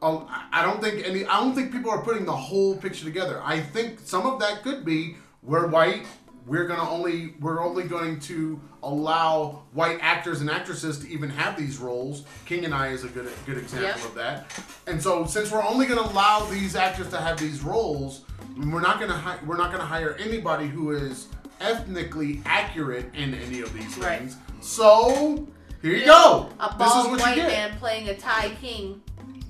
I- 0.01 0.43
I 0.51 0.63
don't 0.63 0.81
think 0.83 1.07
any. 1.07 1.25
I 1.25 1.39
don't 1.39 1.55
think 1.55 1.71
people 1.71 1.89
are 1.89 2.01
putting 2.03 2.25
the 2.25 2.35
whole 2.35 2.75
picture 2.75 3.05
together. 3.05 3.41
I 3.43 3.61
think 3.61 3.99
some 4.03 4.25
of 4.25 4.39
that 4.41 4.61
could 4.63 4.83
be 4.83 5.15
we're 5.41 5.67
white. 5.67 6.05
We're 6.45 6.67
gonna 6.67 6.89
only 6.89 7.35
we're 7.39 7.63
only 7.63 7.83
going 7.83 8.19
to 8.21 8.59
allow 8.83 9.63
white 9.71 9.99
actors 10.01 10.41
and 10.41 10.49
actresses 10.49 10.99
to 10.99 11.09
even 11.09 11.29
have 11.29 11.55
these 11.57 11.77
roles. 11.77 12.25
King 12.45 12.65
and 12.65 12.73
I 12.73 12.87
is 12.89 13.05
a 13.05 13.07
good 13.07 13.29
good 13.45 13.57
example 13.57 13.87
Yep. 14.01 14.05
of 14.09 14.15
that. 14.15 14.51
And 14.87 15.01
so 15.01 15.25
since 15.25 15.51
we're 15.51 15.63
only 15.63 15.85
gonna 15.85 16.01
allow 16.01 16.41
these 16.47 16.75
actors 16.75 17.07
to 17.11 17.17
have 17.17 17.37
these 17.39 17.61
roles, 17.63 18.25
we're 18.57 18.81
not 18.81 18.99
gonna 18.99 19.13
hi- 19.17 19.39
we're 19.45 19.55
not 19.55 19.71
gonna 19.71 19.85
hire 19.85 20.17
anybody 20.19 20.67
who 20.67 20.91
is 20.91 21.27
ethnically 21.61 22.41
accurate 22.45 23.13
in 23.15 23.33
any 23.33 23.61
of 23.61 23.73
these 23.73 23.97
Right. 23.97 24.19
things. 24.19 24.37
So 24.61 25.47
here 25.81 25.91
you 25.91 25.97
Yeah. 26.01 26.05
go. 26.07 26.49
A 26.59 26.75
This 26.77 26.87
is 26.87 26.93
bald 26.93 27.11
what 27.11 27.21
white 27.21 27.35
you 27.37 27.43
get 27.43 27.47
man 27.71 27.77
playing 27.79 28.09
a 28.09 28.15
Thai 28.17 28.55
king. 28.61 29.01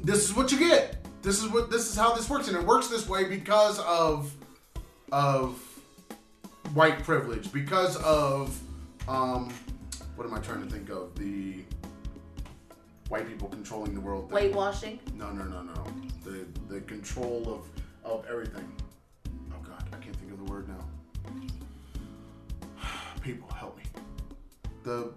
this 0.03 0.23
is 0.25 0.33
what 0.35 0.51
you 0.51 0.57
get. 0.59 1.05
This 1.21 1.41
is 1.41 1.47
what 1.49 1.71
this 1.71 1.89
is 1.89 1.95
how 1.95 2.13
this 2.13 2.29
works, 2.29 2.47
and 2.49 2.57
it 2.57 2.63
works 2.63 2.87
this 2.87 3.07
way 3.07 3.23
because 3.25 3.79
of 3.79 4.31
of 5.11 5.59
white 6.73 7.03
privilege, 7.03 7.51
because 7.53 7.95
of 7.97 8.59
um, 9.07 9.49
what 10.15 10.25
am 10.27 10.33
I 10.33 10.39
trying 10.39 10.63
to 10.67 10.69
think 10.69 10.89
of? 10.89 11.13
The 11.15 11.63
white 13.09 13.27
people 13.27 13.47
controlling 13.49 13.93
the 13.93 14.01
world. 14.01 14.29
Thing. 14.29 14.33
Whitewashing. 14.51 14.99
No, 15.15 15.31
no, 15.31 15.43
no, 15.43 15.61
no. 15.61 15.85
The 16.23 16.45
the 16.73 16.81
control 16.81 17.43
of 18.03 18.11
of 18.11 18.25
everything. 18.29 18.69
Oh 19.51 19.61
God, 19.63 19.83
I 19.93 19.97
can't 20.03 20.15
think 20.17 20.31
of 20.31 20.37
the 20.45 20.51
word 20.51 20.67
now. 20.67 20.83
People, 23.23 23.49
help 23.53 23.77
me. 23.77 23.83
The 24.83 25.13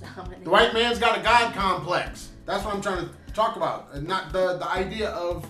Dominate. 0.00 0.44
The 0.44 0.50
white 0.50 0.72
man's 0.74 0.98
got 0.98 1.18
a 1.18 1.22
god 1.22 1.54
complex. 1.54 2.30
That's 2.44 2.64
what 2.64 2.74
I'm 2.74 2.80
trying 2.82 3.08
to 3.08 3.32
talk 3.34 3.56
about, 3.56 3.88
and 3.92 4.06
not 4.06 4.32
the 4.32 4.56
the 4.58 4.68
idea 4.70 5.10
of 5.10 5.46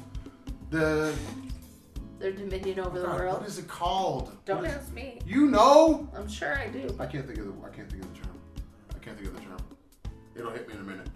the 0.71 1.15
Their 2.19 2.33
dominion 2.33 2.81
over 2.81 2.99
the 2.99 3.07
God, 3.07 3.21
world. 3.21 3.41
What 3.41 3.49
is 3.49 3.59
it 3.59 3.69
called? 3.69 4.33
Don't 4.45 4.59
What 4.59 4.67
is- 4.67 4.75
ask 4.77 4.93
me. 4.93 5.21
You 5.27 5.47
know? 5.47 6.09
I'm 6.17 6.29
sure 6.29 6.59
I 6.59 6.69
do. 6.69 6.89
I 6.99 7.07
can't 7.07 7.27
think 7.27 7.39
of 7.39 7.47
the 7.47 7.53
I 7.67 7.71
can't 7.71 7.91
think 7.91 8.03
of 8.03 8.13
the 8.15 8.21
term. 8.21 8.39
I 8.95 8.99
can't 8.99 9.17
think 9.17 9.29
of 9.29 9.35
the 9.37 9.43
term. 9.43 9.59
It'll 10.35 10.51
hit 10.51 10.67
me 10.69 10.75
in 10.75 10.81
a 10.81 10.85
minute. 10.85 11.07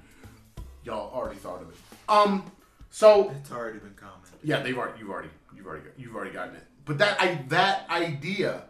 Y'all 0.84 1.10
already 1.12 1.38
thought 1.38 1.62
of 1.62 1.70
it. 1.70 1.76
Um. 2.08 2.44
So 2.90 3.30
It's 3.30 3.50
already 3.52 3.78
been 3.78 3.94
commented. 3.94 4.40
yeah, 4.42 4.60
they've 4.62 4.76
already 4.76 4.98
you've 4.98 5.10
already 5.10 5.30
you've 5.56 5.66
already 5.66 5.84
got, 5.84 5.98
you've 5.98 6.14
already 6.14 6.32
gotten 6.32 6.56
it. 6.56 6.64
But 6.84 6.98
that 6.98 7.20
I 7.20 7.44
that 7.48 7.88
idea. 7.88 8.64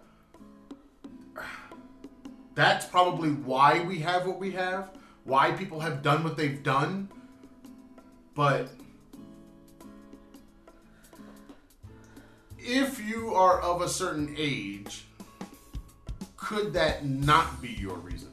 That's 2.55 2.85
probably 2.85 3.31
why 3.31 3.81
we 3.81 4.01
have 4.01 4.27
what 4.27 4.39
we 4.39 4.51
have. 4.53 4.91
Why 5.25 5.53
people 5.53 5.81
have 5.81 6.03
done 6.03 6.23
what 6.25 6.37
they've 6.37 6.63
done. 6.63 7.09
But 8.35 8.69
if 12.59 13.01
you 13.03 13.35
are 13.35 13.61
of 13.61 13.81
a 13.81 13.89
certain 13.89 14.35
age, 14.37 15.05
could 16.37 16.73
that 16.75 17.07
not 17.07 17.63
be 17.63 17.69
your 17.69 17.97
reason? 17.97 18.33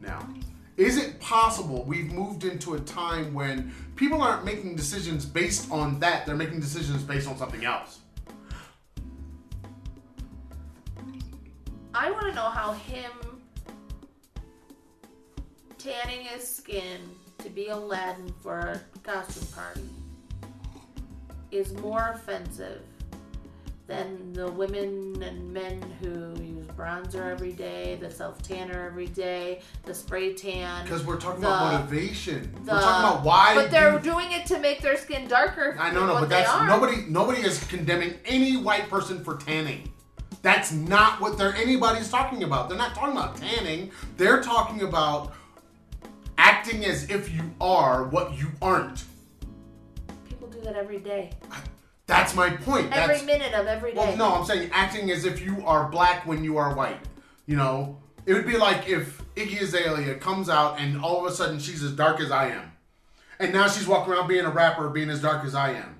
Now, 0.00 0.28
Is 0.76 0.98
it 0.98 1.18
possible 1.20 1.84
we've 1.84 2.12
moved 2.12 2.44
into 2.44 2.74
a 2.74 2.80
time 2.80 3.32
when 3.32 3.72
people 3.96 4.20
aren't 4.20 4.44
making 4.44 4.76
decisions 4.76 5.24
based 5.24 5.70
on 5.70 5.98
that? 6.00 6.26
They're 6.26 6.36
making 6.36 6.60
decisions 6.60 7.02
based 7.02 7.26
on 7.26 7.38
something 7.38 7.64
else. 7.64 8.00
I 11.94 12.10
want 12.10 12.26
to 12.26 12.34
know 12.34 12.50
how 12.50 12.72
him 12.72 13.10
tanning 15.78 16.26
his 16.26 16.46
skin 16.46 17.00
to 17.38 17.48
be 17.48 17.68
Aladdin 17.68 18.34
for 18.42 18.58
a 18.58 18.80
costume 19.02 19.46
party 19.54 19.88
is 21.50 21.72
more 21.74 22.10
offensive 22.14 22.82
than 23.86 24.32
the 24.32 24.50
women 24.50 25.22
and 25.22 25.52
men 25.52 25.80
who 26.00 26.34
use 26.42 26.66
bronzer 26.76 27.30
every 27.30 27.52
day, 27.52 27.96
the 28.00 28.10
self 28.10 28.42
tanner 28.42 28.86
every 28.86 29.06
day, 29.06 29.62
the 29.84 29.94
spray 29.94 30.34
tan. 30.34 30.82
Because 30.84 31.04
we're 31.04 31.20
talking 31.20 31.40
the- 31.40 31.46
about 31.48 31.72
motivation. 31.82 32.52
the- 32.64 32.72
we're 32.72 32.80
talking 32.80 33.08
about 33.08 33.22
why. 33.24 33.54
But 33.54 33.70
they're 33.70 33.92
you- 33.94 34.00
doing 34.00 34.32
it 34.32 34.46
to 34.46 34.58
make 34.58 34.82
their 34.82 34.96
skin 34.96 35.28
darker. 35.28 35.76
I 35.78 35.90
know, 35.92 36.06
no, 36.06 36.14
but 36.20 36.28
that's 36.28 36.50
nobody. 36.66 37.04
Nobody 37.08 37.42
is 37.42 37.62
condemning 37.64 38.14
any 38.24 38.56
white 38.56 38.90
person 38.90 39.22
for 39.22 39.36
tanning. 39.36 39.92
That's 40.42 40.72
not 40.72 41.20
what 41.20 41.38
they're 41.38 41.54
anybody's 41.54 42.10
talking 42.10 42.42
about. 42.42 42.68
They're 42.68 42.78
not 42.78 42.94
talking 42.94 43.16
about 43.16 43.36
tanning. 43.36 43.90
They're 44.16 44.42
talking 44.42 44.82
about 44.82 45.32
acting 46.38 46.84
as 46.84 47.08
if 47.08 47.32
you 47.32 47.42
are 47.60 48.04
what 48.04 48.36
you 48.38 48.48
aren't. 48.60 49.04
People 50.28 50.48
do 50.48 50.60
that 50.60 50.76
every 50.76 50.98
day, 50.98 51.30
That's 52.06 52.34
my 52.34 52.50
point. 52.50 52.92
every 52.92 53.14
That's, 53.16 53.26
minute 53.26 53.52
of 53.52 53.66
every 53.66 53.92
day. 53.92 53.98
Well, 53.98 54.16
no, 54.16 54.32
I'm 54.34 54.44
saying 54.44 54.70
acting 54.72 55.10
as 55.10 55.24
if 55.24 55.40
you 55.44 55.64
are 55.66 55.88
black 55.88 56.24
when 56.26 56.44
you 56.44 56.56
are 56.56 56.74
white. 56.74 57.00
You 57.46 57.56
know, 57.56 57.98
it 58.26 58.34
would 58.34 58.46
be 58.46 58.56
like 58.56 58.88
if 58.88 59.22
Iggy 59.34 59.60
Azalea 59.60 60.14
comes 60.16 60.48
out 60.48 60.78
and 60.78 61.00
all 61.02 61.24
of 61.24 61.30
a 61.30 61.34
sudden 61.34 61.58
she's 61.58 61.82
as 61.82 61.92
dark 61.92 62.20
as 62.20 62.30
I 62.30 62.50
am, 62.50 62.72
and 63.40 63.52
now 63.52 63.68
she's 63.68 63.86
walking 63.88 64.12
around 64.12 64.28
being 64.28 64.44
a 64.44 64.50
rapper, 64.50 64.88
being 64.88 65.10
as 65.10 65.20
dark 65.20 65.44
as 65.44 65.54
I 65.54 65.72
am. 65.72 65.96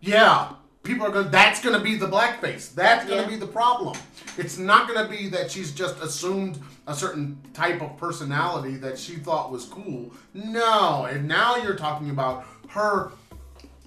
Yeah, 0.00 0.52
people 0.82 1.06
are 1.06 1.10
going. 1.10 1.24
to 1.26 1.30
That's 1.30 1.60
going 1.62 1.76
to 1.76 1.82
be 1.82 1.96
the 1.96 2.06
blackface. 2.08 2.74
That's 2.74 3.04
going 3.06 3.18
to 3.24 3.24
Yeah. 3.24 3.36
be 3.36 3.36
the 3.36 3.46
problem. 3.46 3.96
It's 4.36 4.58
not 4.58 4.88
going 4.88 5.02
to 5.04 5.10
be 5.10 5.28
that 5.30 5.50
she's 5.50 5.72
just 5.72 6.00
assumed 6.02 6.58
a 6.86 6.94
certain 6.94 7.38
type 7.54 7.80
of 7.80 7.96
personality 7.96 8.76
that 8.76 8.98
she 8.98 9.14
thought 9.16 9.50
was 9.50 9.64
cool. 9.64 10.12
No, 10.34 11.04
and 11.06 11.26
now 11.26 11.56
you're 11.56 11.76
talking 11.76 12.10
about 12.10 12.44
her 12.68 13.12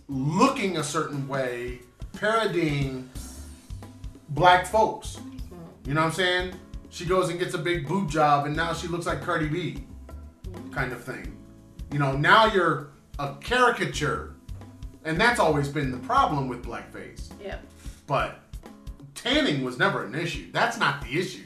looking 0.07 0.77
a 0.77 0.83
certain 0.83 1.27
way, 1.27 1.79
parodying 2.13 3.09
black 4.29 4.65
folks. 4.65 5.19
You 5.85 5.93
know 5.93 6.01
what 6.01 6.07
I'm 6.07 6.13
saying? 6.13 6.53
She 6.89 7.05
goes 7.05 7.29
and 7.29 7.39
gets 7.39 7.53
a 7.53 7.57
big 7.59 7.87
boob 7.87 8.09
job, 8.09 8.45
and 8.45 8.55
now 8.55 8.73
she 8.73 8.87
looks 8.87 9.05
like 9.05 9.21
Cardi 9.21 9.47
B, 9.47 9.83
kind 10.71 10.91
of 10.91 11.03
thing. 11.03 11.37
You 11.91 11.99
know, 11.99 12.13
now 12.13 12.45
you're 12.45 12.89
a 13.19 13.35
caricature, 13.35 14.33
and 15.05 15.19
that's 15.19 15.39
always 15.39 15.67
been 15.69 15.91
the 15.91 15.99
problem 15.99 16.47
with 16.47 16.63
blackface. 16.65 17.29
Yep. 17.41 17.63
But 18.07 18.39
tanning 19.15 19.63
was 19.63 19.77
never 19.77 20.05
an 20.05 20.15
issue. 20.15 20.51
That's 20.51 20.77
not 20.77 21.01
the 21.01 21.19
issue. 21.19 21.43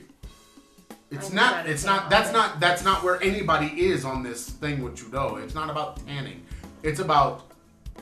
It's 1.12 1.32
not. 1.34 1.68
It's 1.68 1.84
not. 1.84 2.10
That's 2.10 2.30
all 2.30 2.34
not. 2.34 2.60
That's 2.60 2.84
not 2.84 3.04
where 3.04 3.22
anybody 3.22 3.68
is 3.68 4.06
on 4.06 4.24
this 4.24 4.50
thing 4.50 4.82
with 4.82 4.96
Trudeau. 4.96 5.36
It's 5.44 5.54
not 5.54 5.70
about 5.70 6.06
tanning. 6.08 6.46
It's 6.84 7.02
about 7.02 7.51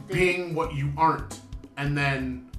being 0.09 0.55
what 0.55 0.73
you 0.73 0.91
aren't, 0.97 1.39
and 1.77 1.97
then 1.97 2.49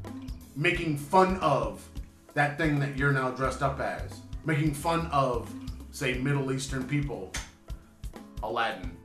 making 0.56 0.96
fun 0.96 1.36
of 1.38 1.86
that 2.34 2.56
thing 2.56 2.78
that 2.80 2.96
you're 2.96 3.12
now 3.12 3.30
dressed 3.30 3.62
up 3.62 3.80
as. 3.80 4.20
Making 4.44 4.72
fun 4.72 5.06
of, 5.06 5.52
say, 5.90 6.14
Middle 6.14 6.52
Eastern 6.52 6.84
people, 6.84 7.32
Aladdin. 8.42 8.96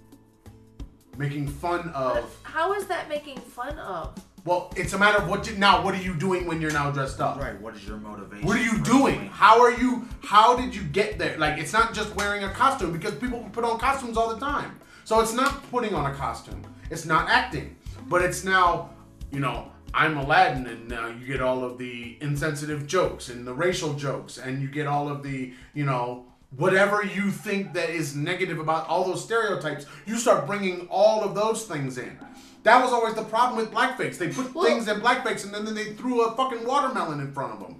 Making 1.17 1.47
fun 1.47 1.89
of. 1.89 2.37
How 2.43 2.73
is 2.73 2.87
that 2.87 3.09
making 3.09 3.37
fun 3.37 3.77
of? 3.79 4.15
Well, 4.45 4.71
it's 4.75 4.93
a 4.93 4.97
matter 4.97 5.17
of 5.17 5.27
what 5.27 5.49
you 5.49 5.57
now. 5.57 5.83
What 5.83 5.95
are 5.95 6.01
you 6.01 6.13
doing 6.13 6.45
when 6.45 6.61
you're 6.61 6.71
now 6.71 6.91
dressed 6.91 7.19
up? 7.19 7.39
Right. 7.39 7.59
What 7.59 7.75
is 7.75 7.87
your 7.87 7.97
motivation? 7.97 8.45
What 8.45 8.57
are 8.57 8.63
you 8.63 8.77
for 8.77 8.83
doing? 8.83 9.27
How 9.27 9.59
are 9.59 9.71
you? 9.71 10.07
How 10.21 10.55
did 10.55 10.75
you 10.75 10.83
get 10.83 11.17
there? 11.17 11.37
Like, 11.37 11.57
it's 11.57 11.73
not 11.73 11.93
just 11.93 12.15
wearing 12.15 12.43
a 12.43 12.49
costume 12.49 12.91
because 12.91 13.15
people 13.15 13.47
put 13.51 13.63
on 13.63 13.79
costumes 13.79 14.17
all 14.17 14.33
the 14.33 14.39
time. 14.39 14.79
So 15.03 15.19
it's 15.19 15.33
not 15.33 15.67
putting 15.71 15.95
on 15.95 16.11
a 16.11 16.13
costume. 16.13 16.61
It's 16.91 17.05
not 17.05 17.27
acting. 17.29 17.74
But 18.07 18.21
it's 18.21 18.43
now, 18.43 18.91
you 19.31 19.39
know, 19.39 19.71
I'm 19.93 20.17
Aladdin, 20.17 20.67
and 20.67 20.87
now 20.87 21.07
you 21.07 21.25
get 21.25 21.41
all 21.41 21.63
of 21.63 21.77
the 21.77 22.17
insensitive 22.21 22.85
jokes 22.85 23.29
and 23.29 23.47
the 23.47 23.53
racial 23.53 23.93
jokes, 23.93 24.37
and 24.37 24.61
you 24.61 24.67
get 24.67 24.87
all 24.87 25.09
of 25.09 25.23
the, 25.23 25.53
you 25.73 25.85
know, 25.85 26.25
whatever 26.55 27.03
you 27.03 27.31
think 27.31 27.73
that 27.73 27.89
is 27.89 28.15
negative 28.15 28.59
about 28.59 28.87
all 28.87 29.03
those 29.05 29.23
stereotypes. 29.23 29.85
You 30.05 30.17
start 30.17 30.45
bringing 30.45 30.87
all 30.89 31.23
of 31.23 31.33
those 31.33 31.65
things 31.65 31.97
in. 31.97 32.17
That 32.63 32.81
was 32.83 32.91
always 32.91 33.13
the 33.15 33.23
problem 33.23 33.57
with 33.57 33.71
blackface. 33.71 34.17
They 34.17 34.29
put 34.29 34.53
Well- 34.53 34.65
things 34.65 34.87
in 34.87 34.99
blackface, 34.99 35.43
and 35.43 35.53
then 35.53 35.73
they 35.73 35.93
threw 35.93 36.21
a 36.21 36.35
fucking 36.35 36.65
watermelon 36.65 37.19
in 37.19 37.31
front 37.33 37.53
of 37.53 37.59
them. 37.59 37.75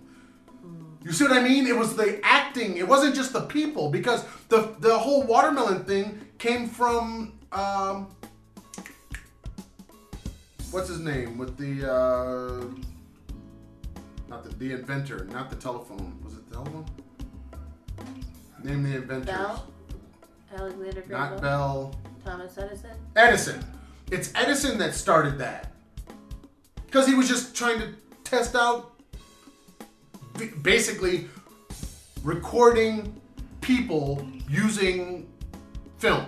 You 1.03 1.11
see 1.11 1.23
what 1.25 1.33
I 1.33 1.41
mean? 1.41 1.67
It 1.67 1.77
was 1.77 1.95
the 1.95 2.19
acting. 2.25 2.77
It 2.77 2.87
wasn't 2.87 3.13
just 3.13 3.31
the 3.31 3.41
people 3.41 3.89
because 3.91 4.23
the 4.49 4.75
the 4.79 4.97
whole 4.97 5.21
watermelon 5.23 5.83
thing 5.85 6.19
came 6.39 6.67
from 6.67 7.33
um, 7.51 8.07
what's 10.75 10.89
his 10.89 10.99
name 10.99 11.37
with 11.37 11.55
the 11.55 11.89
uh, 11.89 12.65
not 14.27 14.43
the 14.43 14.49
the 14.57 14.73
inventor, 14.73 15.25
not 15.31 15.49
the 15.49 15.55
telephone. 15.55 16.19
Was 16.21 16.33
it 16.33 16.49
the 16.49 16.55
telephone? 16.55 16.85
Name 18.61 18.83
the 18.83 18.97
inventor. 18.97 19.25
Bell? 19.25 19.67
Alexander 20.53 21.01
Graham 21.01 21.09
Not 21.09 21.41
Bell? 21.41 21.41
Bell. 21.41 21.95
Thomas 22.25 22.57
Edison? 22.57 22.91
Edison. 23.15 23.63
It's 24.11 24.33
Edison 24.35 24.77
that 24.79 24.93
started 24.93 25.37
that. 25.37 25.71
Because 26.85 27.07
he 27.07 27.13
was 27.13 27.29
just 27.29 27.55
trying 27.55 27.79
to 27.79 27.93
test 28.25 28.53
out 28.55 28.95
basically 30.61 31.29
recording 32.21 33.21
people 33.61 34.27
using 34.49 35.29
film. 35.99 36.25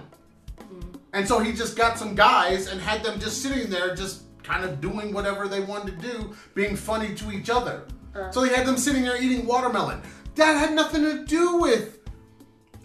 And 1.12 1.28
so 1.28 1.40
he 1.40 1.52
just 1.52 1.76
got 1.76 1.98
some 1.98 2.16
guys 2.16 2.68
and 2.68 2.80
had 2.80 3.04
them 3.04 3.20
just 3.20 3.42
sitting 3.42 3.70
there 3.70 3.94
just 3.96 4.27
kind 4.48 4.64
of 4.64 4.80
doing 4.80 5.14
whatever 5.14 5.48
they 5.48 5.60
wanted 5.60 6.00
to 6.00 6.08
do, 6.08 6.36
being 6.56 6.76
funny 6.76 7.14
to 7.16 7.32
each 7.32 7.50
other. 7.50 7.84
Uh. 8.16 8.32
So 8.32 8.44
he 8.44 8.54
had 8.54 8.66
them 8.66 8.78
sitting 8.78 9.04
there 9.04 9.22
eating 9.22 9.46
watermelon. 9.46 10.02
That 10.36 10.54
had 10.58 10.74
nothing 10.74 11.02
to 11.04 11.26
do 11.26 11.58
with 11.58 12.00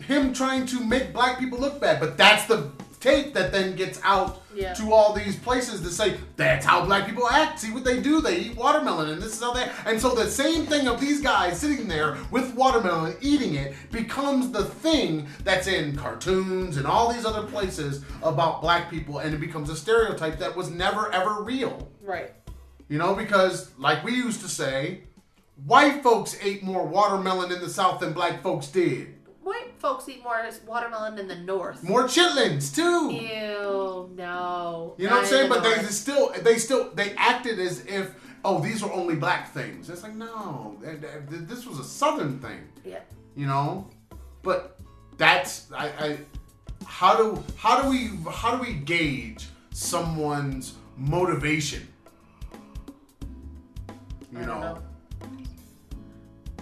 him 0.01 0.32
trying 0.32 0.66
to 0.66 0.84
make 0.84 1.12
black 1.12 1.39
people 1.39 1.59
look 1.59 1.80
bad, 1.80 2.01
but 2.01 2.18
that's 2.18 2.47
the 2.47 2.72
tape 3.02 3.34
that 3.34 3.50
then 3.52 3.74
gets 3.76 3.98
out 4.04 4.42
Yeah. 4.54 4.74
to 4.74 4.92
all 4.92 5.12
these 5.12 5.36
places 5.36 5.80
to 5.80 5.88
say 5.90 6.16
that's 6.36 6.64
how 6.64 6.84
black 6.84 7.06
people 7.06 7.28
act. 7.28 7.60
See 7.60 7.70
what 7.72 7.84
they 7.84 8.00
do? 8.00 8.20
They 8.20 8.36
eat 8.38 8.56
watermelon, 8.56 9.08
and 9.10 9.20
this 9.20 9.32
is 9.34 9.40
how 9.40 9.52
they. 9.52 9.68
And 9.86 10.00
so 10.00 10.14
the 10.14 10.30
same 10.30 10.66
thing 10.66 10.86
of 10.88 11.00
these 11.00 11.20
guys 11.20 11.58
sitting 11.58 11.88
there 11.88 12.16
with 12.30 12.54
watermelon 12.54 13.16
eating 13.20 13.54
it 13.56 13.74
becomes 13.90 14.50
the 14.52 14.64
thing 14.64 15.26
that's 15.42 15.66
in 15.66 15.96
cartoons 15.96 16.76
and 16.76 16.86
all 16.86 17.12
these 17.12 17.24
other 17.24 17.42
places 17.42 18.04
about 18.22 18.60
black 18.62 18.90
people, 18.90 19.18
and 19.18 19.34
it 19.34 19.40
becomes 19.40 19.68
a 19.70 19.76
stereotype 19.76 20.38
that 20.38 20.54
was 20.54 20.70
never 20.70 21.10
ever 21.12 21.42
real. 21.42 21.88
Right. 22.02 22.32
You 22.88 22.98
know, 22.98 23.14
because 23.14 23.70
like 23.78 24.04
we 24.04 24.12
used 24.14 24.40
to 24.42 24.48
say, 24.48 25.00
white 25.66 26.02
folks 26.02 26.36
ate 26.42 26.62
more 26.62 26.86
watermelon 26.86 27.50
in 27.52 27.60
the 27.60 27.68
South 27.70 28.00
than 28.00 28.12
black 28.12 28.42
folks 28.42 28.66
did. 28.68 29.14
White 29.43 29.73
folks 29.78 30.09
eat 30.09 30.23
more 30.23 30.40
watermelon 30.66 31.19
in 31.19 31.27
the 31.27 31.35
north. 31.35 31.82
More 31.82 32.05
chitlins 32.05 32.74
too. 32.74 33.10
Ew, 33.12 34.10
no. 34.14 34.94
You 34.97 35.06
know 35.09 35.16
what 35.16 35.23
I'm 35.23 35.27
saying? 35.27 35.48
the 35.48 35.55
But 35.56 35.64
they 35.64 35.82
still, 35.86 36.32
they 36.43 36.59
still, 36.59 36.90
they 36.94 37.12
acted 37.16 37.59
as 37.59 37.85
if, 37.86 38.14
oh, 38.44 38.60
these 38.60 38.85
are 38.85 38.93
only 38.93 39.16
black 39.16 39.52
things. 39.52 39.90
It's 39.90 40.05
like 40.05 40.14
no, 40.14 40.78
th- 40.81 41.01
th- 41.01 41.43
this 41.43 41.66
was 41.66 41.81
a 41.81 41.85
Southern 41.85 42.39
thing. 42.39 42.69
Yeah. 42.85 43.01
You 43.35 43.47
know, 43.47 43.89
but 44.43 44.78
that's 45.16 45.73
I, 45.73 45.86
I 45.89 46.19
how 46.86 47.16
do 47.16 47.43
how 47.56 47.82
do 47.82 47.90
we 47.90 48.10
how 48.31 48.56
do 48.56 48.62
we 48.62 48.74
gauge 48.74 49.47
someone's 49.73 50.74
motivation? 50.97 51.89
You 54.32 54.47
don't 54.47 54.60
know. 54.60 54.82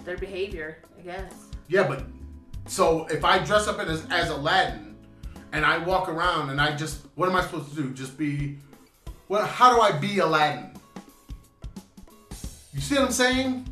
Their 0.05 0.17
behavior, 0.17 0.79
I 0.99 1.03
guess. 1.03 1.33
Yeah, 1.69 1.87
but 1.87 2.05
so 2.71 3.07
if 3.07 3.25
I 3.25 3.39
dress 3.45 3.67
up 3.67 3.81
as 3.81 4.07
as 4.11 4.31
Aladdin 4.31 4.97
and 5.53 5.67
I 5.67 5.79
walk 5.79 6.09
around 6.09 6.51
and 6.51 6.61
I 6.61 6.77
just 6.77 7.05
what 7.17 7.29
am 7.29 7.35
I 7.35 7.43
supposed 7.43 7.71
to 7.71 7.83
do? 7.83 7.91
Just 7.91 8.17
be 8.17 8.59
well, 9.29 9.45
how 9.45 9.75
do 9.75 9.81
I 9.81 9.93
be 9.93 10.19
Aladdin? 10.21 10.71
You 12.73 12.81
see 12.81 12.95
what 12.95 13.05
I'm 13.05 13.13
saying? 13.13 13.67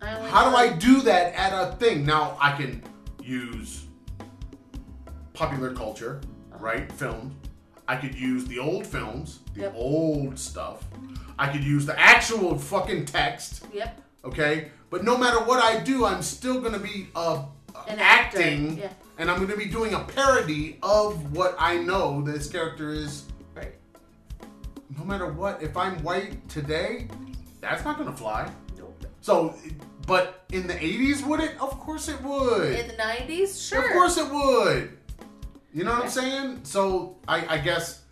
How 0.00 0.48
do 0.50 0.56
I 0.56 0.72
do 0.72 1.02
that 1.02 1.34
at 1.34 1.52
a 1.52 1.74
thing? 1.76 2.06
Now 2.06 2.36
I 2.40 2.52
can 2.56 2.82
use 3.20 3.84
popular 5.32 5.74
culture, 5.74 6.20
right? 6.60 6.90
Films. 6.92 7.34
I 7.88 7.96
could 7.96 8.14
use 8.14 8.44
the 8.46 8.58
old 8.58 8.86
films, 8.86 9.40
the 9.54 9.62
Yep. 9.62 9.74
old 9.76 10.38
stuff. 10.38 10.84
I 11.38 11.48
could 11.48 11.62
use 11.62 11.86
the 11.86 11.98
actual 11.98 12.56
fucking 12.58 13.04
text 13.06 13.64
Yep. 13.72 14.00
okay? 14.24 14.70
But 14.90 15.04
no 15.04 15.16
matter 15.18 15.40
what 15.40 15.62
I 15.62 15.80
do, 15.80 16.04
I'm 16.04 16.22
still 16.22 16.60
gonna 16.60 16.78
be 16.78 17.08
a 17.14 17.42
An 17.88 17.98
acting, 17.98 18.78
yeah. 18.78 18.90
and 19.18 19.30
I'm 19.30 19.36
going 19.36 19.50
to 19.50 19.56
be 19.56 19.66
doing 19.66 19.94
a 19.94 20.00
parody 20.00 20.78
of 20.82 21.36
what 21.36 21.56
I 21.58 21.78
know 21.78 22.22
this 22.22 22.48
character 22.48 22.92
is. 22.92 23.24
Right. 23.54 23.74
No 24.98 25.04
matter 25.04 25.30
what, 25.30 25.62
if 25.62 25.76
I'm 25.76 26.02
white 26.02 26.48
today, 26.48 27.08
that's 27.60 27.84
not 27.84 27.96
going 27.98 28.10
to 28.10 28.16
fly. 28.16 28.50
Nope. 28.78 29.06
So, 29.20 29.54
but 30.06 30.44
in 30.52 30.66
the 30.66 30.74
80s, 30.74 31.24
would 31.26 31.40
it? 31.40 31.60
Of 31.60 31.78
course 31.80 32.08
it 32.08 32.20
would. 32.22 32.78
In 32.78 32.88
the 32.88 32.94
90s, 32.94 33.68
sure. 33.68 33.84
Of 33.84 33.92
course 33.92 34.16
it 34.18 34.30
would. 34.30 34.96
You 35.72 35.84
know 35.84 35.92
what 35.92 36.04
I'm 36.04 36.10
saying? 36.10 36.60
So 36.62 37.16
I, 37.28 37.56
I 37.56 37.58
guess 37.58 38.02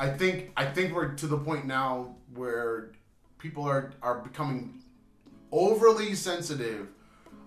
I 0.00 0.08
think 0.08 0.52
I 0.56 0.64
think 0.64 0.94
we're 0.94 1.14
to 1.14 1.26
the 1.26 1.38
point 1.38 1.66
now 1.66 2.16
where 2.34 2.92
people 3.38 3.64
are 3.64 3.92
are 4.02 4.18
becoming 4.18 4.82
overly 5.52 6.14
sensitive 6.14 6.88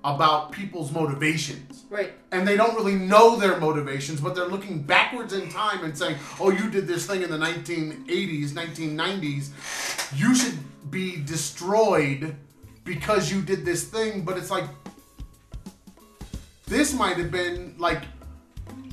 about 0.04 0.52
people's 0.52 0.92
motivations. 0.92 1.86
Right. 1.90 2.14
And 2.32 2.48
they 2.48 2.58
don't 2.58 2.76
really 2.76 2.96
know 2.96 3.36
their 3.36 3.60
motivations, 3.60 4.20
but 4.20 4.36
they're 4.36 4.48
looking 4.48 4.82
backwards 4.82 5.34
in 5.34 5.50
time 5.50 5.84
and 5.84 5.98
saying, 5.98 6.18
"Oh, 6.40 6.50
you 6.50 6.70
did 6.70 6.88
this 6.88 7.06
thing 7.06 7.22
in 7.22 7.30
the 7.30 7.38
1980s, 7.38 8.54
1990s. 8.54 9.50
You 10.16 10.34
should 10.34 10.58
be 10.90 11.18
destroyed 11.18 12.36
because 12.84 13.32
you 13.32 13.42
did 13.42 13.66
this 13.66 13.84
thing." 13.84 14.24
But 14.24 14.38
it's 14.38 14.50
like 14.50 14.66
this 16.66 16.94
might 16.94 17.18
have 17.18 17.32
been 17.32 17.76
like 17.78 18.04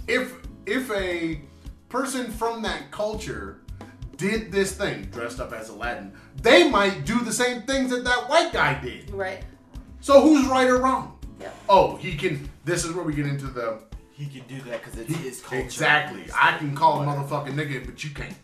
if 0.08 0.34
if 0.66 0.90
a 0.90 1.40
person 1.88 2.30
from 2.30 2.62
that 2.62 2.90
culture 2.90 3.60
did 4.16 4.50
this 4.50 4.72
thing 4.72 5.04
dressed 5.04 5.40
up 5.40 5.52
as 5.52 5.68
Aladdin, 5.68 6.12
they 6.42 6.68
might 6.68 7.06
do 7.06 7.20
the 7.20 7.32
same 7.32 7.62
things 7.62 7.90
that 7.90 8.04
that 8.04 8.28
white 8.28 8.52
guy 8.52 8.78
did. 8.80 9.08
Right. 9.10 9.42
So 10.08 10.22
who's 10.22 10.46
right 10.46 10.66
or 10.66 10.78
wrong? 10.78 11.18
Yep. 11.38 11.54
Oh, 11.68 11.96
he 11.96 12.16
can. 12.16 12.48
This 12.64 12.86
is 12.86 12.94
where 12.94 13.04
we 13.04 13.12
get 13.12 13.26
into 13.26 13.46
the 13.46 13.78
He 14.10 14.24
can 14.24 14.40
do 14.48 14.58
that 14.62 14.82
because 14.82 14.98
it's 14.98 15.14
his 15.14 15.42
culture. 15.42 15.62
exactly. 15.62 16.24
I 16.34 16.56
can 16.56 16.74
call 16.74 17.02
a 17.02 17.04
motherfucking 17.04 17.52
nigga, 17.52 17.84
but 17.84 18.02
you 18.02 18.08
can't. 18.08 18.34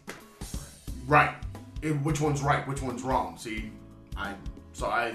Right. 1.07 1.35
It- 1.81 1.93
which 2.03 2.21
one's 2.21 2.43
right? 2.43 2.69
Which 2.69 2.83
one's 2.83 3.03
wrong? 3.03 3.39
See, 3.39 3.73
I. 4.15 4.35
So 4.75 4.89
I, 4.89 5.15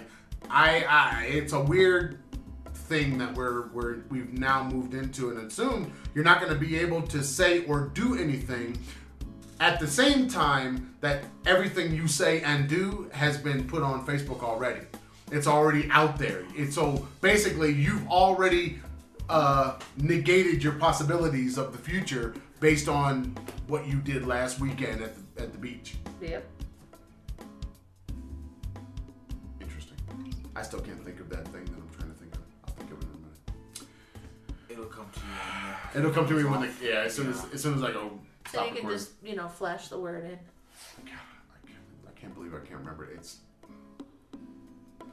I, 0.49 0.85
I. 0.89 1.25
It's 1.31 1.53
a 1.53 1.61
weird 1.61 2.17
thing 2.73 3.19
that 3.19 3.31
we're 3.35 3.67
we're 3.67 3.97
we've 4.09 4.33
now 4.33 4.63
moved 4.63 4.95
into, 4.95 5.29
and 5.29 5.51
soon 5.53 5.93
you're 6.15 6.23
not 6.23 6.41
going 6.41 6.51
to 6.51 6.57
be 6.59 6.79
able 6.79 7.03
to 7.03 7.23
say 7.23 7.63
or 7.67 7.89
do 7.93 8.17
anything. 8.17 8.75
At 9.59 9.79
the 9.79 9.87
same 9.87 10.27
time 10.27 10.95
that 11.01 11.25
everything 11.45 11.93
you 11.93 12.07
say 12.07 12.41
and 12.41 12.67
do 12.67 13.07
has 13.13 13.37
been 13.37 13.67
put 13.67 13.83
on 13.83 14.03
Facebook 14.03 14.41
already. 14.41 14.79
It's 15.31 15.47
already 15.47 15.89
out 15.91 16.17
there. 16.17 16.43
It's 16.55 16.75
so 16.75 17.07
basically 17.21 17.71
you've 17.73 18.07
already 18.09 18.79
uh, 19.29 19.79
negated 19.97 20.63
your 20.63 20.73
possibilities 20.73 21.57
of 21.57 21.71
the 21.71 21.77
future 21.77 22.33
based 22.59 22.87
on 22.89 23.35
what 23.67 23.87
you 23.87 23.99
did 24.01 24.25
last 24.25 24.59
weekend 24.59 25.01
at 25.03 25.13
the, 25.35 25.43
at 25.43 25.51
the 25.51 25.57
beach. 25.57 25.95
Yep. 26.21 26.45
Interesting. 29.61 29.95
I 30.55 30.61
still 30.63 30.79
can't 30.79 31.03
think 31.05 31.19
of 31.19 31.29
that 31.29 31.47
thing 31.49 31.65
that 31.65 31.73
I'm 31.73 31.89
trying 31.97 32.11
to 32.11 32.17
think 32.17 32.33
of. 32.33 32.41
I'll 32.67 32.73
think 32.73 32.91
of 32.91 32.97
it 32.97 33.03
in 33.03 33.09
a 33.09 33.17
minute. 33.21 33.89
It'll 34.69 34.85
come 34.85 35.09
to 35.13 35.19
you. 35.19 35.25
when 35.93 36.03
It'll 36.03 36.13
come 36.13 36.27
to 36.27 36.33
me 36.33 36.43
when 36.43 36.61
the 36.61 36.85
yeah. 36.85 37.01
As 37.05 37.13
soon 37.13 37.29
as 37.29 37.45
as 37.53 37.61
soon 37.61 37.75
as 37.75 37.83
I 37.83 37.91
go 37.91 38.09
So 38.47 38.51
stop 38.51 38.61
you 38.63 38.67
can 38.69 38.75
recording. 38.77 38.97
just, 38.97 39.11
you 39.23 39.35
know, 39.35 39.47
flash 39.47 39.89
the 39.89 39.99
word 39.99 40.23
in. 40.25 40.39
God, 41.05 41.13
I 41.53 41.67
can't, 41.67 41.79
I 42.07 42.19
can't 42.19 42.33
believe 42.33 42.53
I 42.53 42.59
can't 42.59 42.79
remember 42.79 43.05
it. 43.05 43.11
It's 43.15 43.37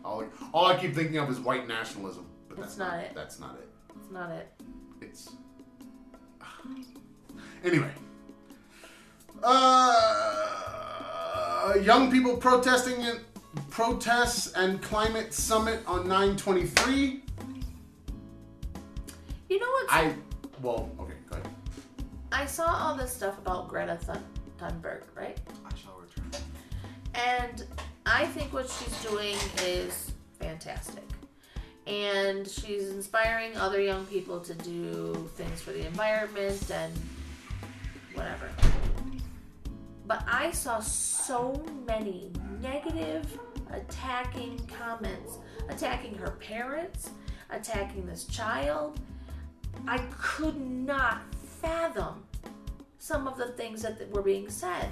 all. 0.06 0.22
I- 0.22 0.26
All 0.54 0.66
I 0.66 0.76
keep 0.76 0.94
thinking 0.94 1.18
of 1.18 1.28
is 1.30 1.38
white 1.40 1.66
nationalism, 1.68 2.26
but 2.48 2.56
that's 2.58 2.70
It's 2.72 2.78
not 2.78 2.98
it. 3.00 3.12
That's 3.14 3.38
not 3.40 3.56
it. 3.56 3.68
It's 4.00 4.10
not 4.10 4.30
it. 4.30 4.52
It's 5.00 5.30
anyway. 7.64 7.90
Uh, 9.42 10.34
young 11.82 12.10
people 12.10 12.36
protesting 12.36 13.00
in 13.02 13.18
protests 13.70 14.52
and 14.54 14.80
climate 14.82 15.32
summit 15.34 15.80
on 15.86 16.08
923. 16.08 17.22
You 19.48 19.60
know 19.60 19.66
what? 19.66 19.86
I 19.90 20.14
well, 20.62 20.90
okay, 21.00 21.12
go 21.30 21.36
ahead. 21.36 21.48
I 22.32 22.46
saw 22.46 22.64
all 22.66 22.96
this 22.96 23.12
stuff 23.12 23.38
about 23.38 23.68
Greta 23.68 23.96
Thun- 23.96 24.24
Thunberg, 24.58 25.02
right? 25.14 25.38
I 25.64 25.70
shall 25.76 26.00
return. 26.00 26.30
And 27.14 27.64
I 28.08 28.24
think 28.26 28.52
what 28.52 28.70
she's 28.70 29.02
doing 29.02 29.34
is 29.64 30.12
fantastic. 30.38 31.02
And 31.88 32.46
she's 32.46 32.90
inspiring 32.90 33.56
other 33.56 33.80
young 33.80 34.06
people 34.06 34.38
to 34.40 34.54
do 34.54 35.28
things 35.34 35.60
for 35.60 35.72
the 35.72 35.84
environment 35.84 36.70
and 36.70 36.92
whatever. 38.14 38.48
But 40.06 40.22
I 40.28 40.52
saw 40.52 40.78
so 40.78 41.60
many 41.84 42.30
negative, 42.62 43.40
attacking 43.72 44.68
comments, 44.68 45.38
attacking 45.68 46.14
her 46.14 46.30
parents, 46.30 47.10
attacking 47.50 48.06
this 48.06 48.24
child. 48.24 49.00
I 49.88 49.98
could 50.12 50.60
not 50.60 51.22
fathom 51.60 52.24
some 52.98 53.26
of 53.26 53.36
the 53.36 53.48
things 53.48 53.82
that 53.82 54.08
were 54.12 54.22
being 54.22 54.48
said. 54.48 54.90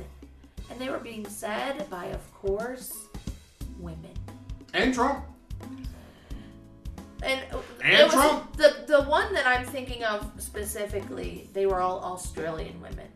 And 0.70 0.80
they 0.80 0.88
were 0.88 0.98
being 0.98 1.26
said 1.26 1.88
by, 1.90 2.06
of 2.06 2.34
course, 2.34 3.06
women. 3.78 4.14
And 4.72 4.92
Trump. 4.92 5.24
And, 7.22 7.40
uh, 7.52 7.58
And 7.82 8.10
Trump. 8.10 8.56
The 8.56 8.84
the 8.86 9.02
one 9.04 9.32
that 9.34 9.46
I'm 9.46 9.64
thinking 9.64 10.04
of 10.04 10.30
specifically, 10.38 11.48
they 11.52 11.66
were 11.66 11.80
all 11.80 12.00
Australian 12.00 12.80
women, 12.80 13.08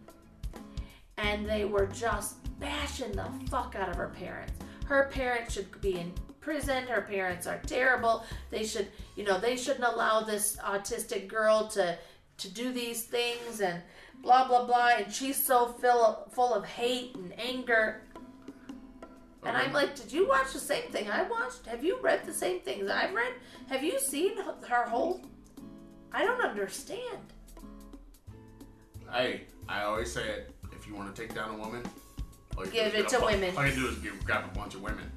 and 1.16 1.46
they 1.48 1.64
were 1.64 1.86
just 1.86 2.36
bashing 2.58 3.12
the 3.12 3.26
fuck 3.50 3.74
out 3.78 3.88
of 3.88 3.96
her 3.96 4.08
parents. 4.08 4.52
Her 4.86 5.10
parents 5.12 5.52
should 5.54 5.80
be 5.80 5.98
in 5.98 6.12
prison. 6.40 6.86
Her 6.86 7.02
parents 7.02 7.46
are 7.46 7.58
terrible. 7.66 8.24
They 8.50 8.64
should, 8.64 8.88
you 9.16 9.24
know, 9.24 9.38
they 9.38 9.56
shouldn't 9.56 9.84
allow 9.84 10.22
this 10.22 10.56
autistic 10.64 11.28
girl 11.28 11.68
to 11.68 11.98
to 12.38 12.48
do 12.48 12.72
these 12.72 13.02
things 13.02 13.60
and 13.60 13.82
blah 14.22 14.46
blah 14.46 14.66
blah. 14.66 14.90
And 14.98 15.12
she's 15.12 15.42
so 15.42 15.66
full 15.66 16.28
full 16.32 16.54
of 16.54 16.64
hate 16.64 17.14
and 17.16 17.32
anger. 17.38 18.02
And 19.44 19.56
I'm 19.56 19.66
mm-hmm. 19.66 19.74
like, 19.74 19.94
did 19.96 20.12
you 20.12 20.28
watch 20.28 20.52
the 20.52 20.58
same 20.58 20.90
thing 20.90 21.08
I 21.08 21.22
watched? 21.22 21.64
Have 21.66 21.84
you 21.84 21.98
read 22.02 22.26
the 22.26 22.32
same 22.32 22.60
things 22.60 22.90
I've 22.90 23.14
read? 23.14 23.32
Have 23.68 23.84
you 23.84 23.98
seen 24.00 24.36
her 24.36 24.84
whole? 24.84 25.22
I 26.12 26.24
don't 26.24 26.40
understand. 26.40 27.18
Hey, 29.12 29.42
I 29.68 29.84
always 29.84 30.12
say 30.12 30.28
it. 30.28 30.54
If 30.72 30.86
you 30.86 30.94
want 30.94 31.14
to 31.14 31.22
take 31.22 31.34
down 31.34 31.54
a 31.54 31.58
woman, 31.58 31.82
all 32.56 32.64
you 32.64 32.70
do 32.70 32.76
Give 32.76 32.86
is 32.86 32.94
it 32.94 32.96
get 32.96 33.08
to 33.10 33.22
a 33.22 33.26
women. 33.26 33.56
All 33.56 33.66
you 33.66 33.74
do 33.74 33.88
is 33.88 33.96
give, 33.98 34.24
grab 34.24 34.44
a 34.44 34.58
bunch 34.58 34.74
of 34.74 34.82
women, 34.82 35.10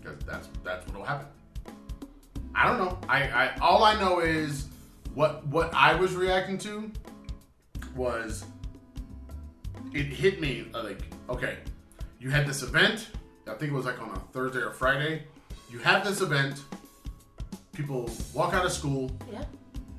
because 0.00 0.18
that's 0.24 0.48
that's 0.62 0.86
what'll 0.86 1.04
happen. 1.04 1.26
I 2.54 2.66
don't 2.66 2.78
know. 2.78 2.98
I, 3.08 3.22
I 3.28 3.56
all 3.60 3.82
I 3.84 3.98
know 3.98 4.20
is 4.20 4.66
what 5.14 5.46
what 5.46 5.72
I 5.72 5.94
was 5.94 6.14
reacting 6.14 6.58
to 6.58 6.90
was 7.98 8.44
it 9.92 10.06
hit 10.06 10.40
me 10.40 10.66
uh, 10.74 10.82
like 10.84 11.02
okay, 11.28 11.58
you 12.18 12.30
had 12.30 12.46
this 12.46 12.62
event. 12.62 13.08
I 13.46 13.54
think 13.54 13.72
it 13.72 13.74
was 13.74 13.84
like 13.86 14.00
on 14.00 14.10
a 14.10 14.20
Thursday 14.32 14.60
or 14.60 14.70
Friday. 14.72 15.24
You 15.70 15.78
have 15.80 16.04
this 16.04 16.20
event. 16.22 16.62
People 17.74 18.10
walk 18.34 18.54
out 18.54 18.64
of 18.64 18.72
school 18.72 19.10
Yeah, 19.30 19.44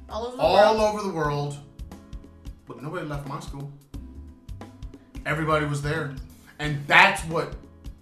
all 0.09 0.25
over 0.27 0.35
the 0.37 0.41
all 0.41 0.55
world. 0.77 0.95
over 0.95 1.07
the 1.07 1.13
world, 1.13 1.57
but 2.67 2.81
nobody 2.81 3.05
left 3.05 3.27
my 3.27 3.39
school. 3.39 3.71
Everybody 5.25 5.65
was 5.65 5.81
there, 5.81 6.15
and 6.59 6.85
that's 6.87 7.21
what 7.25 7.53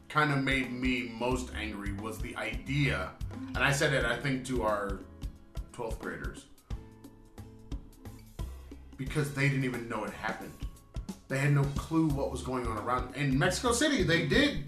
kind 0.10 0.32
of 0.32 0.44
made 0.44 0.72
me 0.72 1.12
most 1.20 1.50
angry 1.60 1.94
was 1.94 2.18
the 2.20 2.36
idea. 2.38 3.10
And 3.56 3.58
I 3.58 3.72
said 3.72 3.94
it, 3.94 4.06
I 4.06 4.16
think, 4.16 4.46
to 4.46 4.64
our 4.64 5.00
12th 5.74 6.00
graders 6.00 6.46
because 8.98 9.34
they 9.34 9.48
didn't 9.48 9.64
even 9.66 9.88
know 9.88 10.04
it 10.04 10.12
happened. 10.14 10.54
They 11.28 11.38
had 11.38 11.54
no 11.54 11.64
clue 11.76 12.08
what 12.08 12.32
was 12.32 12.42
going 12.42 12.66
on 12.68 12.78
around. 12.78 13.16
In 13.16 13.38
Mexico 13.38 13.72
City, 13.72 14.04
they 14.04 14.26
did. 14.28 14.64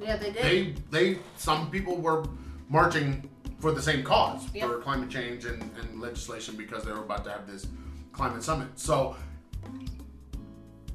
Yeah, 0.00 0.16
they 0.16 0.32
did. 0.32 0.42
They, 0.42 0.74
they, 1.14 1.18
some 1.36 1.70
people 1.70 1.96
were 1.96 2.24
marching 2.68 3.28
for 3.60 3.70
the 3.72 3.80
same 3.82 4.02
cause 4.02 4.48
Yep. 4.54 4.68
for 4.68 4.78
climate 4.78 5.08
change 5.10 5.44
and, 5.44 5.62
and 5.78 6.00
legislation 6.00 6.56
because 6.56 6.84
they 6.84 6.90
were 6.90 7.04
about 7.04 7.24
to 7.24 7.30
have 7.30 7.46
this 7.46 7.66
climate 8.12 8.42
summit. 8.42 8.68
So 8.74 9.16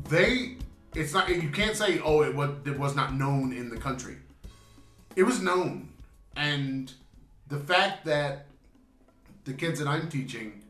they, 0.10 0.58
it's 0.96 1.14
not 1.14 1.30
you 1.30 1.50
can't 1.50 1.76
say 1.76 2.00
oh 2.04 2.24
it 2.24 2.36
was 2.36 2.52
it 2.66 2.78
was 2.78 2.96
not 2.96 3.14
known 3.14 3.54
in 3.54 3.70
the 3.70 3.78
country. 3.78 4.18
It 5.16 5.24
was 5.24 5.42
known, 5.42 5.90
and 6.36 6.92
the 7.48 7.58
fact 7.60 8.06
that 8.06 8.46
the 9.46 9.54
kids 9.54 9.80
that 9.80 9.88
I'm 9.88 10.10
teaching 10.10 10.62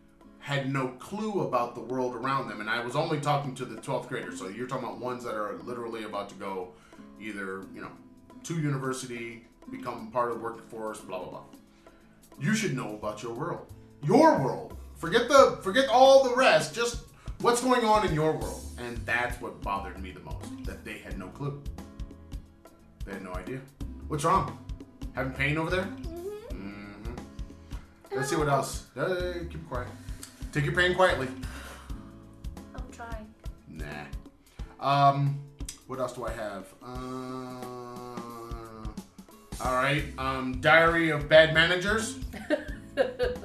had 0.47 0.71
no 0.71 0.87
clue 0.87 1.41
about 1.41 1.75
the 1.75 1.81
world 1.81 2.15
around 2.15 2.47
them, 2.47 2.61
and 2.61 2.69
I 2.69 2.81
was 2.81 2.95
only 2.95 3.19
talking 3.19 3.53
to 3.55 3.65
the 3.65 3.75
12th 3.81 4.07
graders. 4.07 4.39
So 4.39 4.47
you're 4.47 4.65
talking 4.65 4.85
about 4.85 4.97
ones 4.97 5.25
that 5.25 5.35
are 5.35 5.55
literally 5.65 6.05
about 6.05 6.29
to 6.29 6.35
go 6.35 6.69
either 7.19 7.65
you 7.75 7.81
know 7.81 7.91
to 8.43 8.53
university, 8.57 9.45
become 9.69 10.09
part 10.09 10.31
of 10.31 10.37
the 10.37 10.43
workforce, 10.43 11.01
blah 11.01 11.19
blah 11.19 11.29
blah. 11.31 11.41
You 12.39 12.55
should 12.55 12.77
know 12.77 12.93
about 12.93 13.21
your 13.21 13.33
world. 13.33 13.67
your 14.01 14.41
world. 14.41 14.77
Forget 14.95 15.27
the 15.27 15.59
forget 15.63 15.89
all 15.89 16.23
the 16.23 16.33
rest. 16.33 16.73
Just 16.73 17.03
what's 17.41 17.61
going 17.61 17.83
on 17.83 18.07
in 18.07 18.13
your 18.13 18.31
world, 18.31 18.63
and 18.77 18.95
that's 19.05 19.41
what 19.41 19.61
bothered 19.61 20.01
me 20.01 20.11
the 20.11 20.21
most. 20.21 20.63
That 20.63 20.85
they 20.85 20.99
had 20.99 21.19
no 21.19 21.27
clue. 21.27 21.61
They 23.05 23.11
had 23.15 23.21
no 23.21 23.33
idea. 23.33 23.59
What's 24.07 24.23
wrong? 24.23 24.57
Having 25.13 25.33
pain 25.33 25.57
over 25.57 25.69
there? 25.69 25.89
Mm-hmm. 26.53 27.15
Let's 28.15 28.29
see 28.29 28.37
what 28.37 28.47
else. 28.47 28.85
Uh, 28.95 29.43
keep 29.51 29.67
quiet. 29.67 29.89
Take 30.57 30.65
your 30.65 30.73
pain 30.73 30.95
quietly. 30.95 31.27
I'm 32.73 32.91
trying. 32.91 33.31
Nah. 33.67 33.85
Um, 34.79 35.39
what 35.85 35.99
else 35.99 36.13
do 36.13 36.25
I 36.25 36.31
have? 36.31 36.65
Uh, 36.81 36.87
all 39.63 39.75
right. 39.75 40.05
Um, 40.17 40.59
Diary 40.59 41.11
of 41.11 41.29
Bad 41.29 41.53
Managers. 41.53 42.17
Hit 42.97 43.37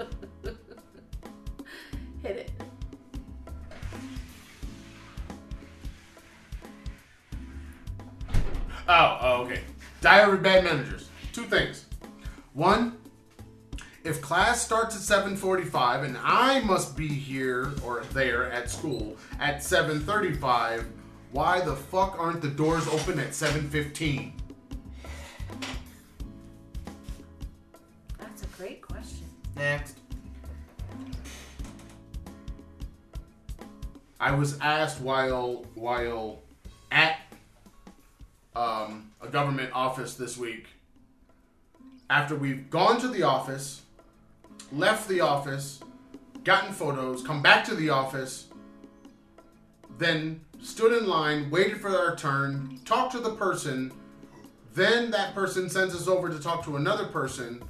it. 2.25 2.51
Oh, 8.89 9.19
oh, 9.21 9.43
okay. 9.43 9.61
Diary 10.01 10.33
of 10.33 10.43
Bad 10.43 10.65
Managers. 10.65 11.11
Two 11.35 11.45
things. 11.45 11.85
One, 12.55 12.97
if 14.05 14.20
class 14.20 14.65
starts 14.65 14.97
at 14.97 15.03
7:45 15.03 16.05
and 16.05 16.19
I 16.19 16.61
must 16.61 16.97
be 16.97 17.09
here 17.09 17.73
or 17.85 18.03
there 18.12 18.51
at 18.51 18.70
school 18.70 19.16
at 19.39 19.62
7:35, 19.62 20.85
why 21.31 21.61
the 21.61 21.77
fuck 21.77 22.16
aren't 22.19 22.43
the 22.43 22.49
doors 22.49 22.87
open 22.89 23.19
at 23.19 23.31
7:15? 23.31 24.33
That's 28.19 28.43
a 28.43 28.47
great 28.59 28.83
question. 28.83 29.27
Next. 29.57 29.97
I 34.19 34.33
was 34.33 34.59
asked 34.61 35.01
while 35.01 35.65
while 35.74 36.43
at 36.91 37.19
um, 38.55 39.11
a 39.20 39.29
government 39.29 39.70
office 39.73 40.15
this 40.15 40.37
week. 40.37 40.66
After 42.11 42.37
we've 42.37 42.69
gone 42.69 43.01
to 43.01 43.09
the 43.09 43.23
office, 43.23 43.83
left 44.73 45.09
the 45.09 45.20
office, 45.20 45.81
gotten 46.44 46.73
photos, 46.73 47.23
come 47.23 47.43
back 47.43 47.65
to 47.65 47.74
the 47.74 47.90
office, 47.90 48.49
then 49.99 50.40
stood 50.61 50.93
in 50.97 51.09
line, 51.09 51.51
waited 51.51 51.81
for 51.81 51.90
our 51.90 52.16
turn, 52.16 52.81
talked 52.85 53.12
to 53.12 53.20
the 53.20 53.35
person, 53.35 53.93
then 54.74 55.11
that 55.11 55.35
person 55.35 55.69
sends 55.69 55.94
us 55.94 56.09
over 56.09 56.28
to 56.28 56.39
talk 56.39 56.65
to 56.65 56.77
another 56.77 57.07
person 57.07 57.62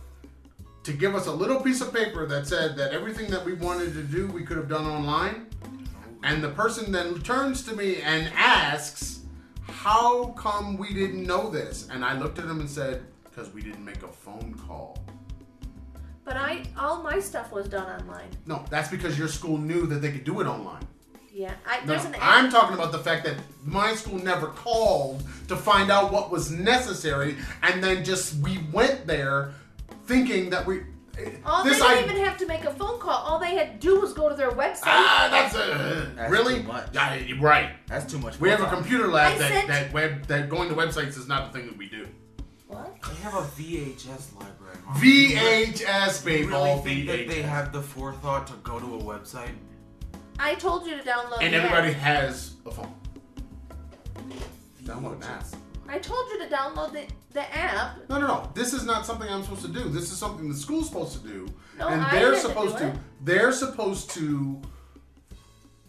to 0.84 0.92
give 0.92 1.14
us 1.14 1.26
a 1.26 1.32
little 1.32 1.60
piece 1.60 1.80
of 1.80 1.92
paper 1.92 2.26
that 2.26 2.46
said 2.46 2.76
that 2.76 2.92
everything 2.92 3.30
that 3.30 3.44
we 3.44 3.54
wanted 3.54 3.92
to 3.94 4.02
do 4.02 4.26
we 4.28 4.42
could 4.44 4.56
have 4.56 4.68
done 4.68 4.84
online. 4.84 5.46
And 6.24 6.42
the 6.42 6.50
person 6.50 6.92
then 6.92 7.20
turns 7.20 7.64
to 7.64 7.74
me 7.74 8.00
and 8.02 8.32
asks, 8.36 9.20
How 9.62 10.26
come 10.36 10.76
we 10.76 10.92
didn't 10.92 11.24
know 11.24 11.50
this? 11.50 11.88
And 11.90 12.04
I 12.04 12.16
looked 12.18 12.38
at 12.38 12.44
him 12.44 12.60
and 12.60 12.70
said, 12.70 13.02
Because 13.24 13.52
we 13.52 13.62
didn't 13.62 13.84
make 13.84 14.02
a 14.02 14.08
phone 14.08 14.54
call. 14.66 14.98
But 16.24 16.36
I, 16.36 16.62
all 16.78 17.02
my 17.02 17.18
stuff 17.18 17.50
was 17.50 17.68
done 17.68 18.00
online. 18.00 18.28
No, 18.46 18.64
that's 18.70 18.88
because 18.88 19.18
your 19.18 19.28
school 19.28 19.58
knew 19.58 19.86
that 19.86 19.96
they 19.96 20.12
could 20.12 20.24
do 20.24 20.40
it 20.40 20.46
online. 20.46 20.86
Yeah, 21.34 21.54
I, 21.66 21.80
No, 21.80 21.86
there's 21.86 22.04
no, 22.04 22.10
an 22.10 22.16
I'm 22.20 22.50
talking 22.50 22.74
about 22.74 22.92
the 22.92 22.98
fact 22.98 23.24
that 23.24 23.36
my 23.64 23.94
school 23.94 24.18
never 24.18 24.48
called 24.48 25.24
to 25.48 25.56
find 25.56 25.90
out 25.90 26.12
what 26.12 26.30
was 26.30 26.50
necessary, 26.50 27.36
and 27.62 27.82
then 27.82 28.04
just 28.04 28.36
we 28.36 28.58
went 28.70 29.06
there 29.06 29.54
thinking 30.06 30.50
that 30.50 30.66
we. 30.66 30.82
All 31.44 31.62
this 31.62 31.78
they 31.78 31.88
didn't 31.88 32.10
I, 32.10 32.12
even 32.12 32.24
have 32.24 32.38
to 32.38 32.46
make 32.46 32.64
a 32.64 32.72
phone 32.72 32.98
call. 32.98 33.12
All 33.12 33.38
they 33.38 33.54
had 33.54 33.80
to 33.80 33.86
do 33.86 34.00
was 34.00 34.12
go 34.12 34.28
to 34.28 34.34
their 34.34 34.50
website. 34.50 34.82
Ah, 34.84 35.28
that's 35.30 35.54
a 35.54 36.12
That's 36.16 36.30
really 36.30 36.56
too 36.56 36.62
much. 36.64 36.88
Yeah, 36.94 37.18
right. 37.38 37.70
That's 37.86 38.10
too 38.10 38.18
much. 38.18 38.40
We 38.40 38.48
have 38.48 38.60
a 38.60 38.68
computer 38.68 39.08
lab 39.08 39.34
I 39.34 39.38
that, 39.38 39.52
sent- 39.52 39.68
that 39.68 39.92
web 39.92 40.26
that 40.26 40.48
going 40.48 40.68
to 40.68 40.74
websites 40.74 41.18
is 41.18 41.28
not 41.28 41.52
the 41.52 41.58
thing 41.58 41.68
that 41.68 41.76
we 41.76 41.86
do. 41.88 42.06
What? 42.72 43.02
They 43.02 43.14
have 43.22 43.34
a 43.34 43.42
VHS 43.42 44.34
library. 44.34 44.76
Mom. 44.86 44.96
VHS, 44.96 46.24
baby. 46.24 46.42
You 46.44 46.48
really 46.48 46.70
all 46.70 46.78
think 46.80 47.06
that 47.06 47.28
they 47.28 47.42
have 47.42 47.70
the 47.70 47.82
forethought 47.82 48.46
to 48.46 48.54
go 48.64 48.78
to 48.80 48.86
a 48.94 49.02
website? 49.02 49.52
I 50.38 50.54
told 50.54 50.86
you 50.86 50.96
to 50.96 51.02
download. 51.02 51.42
and 51.42 51.54
everybody 51.54 51.90
App. 51.90 51.96
has 51.96 52.54
a 52.64 52.70
phone. 52.70 52.94
Download 54.84 55.16
an 55.16 55.22
app. 55.24 55.44
I 55.86 55.98
told 55.98 56.30
you 56.30 56.38
to 56.38 56.54
download 56.54 56.92
the, 56.92 57.04
the 57.34 57.54
app. 57.56 57.98
No, 58.08 58.18
no, 58.18 58.26
no. 58.26 58.50
This 58.54 58.72
is 58.72 58.84
not 58.84 59.04
something 59.04 59.28
I'm 59.28 59.42
supposed 59.42 59.62
to 59.62 59.68
do. 59.68 59.90
This 59.90 60.10
is 60.10 60.16
something 60.16 60.48
the 60.48 60.54
school's 60.56 60.88
supposed 60.88 61.20
to 61.20 61.28
do, 61.28 61.48
No, 61.78 61.88
and 61.88 62.00
I 62.00 62.10
they're 62.10 62.32
had 62.32 62.42
to 62.42 62.48
supposed 62.48 62.78
do 62.78 62.84
to. 62.84 62.98
They're 63.22 63.52
supposed 63.52 64.10
to 64.12 64.60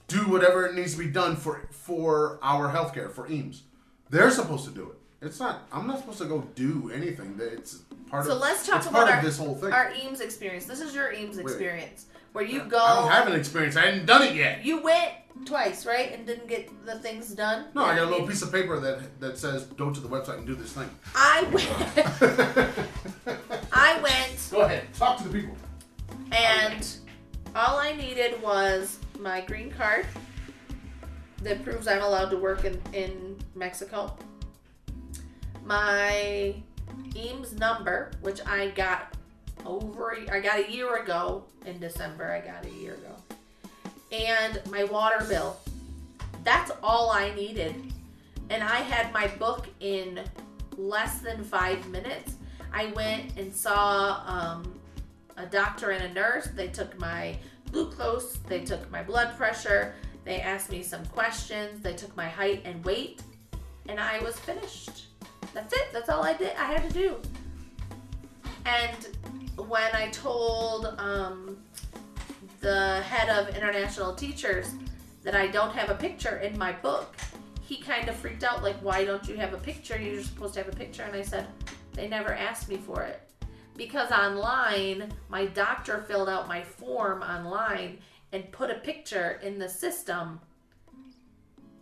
do 0.09 0.19
whatever 0.29 0.65
it 0.67 0.75
needs 0.75 0.93
to 0.93 0.99
be 0.99 1.07
done 1.07 1.37
for 1.37 1.67
for 1.71 2.39
our 2.43 2.69
healthcare 2.71 3.09
for 3.09 3.27
IMSS. 3.27 3.61
They're 4.09 4.29
supposed 4.29 4.65
to 4.65 4.71
do 4.71 4.91
it. 4.91 4.97
It's 5.23 5.39
not. 5.39 5.67
I'm 5.71 5.87
not 5.87 5.99
supposed 5.99 6.19
to 6.19 6.25
go 6.25 6.41
do 6.55 6.91
anything. 6.93 7.39
It's 7.41 7.77
part 8.09 8.25
So 8.25 8.33
of. 8.33 8.39
let's 8.41 8.65
talk 8.67 8.81
about 8.83 8.93
part 8.93 9.09
our, 9.11 9.17
of 9.19 9.23
this 9.23 9.37
whole 9.37 9.55
thing. 9.55 9.71
our 9.71 9.91
IMSS 9.91 10.21
experience. 10.21 10.65
This 10.65 10.81
is 10.81 10.93
your 10.93 11.13
IMSS 11.13 11.35
wait. 11.37 11.43
experience, 11.45 12.05
where 12.33 12.43
you 12.45 12.63
go. 12.63 12.77
I 12.79 12.95
don't 13.01 13.11
have 13.11 13.27
an 13.27 13.33
experience. 13.39 13.75
I 13.77 13.81
hadn't 13.85 14.05
done 14.05 14.23
it 14.23 14.35
yet. 14.35 14.65
You 14.65 14.81
went 14.83 15.11
twice, 15.45 15.85
right, 15.85 16.11
and 16.13 16.27
didn't 16.27 16.47
get 16.47 16.69
the 16.85 16.99
things 16.99 17.29
done. 17.29 17.65
No, 17.73 17.83
I 17.85 17.95
got 17.95 18.07
a 18.07 18.09
little 18.11 18.27
piece 18.27 18.41
of 18.41 18.51
paper 18.51 18.79
that 18.79 19.19
that 19.19 19.37
says 19.37 19.63
go 19.77 19.91
to 19.91 19.99
the 19.99 20.07
website 20.09 20.37
and 20.39 20.45
do 20.47 20.55
this 20.55 20.73
thing. 20.73 20.89
I 21.15 21.43
went. 21.51 22.67
I 23.71 23.99
went, 24.01 24.47
Go 24.51 24.61
ahead, 24.61 24.93
talk 24.93 25.17
to 25.17 25.27
the 25.27 25.39
people. 25.39 25.55
and 26.31 26.85
all 27.55 27.77
I 27.77 27.93
needed 27.95 28.41
was 28.41 28.99
my 29.19 29.41
green 29.41 29.71
card 29.71 30.05
that 31.41 31.63
proves 31.63 31.87
I'm 31.87 32.01
allowed 32.01 32.29
to 32.29 32.37
work 32.37 32.65
in 32.65 32.79
in 32.93 33.37
Mexico. 33.55 34.15
My 35.65 36.55
IMSS 37.11 37.57
number, 37.57 38.11
which 38.21 38.41
I 38.45 38.69
got 38.69 39.13
over, 39.65 40.17
I 40.31 40.39
got 40.39 40.59
a 40.59 40.71
year 40.71 40.97
ago 40.97 41.45
in 41.65 41.79
December. 41.79 42.31
I 42.31 42.45
got 42.45 42.65
a 42.65 42.69
year 42.69 42.95
ago, 42.95 43.15
and 44.11 44.61
my 44.69 44.83
water 44.83 45.25
bill. 45.27 45.57
That's 46.43 46.71
all 46.83 47.11
I 47.11 47.33
needed, 47.33 47.93
and 48.49 48.61
I 48.61 48.77
had 48.77 49.13
my 49.13 49.27
book 49.27 49.67
in 49.79 50.19
less 50.77 51.19
than 51.19 51.43
five 51.43 51.87
minutes. 51.89 52.35
I 52.73 52.87
went 52.87 53.37
and 53.37 53.55
saw 53.55 54.21
um, 54.25 54.79
a 55.37 55.45
doctor 55.45 55.91
and 55.91 56.03
a 56.03 56.13
nurse. 56.13 56.49
They 56.53 56.67
took 56.67 56.99
my 56.99 57.37
glucose, 57.71 58.37
they 58.47 58.65
took 58.65 58.91
my 58.91 59.01
blood 59.01 59.37
pressure, 59.37 59.95
they 60.25 60.41
asked 60.41 60.69
me 60.69 60.83
some 60.83 61.05
questions, 61.07 61.81
they 61.81 61.93
took 61.93 62.15
my 62.17 62.27
height 62.27 62.61
and 62.65 62.83
weight, 62.83 63.21
and 63.87 63.99
I 63.99 64.19
was 64.19 64.37
finished. 64.39 65.05
That's 65.53 65.73
it. 65.73 65.87
That's 65.91 66.09
all 66.09 66.23
I 66.23 66.33
did. 66.33 66.55
I 66.57 66.65
had 66.65 66.87
to 66.87 66.93
do. 66.93 67.15
And 68.65 69.07
when 69.57 69.93
I 69.93 70.09
told 70.09 70.95
um, 70.97 71.57
the 72.59 73.01
head 73.01 73.29
of 73.29 73.55
international 73.55 74.15
teachers 74.15 74.71
that 75.23 75.35
I 75.35 75.47
don't 75.47 75.71
have 75.71 75.89
a 75.89 75.95
picture 75.95 76.37
in 76.37 76.57
my 76.57 76.71
book, 76.71 77.15
he 77.61 77.77
kind 77.77 78.09
of 78.09 78.15
freaked 78.15 78.43
out. 78.43 78.63
Like, 78.63 78.77
why 78.77 79.05
don't 79.05 79.27
you 79.27 79.35
have 79.35 79.53
a 79.53 79.57
picture? 79.57 79.99
You're 79.99 80.23
supposed 80.23 80.53
to 80.55 80.63
have 80.63 80.73
a 80.73 80.75
picture. 80.75 81.03
And 81.03 81.15
I 81.15 81.21
said, 81.21 81.47
they 81.93 82.07
never 82.07 82.33
asked 82.33 82.69
me 82.69 82.77
for 82.77 83.03
it 83.03 83.21
because 83.75 84.11
online 84.11 85.11
my 85.29 85.45
doctor 85.47 86.03
filled 86.07 86.29
out 86.29 86.47
my 86.47 86.61
form 86.61 87.21
online 87.21 87.97
and 88.31 88.51
put 88.51 88.69
a 88.69 88.75
picture 88.75 89.39
in 89.43 89.57
the 89.57 89.69
system 89.69 90.39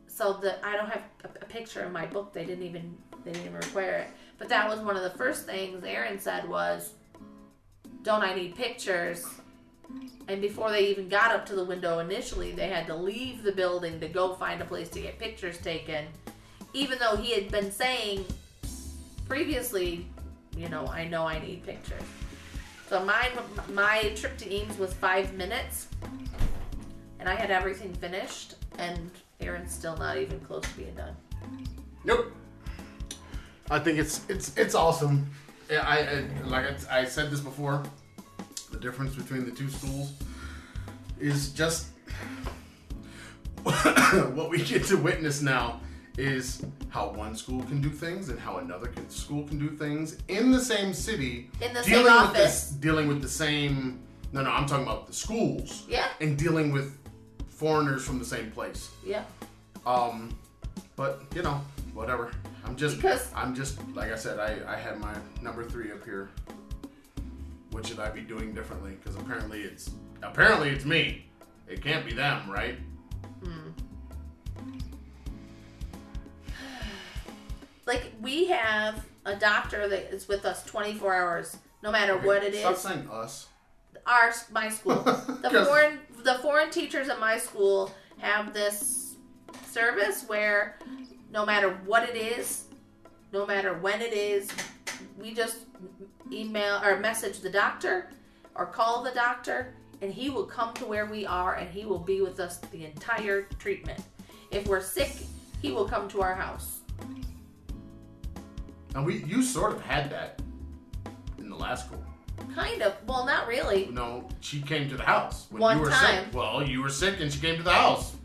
so 0.08 0.34
that 0.34 0.60
i 0.64 0.76
don't 0.76 0.90
have 0.90 1.04
a, 1.24 1.28
a 1.42 1.46
picture 1.46 1.84
in 1.86 1.92
my 1.92 2.06
book 2.06 2.34
they 2.34 2.46
didn't 2.46 2.66
even 2.66 2.96
they 3.24 3.32
didn't 3.32 3.48
even 3.48 3.58
require 3.58 3.96
it 3.96 4.08
but 4.38 4.50
that 4.50 4.68
was 4.68 4.80
one 4.80 4.96
of 4.96 5.04
the 5.04 5.18
first 5.18 5.46
things 5.46 5.84
aaron 5.84 6.20
said 6.20 6.48
was 6.48 6.94
don't 8.04 8.24
i 8.24 8.34
need 8.34 8.56
pictures 8.56 9.26
and 10.28 10.42
before 10.42 10.72
they 10.72 10.88
even 10.88 11.10
got 11.10 11.32
up 11.32 11.46
to 11.46 11.56
the 11.56 11.64
window 11.66 12.00
initially 12.00 12.52
they 12.52 12.70
had 12.70 12.88
to 12.88 12.96
leave 12.96 13.44
the 13.44 13.52
building 13.52 14.00
to 14.00 14.08
go 14.08 14.34
find 14.36 14.62
a 14.62 14.66
place 14.66 14.90
to 14.90 15.02
get 15.02 15.20
pictures 15.20 15.58
taken 15.60 16.06
even 16.74 16.98
though 17.00 17.16
he 17.16 17.34
had 17.34 17.52
been 17.52 17.72
saying 17.72 18.26
previously 19.28 20.06
you 20.58 20.70
know, 20.70 20.86
I 20.88 21.08
know 21.08 21.26
I 21.26 21.40
need 21.40 21.64
pictures. 21.64 22.04
So 22.90 23.04
mine, 23.04 23.32
my 23.74 24.12
trip 24.16 24.38
to 24.40 24.46
IMSS 24.46 24.78
was 24.78 24.94
five 24.94 25.34
minutes, 25.34 25.88
and 27.20 27.30
I 27.30 27.36
had 27.36 27.52
everything 27.52 27.94
finished, 27.94 28.56
and 28.78 29.12
Aaron's 29.40 29.74
still 29.74 29.96
not 29.96 30.18
even 30.18 30.40
close 30.42 30.64
to 30.64 30.78
being 30.78 30.96
done. 30.96 31.16
Nope. 32.04 32.32
I 33.72 33.80
think 33.80 33.98
it's 33.98 34.22
it's 34.30 34.56
it's 34.58 34.76
awesome. 34.76 35.30
I, 35.72 35.78
I 35.78 36.26
like 36.46 36.66
I, 36.92 37.00
I 37.02 37.06
said 37.06 37.32
this 37.32 37.40
before. 37.40 37.82
The 38.72 38.78
difference 38.78 39.16
between 39.16 39.46
the 39.46 39.52
two 39.52 39.70
schools 39.70 40.14
is 41.20 41.52
just 41.54 41.88
what 43.64 44.50
we 44.50 44.62
get 44.64 44.86
to 44.86 44.98
witness 44.98 45.42
now 45.42 45.80
is 46.18 46.66
how 46.90 47.10
one 47.12 47.36
school 47.36 47.64
can 47.64 47.80
do 47.82 47.90
things 47.90 48.30
and 48.30 48.38
how 48.40 48.58
another 48.58 48.88
can, 48.88 49.10
school 49.10 49.48
can 49.48 49.58
do 49.58 49.70
things 49.70 50.18
in 50.28 50.52
the 50.52 50.60
same 50.60 50.94
city, 50.94 51.50
In 51.62 51.74
the 51.74 51.82
dealing 51.82 52.06
same 52.08 52.22
with 52.24 52.34
this, 52.34 52.70
dealing 52.72 53.08
with 53.08 53.22
the 53.22 53.30
same 53.30 54.02
No, 54.34 54.42
no, 54.42 54.50
I'm 54.52 54.66
talking 54.66 54.86
about 54.86 55.08
the 55.08 55.14
schools 55.14 55.86
Yeah, 55.88 56.08
and 56.20 56.38
dealing 56.38 56.72
with 56.72 56.98
foreigners 57.48 58.04
from 58.04 58.20
the 58.20 58.26
same 58.26 58.52
place. 58.52 58.90
yeah. 59.06 59.24
Um, 59.86 60.36
but 60.96 61.24
you 61.36 61.44
know, 61.44 61.62
whatever. 61.94 62.32
I'm 62.66 62.76
just, 62.76 62.98
Because- 62.98 63.32
I'm 63.36 63.54
just, 63.56 63.80
like 63.94 64.12
I 64.12 64.16
said, 64.16 64.40
I, 64.40 64.58
I 64.72 64.76
had 64.78 65.00
my 65.00 65.14
number 65.42 65.64
three 65.64 65.92
up 65.92 66.04
here. 66.06 66.30
What 67.72 67.86
should 67.88 68.00
I 68.00 68.10
be 68.10 68.22
doing 68.22 68.54
differently? 68.54 68.92
Because 68.92 69.16
apparently 69.16 69.62
it's, 69.62 69.90
apparently 70.22 70.70
it's 70.70 70.86
me. 70.86 71.26
It 71.68 71.82
can't 71.82 72.06
be 72.06 72.14
them, 72.14 72.50
right? 72.50 72.76
Hmm. 73.44 73.70
Like 77.88 78.12
we 78.22 78.46
have 78.46 79.04
a 79.26 79.36
doctor 79.36 79.88
that 79.88 80.14
is 80.14 80.28
with 80.28 80.46
us 80.46 80.64
24 80.66 81.14
hours, 81.16 81.58
no 81.84 81.92
matter 81.92 82.16
what 82.18 82.44
it 82.44 82.54
Stop 82.56 82.74
is. 82.76 82.80
saying 82.80 83.10
us. 83.12 83.48
Our 84.06 84.32
my 84.52 84.70
school, 84.70 84.96
the 85.04 85.66
foreign 85.68 86.00
the 86.24 86.36
foreign 86.36 86.70
teachers 86.70 87.10
at 87.10 87.20
my 87.20 87.38
school 87.38 87.92
have 88.20 88.54
this 88.54 89.16
service 89.68 90.24
where 90.28 90.78
no 91.32 91.46
matter 91.46 91.70
what 91.86 92.08
it 92.08 92.16
is, 92.16 92.66
no 93.32 93.46
matter 93.46 93.74
when 93.76 94.02
it 94.02 94.14
is, 94.14 94.50
we 95.18 95.34
just 95.34 95.60
email 96.32 96.82
or 96.84 97.00
message 97.00 97.40
the 97.40 97.50
doctor 97.50 98.10
or 98.56 98.66
call 98.66 99.04
the 99.04 99.12
doctor 99.12 99.74
and 100.02 100.14
he 100.14 100.30
will 100.30 100.46
come 100.46 100.74
to 100.74 100.86
where 100.86 101.06
we 101.06 101.26
are 101.26 101.56
and 101.56 101.70
he 101.70 101.86
will 101.86 102.00
be 102.00 102.22
with 102.22 102.40
us 102.40 102.58
the 102.72 102.86
entire 102.86 103.44
treatment. 103.60 104.00
If 104.52 104.68
we're 104.68 104.82
sick, 104.82 105.14
he 105.62 105.72
will 105.72 105.88
come 105.88 106.10
to 106.10 106.22
our 106.22 106.36
house. 106.36 106.80
And 108.94 109.06
we, 109.06 109.24
you 109.24 109.42
sort 109.42 109.74
of 109.74 109.82
had 109.82 110.10
that 110.10 110.42
in 111.38 111.50
the 111.50 111.56
last 111.56 111.86
school. 111.86 112.04
Kind 112.54 112.82
of. 112.82 112.96
Well, 113.08 113.26
not 113.26 113.48
really. 113.48 113.88
No, 113.92 114.28
she 114.42 114.62
came 114.62 114.90
to 114.90 114.98
the 114.98 115.04
house 115.04 115.48
when 115.52 115.62
One 115.62 115.78
you 115.78 115.84
were 115.84 115.90
time. 115.92 116.26
sick. 116.26 116.34
Well, 116.34 116.68
you 116.68 116.82
were 116.82 116.90
sick 116.90 117.22
and 117.22 117.32
she 117.32 117.40
came 117.40 117.56
to 117.58 117.64
the 117.64 117.72
house. 117.72 118.16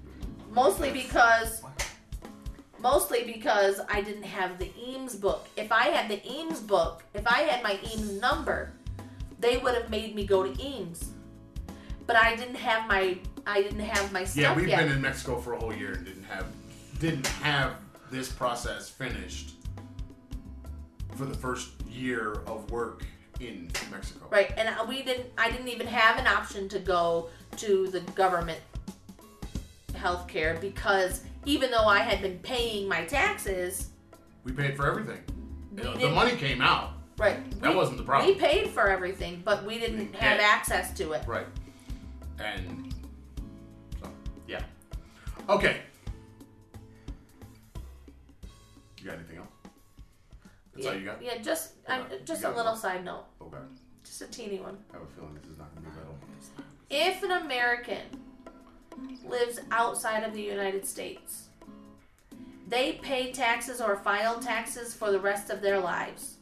Mostly 0.50 0.90
because 0.90 1.62
mostly 2.80 3.24
because 3.24 3.80
I 3.88 4.00
didn't 4.00 4.24
have 4.24 4.58
the 4.58 4.66
IMSS 4.66 5.20
book. 5.20 5.48
If 5.56 5.72
I 5.72 5.88
had 5.88 6.10
the 6.10 6.18
IMSS 6.18 6.66
book, 6.66 7.04
if 7.14 7.26
I 7.26 7.40
had 7.40 7.62
my 7.62 7.74
IMSS 7.74 8.20
number, 8.20 8.72
they 9.38 9.58
would 9.58 9.74
have 9.74 9.90
made 9.90 10.14
me 10.14 10.26
go 10.26 10.42
to 10.42 10.50
IMSS. 10.50 11.06
But 12.06 12.16
I 12.16 12.36
didn't 12.36 12.56
have 12.56 12.86
my 12.88 13.18
I 13.46 13.62
didn't 13.62 13.80
have 13.80 14.12
my 14.12 14.24
stuff 14.24 14.42
Yeah, 14.42 14.54
we've 14.54 14.68
yet. 14.68 14.78
been 14.78 14.92
in 14.92 15.00
Mexico 15.00 15.40
for 15.40 15.52
a 15.54 15.58
whole 15.58 15.74
year 15.74 15.92
and 15.92 16.04
didn't 16.04 16.24
have 16.24 16.46
didn't 17.00 17.26
have 17.26 17.74
this 18.10 18.30
process 18.30 18.88
finished 18.88 19.54
for 21.16 21.24
the 21.24 21.34
first 21.34 21.70
year 21.88 22.42
of 22.46 22.70
work 22.70 23.04
in 23.40 23.70
Mexico. 23.90 24.26
Right, 24.30 24.52
and 24.56 24.68
we 24.88 25.02
didn't. 25.02 25.26
I 25.36 25.50
didn't 25.50 25.68
even 25.68 25.86
have 25.86 26.18
an 26.18 26.26
option 26.26 26.68
to 26.70 26.78
go 26.78 27.28
to 27.58 27.88
the 27.88 28.00
government 28.12 28.60
healthcare 29.92 30.60
because 30.60 31.22
even 31.46 31.70
though 31.70 31.86
I 31.86 32.00
had 32.00 32.20
been 32.20 32.38
paying 32.40 32.88
my 32.88 33.04
taxes, 33.04 33.90
We 34.44 34.52
paid 34.52 34.76
for 34.76 34.86
everything. 34.86 35.20
You 35.76 35.84
know, 35.84 35.96
the 35.96 36.10
money 36.10 36.36
came 36.36 36.60
out. 36.60 36.90
right, 37.18 37.38
That 37.60 37.70
we, 37.70 37.76
wasn't 37.76 37.98
the 37.98 38.04
problem. 38.04 38.28
We 38.30 38.38
paid 38.38 38.68
for 38.68 38.88
everything, 38.88 39.42
but 39.44 39.64
we 39.64 39.78
didn't 39.78 40.14
have 40.16 40.40
access 40.40 40.92
to 40.98 41.12
it. 41.12 41.22
Right. 41.26 41.46
And 42.38 42.92
so 44.00 44.08
yeah. 44.46 44.62
Okay. 45.48 45.78
You 49.00 49.04
got 49.06 49.14
anything 49.14 49.38
else? 49.38 49.48
That's 50.74 50.84
yeah, 50.84 50.90
all 50.92 50.98
you 50.98 51.04
got? 51.06 51.22
Yeah, 51.22 51.38
just 51.38 51.72
I'm, 51.88 52.04
just 52.24 52.44
a 52.44 52.48
little 52.50 52.72
one. 52.72 52.76
side 52.76 53.04
note, 53.04 53.24
Okay. 53.40 53.56
just 54.04 54.20
a 54.22 54.26
teeny 54.26 54.58
one. 54.58 54.76
I 54.90 54.94
have 54.98 55.02
a 55.02 55.06
feeling 55.06 55.34
this 55.40 55.50
is 55.50 55.58
not 55.58 55.72
gonna 55.74 55.86
be 55.88 55.96
little. 55.96 56.16
If 56.90 57.22
an 57.22 57.30
American 57.30 58.02
lives 59.24 59.60
outside 59.70 60.22
of 60.22 60.32
the 60.32 60.42
United 60.42 60.86
States, 60.86 61.48
they 62.68 62.94
pay 63.02 63.32
taxes 63.32 63.80
or 63.80 63.96
file 63.96 64.40
taxes 64.40 64.94
for 64.94 65.10
the 65.10 65.20
rest 65.20 65.50
of 65.50 65.62
their 65.62 65.78
lives. 65.78 66.36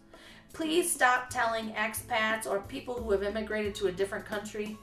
Please 0.53 0.91
stop 0.91 1.31
telling 1.31 1.71
expats 1.73 2.47
or 2.47 2.61
people 2.61 2.95
who 2.95 3.11
have 3.11 3.23
immigrated 3.23 3.75
to 3.75 3.89
a 3.89 3.93
different 3.93 4.25
country 4.25 4.79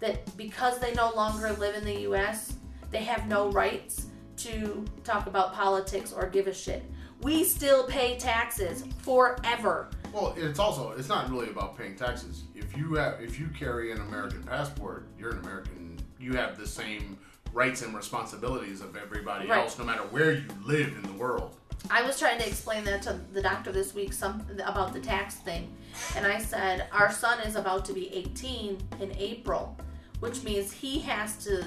that 0.00 0.36
because 0.36 0.78
they 0.78 0.92
no 0.94 1.10
longer 1.14 1.52
live 1.52 1.74
in 1.74 1.84
the 1.84 2.00
US, 2.10 2.54
they 2.90 3.04
have 3.04 3.26
no 3.28 3.50
rights 3.50 4.06
to 4.36 4.84
talk 5.04 5.26
about 5.26 5.54
politics 5.54 6.12
or 6.12 6.28
give 6.28 6.46
a 6.46 6.54
shit. 6.54 6.82
We 7.22 7.44
still 7.44 7.86
pay 7.86 8.18
taxes 8.18 8.84
forever. 8.98 9.88
Well, 10.12 10.34
it's 10.36 10.58
also 10.58 10.92
it's 10.92 11.08
not 11.08 11.30
really 11.30 11.48
about 11.48 11.78
paying 11.78 11.96
taxes. 11.96 12.44
If 12.54 12.76
you 12.76 12.94
have 12.94 13.20
if 13.20 13.40
you 13.40 13.48
carry 13.58 13.92
an 13.92 14.00
American 14.02 14.42
passport, 14.42 15.08
you're 15.18 15.30
an 15.30 15.38
American. 15.38 15.93
You 16.24 16.32
have 16.36 16.56
the 16.56 16.66
same 16.66 17.18
rights 17.52 17.82
and 17.82 17.94
responsibilities 17.94 18.80
of 18.80 18.96
everybody 18.96 19.46
Right. 19.46 19.58
else, 19.62 19.78
no 19.78 19.84
matter 19.84 20.04
where 20.04 20.32
you 20.32 20.44
live 20.64 20.88
in 20.88 21.02
the 21.02 21.12
world. 21.12 21.54
I 21.90 22.00
was 22.00 22.18
trying 22.18 22.38
to 22.38 22.46
explain 22.46 22.82
that 22.84 23.02
to 23.02 23.20
the 23.34 23.42
doctor 23.42 23.70
this 23.70 23.92
week, 23.92 24.14
some 24.14 24.42
about 24.64 24.94
the 24.94 25.00
tax 25.00 25.34
thing, 25.34 25.76
and 26.16 26.26
I 26.26 26.38
said 26.38 26.86
our 26.92 27.12
son 27.12 27.40
is 27.40 27.56
about 27.56 27.84
to 27.84 27.92
be 27.92 28.08
18 28.14 28.78
in 29.02 29.12
April, 29.18 29.76
which 30.20 30.42
means 30.42 30.72
he 30.72 31.00
has 31.00 31.36
to 31.44 31.66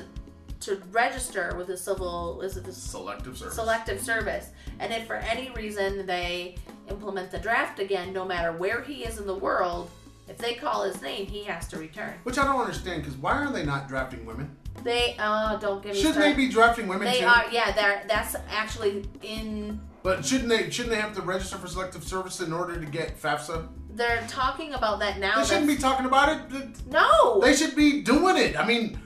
to 0.59 0.81
register 0.91 1.53
with 1.55 1.67
the 1.67 1.77
civil 1.77 2.41
is 2.41 2.57
it 2.57 2.63
the 2.63 2.73
Selective 2.73 3.37
service. 3.37 3.53
selective 3.53 4.01
service, 4.01 4.49
and 4.79 4.91
if 4.91 5.05
for 5.05 5.17
any 5.17 5.51
reason 5.51 6.07
they 6.07 6.55
implement 6.89 7.29
the 7.29 7.37
draft 7.37 7.77
again, 7.77 8.11
no 8.11 8.25
matter 8.25 8.51
where 8.51 8.81
he 8.81 9.05
is 9.05 9.19
in 9.19 9.27
the 9.27 9.35
world, 9.35 9.91
if 10.27 10.37
they 10.37 10.53
call 10.55 10.83
his 10.83 11.01
name, 11.01 11.25
he 11.27 11.43
has 11.45 11.67
to 11.69 11.77
return. 11.77 12.13
Which 12.23 12.37
I 12.37 12.43
don't 12.45 12.59
understand 12.59 13.01
because 13.03 13.17
why 13.17 13.33
are 13.43 13.51
they 13.51 13.65
not 13.65 13.87
drafting 13.87 14.25
women? 14.25 14.55
They 14.83 15.15
uh 15.19 15.55
don't 15.57 15.81
give. 15.81 15.93
me 15.93 15.99
Shouldn't 16.01 16.19
they 16.19 16.33
be 16.33 16.49
drafting 16.49 16.87
women 16.87 17.07
too? 17.07 17.13
They 17.13 17.19
too? 17.21 17.27
are 17.27 17.45
yeah. 17.51 17.71
They're 17.71 18.03
that's 18.07 18.35
actually 18.49 19.05
in 19.23 19.79
But 20.03 20.25
shouldn't 20.25 20.49
they 20.49 20.69
shouldn't 20.69 20.93
they 20.95 21.01
have 21.01 21.15
to 21.15 21.21
register 21.21 21.57
for 21.57 21.67
selective 21.67 22.03
service 22.03 22.39
in 22.41 22.53
order 22.53 22.79
to 22.79 22.85
get 22.85 23.19
FAFSA? 23.19 23.67
they're 23.97 24.23
talking 24.27 24.73
about 24.75 24.99
that 24.99 25.19
now. 25.19 25.37
They 25.39 25.45
shouldn't 25.45 25.67
be 25.67 25.75
talking 25.75 26.05
about 26.05 26.29
it. 26.53 26.85
No, 26.87 27.41
They 27.41 27.55
should 27.55 27.75
be 27.75 28.03
doing 28.03 28.37
it. 28.37 28.55
I 28.55 28.63
mean, 28.63 28.99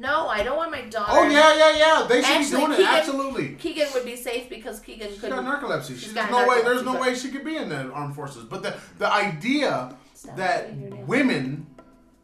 No, 0.00 0.26
I 0.26 0.42
don't 0.42 0.56
want 0.56 0.72
my 0.72 0.82
daughter. 0.82 1.12
oh 1.14 1.28
yeah, 1.28 1.56
yeah, 1.56 1.76
yeah. 1.78 2.06
They 2.08 2.20
should 2.22 2.36
Actually, 2.38 2.60
be 2.60 2.66
doing 2.66 2.80
it. 2.80 2.86
Absolutely. 2.88 3.54
Keegan 3.54 3.86
would 3.94 4.04
be 4.04 4.16
safe 4.16 4.50
because 4.50 4.80
Keegan 4.80 5.10
She's 5.10 5.20
got 5.20 5.44
narcolepsy. 5.44 5.90
she's 5.90 6.02
She's 6.02 6.12
got 6.12 6.32
no 6.32 6.48
way. 6.48 6.60
There's 6.62 6.82
no 6.82 7.00
way 7.00 7.14
she 7.14 7.28
could 7.28 7.44
be 7.44 7.56
in 7.56 7.68
the 7.68 7.88
armed 7.92 8.16
forces. 8.16 8.42
But 8.44 8.64
the 8.64 8.74
the 8.98 9.10
idea 9.12 9.94
Stop 10.22 10.36
that 10.36 10.66
putting 10.68 10.80
your 10.82 10.90
name. 10.90 11.06
women 11.08 11.66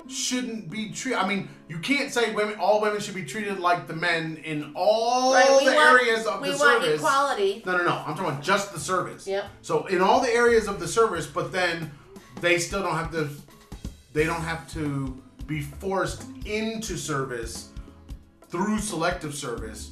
shouldn't 0.06 0.70
be 0.70 0.90
treated. 0.90 1.18
I 1.18 1.26
mean, 1.26 1.48
you 1.68 1.78
can't 1.80 2.12
say 2.12 2.32
women. 2.32 2.54
All 2.60 2.80
women 2.80 3.00
should 3.00 3.16
be 3.16 3.24
treated 3.24 3.58
like 3.58 3.88
the 3.88 3.94
men 3.94 4.36
in 4.44 4.70
all 4.76 5.34
Right, 5.34 5.46
the 5.48 5.74
want- 5.74 6.00
areas 6.00 6.24
of 6.26 6.40
we 6.40 6.52
the 6.52 6.56
want 6.56 6.82
service. 6.84 7.00
equality. 7.00 7.62
No, 7.66 7.76
no, 7.76 7.84
no. 7.84 7.90
I'm 8.06 8.14
talking 8.14 8.26
about 8.26 8.42
just 8.42 8.72
the 8.72 8.78
service. 8.78 9.26
Yep. 9.26 9.46
So 9.62 9.86
in 9.86 10.00
all 10.00 10.20
the 10.20 10.32
areas 10.32 10.68
of 10.68 10.78
the 10.78 10.86
service, 10.86 11.26
but 11.26 11.50
then 11.52 11.90
they 12.40 12.58
still 12.58 12.82
don't 12.82 12.94
have 12.94 13.10
to. 13.12 13.28
They 14.12 14.24
don't 14.24 14.42
have 14.42 14.70
to 14.74 15.20
be 15.48 15.60
forced 15.60 16.22
into 16.46 16.96
service 16.96 17.70
through 18.48 18.78
selective 18.78 19.34
service 19.34 19.90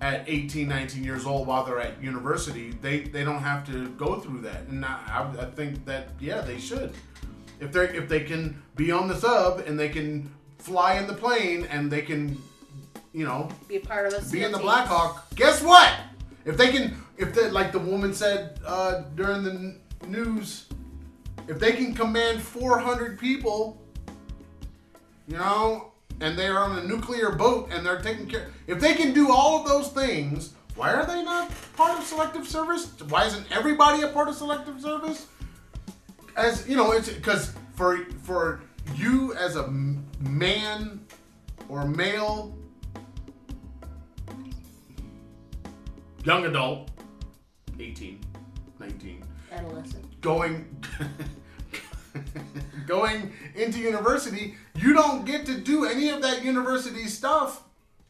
at 0.00 0.24
18, 0.28 0.68
19 0.68 1.02
years 1.04 1.24
old 1.24 1.46
while 1.46 1.64
they're 1.64 1.80
at 1.80 2.02
university. 2.02 2.72
They 2.82 3.00
they 3.04 3.22
don't 3.22 3.40
have 3.40 3.64
to 3.68 3.88
go 3.90 4.16
through 4.16 4.40
that, 4.42 4.62
and 4.68 4.84
I, 4.84 5.30
I 5.40 5.44
think 5.46 5.84
that 5.86 6.08
yeah, 6.20 6.40
they 6.42 6.58
should. 6.58 6.92
If 7.60 7.72
they 7.72 7.84
if 7.96 8.08
they 8.08 8.20
can 8.20 8.62
be 8.76 8.90
on 8.90 9.08
the 9.08 9.16
sub 9.16 9.60
and 9.66 9.78
they 9.78 9.88
can 9.88 10.30
fly 10.58 10.94
in 10.94 11.06
the 11.06 11.14
plane 11.14 11.66
and 11.70 11.90
they 11.90 12.02
can, 12.02 12.36
you 13.12 13.24
know, 13.24 13.48
Be 13.68 13.76
a 13.76 13.80
part 13.80 14.12
of 14.12 14.26
a 14.26 14.30
be 14.30 14.42
in 14.42 14.52
the. 14.52 14.58
Blackhawk. 14.58 15.34
Guess 15.34 15.62
what? 15.62 15.92
If 16.44 16.56
they 16.56 16.70
can, 16.72 16.96
if 17.16 17.34
they 17.34 17.50
like 17.50 17.72
the 17.72 17.78
woman 17.78 18.12
said 18.12 18.58
uh, 18.66 19.02
during 19.14 19.44
the 19.44 19.50
n- 19.50 19.80
news, 20.08 20.66
if 21.48 21.58
they 21.58 21.72
can 21.72 21.94
command 21.94 22.42
400 22.42 23.18
people, 23.18 23.80
you 25.28 25.36
know, 25.36 25.92
and 26.20 26.38
they 26.38 26.46
are 26.48 26.58
on 26.58 26.78
a 26.78 26.84
nuclear 26.84 27.30
boat 27.30 27.70
and 27.72 27.84
they're 27.84 28.00
taking 28.00 28.26
care, 28.26 28.48
if 28.66 28.80
they 28.80 28.94
can 28.94 29.12
do 29.12 29.30
all 29.30 29.60
of 29.60 29.66
those 29.68 29.88
things, 29.88 30.52
why 30.76 30.92
are 30.92 31.06
they 31.06 31.22
not 31.22 31.50
part 31.76 31.98
of 31.98 32.04
selective 32.04 32.46
service? 32.46 32.90
Why 33.08 33.26
isn't 33.26 33.46
everybody 33.50 34.02
a 34.02 34.08
part 34.08 34.28
of 34.28 34.34
selective 34.34 34.80
service? 34.80 35.26
As 36.36 36.68
you 36.68 36.76
know, 36.76 36.92
it's 36.92 37.08
because 37.08 37.52
for 37.74 38.04
for 38.22 38.60
you 38.94 39.34
as 39.34 39.56
a 39.56 39.68
man 39.68 41.00
or 41.68 41.86
male 41.86 42.54
young 46.24 46.46
adult, 46.46 46.90
18, 47.78 48.18
19, 48.78 49.24
Adolescent. 49.52 50.20
going 50.20 50.66
going 52.86 53.32
into 53.54 53.78
university, 53.78 54.54
you 54.76 54.94
don't 54.94 55.24
get 55.24 55.46
to 55.46 55.60
do 55.60 55.84
any 55.84 56.08
of 56.08 56.22
that 56.22 56.44
university 56.44 57.06
stuff 57.06 57.62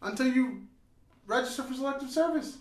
until 0.02 0.28
you 0.28 0.62
register 1.26 1.62
for 1.62 1.74
selective 1.74 2.10
service. 2.10 2.58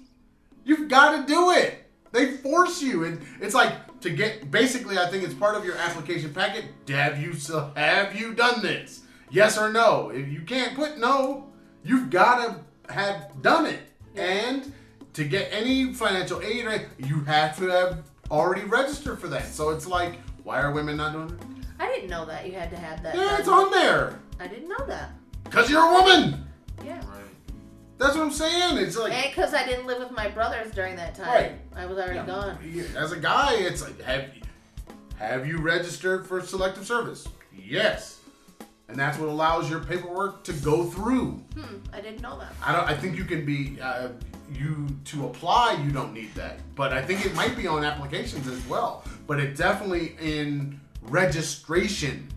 You've 0.65 0.89
got 0.89 1.15
to 1.15 1.27
do 1.31 1.51
it. 1.51 1.79
They 2.11 2.31
force 2.31 2.81
you, 2.81 3.05
and 3.05 3.21
it's 3.41 3.55
like 3.55 3.73
to 4.03 4.09
get. 4.09 4.51
Basically, 4.51 4.97
I 4.97 5.07
think 5.09 5.23
it's 5.23 5.33
part 5.33 5.55
of 5.55 5.65
your 5.65 5.75
application 5.77 6.33
packet. 6.33 6.65
Have 6.89 7.19
you 7.19 7.33
have 7.75 8.15
you 8.15 8.33
done 8.33 8.61
this? 8.61 9.01
Yes 9.31 9.57
or 9.57 9.71
no. 9.71 10.09
If 10.09 10.27
you 10.29 10.41
can't 10.41 10.75
put 10.75 10.99
no, 10.99 11.49
you've 11.83 12.09
got 12.09 12.45
to 12.45 12.93
have 12.93 13.41
done 13.41 13.65
it. 13.65 13.79
And 14.15 14.71
to 15.13 15.23
get 15.23 15.49
any 15.51 15.93
financial 15.93 16.41
aid, 16.41 16.65
you 16.99 17.21
have 17.21 17.57
to 17.57 17.67
have 17.67 18.03
already 18.29 18.63
registered 18.65 19.19
for 19.19 19.27
that. 19.29 19.45
So 19.47 19.69
it's 19.69 19.87
like, 19.87 20.19
why 20.43 20.61
are 20.61 20.71
women 20.71 20.97
not 20.97 21.13
doing 21.13 21.31
it? 21.31 21.65
I 21.79 21.87
didn't 21.87 22.09
know 22.09 22.25
that 22.25 22.45
you 22.45 22.53
had 22.53 22.69
to 22.71 22.77
have 22.77 23.01
that. 23.03 23.15
Yeah, 23.15 23.23
done. 23.23 23.39
it's 23.39 23.49
on 23.49 23.71
there. 23.71 24.19
I 24.39 24.47
didn't 24.47 24.69
know 24.69 24.85
that. 24.87 25.11
Because 25.43 25.69
you're 25.69 25.81
a 25.81 25.93
woman. 25.93 26.45
Yeah. 26.85 26.97
Right. 26.97 27.22
That's 28.03 28.17
what 28.17 28.25
I'm 28.25 28.31
saying. 28.31 28.77
It's 28.79 28.97
like, 28.97 29.13
And 29.13 29.33
because 29.33 29.53
I 29.53 29.65
didn't 29.65 29.85
live 29.85 29.99
with 29.99 30.11
my 30.11 30.27
brothers 30.27 30.73
during 30.73 30.97
that 30.97 31.15
time. 31.15 31.27
Right. 31.27 31.51
I 31.73 31.85
was 31.85 31.97
already 31.97 32.19
gone. 32.27 32.57
as 32.97 33.13
a 33.13 33.17
guy, 33.17 33.53
it's 33.53 33.81
like, 33.81 34.01
have, 34.01 34.25
have 35.15 35.47
you 35.47 35.59
registered 35.59 36.27
for 36.27 36.41
selective 36.41 36.85
service? 36.85 37.25
Yes. 37.55 38.19
And 38.89 38.97
that's 38.97 39.17
what 39.17 39.29
allows 39.29 39.69
your 39.69 39.79
paperwork 39.79 40.43
to 40.43 40.53
go 40.53 40.83
through. 40.83 41.41
Hmm. 41.55 41.77
I 41.93 42.01
didn't 42.01 42.21
know 42.21 42.37
that. 42.39 42.51
I 42.61 42.73
don't. 42.73 42.83
I 42.89 42.93
think 42.93 43.15
you 43.15 43.23
can 43.23 43.45
be 43.45 43.79
uh, 43.81 44.09
you 44.53 44.85
to 45.05 45.27
apply. 45.27 45.81
You 45.81 45.89
don't 45.91 46.13
need 46.13 46.35
that, 46.35 46.59
but 46.75 46.91
I 46.91 47.01
think 47.01 47.25
it 47.25 47.33
might 47.33 47.55
be 47.55 47.67
on 47.67 47.85
applications 47.85 48.47
as 48.49 48.63
well. 48.67 49.05
But 49.25 49.39
it 49.39 49.55
definitely 49.55 50.17
in 50.19 50.79
registration. 51.03 52.27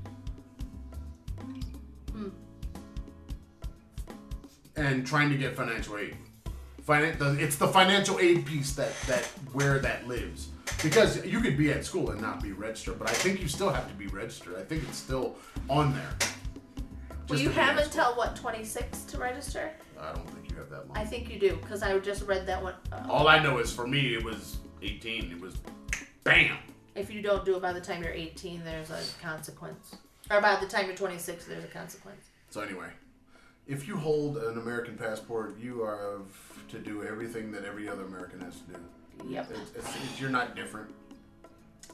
And 4.76 5.06
trying 5.06 5.30
to 5.30 5.36
get 5.36 5.56
financial 5.56 5.96
aid. 5.96 6.16
Finan- 6.86 7.18
the, 7.18 7.42
it's 7.42 7.56
the 7.56 7.66
financial 7.68 8.18
aid 8.20 8.46
piece 8.46 8.72
that 8.74 8.92
that 9.08 9.24
where 9.52 9.78
that 9.80 10.06
lives 10.06 10.48
because 10.82 11.24
you 11.24 11.40
could 11.40 11.56
be 11.56 11.72
at 11.72 11.84
school 11.84 12.10
and 12.10 12.20
not 12.20 12.42
be 12.42 12.52
registered, 12.52 12.98
but 12.98 13.08
I 13.08 13.12
think 13.12 13.40
you 13.40 13.48
still 13.48 13.70
have 13.70 13.88
to 13.88 13.94
be 13.94 14.06
registered. 14.06 14.56
I 14.56 14.62
think 14.62 14.82
it's 14.84 14.98
still 14.98 15.34
on 15.68 15.94
there. 15.94 16.14
Just 17.26 17.42
you 17.42 17.48
to 17.48 17.54
be 17.54 17.60
at 17.60 17.66
have 17.66 17.78
until 17.78 18.14
what 18.14 18.36
26 18.36 19.04
to 19.04 19.18
register? 19.18 19.70
I 19.98 20.12
don't 20.12 20.28
think 20.30 20.50
you 20.50 20.56
have 20.58 20.70
that 20.70 20.86
long. 20.88 20.96
I 20.96 21.04
think 21.04 21.28
you 21.32 21.40
do 21.40 21.56
because 21.56 21.82
I 21.82 21.98
just 21.98 22.22
read 22.26 22.46
that 22.46 22.62
one. 22.62 22.74
Uh, 22.92 23.04
All 23.08 23.26
I 23.26 23.42
know 23.42 23.58
is 23.58 23.72
for 23.72 23.86
me, 23.86 24.14
it 24.14 24.22
was 24.22 24.58
18. 24.82 25.32
It 25.32 25.40
was 25.40 25.54
bam. 26.22 26.56
if 26.94 27.10
you 27.10 27.20
don't 27.22 27.44
do 27.44 27.56
it 27.56 27.62
by 27.62 27.72
the 27.72 27.80
time 27.80 28.02
you're 28.02 28.12
18, 28.12 28.62
there's 28.64 28.90
a 28.90 29.00
consequence. 29.20 29.96
Or 30.30 30.40
by 30.40 30.56
the 30.60 30.66
time 30.66 30.86
you're 30.86 30.94
26, 30.96 31.46
there's 31.46 31.64
a 31.64 31.68
consequence. 31.68 32.26
So 32.50 32.60
anyway, 32.60 32.88
if 33.66 33.88
you 33.88 33.96
hold 33.96 34.38
an 34.38 34.58
American 34.58 34.96
passport, 34.96 35.58
you 35.58 35.82
are 35.82 36.20
to 36.68 36.78
do 36.78 37.02
everything 37.04 37.50
that 37.52 37.64
every 37.64 37.88
other 37.88 38.04
American 38.04 38.40
has 38.40 38.54
to 38.56 38.72
do. 38.72 39.28
Yep. 39.28 39.50
It's, 39.50 39.70
it's, 39.76 39.96
it's, 39.96 40.20
you're 40.20 40.30
not 40.30 40.54
different. 40.54 40.90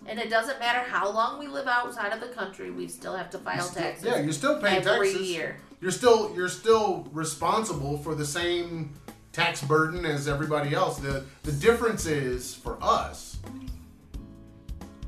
And 0.07 0.19
it 0.19 0.29
doesn't 0.31 0.59
matter 0.59 0.81
how 0.81 1.11
long 1.11 1.39
we 1.39 1.47
live 1.47 1.67
outside 1.69 2.13
of 2.13 2.21
the 2.21 2.29
country, 2.29 2.71
we 2.71 2.89
still 2.89 3.17
have 3.17 3.31
to 3.31 3.39
file 3.39 3.63
still- 3.63 3.83
taxes. 3.83 4.05
yeah, 4.07 4.21
you're 4.21 4.33
still 4.33 4.61
paying 4.61 4.87
every 4.87 5.11
taxes. 5.13 5.31
year. 5.31 5.57
You're 5.81 5.91
still 5.91 6.33
you're 6.37 6.49
still 6.49 7.09
responsible 7.13 7.99
for 7.99 8.15
the 8.15 8.25
same 8.25 8.95
tax 9.33 9.63
burden 9.63 10.05
as 10.05 10.29
everybody 10.29 10.75
else. 10.75 10.99
The 10.99 11.25
the 11.43 11.53
difference 11.53 12.07
is 12.07 12.55
for 12.55 12.79
us 12.81 13.39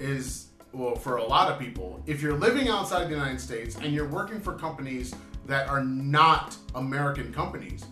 is 0.01 0.49
well 0.73 0.97
for 0.97 1.19
a 1.19 1.24
lot 1.24 1.51
of 1.51 1.59
people, 1.61 2.03
if 2.07 2.20
you're 2.20 2.35
living 2.36 2.69
outside 2.69 3.03
of 3.03 3.09
the 3.09 3.15
United 3.15 3.41
States 3.41 3.77
and 3.77 3.93
you're 3.93 4.09
working 4.09 4.41
for 4.41 4.55
companies 4.55 5.15
that 5.46 5.68
are 5.68 5.84
not 5.84 6.56
American 6.74 7.32
companies, 7.32 7.84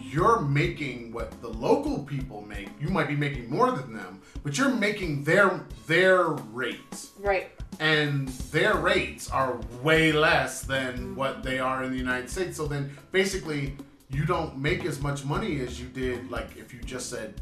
you're 0.00 0.40
making 0.40 1.12
what 1.12 1.40
the 1.40 1.48
local 1.48 2.00
people 2.00 2.42
make. 2.42 2.68
You 2.80 2.88
might 2.88 3.08
be 3.08 3.16
making 3.16 3.48
more 3.50 3.70
than 3.72 3.92
them, 3.94 4.20
but 4.42 4.56
you're 4.58 4.70
making 4.74 5.24
their 5.24 5.64
their 5.86 6.28
rates 6.28 7.10
Right. 7.18 7.50
and 7.80 8.28
their 8.52 8.74
rates 8.76 9.30
are 9.30 9.58
way 9.82 10.12
less 10.12 10.62
than 10.62 11.16
what 11.16 11.42
they 11.42 11.58
are 11.58 11.82
in 11.84 11.90
the 11.90 11.98
United 11.98 12.28
States. 12.30 12.56
So 12.56 12.66
then 12.66 12.90
basically 13.12 13.76
you 14.10 14.24
don't 14.24 14.58
make 14.58 14.84
as 14.84 15.00
much 15.00 15.24
money 15.24 15.60
as 15.60 15.80
you 15.80 15.88
did 15.88 16.30
like 16.30 16.56
if 16.56 16.72
you 16.74 16.80
just 16.80 17.08
said 17.10 17.40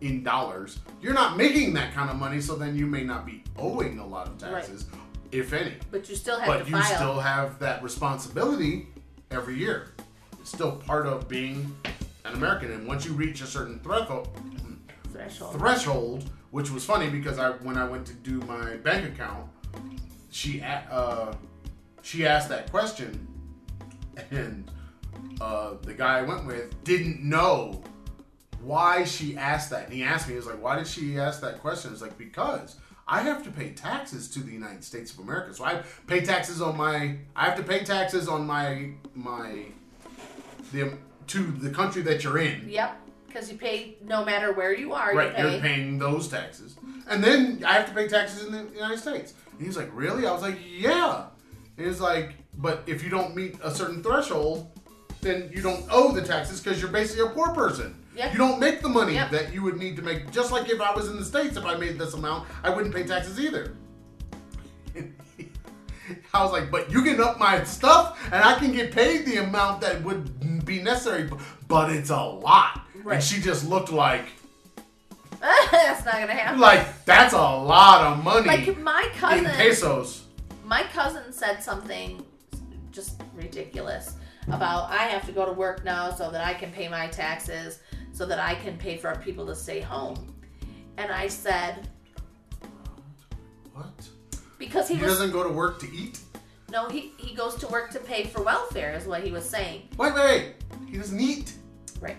in 0.00 0.22
dollars. 0.22 0.78
You're 1.02 1.14
not 1.14 1.36
making 1.36 1.74
that 1.74 1.92
kind 1.92 2.08
of 2.10 2.16
money, 2.16 2.40
so 2.40 2.54
then 2.54 2.76
you 2.76 2.86
may 2.86 3.02
not 3.02 3.26
be 3.26 3.42
owing 3.56 3.98
a 3.98 4.06
lot 4.06 4.28
of 4.28 4.38
taxes, 4.38 4.86
if 5.32 5.52
any. 5.52 5.74
But 5.90 6.08
you 6.08 6.16
still 6.16 6.38
have 6.38 6.46
But 6.46 6.68
you 6.68 6.76
file. 6.76 6.96
still 6.96 7.20
have 7.20 7.58
that 7.58 7.82
responsibility 7.82 8.88
every 9.30 9.56
year. 9.58 9.88
It's 10.40 10.50
still 10.50 10.72
part 10.76 11.06
of 11.06 11.28
being 11.28 11.74
an 12.24 12.34
American. 12.34 12.72
And 12.72 12.86
once 12.86 13.04
you 13.04 13.12
reach 13.12 13.40
a 13.42 13.46
certain 13.46 13.78
threshold, 13.80 14.28
threshold. 15.12 15.54
threshold, 15.58 16.30
which 16.50 16.70
was 16.70 16.84
funny 16.84 17.10
because 17.10 17.38
I 17.38 17.50
when 17.50 17.76
I 17.76 17.86
went 17.88 18.06
to 18.06 18.14
do 18.14 18.40
my 18.42 18.76
bank 18.76 19.06
account, 19.06 19.48
she 20.30 20.62
uh, 20.62 21.32
she 22.02 22.26
asked 22.26 22.48
that 22.48 22.70
question, 22.70 23.26
and 24.30 24.70
uh, 25.40 25.74
the 25.82 25.94
guy 25.94 26.18
I 26.20 26.22
went 26.22 26.46
with 26.46 26.82
didn't 26.84 27.22
know 27.22 27.82
why 28.62 29.04
she 29.04 29.36
asked 29.36 29.70
that. 29.70 29.84
And 29.84 29.92
he 29.92 30.02
asked 30.02 30.26
me, 30.26 30.34
he 30.34 30.36
was 30.36 30.46
like, 30.46 30.62
"Why 30.62 30.76
did 30.76 30.86
she 30.86 31.18
ask 31.18 31.40
that 31.42 31.60
question?" 31.60 31.92
It's 31.92 32.02
like 32.02 32.16
because. 32.16 32.76
I 33.08 33.22
have 33.22 33.42
to 33.44 33.50
pay 33.50 33.70
taxes 33.70 34.28
to 34.28 34.40
the 34.40 34.52
United 34.52 34.84
States 34.84 35.12
of 35.12 35.20
America, 35.20 35.54
so 35.54 35.64
I 35.64 35.82
pay 36.06 36.20
taxes 36.20 36.60
on 36.60 36.76
my. 36.76 37.16
I 37.34 37.46
have 37.46 37.56
to 37.56 37.62
pay 37.62 37.82
taxes 37.82 38.28
on 38.28 38.46
my 38.46 38.90
my 39.14 39.64
the 40.72 40.92
to 41.28 41.38
the 41.52 41.70
country 41.70 42.02
that 42.02 42.22
you're 42.22 42.38
in. 42.38 42.68
Yep. 42.68 42.96
Because 43.26 43.50
you 43.50 43.58
pay 43.58 43.96
no 44.02 44.24
matter 44.24 44.52
where 44.52 44.74
you 44.74 44.94
are, 44.94 45.14
Right, 45.14 45.38
you 45.38 45.48
you're 45.48 45.60
paying 45.60 45.98
those 45.98 46.28
taxes. 46.28 46.76
And 47.08 47.22
then 47.22 47.62
I 47.66 47.74
have 47.74 47.86
to 47.86 47.94
pay 47.94 48.08
taxes 48.08 48.46
in 48.46 48.52
the 48.52 48.74
United 48.74 48.98
States. 48.98 49.34
And 49.52 49.66
he's 49.66 49.76
like, 49.76 49.90
Really? 49.92 50.26
I 50.26 50.32
was 50.32 50.42
like, 50.42 50.58
Yeah. 50.66 51.26
And 51.76 51.86
he's 51.86 52.00
like, 52.00 52.34
But 52.56 52.82
if 52.86 53.02
you 53.02 53.10
don't 53.10 53.36
meet 53.36 53.56
a 53.62 53.74
certain 53.74 54.02
threshold, 54.02 54.70
then 55.20 55.50
you 55.52 55.60
don't 55.60 55.84
owe 55.90 56.12
the 56.12 56.22
taxes 56.22 56.60
because 56.60 56.80
you're 56.80 56.90
basically 56.90 57.26
a 57.26 57.30
poor 57.30 57.50
person. 57.50 57.97
Yep. 58.18 58.32
You 58.32 58.38
don't 58.38 58.58
make 58.58 58.80
the 58.82 58.88
money 58.88 59.14
Yep. 59.14 59.30
that 59.30 59.52
you 59.54 59.62
would 59.62 59.76
need 59.78 59.94
to 59.96 60.02
make. 60.02 60.30
Just 60.32 60.50
like 60.52 60.68
if 60.68 60.80
I 60.80 60.92
was 60.92 61.08
in 61.08 61.16
the 61.16 61.24
States, 61.24 61.56
if 61.56 61.64
I 61.64 61.76
made 61.76 61.98
this 61.98 62.14
amount, 62.14 62.48
I 62.64 62.70
wouldn't 62.70 62.92
pay 62.94 63.04
taxes 63.04 63.38
either. 63.40 63.74
I 66.34 66.42
was 66.42 66.52
like, 66.52 66.70
but 66.70 66.90
you 66.90 67.02
can 67.02 67.20
up 67.20 67.38
my 67.38 67.62
stuff 67.64 68.18
and 68.32 68.42
I 68.42 68.58
can 68.58 68.72
get 68.72 68.92
paid 68.92 69.26
the 69.26 69.36
amount 69.36 69.82
that 69.82 70.02
would 70.02 70.64
be 70.64 70.82
necessary, 70.82 71.30
but 71.68 71.90
it's 71.90 72.10
a 72.10 72.16
lot. 72.20 72.80
Right. 73.04 73.16
And 73.16 73.22
she 73.24 73.40
just 73.40 73.68
looked 73.68 73.92
like, 73.92 74.24
That's 75.40 76.04
not 76.04 76.14
gonna 76.14 76.32
happen. 76.34 76.58
like 76.58 77.04
that's 77.04 77.32
a 77.32 77.38
lot 77.38 78.02
of 78.12 78.24
money 78.24 78.46
Like 78.48 78.76
my 78.78 79.08
cousin. 79.18 79.46
in 79.46 79.52
pesos. 79.52 80.24
my 80.64 80.82
cousin 80.92 81.32
said 81.32 81.62
something 81.62 82.24
just 82.90 83.22
ridiculous 83.34 84.16
about 84.48 84.90
I 84.90 85.04
have 85.04 85.24
to 85.26 85.32
go 85.32 85.44
to 85.46 85.52
work 85.52 85.84
now 85.84 86.10
so 86.10 86.30
that 86.32 86.40
I 86.44 86.54
can 86.54 86.72
pay 86.72 86.88
my 86.88 87.06
taxes, 87.06 87.78
so 88.18 88.26
that 88.26 88.40
I 88.40 88.56
can 88.56 88.76
pay 88.76 88.96
for 88.96 89.14
people 89.24 89.46
to 89.46 89.54
stay 89.54 89.78
home. 89.80 90.34
And 90.96 91.12
I 91.12 91.28
said, 91.28 91.86
What? 93.72 94.08
because 94.58 94.88
he, 94.88 94.96
He 94.96 95.02
was 95.04 95.12
doesn't 95.12 95.30
go 95.30 95.44
to 95.44 95.48
work 95.50 95.78
to 95.80 95.86
eat? 95.94 96.18
no, 96.72 96.88
he 96.88 97.12
he 97.16 97.32
goes 97.34 97.54
to 97.56 97.68
work 97.68 97.90
to 97.92 98.00
pay 98.00 98.24
for 98.24 98.42
welfare, 98.42 98.92
is 98.94 99.06
what 99.06 99.22
he 99.22 99.30
was 99.30 99.48
saying. 99.48 99.82
Wait, 99.96 100.12
wait, 100.14 100.24
wait. 100.24 100.54
He 100.90 100.98
doesn't 100.98 101.20
eat. 101.20 101.54
Right. 102.00 102.16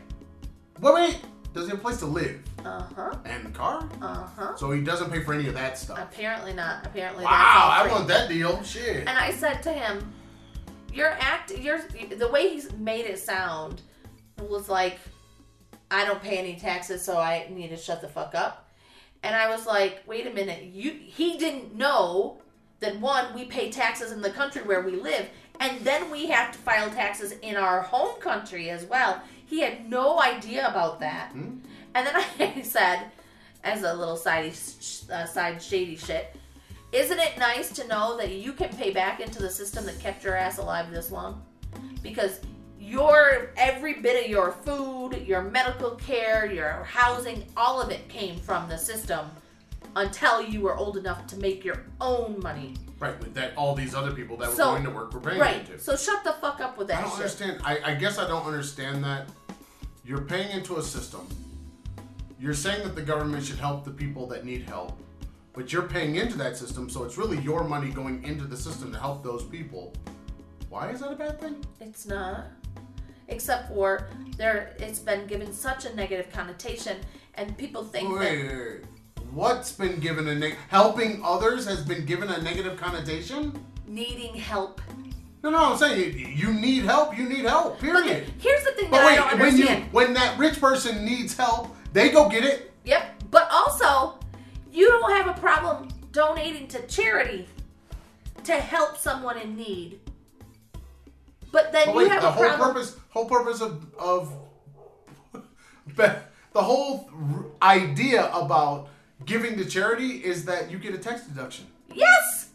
Wait, 0.80 0.94
wait. 0.94 1.18
Does 1.54 1.66
he 1.66 1.72
have 1.72 1.80
a 1.80 1.82
place 1.82 1.98
to 1.98 2.06
live 2.06 2.40
Uh 2.64 2.84
huh. 2.96 3.16
and 3.26 3.54
car? 3.54 3.90
Uh 4.02 4.26
huh. 4.38 4.56
So 4.56 4.72
he 4.72 4.82
doesn't 4.82 5.12
pay 5.12 5.22
for 5.22 5.34
any 5.34 5.48
of 5.50 5.54
that 5.56 5.78
stuff. 5.78 6.00
Apparently 6.00 6.54
not. 6.54 6.86
Apparently 6.86 7.26
Wow, 7.26 7.70
I 7.74 7.86
want 7.92 8.08
that 8.08 8.30
deal. 8.30 8.64
Shit. 8.64 9.00
And 9.00 9.10
I 9.10 9.32
said 9.34 9.62
to 9.64 9.74
him, 9.74 10.14
"Your 10.94 11.10
act, 11.20 11.52
your 11.58 11.80
the 12.18 12.30
way 12.30 12.50
he's 12.54 12.72
made 12.74 13.06
it 13.06 13.20
sound 13.20 13.82
was 14.48 14.70
like 14.70 14.98
I 15.92 16.06
don't 16.06 16.22
pay 16.22 16.38
any 16.38 16.56
taxes, 16.56 17.04
so 17.04 17.18
I 17.18 17.48
need 17.50 17.70
to 17.70 17.78
shut 17.78 18.02
the 18.02 18.08
fuck 18.08 18.36
up." 18.36 18.68
And 19.24 19.36
I 19.36 19.50
was 19.50 19.66
like, 19.66 20.04
"Wait 20.08 20.28
a 20.28 20.34
minute, 20.34 20.64
you 20.64 20.92
he 20.92 21.38
didn't 21.38 21.76
know 21.76 22.42
that 22.80 23.00
one 23.00 23.34
we 23.34 23.46
pay 23.46 23.72
taxes 23.72 24.12
in 24.12 24.22
the 24.22 24.30
country 24.30 24.62
where 24.62 24.82
we 24.82 24.94
live, 24.94 25.28
and 25.60 25.82
then 25.82 26.10
we 26.10 26.28
have 26.28 26.52
to 26.52 26.58
file 26.60 26.90
taxes 26.90 27.34
in 27.42 27.58
our 27.58 27.82
home 27.82 28.20
country 28.20 28.70
as 28.70 28.86
well." 28.86 29.22
He 29.46 29.62
had 29.62 29.90
no 29.90 30.22
idea 30.22 30.68
about 30.68 31.00
that. 31.00 31.32
Hmm? 31.32 31.58
And 31.96 32.06
then 32.06 32.16
I 32.40 32.62
said, 32.62 33.06
as 33.64 33.84
a 33.84 33.94
little 33.94 34.16
side 34.16 34.54
uh, 35.12 35.26
side 35.26 35.62
shady 35.62 35.96
shit, 35.96 36.36
isn't 36.92 37.20
it 37.20 37.38
nice 37.38 37.72
to 37.74 37.88
know 37.88 38.18
that 38.18 38.30
you 38.30 38.54
can 38.54 38.70
pay 38.70 38.92
back 38.92 39.20
into 39.20 39.40
the 39.42 39.50
system 39.50 39.86
that 39.86 40.00
kept 40.00 40.24
your 40.24 40.36
ass 40.36 40.58
alive 40.58 40.92
this 40.92 41.12
long? 41.12 41.44
Because 42.02 42.40
your 42.90 43.52
every 43.58 43.94
bit 43.96 44.24
of 44.26 44.30
your 44.30 44.52
food, 44.52 45.24
your 45.28 45.44
medical 45.44 45.92
care, 45.92 46.52
your 46.52 46.84
housing, 46.84 47.46
all 47.56 47.82
of 47.82 47.90
it 47.92 48.08
came 48.10 48.38
from 48.40 48.68
the 48.68 48.78
system 48.78 49.30
until 49.96 50.42
you 50.42 50.62
were 50.62 50.76
old 50.76 50.98
enough 50.98 51.26
to 51.28 51.38
make 51.38 51.64
your 51.64 51.84
own 52.02 52.40
money. 52.42 52.74
Right, 53.00 53.18
with 53.20 53.34
that 53.36 53.54
all 53.56 53.76
these 53.76 53.96
other 53.96 54.12
people 54.12 54.36
that 54.38 54.50
were 54.50 54.56
going 54.56 54.84
to 54.84 54.90
work 54.90 55.14
were 55.14 55.20
paying 55.22 55.40
Right. 55.40 55.58
into. 55.62 55.80
So 55.80 55.96
shut 55.96 56.24
the 56.24 56.34
fuck 56.34 56.60
up 56.60 56.78
with 56.78 56.88
that 56.90 57.00
I 57.00 57.02
don't 57.02 57.10
shit. 57.12 57.20
understand. 57.20 57.62
I, 57.64 57.80
I 57.92 57.96
guess 57.96 58.18
I 58.18 58.28
don't 58.28 58.46
understand 58.46 59.04
that. 59.04 59.30
You're 60.04 60.22
paying 60.22 60.52
into 60.52 60.78
a 60.78 60.84
system. 60.84 61.28
You're 62.40 62.54
saying 62.54 62.84
that 62.84 62.96
the 62.96 63.02
government 63.02 63.46
should 63.46 63.60
help 63.60 63.84
the 63.86 63.92
people 63.92 64.26
that 64.28 64.46
need 64.46 64.64
help, 64.64 64.98
but 65.54 65.72
you're 65.74 65.84
paying 65.84 66.16
into 66.16 66.38
that 66.38 66.56
system, 66.58 66.90
so 66.90 67.04
it's 67.04 67.18
really 67.18 67.38
your 67.40 67.64
money 67.64 67.90
going 67.90 68.24
into 68.24 68.46
the 68.46 68.58
system 68.58 68.92
to 68.94 69.00
help 69.00 69.24
those 69.24 69.44
people. 69.44 69.94
Why 70.70 70.90
is 70.92 71.00
that 71.02 71.12
a 71.12 71.16
bad 71.16 71.40
thing? 71.42 71.64
It's 71.82 72.06
not. 72.06 72.46
Except 73.30 73.70
for 73.70 74.08
there, 74.38 74.74
it's 74.80 75.00
been 75.00 75.28
given 75.28 75.54
such 75.54 75.86
a 75.86 75.96
negative 75.96 76.32
connotation, 76.32 76.98
and 77.36 77.58
people 77.58 77.84
think 77.84 78.10
Wait, 78.10 78.20
that 78.20 78.54
wait, 78.54 78.58
wait. 78.58 78.82
What's 79.32 79.72
been 79.72 80.00
given 80.00 80.28
a 80.28 80.36
neg- 80.36 80.58
helping 80.70 81.22
others 81.24 81.66
has 81.68 81.84
been 81.86 82.06
given 82.06 82.30
a 82.30 82.42
negative 82.42 82.78
connotation? 82.78 83.64
needing 83.88 84.36
help. 84.36 84.82
No, 85.42 85.50
no, 85.50 85.72
I'm 85.72 85.78
saying 85.78 86.18
you, 86.18 86.28
you 86.28 86.54
need 86.54 86.84
help. 86.84 87.18
You 87.18 87.28
need 87.28 87.46
help. 87.46 87.80
Period. 87.80 88.32
Here's 88.40 88.64
the 88.64 88.72
thing 88.74 88.92
But 88.92 88.98
that 88.98 89.06
I 89.06 89.16
don't 89.16 89.40
wait, 89.40 89.54
when 89.54 89.58
you 89.58 89.68
when 89.92 90.14
that 90.14 90.38
rich 90.38 90.60
person 90.60 91.04
needs 91.06 91.36
help, 91.36 91.76
they 91.94 92.10
go 92.10 92.30
get 92.30 92.44
it. 92.44 92.72
Yep. 92.86 93.24
But 93.32 93.48
also, 93.52 94.20
you 94.72 94.88
don't 94.90 95.12
have 95.12 95.36
a 95.36 95.40
problem 95.40 95.88
donating 96.12 96.68
to 96.70 96.86
charity 96.88 97.48
to 98.44 98.54
help 98.54 98.96
someone 98.98 99.38
in 99.40 99.56
need. 99.56 100.00
But 101.52 101.72
then 101.72 101.94
But 101.94 102.00
you 102.02 102.10
have 102.10 102.22
the 102.22 102.28
a 102.28 102.32
whole 102.32 102.44
problem. 102.46 102.74
purpose 102.74 102.96
whole 103.10 103.26
purpose 103.26 103.62
of 103.62 103.86
of 103.98 104.32
the 105.96 106.62
whole 106.62 107.10
idea 107.62 108.32
about 108.34 108.90
giving 109.26 109.58
to 109.58 109.66
charity 109.66 110.24
is 110.24 110.46
that 110.46 110.70
you 110.72 110.78
get 110.80 110.94
a 110.94 110.98
tax 110.98 111.24
deduction. 111.24 111.68
Yes. 111.94 112.50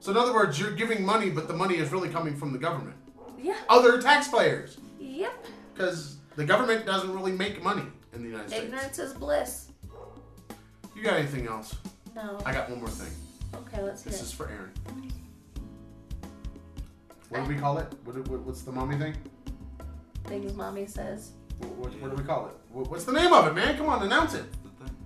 So 0.00 0.10
in 0.12 0.16
other 0.16 0.32
words, 0.34 0.58
you're 0.60 0.72
giving 0.72 1.04
money, 1.04 1.30
but 1.30 1.48
the 1.48 1.54
money 1.54 1.76
is 1.76 1.90
really 1.90 2.08
coming 2.08 2.36
from 2.36 2.52
the 2.52 2.58
government, 2.58 2.96
Yeah. 3.38 3.56
other 3.68 4.00
taxpayers, 4.00 4.78
Yep. 5.00 5.46
because 5.74 6.18
the 6.36 6.44
government 6.44 6.86
doesn't 6.86 7.12
really 7.12 7.32
make 7.32 7.62
money 7.62 7.82
in 8.12 8.22
the 8.22 8.28
United 8.28 8.48
States. 8.50 8.64
Ignorance 8.66 8.98
is 8.98 9.12
bliss. 9.14 9.68
You 10.94 11.02
got 11.02 11.14
anything 11.14 11.46
else? 11.46 11.74
No. 12.14 12.38
I 12.44 12.52
got 12.52 12.70
one 12.70 12.78
more 12.80 12.88
thing. 12.88 13.12
Okay, 13.54 13.82
let's 13.82 14.02
This 14.02 14.20
it. 14.20 14.24
is 14.24 14.32
for 14.32 14.48
Aaron. 14.48 14.72
What 17.28 17.42
do 17.44 17.48
we 17.52 17.58
call 17.58 17.78
it? 17.78 17.92
What, 18.04 18.16
what, 18.28 18.40
what's 18.42 18.62
the 18.62 18.72
mommy 18.72 18.96
thing? 18.96 19.16
Things 20.26 20.54
mommy 20.54 20.86
says. 20.86 21.32
What, 21.58 21.70
what, 21.76 22.00
what 22.00 22.10
do 22.10 22.16
we 22.16 22.24
call 22.26 22.46
it? 22.46 22.52
What, 22.70 22.90
what's 22.90 23.04
the 23.04 23.12
name 23.12 23.32
of 23.32 23.46
it, 23.46 23.54
man? 23.54 23.76
Come 23.76 23.88
on, 23.88 24.02
announce 24.02 24.34
it. 24.34 24.44
The 24.62 24.84
thing. 24.84 24.96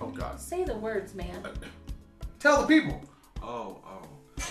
Oh 0.00 0.08
God. 0.08 0.40
Say 0.40 0.64
the 0.64 0.76
words, 0.76 1.14
man. 1.14 1.40
Uh, 1.44 1.50
tell 2.38 2.60
the 2.62 2.66
people. 2.66 3.00
Oh, 3.42 3.78
oh. 3.86 4.02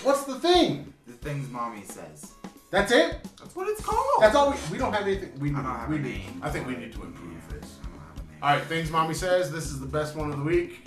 What's 0.02 0.24
the 0.24 0.38
thing? 0.40 0.92
The 1.06 1.12
things 1.14 1.48
mommy 1.50 1.82
says. 1.84 2.32
That's 2.70 2.92
it? 2.92 3.18
That's 3.38 3.54
what 3.56 3.68
it's 3.68 3.80
called. 3.82 4.04
That's 4.20 4.34
all 4.34 4.50
we 4.50 4.56
we 4.72 4.78
don't 4.78 4.92
have 4.92 5.02
anything 5.06 5.38
we 5.38 5.50
I 5.50 5.52
don't 5.54 5.64
have 5.64 5.88
we 5.88 5.96
a 5.96 5.98
need- 6.00 6.18
name. 6.18 6.40
I 6.42 6.50
think 6.50 6.66
we 6.66 6.76
need 6.76 6.92
to 6.92 7.02
improve 7.02 7.32
Yeah, 7.32 7.58
this. 7.60 7.76
I 7.82 7.86
don't 7.86 7.98
have 8.00 8.16
a 8.16 8.30
name. 8.32 8.42
Alright, 8.42 8.64
things 8.64 8.90
mommy 8.90 9.14
says. 9.14 9.50
This 9.52 9.66
is 9.66 9.80
the 9.80 9.86
best 9.86 10.16
one 10.16 10.30
of 10.30 10.38
the 10.38 10.44
week. 10.44 10.84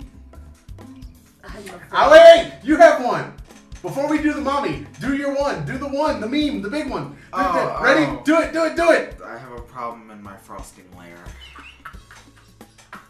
I'm 1.44 1.56
afraid. 1.68 2.10
Wait, 2.10 2.52
you 2.62 2.76
have 2.76 3.04
one. 3.04 3.34
Before 3.82 4.08
we 4.08 4.22
do 4.22 4.32
the 4.32 4.40
mommy, 4.40 4.86
do 5.00 5.16
your 5.16 5.34
one. 5.34 5.64
Do 5.66 5.76
the 5.76 5.88
one, 5.88 6.20
the 6.20 6.28
meme, 6.28 6.62
the 6.62 6.70
big 6.70 6.88
one. 6.88 7.10
Do 7.10 7.16
Oh, 7.32 7.78
it. 7.78 7.82
Ready? 7.82 8.04
oh. 8.04 8.22
Do 8.24 8.38
it, 8.40 8.52
do 8.52 8.64
it, 8.64 8.76
do 8.76 8.90
it. 8.92 9.18
I 9.24 9.36
have 9.36 9.52
a 9.52 9.60
problem 9.62 10.10
in 10.12 10.22
my 10.22 10.36
frosting 10.36 10.84
layer. 10.96 11.18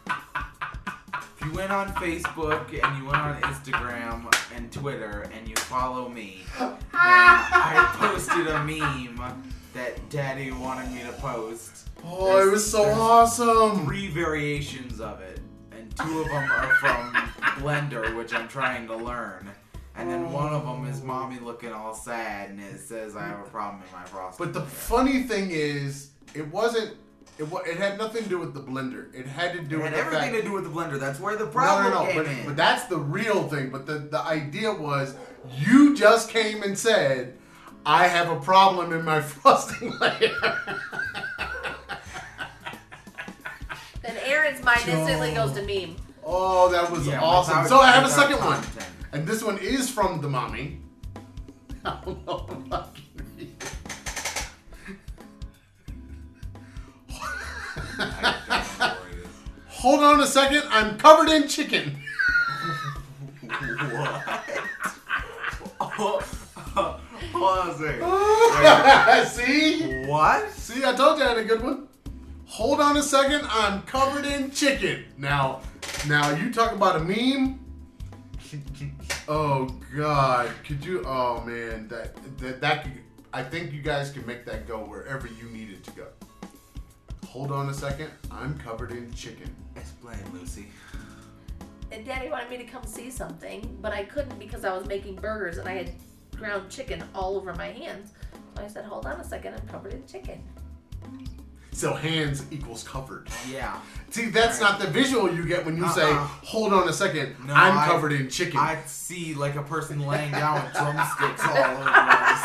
If 0.07 1.45
you 1.45 1.51
went 1.53 1.71
on 1.71 1.89
Facebook 1.93 2.69
and 2.83 2.97
you 2.97 3.05
went 3.05 3.17
on 3.17 3.39
Instagram 3.41 4.33
and 4.55 4.71
Twitter 4.71 5.29
and 5.37 5.47
you 5.47 5.55
follow 5.55 6.09
me, 6.09 6.43
then 6.59 6.75
I 6.93 7.95
posted 7.99 8.47
a 8.47 8.63
meme 8.63 9.43
that 9.73 10.09
Daddy 10.09 10.51
wanted 10.51 10.91
me 10.91 11.01
to 11.03 11.11
post. 11.13 11.89
Oh, 12.03 12.47
it 12.47 12.51
was 12.51 12.69
so 12.69 12.83
There's 12.83 12.97
awesome. 12.97 13.85
Three 13.85 14.07
variations 14.07 14.99
of 14.99 15.21
it, 15.21 15.39
and 15.71 15.95
two 15.97 16.21
of 16.21 16.27
them 16.27 16.51
are 16.51 16.75
from 16.75 17.13
Blender, 17.61 18.15
which 18.17 18.33
I'm 18.33 18.47
trying 18.47 18.87
to 18.87 18.95
learn. 18.95 19.49
And 19.95 20.09
then 20.09 20.31
one 20.31 20.51
of 20.53 20.63
them 20.65 20.85
is 20.85 21.03
mommy 21.03 21.39
looking 21.39 21.71
all 21.71 21.93
sad, 21.93 22.49
and 22.49 22.59
it 22.59 22.79
says 22.79 23.15
I 23.15 23.27
have 23.27 23.39
a 23.39 23.49
problem 23.49 23.83
in 23.83 23.91
my 23.91 24.03
frosting. 24.05 24.45
But 24.45 24.53
the 24.53 24.59
layer." 24.61 24.69
funny 24.69 25.23
thing 25.23 25.49
is, 25.51 26.09
it 26.33 26.47
wasn't. 26.51 26.95
It, 27.39 27.49
wa- 27.51 27.61
it 27.65 27.77
had 27.77 27.97
nothing 27.97 28.23
to 28.23 28.29
do 28.29 28.37
with 28.39 28.53
the 28.53 28.59
blender. 28.61 29.13
It 29.13 29.25
had 29.25 29.53
to 29.53 29.61
do 29.61 29.77
It 29.79 29.83
with 29.83 29.85
had 29.85 29.93
the 29.93 29.97
everything 29.97 30.31
fact. 30.33 30.35
to 30.43 30.49
do 30.49 30.51
with 30.53 30.63
the 30.65 30.69
blender. 30.69 30.99
That's 30.99 31.19
where 31.19 31.35
the 31.35 31.45
no, 31.45 31.51
problem 31.51 31.91
no, 31.91 32.03
no. 32.03 32.05
came 32.07 32.17
But, 32.17 32.25
in. 32.27 32.45
but 32.45 32.55
that's 32.55 32.85
the 32.85 32.97
real 32.97 33.47
thing. 33.47 33.69
But 33.71 33.87
the, 33.87 33.99
the 33.99 34.19
idea 34.21 34.71
was, 34.71 35.15
you 35.57 35.95
just 35.95 36.29
came 36.29 36.61
and 36.61 36.77
said, 36.77 37.35
I 37.87 38.05
have 38.07 38.29
a 38.29 38.39
problem 38.39 38.93
in 38.93 39.03
my 39.03 39.19
frosting 39.21 39.91
layer. 39.99 40.31
Then 44.01 44.17
Aaron's 44.25 44.63
mind 44.63 44.87
instantly 44.87 45.33
goes 45.33 45.53
to 45.53 45.61
meme. 45.63 45.95
oh, 46.25 46.69
that 46.71 46.91
was 46.91 47.07
Yeah, 47.07 47.21
awesome. 47.21 47.63
without- 47.63 47.69
So 47.69 47.79
I 47.79 47.91
have 47.91 48.03
a 48.03 48.07
without 48.07 48.21
second 48.21 48.39
one. 48.45 48.61
content. 48.61 48.85
And 49.13 49.27
this 49.27 49.43
one 49.43 49.59
is 49.59 49.91
from 49.91 50.21
the 50.21 50.27
mommy. 50.27 50.79
I 51.85 52.01
don't 52.03 52.25
know 52.25 52.47
if 52.65 52.73
I 52.73 52.83
can 52.95 53.25
read 53.37 53.47
it. 53.47 53.65
I 57.09 58.35
don't 58.35 58.47
know 58.67 58.89
where 58.89 59.09
it 59.09 59.23
is. 59.23 59.31
Hold 59.67 60.03
on 60.03 60.19
a 60.19 60.25
second. 60.25 60.63
I'm 60.69 60.97
covered 60.97 61.29
in 61.29 61.47
chicken. 61.47 61.95
What? 65.95 66.25
Oh, 66.75 66.99
hold 67.31 67.59
on 67.59 67.69
a 67.69 67.77
second. 67.77 69.27
See? 69.27 70.05
What? 70.07 70.49
See, 70.51 70.83
I 70.83 70.93
told 70.93 71.19
you 71.19 71.25
I 71.25 71.27
had 71.29 71.37
a 71.37 71.43
good 71.43 71.61
one. 71.61 71.87
Hold 72.45 72.81
on 72.81 72.97
a 72.97 73.03
second. 73.03 73.45
I'm 73.47 73.83
covered 73.83 74.25
in 74.25 74.49
chicken. 74.49 75.05
Now, 75.17 75.61
now 76.07 76.31
you 76.31 76.51
talk 76.51 76.71
about 76.71 76.95
a 76.95 76.99
meme. 76.99 77.59
Oh 79.27 79.65
God, 79.95 80.51
could 80.65 80.83
you? 80.83 81.03
Oh 81.05 81.41
man, 81.41 81.87
that 81.87 82.15
that 82.39 82.61
that 82.61 82.83
could, 82.83 82.91
I 83.31 83.43
think 83.43 83.71
you 83.71 83.81
guys 83.81 84.11
can 84.11 84.25
make 84.25 84.45
that 84.45 84.67
go 84.67 84.79
wherever 84.79 85.27
you 85.27 85.49
need 85.49 85.69
it 85.69 85.83
to 85.85 85.91
go. 85.91 86.07
Hold 87.27 87.51
on 87.51 87.69
a 87.69 87.73
second. 87.73 88.11
I'm 88.31 88.57
covered 88.59 88.91
in 88.91 89.11
chicken. 89.13 89.53
Explain, 89.75 90.19
Lucy. 90.33 90.67
And 91.91 92.05
Daddy 92.05 92.29
wanted 92.29 92.49
me 92.49 92.57
to 92.57 92.63
come 92.65 92.85
see 92.85 93.09
something, 93.09 93.77
but 93.81 93.93
I 93.93 94.03
couldn't 94.03 94.37
because 94.39 94.65
I 94.65 94.75
was 94.75 94.87
making 94.87 95.15
burgers 95.15 95.57
and 95.57 95.67
I 95.67 95.73
had 95.73 95.91
ground 96.35 96.69
chicken 96.69 97.03
all 97.15 97.37
over 97.37 97.53
my 97.53 97.67
hands. 97.67 98.11
So 98.55 98.63
I 98.63 98.67
said, 98.67 98.85
"Hold 98.85 99.05
on 99.05 99.19
a 99.19 99.23
second, 99.23 99.53
I'm 99.55 99.67
covered 99.67 99.93
in 99.93 100.05
chicken." 100.05 100.43
So 101.73 101.93
hands 101.93 102.45
equals 102.51 102.83
covered. 102.83 103.27
Yeah. 103.51 103.77
See, 104.11 104.25
that's 104.27 104.61
not 104.61 104.79
the 104.79 104.85
visual 104.87 105.33
you 105.33 105.43
get 105.45 105.65
when 105.65 105.75
you 105.75 105.87
say, 105.89 106.03
Uh-uh. 106.03 106.27
"Hold 106.43 106.71
on 106.71 106.87
a 106.87 106.93
second, 106.93 107.35
No, 107.47 107.53
I'm 107.53 107.77
I- 107.77 107.85
covered 107.87 108.11
in 108.13 108.29
chicken." 108.29 108.59
I 108.59 108.77
see 108.85 109.33
like 109.33 109.55
a 109.55 109.63
person 109.63 109.99
laying 110.05 110.31
down 110.31 110.63
with 110.63 110.73
drumsticks 110.73 111.43
all 111.43 111.57
over. 111.57 111.83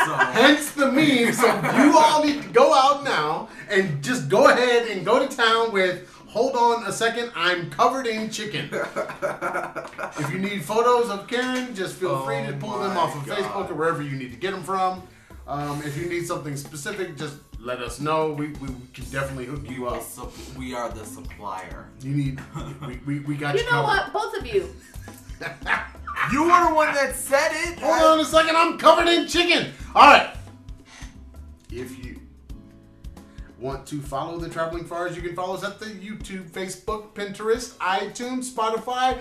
So 0.05 0.15
Hence 0.15 0.71
the 0.71 0.91
meme. 0.91 1.31
So 1.33 1.45
you 1.77 1.95
all 1.97 2.23
need 2.23 2.41
to 2.41 2.49
go 2.49 2.73
out 2.73 3.03
now 3.03 3.49
and 3.69 4.03
just 4.03 4.29
go 4.29 4.47
ahead 4.49 4.87
and 4.87 5.05
go 5.05 5.25
to 5.25 5.35
town 5.35 5.71
with. 5.71 6.07
Hold 6.29 6.55
on 6.55 6.85
a 6.85 6.91
second, 6.91 7.31
I'm 7.35 7.71
covered 7.71 8.05
in 8.05 8.29
chicken. 8.29 8.69
if 8.71 10.29
you 10.31 10.37
need 10.39 10.63
photos 10.63 11.09
of 11.09 11.27
Karen, 11.27 11.73
just 11.73 11.95
feel 11.95 12.11
Oh 12.11 12.25
free 12.25 12.45
to 12.45 12.53
pull 12.53 12.77
them 12.79 12.95
off 12.97 13.15
of 13.15 13.25
God. 13.25 13.37
Facebook 13.39 13.71
or 13.71 13.73
wherever 13.73 14.01
you 14.03 14.11
need 14.15 14.31
to 14.31 14.37
get 14.37 14.51
them 14.51 14.63
from. 14.63 15.03
Um, 15.47 15.81
if 15.83 15.97
you 15.97 16.07
need 16.07 16.27
something 16.27 16.55
specific, 16.55 17.17
just 17.17 17.37
let 17.59 17.79
us 17.79 17.99
know. 17.99 18.31
We, 18.31 18.47
we 18.53 18.67
can 18.93 19.05
definitely 19.11 19.45
hook 19.45 19.61
you 19.69 19.75
you 19.75 19.87
are 19.87 19.97
up. 19.97 20.03
sup- 20.03 20.33
we 20.57 20.73
are 20.73 20.89
the 20.89 21.05
supplier. 21.05 21.89
You 22.01 22.15
need, 22.15 22.39
we, 22.87 22.97
we, 23.05 23.19
we 23.21 23.35
got 23.35 23.55
you, 23.55 23.61
You 23.61 23.65
know 23.65 23.83
covered. 23.83 24.13
what? 24.13 24.13
Both 24.13 24.37
of 24.37 24.47
you. 24.47 24.69
You 26.33 26.43
were 26.43 26.67
the 26.69 26.75
one 26.75 26.93
that 26.93 27.15
said 27.15 27.49
it. 27.53 27.79
Hold 27.79 28.01
on 28.03 28.19
a 28.19 28.25
second, 28.25 28.53
I'm 28.55 28.77
covered 28.77 29.07
in 29.07 29.25
chicken. 29.25 29.71
All 29.95 30.01
right. 30.11 30.35
If 31.71 32.03
you 32.03 32.19
want 33.57 33.87
to 33.87 34.01
follow 34.01 34.37
the 34.37 34.49
Traveling 34.49 34.83
Fars, 34.83 35.15
you 35.15 35.21
can 35.21 35.35
follow 35.35 35.55
us 35.55 35.63
at 35.63 35.79
the 35.79 35.85
YouTube, 35.85 36.49
Facebook, 36.49 37.13
Pinterest, 37.13 37.73
iTunes, 37.77 38.51
Spotify, 38.51 39.17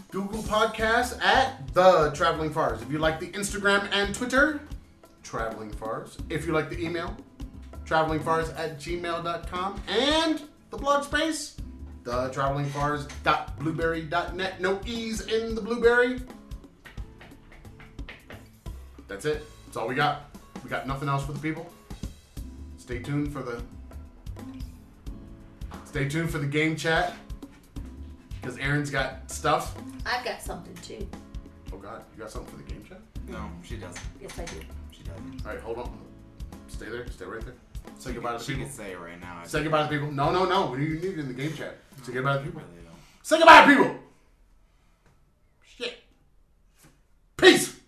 Google 0.10 0.42
Podcasts 0.44 1.22
at 1.22 1.72
the 1.74 2.10
Traveling 2.14 2.50
Fars. 2.50 2.80
If 2.80 2.90
you 2.90 2.98
like 2.98 3.20
the 3.20 3.28
Instagram 3.32 3.88
and 3.92 4.14
Twitter, 4.14 4.60
Traveling 5.22 5.70
Fars. 5.72 6.16
If 6.30 6.46
you 6.46 6.52
like 6.52 6.70
the 6.70 6.82
email, 6.82 7.14
travelingfars 7.90 8.56
at 8.56 8.78
gmail.com 8.78 9.82
and 9.88 10.42
the 10.70 10.76
blog 10.76 11.02
space, 11.02 11.56
the 12.04 12.30
travelingfars.blubrry.net. 12.30 14.60
No 14.60 14.80
E's 14.86 15.22
in 15.22 15.56
the 15.56 15.60
Blubrry. 15.60 16.20
That's 19.08 19.24
it. 19.24 19.44
That's 19.66 19.76
all 19.76 19.88
we 19.88 19.96
got. 19.96 20.30
We 20.62 20.70
got 20.70 20.86
nothing 20.86 21.08
else 21.08 21.26
for 21.26 21.32
the 21.32 21.40
people. 21.40 21.68
Stay 22.78 23.00
tuned 23.00 23.32
for 23.32 23.42
the. 23.42 23.60
Stay 25.84 26.08
tuned 26.08 26.30
for 26.30 26.38
the 26.38 26.46
game 26.46 26.76
chat. 26.76 27.14
Because 28.40 28.56
Aaron's 28.58 28.90
got 28.90 29.28
stuff. 29.28 29.74
I've 30.06 30.24
got 30.24 30.40
something 30.40 30.76
too. 30.76 31.08
Oh 31.72 31.78
God, 31.78 32.04
you 32.14 32.20
got 32.20 32.30
something 32.30 32.56
for 32.56 32.62
the 32.62 32.70
game 32.70 32.84
chat? 32.88 33.00
No, 33.26 33.50
she 33.64 33.74
doesn't. 33.76 34.00
Yes, 34.22 34.38
I 34.38 34.44
do. 34.44 34.60
She 34.92 35.02
doesn't. 35.02 35.44
All 35.44 35.52
right, 35.52 35.60
hold 35.60 35.78
on. 35.78 35.98
Stay 36.68 36.88
there. 36.88 37.10
Stay 37.10 37.24
right 37.24 37.44
there. 37.44 37.56
Say 37.98 38.12
goodbye 38.12 38.36
to 38.36 38.38
the 38.38 38.54
people. 38.54 38.68
say 38.70 38.92
it 38.92 39.00
right 39.00 39.20
now. 39.20 39.42
Say 39.44 39.62
goodbye 39.62 39.86
to 39.86 39.88
the 39.88 39.98
people. 39.98 40.12
No, 40.12 40.32
no, 40.32 40.44
no. 40.46 40.74
You 40.76 41.00
need 41.00 41.18
in 41.18 41.28
the 41.28 41.34
game 41.34 41.52
chat. 41.52 41.76
Say 42.02 42.12
goodbye 42.12 42.34
to 42.34 42.38
the 42.38 42.44
people. 42.46 42.62
really 42.62 42.84
don't. 42.84 42.96
Say 43.22 43.38
goodbye 43.38 43.64
to 43.64 43.66
people. 43.66 43.96
Shit. 45.62 45.98
Peace. 47.36 47.79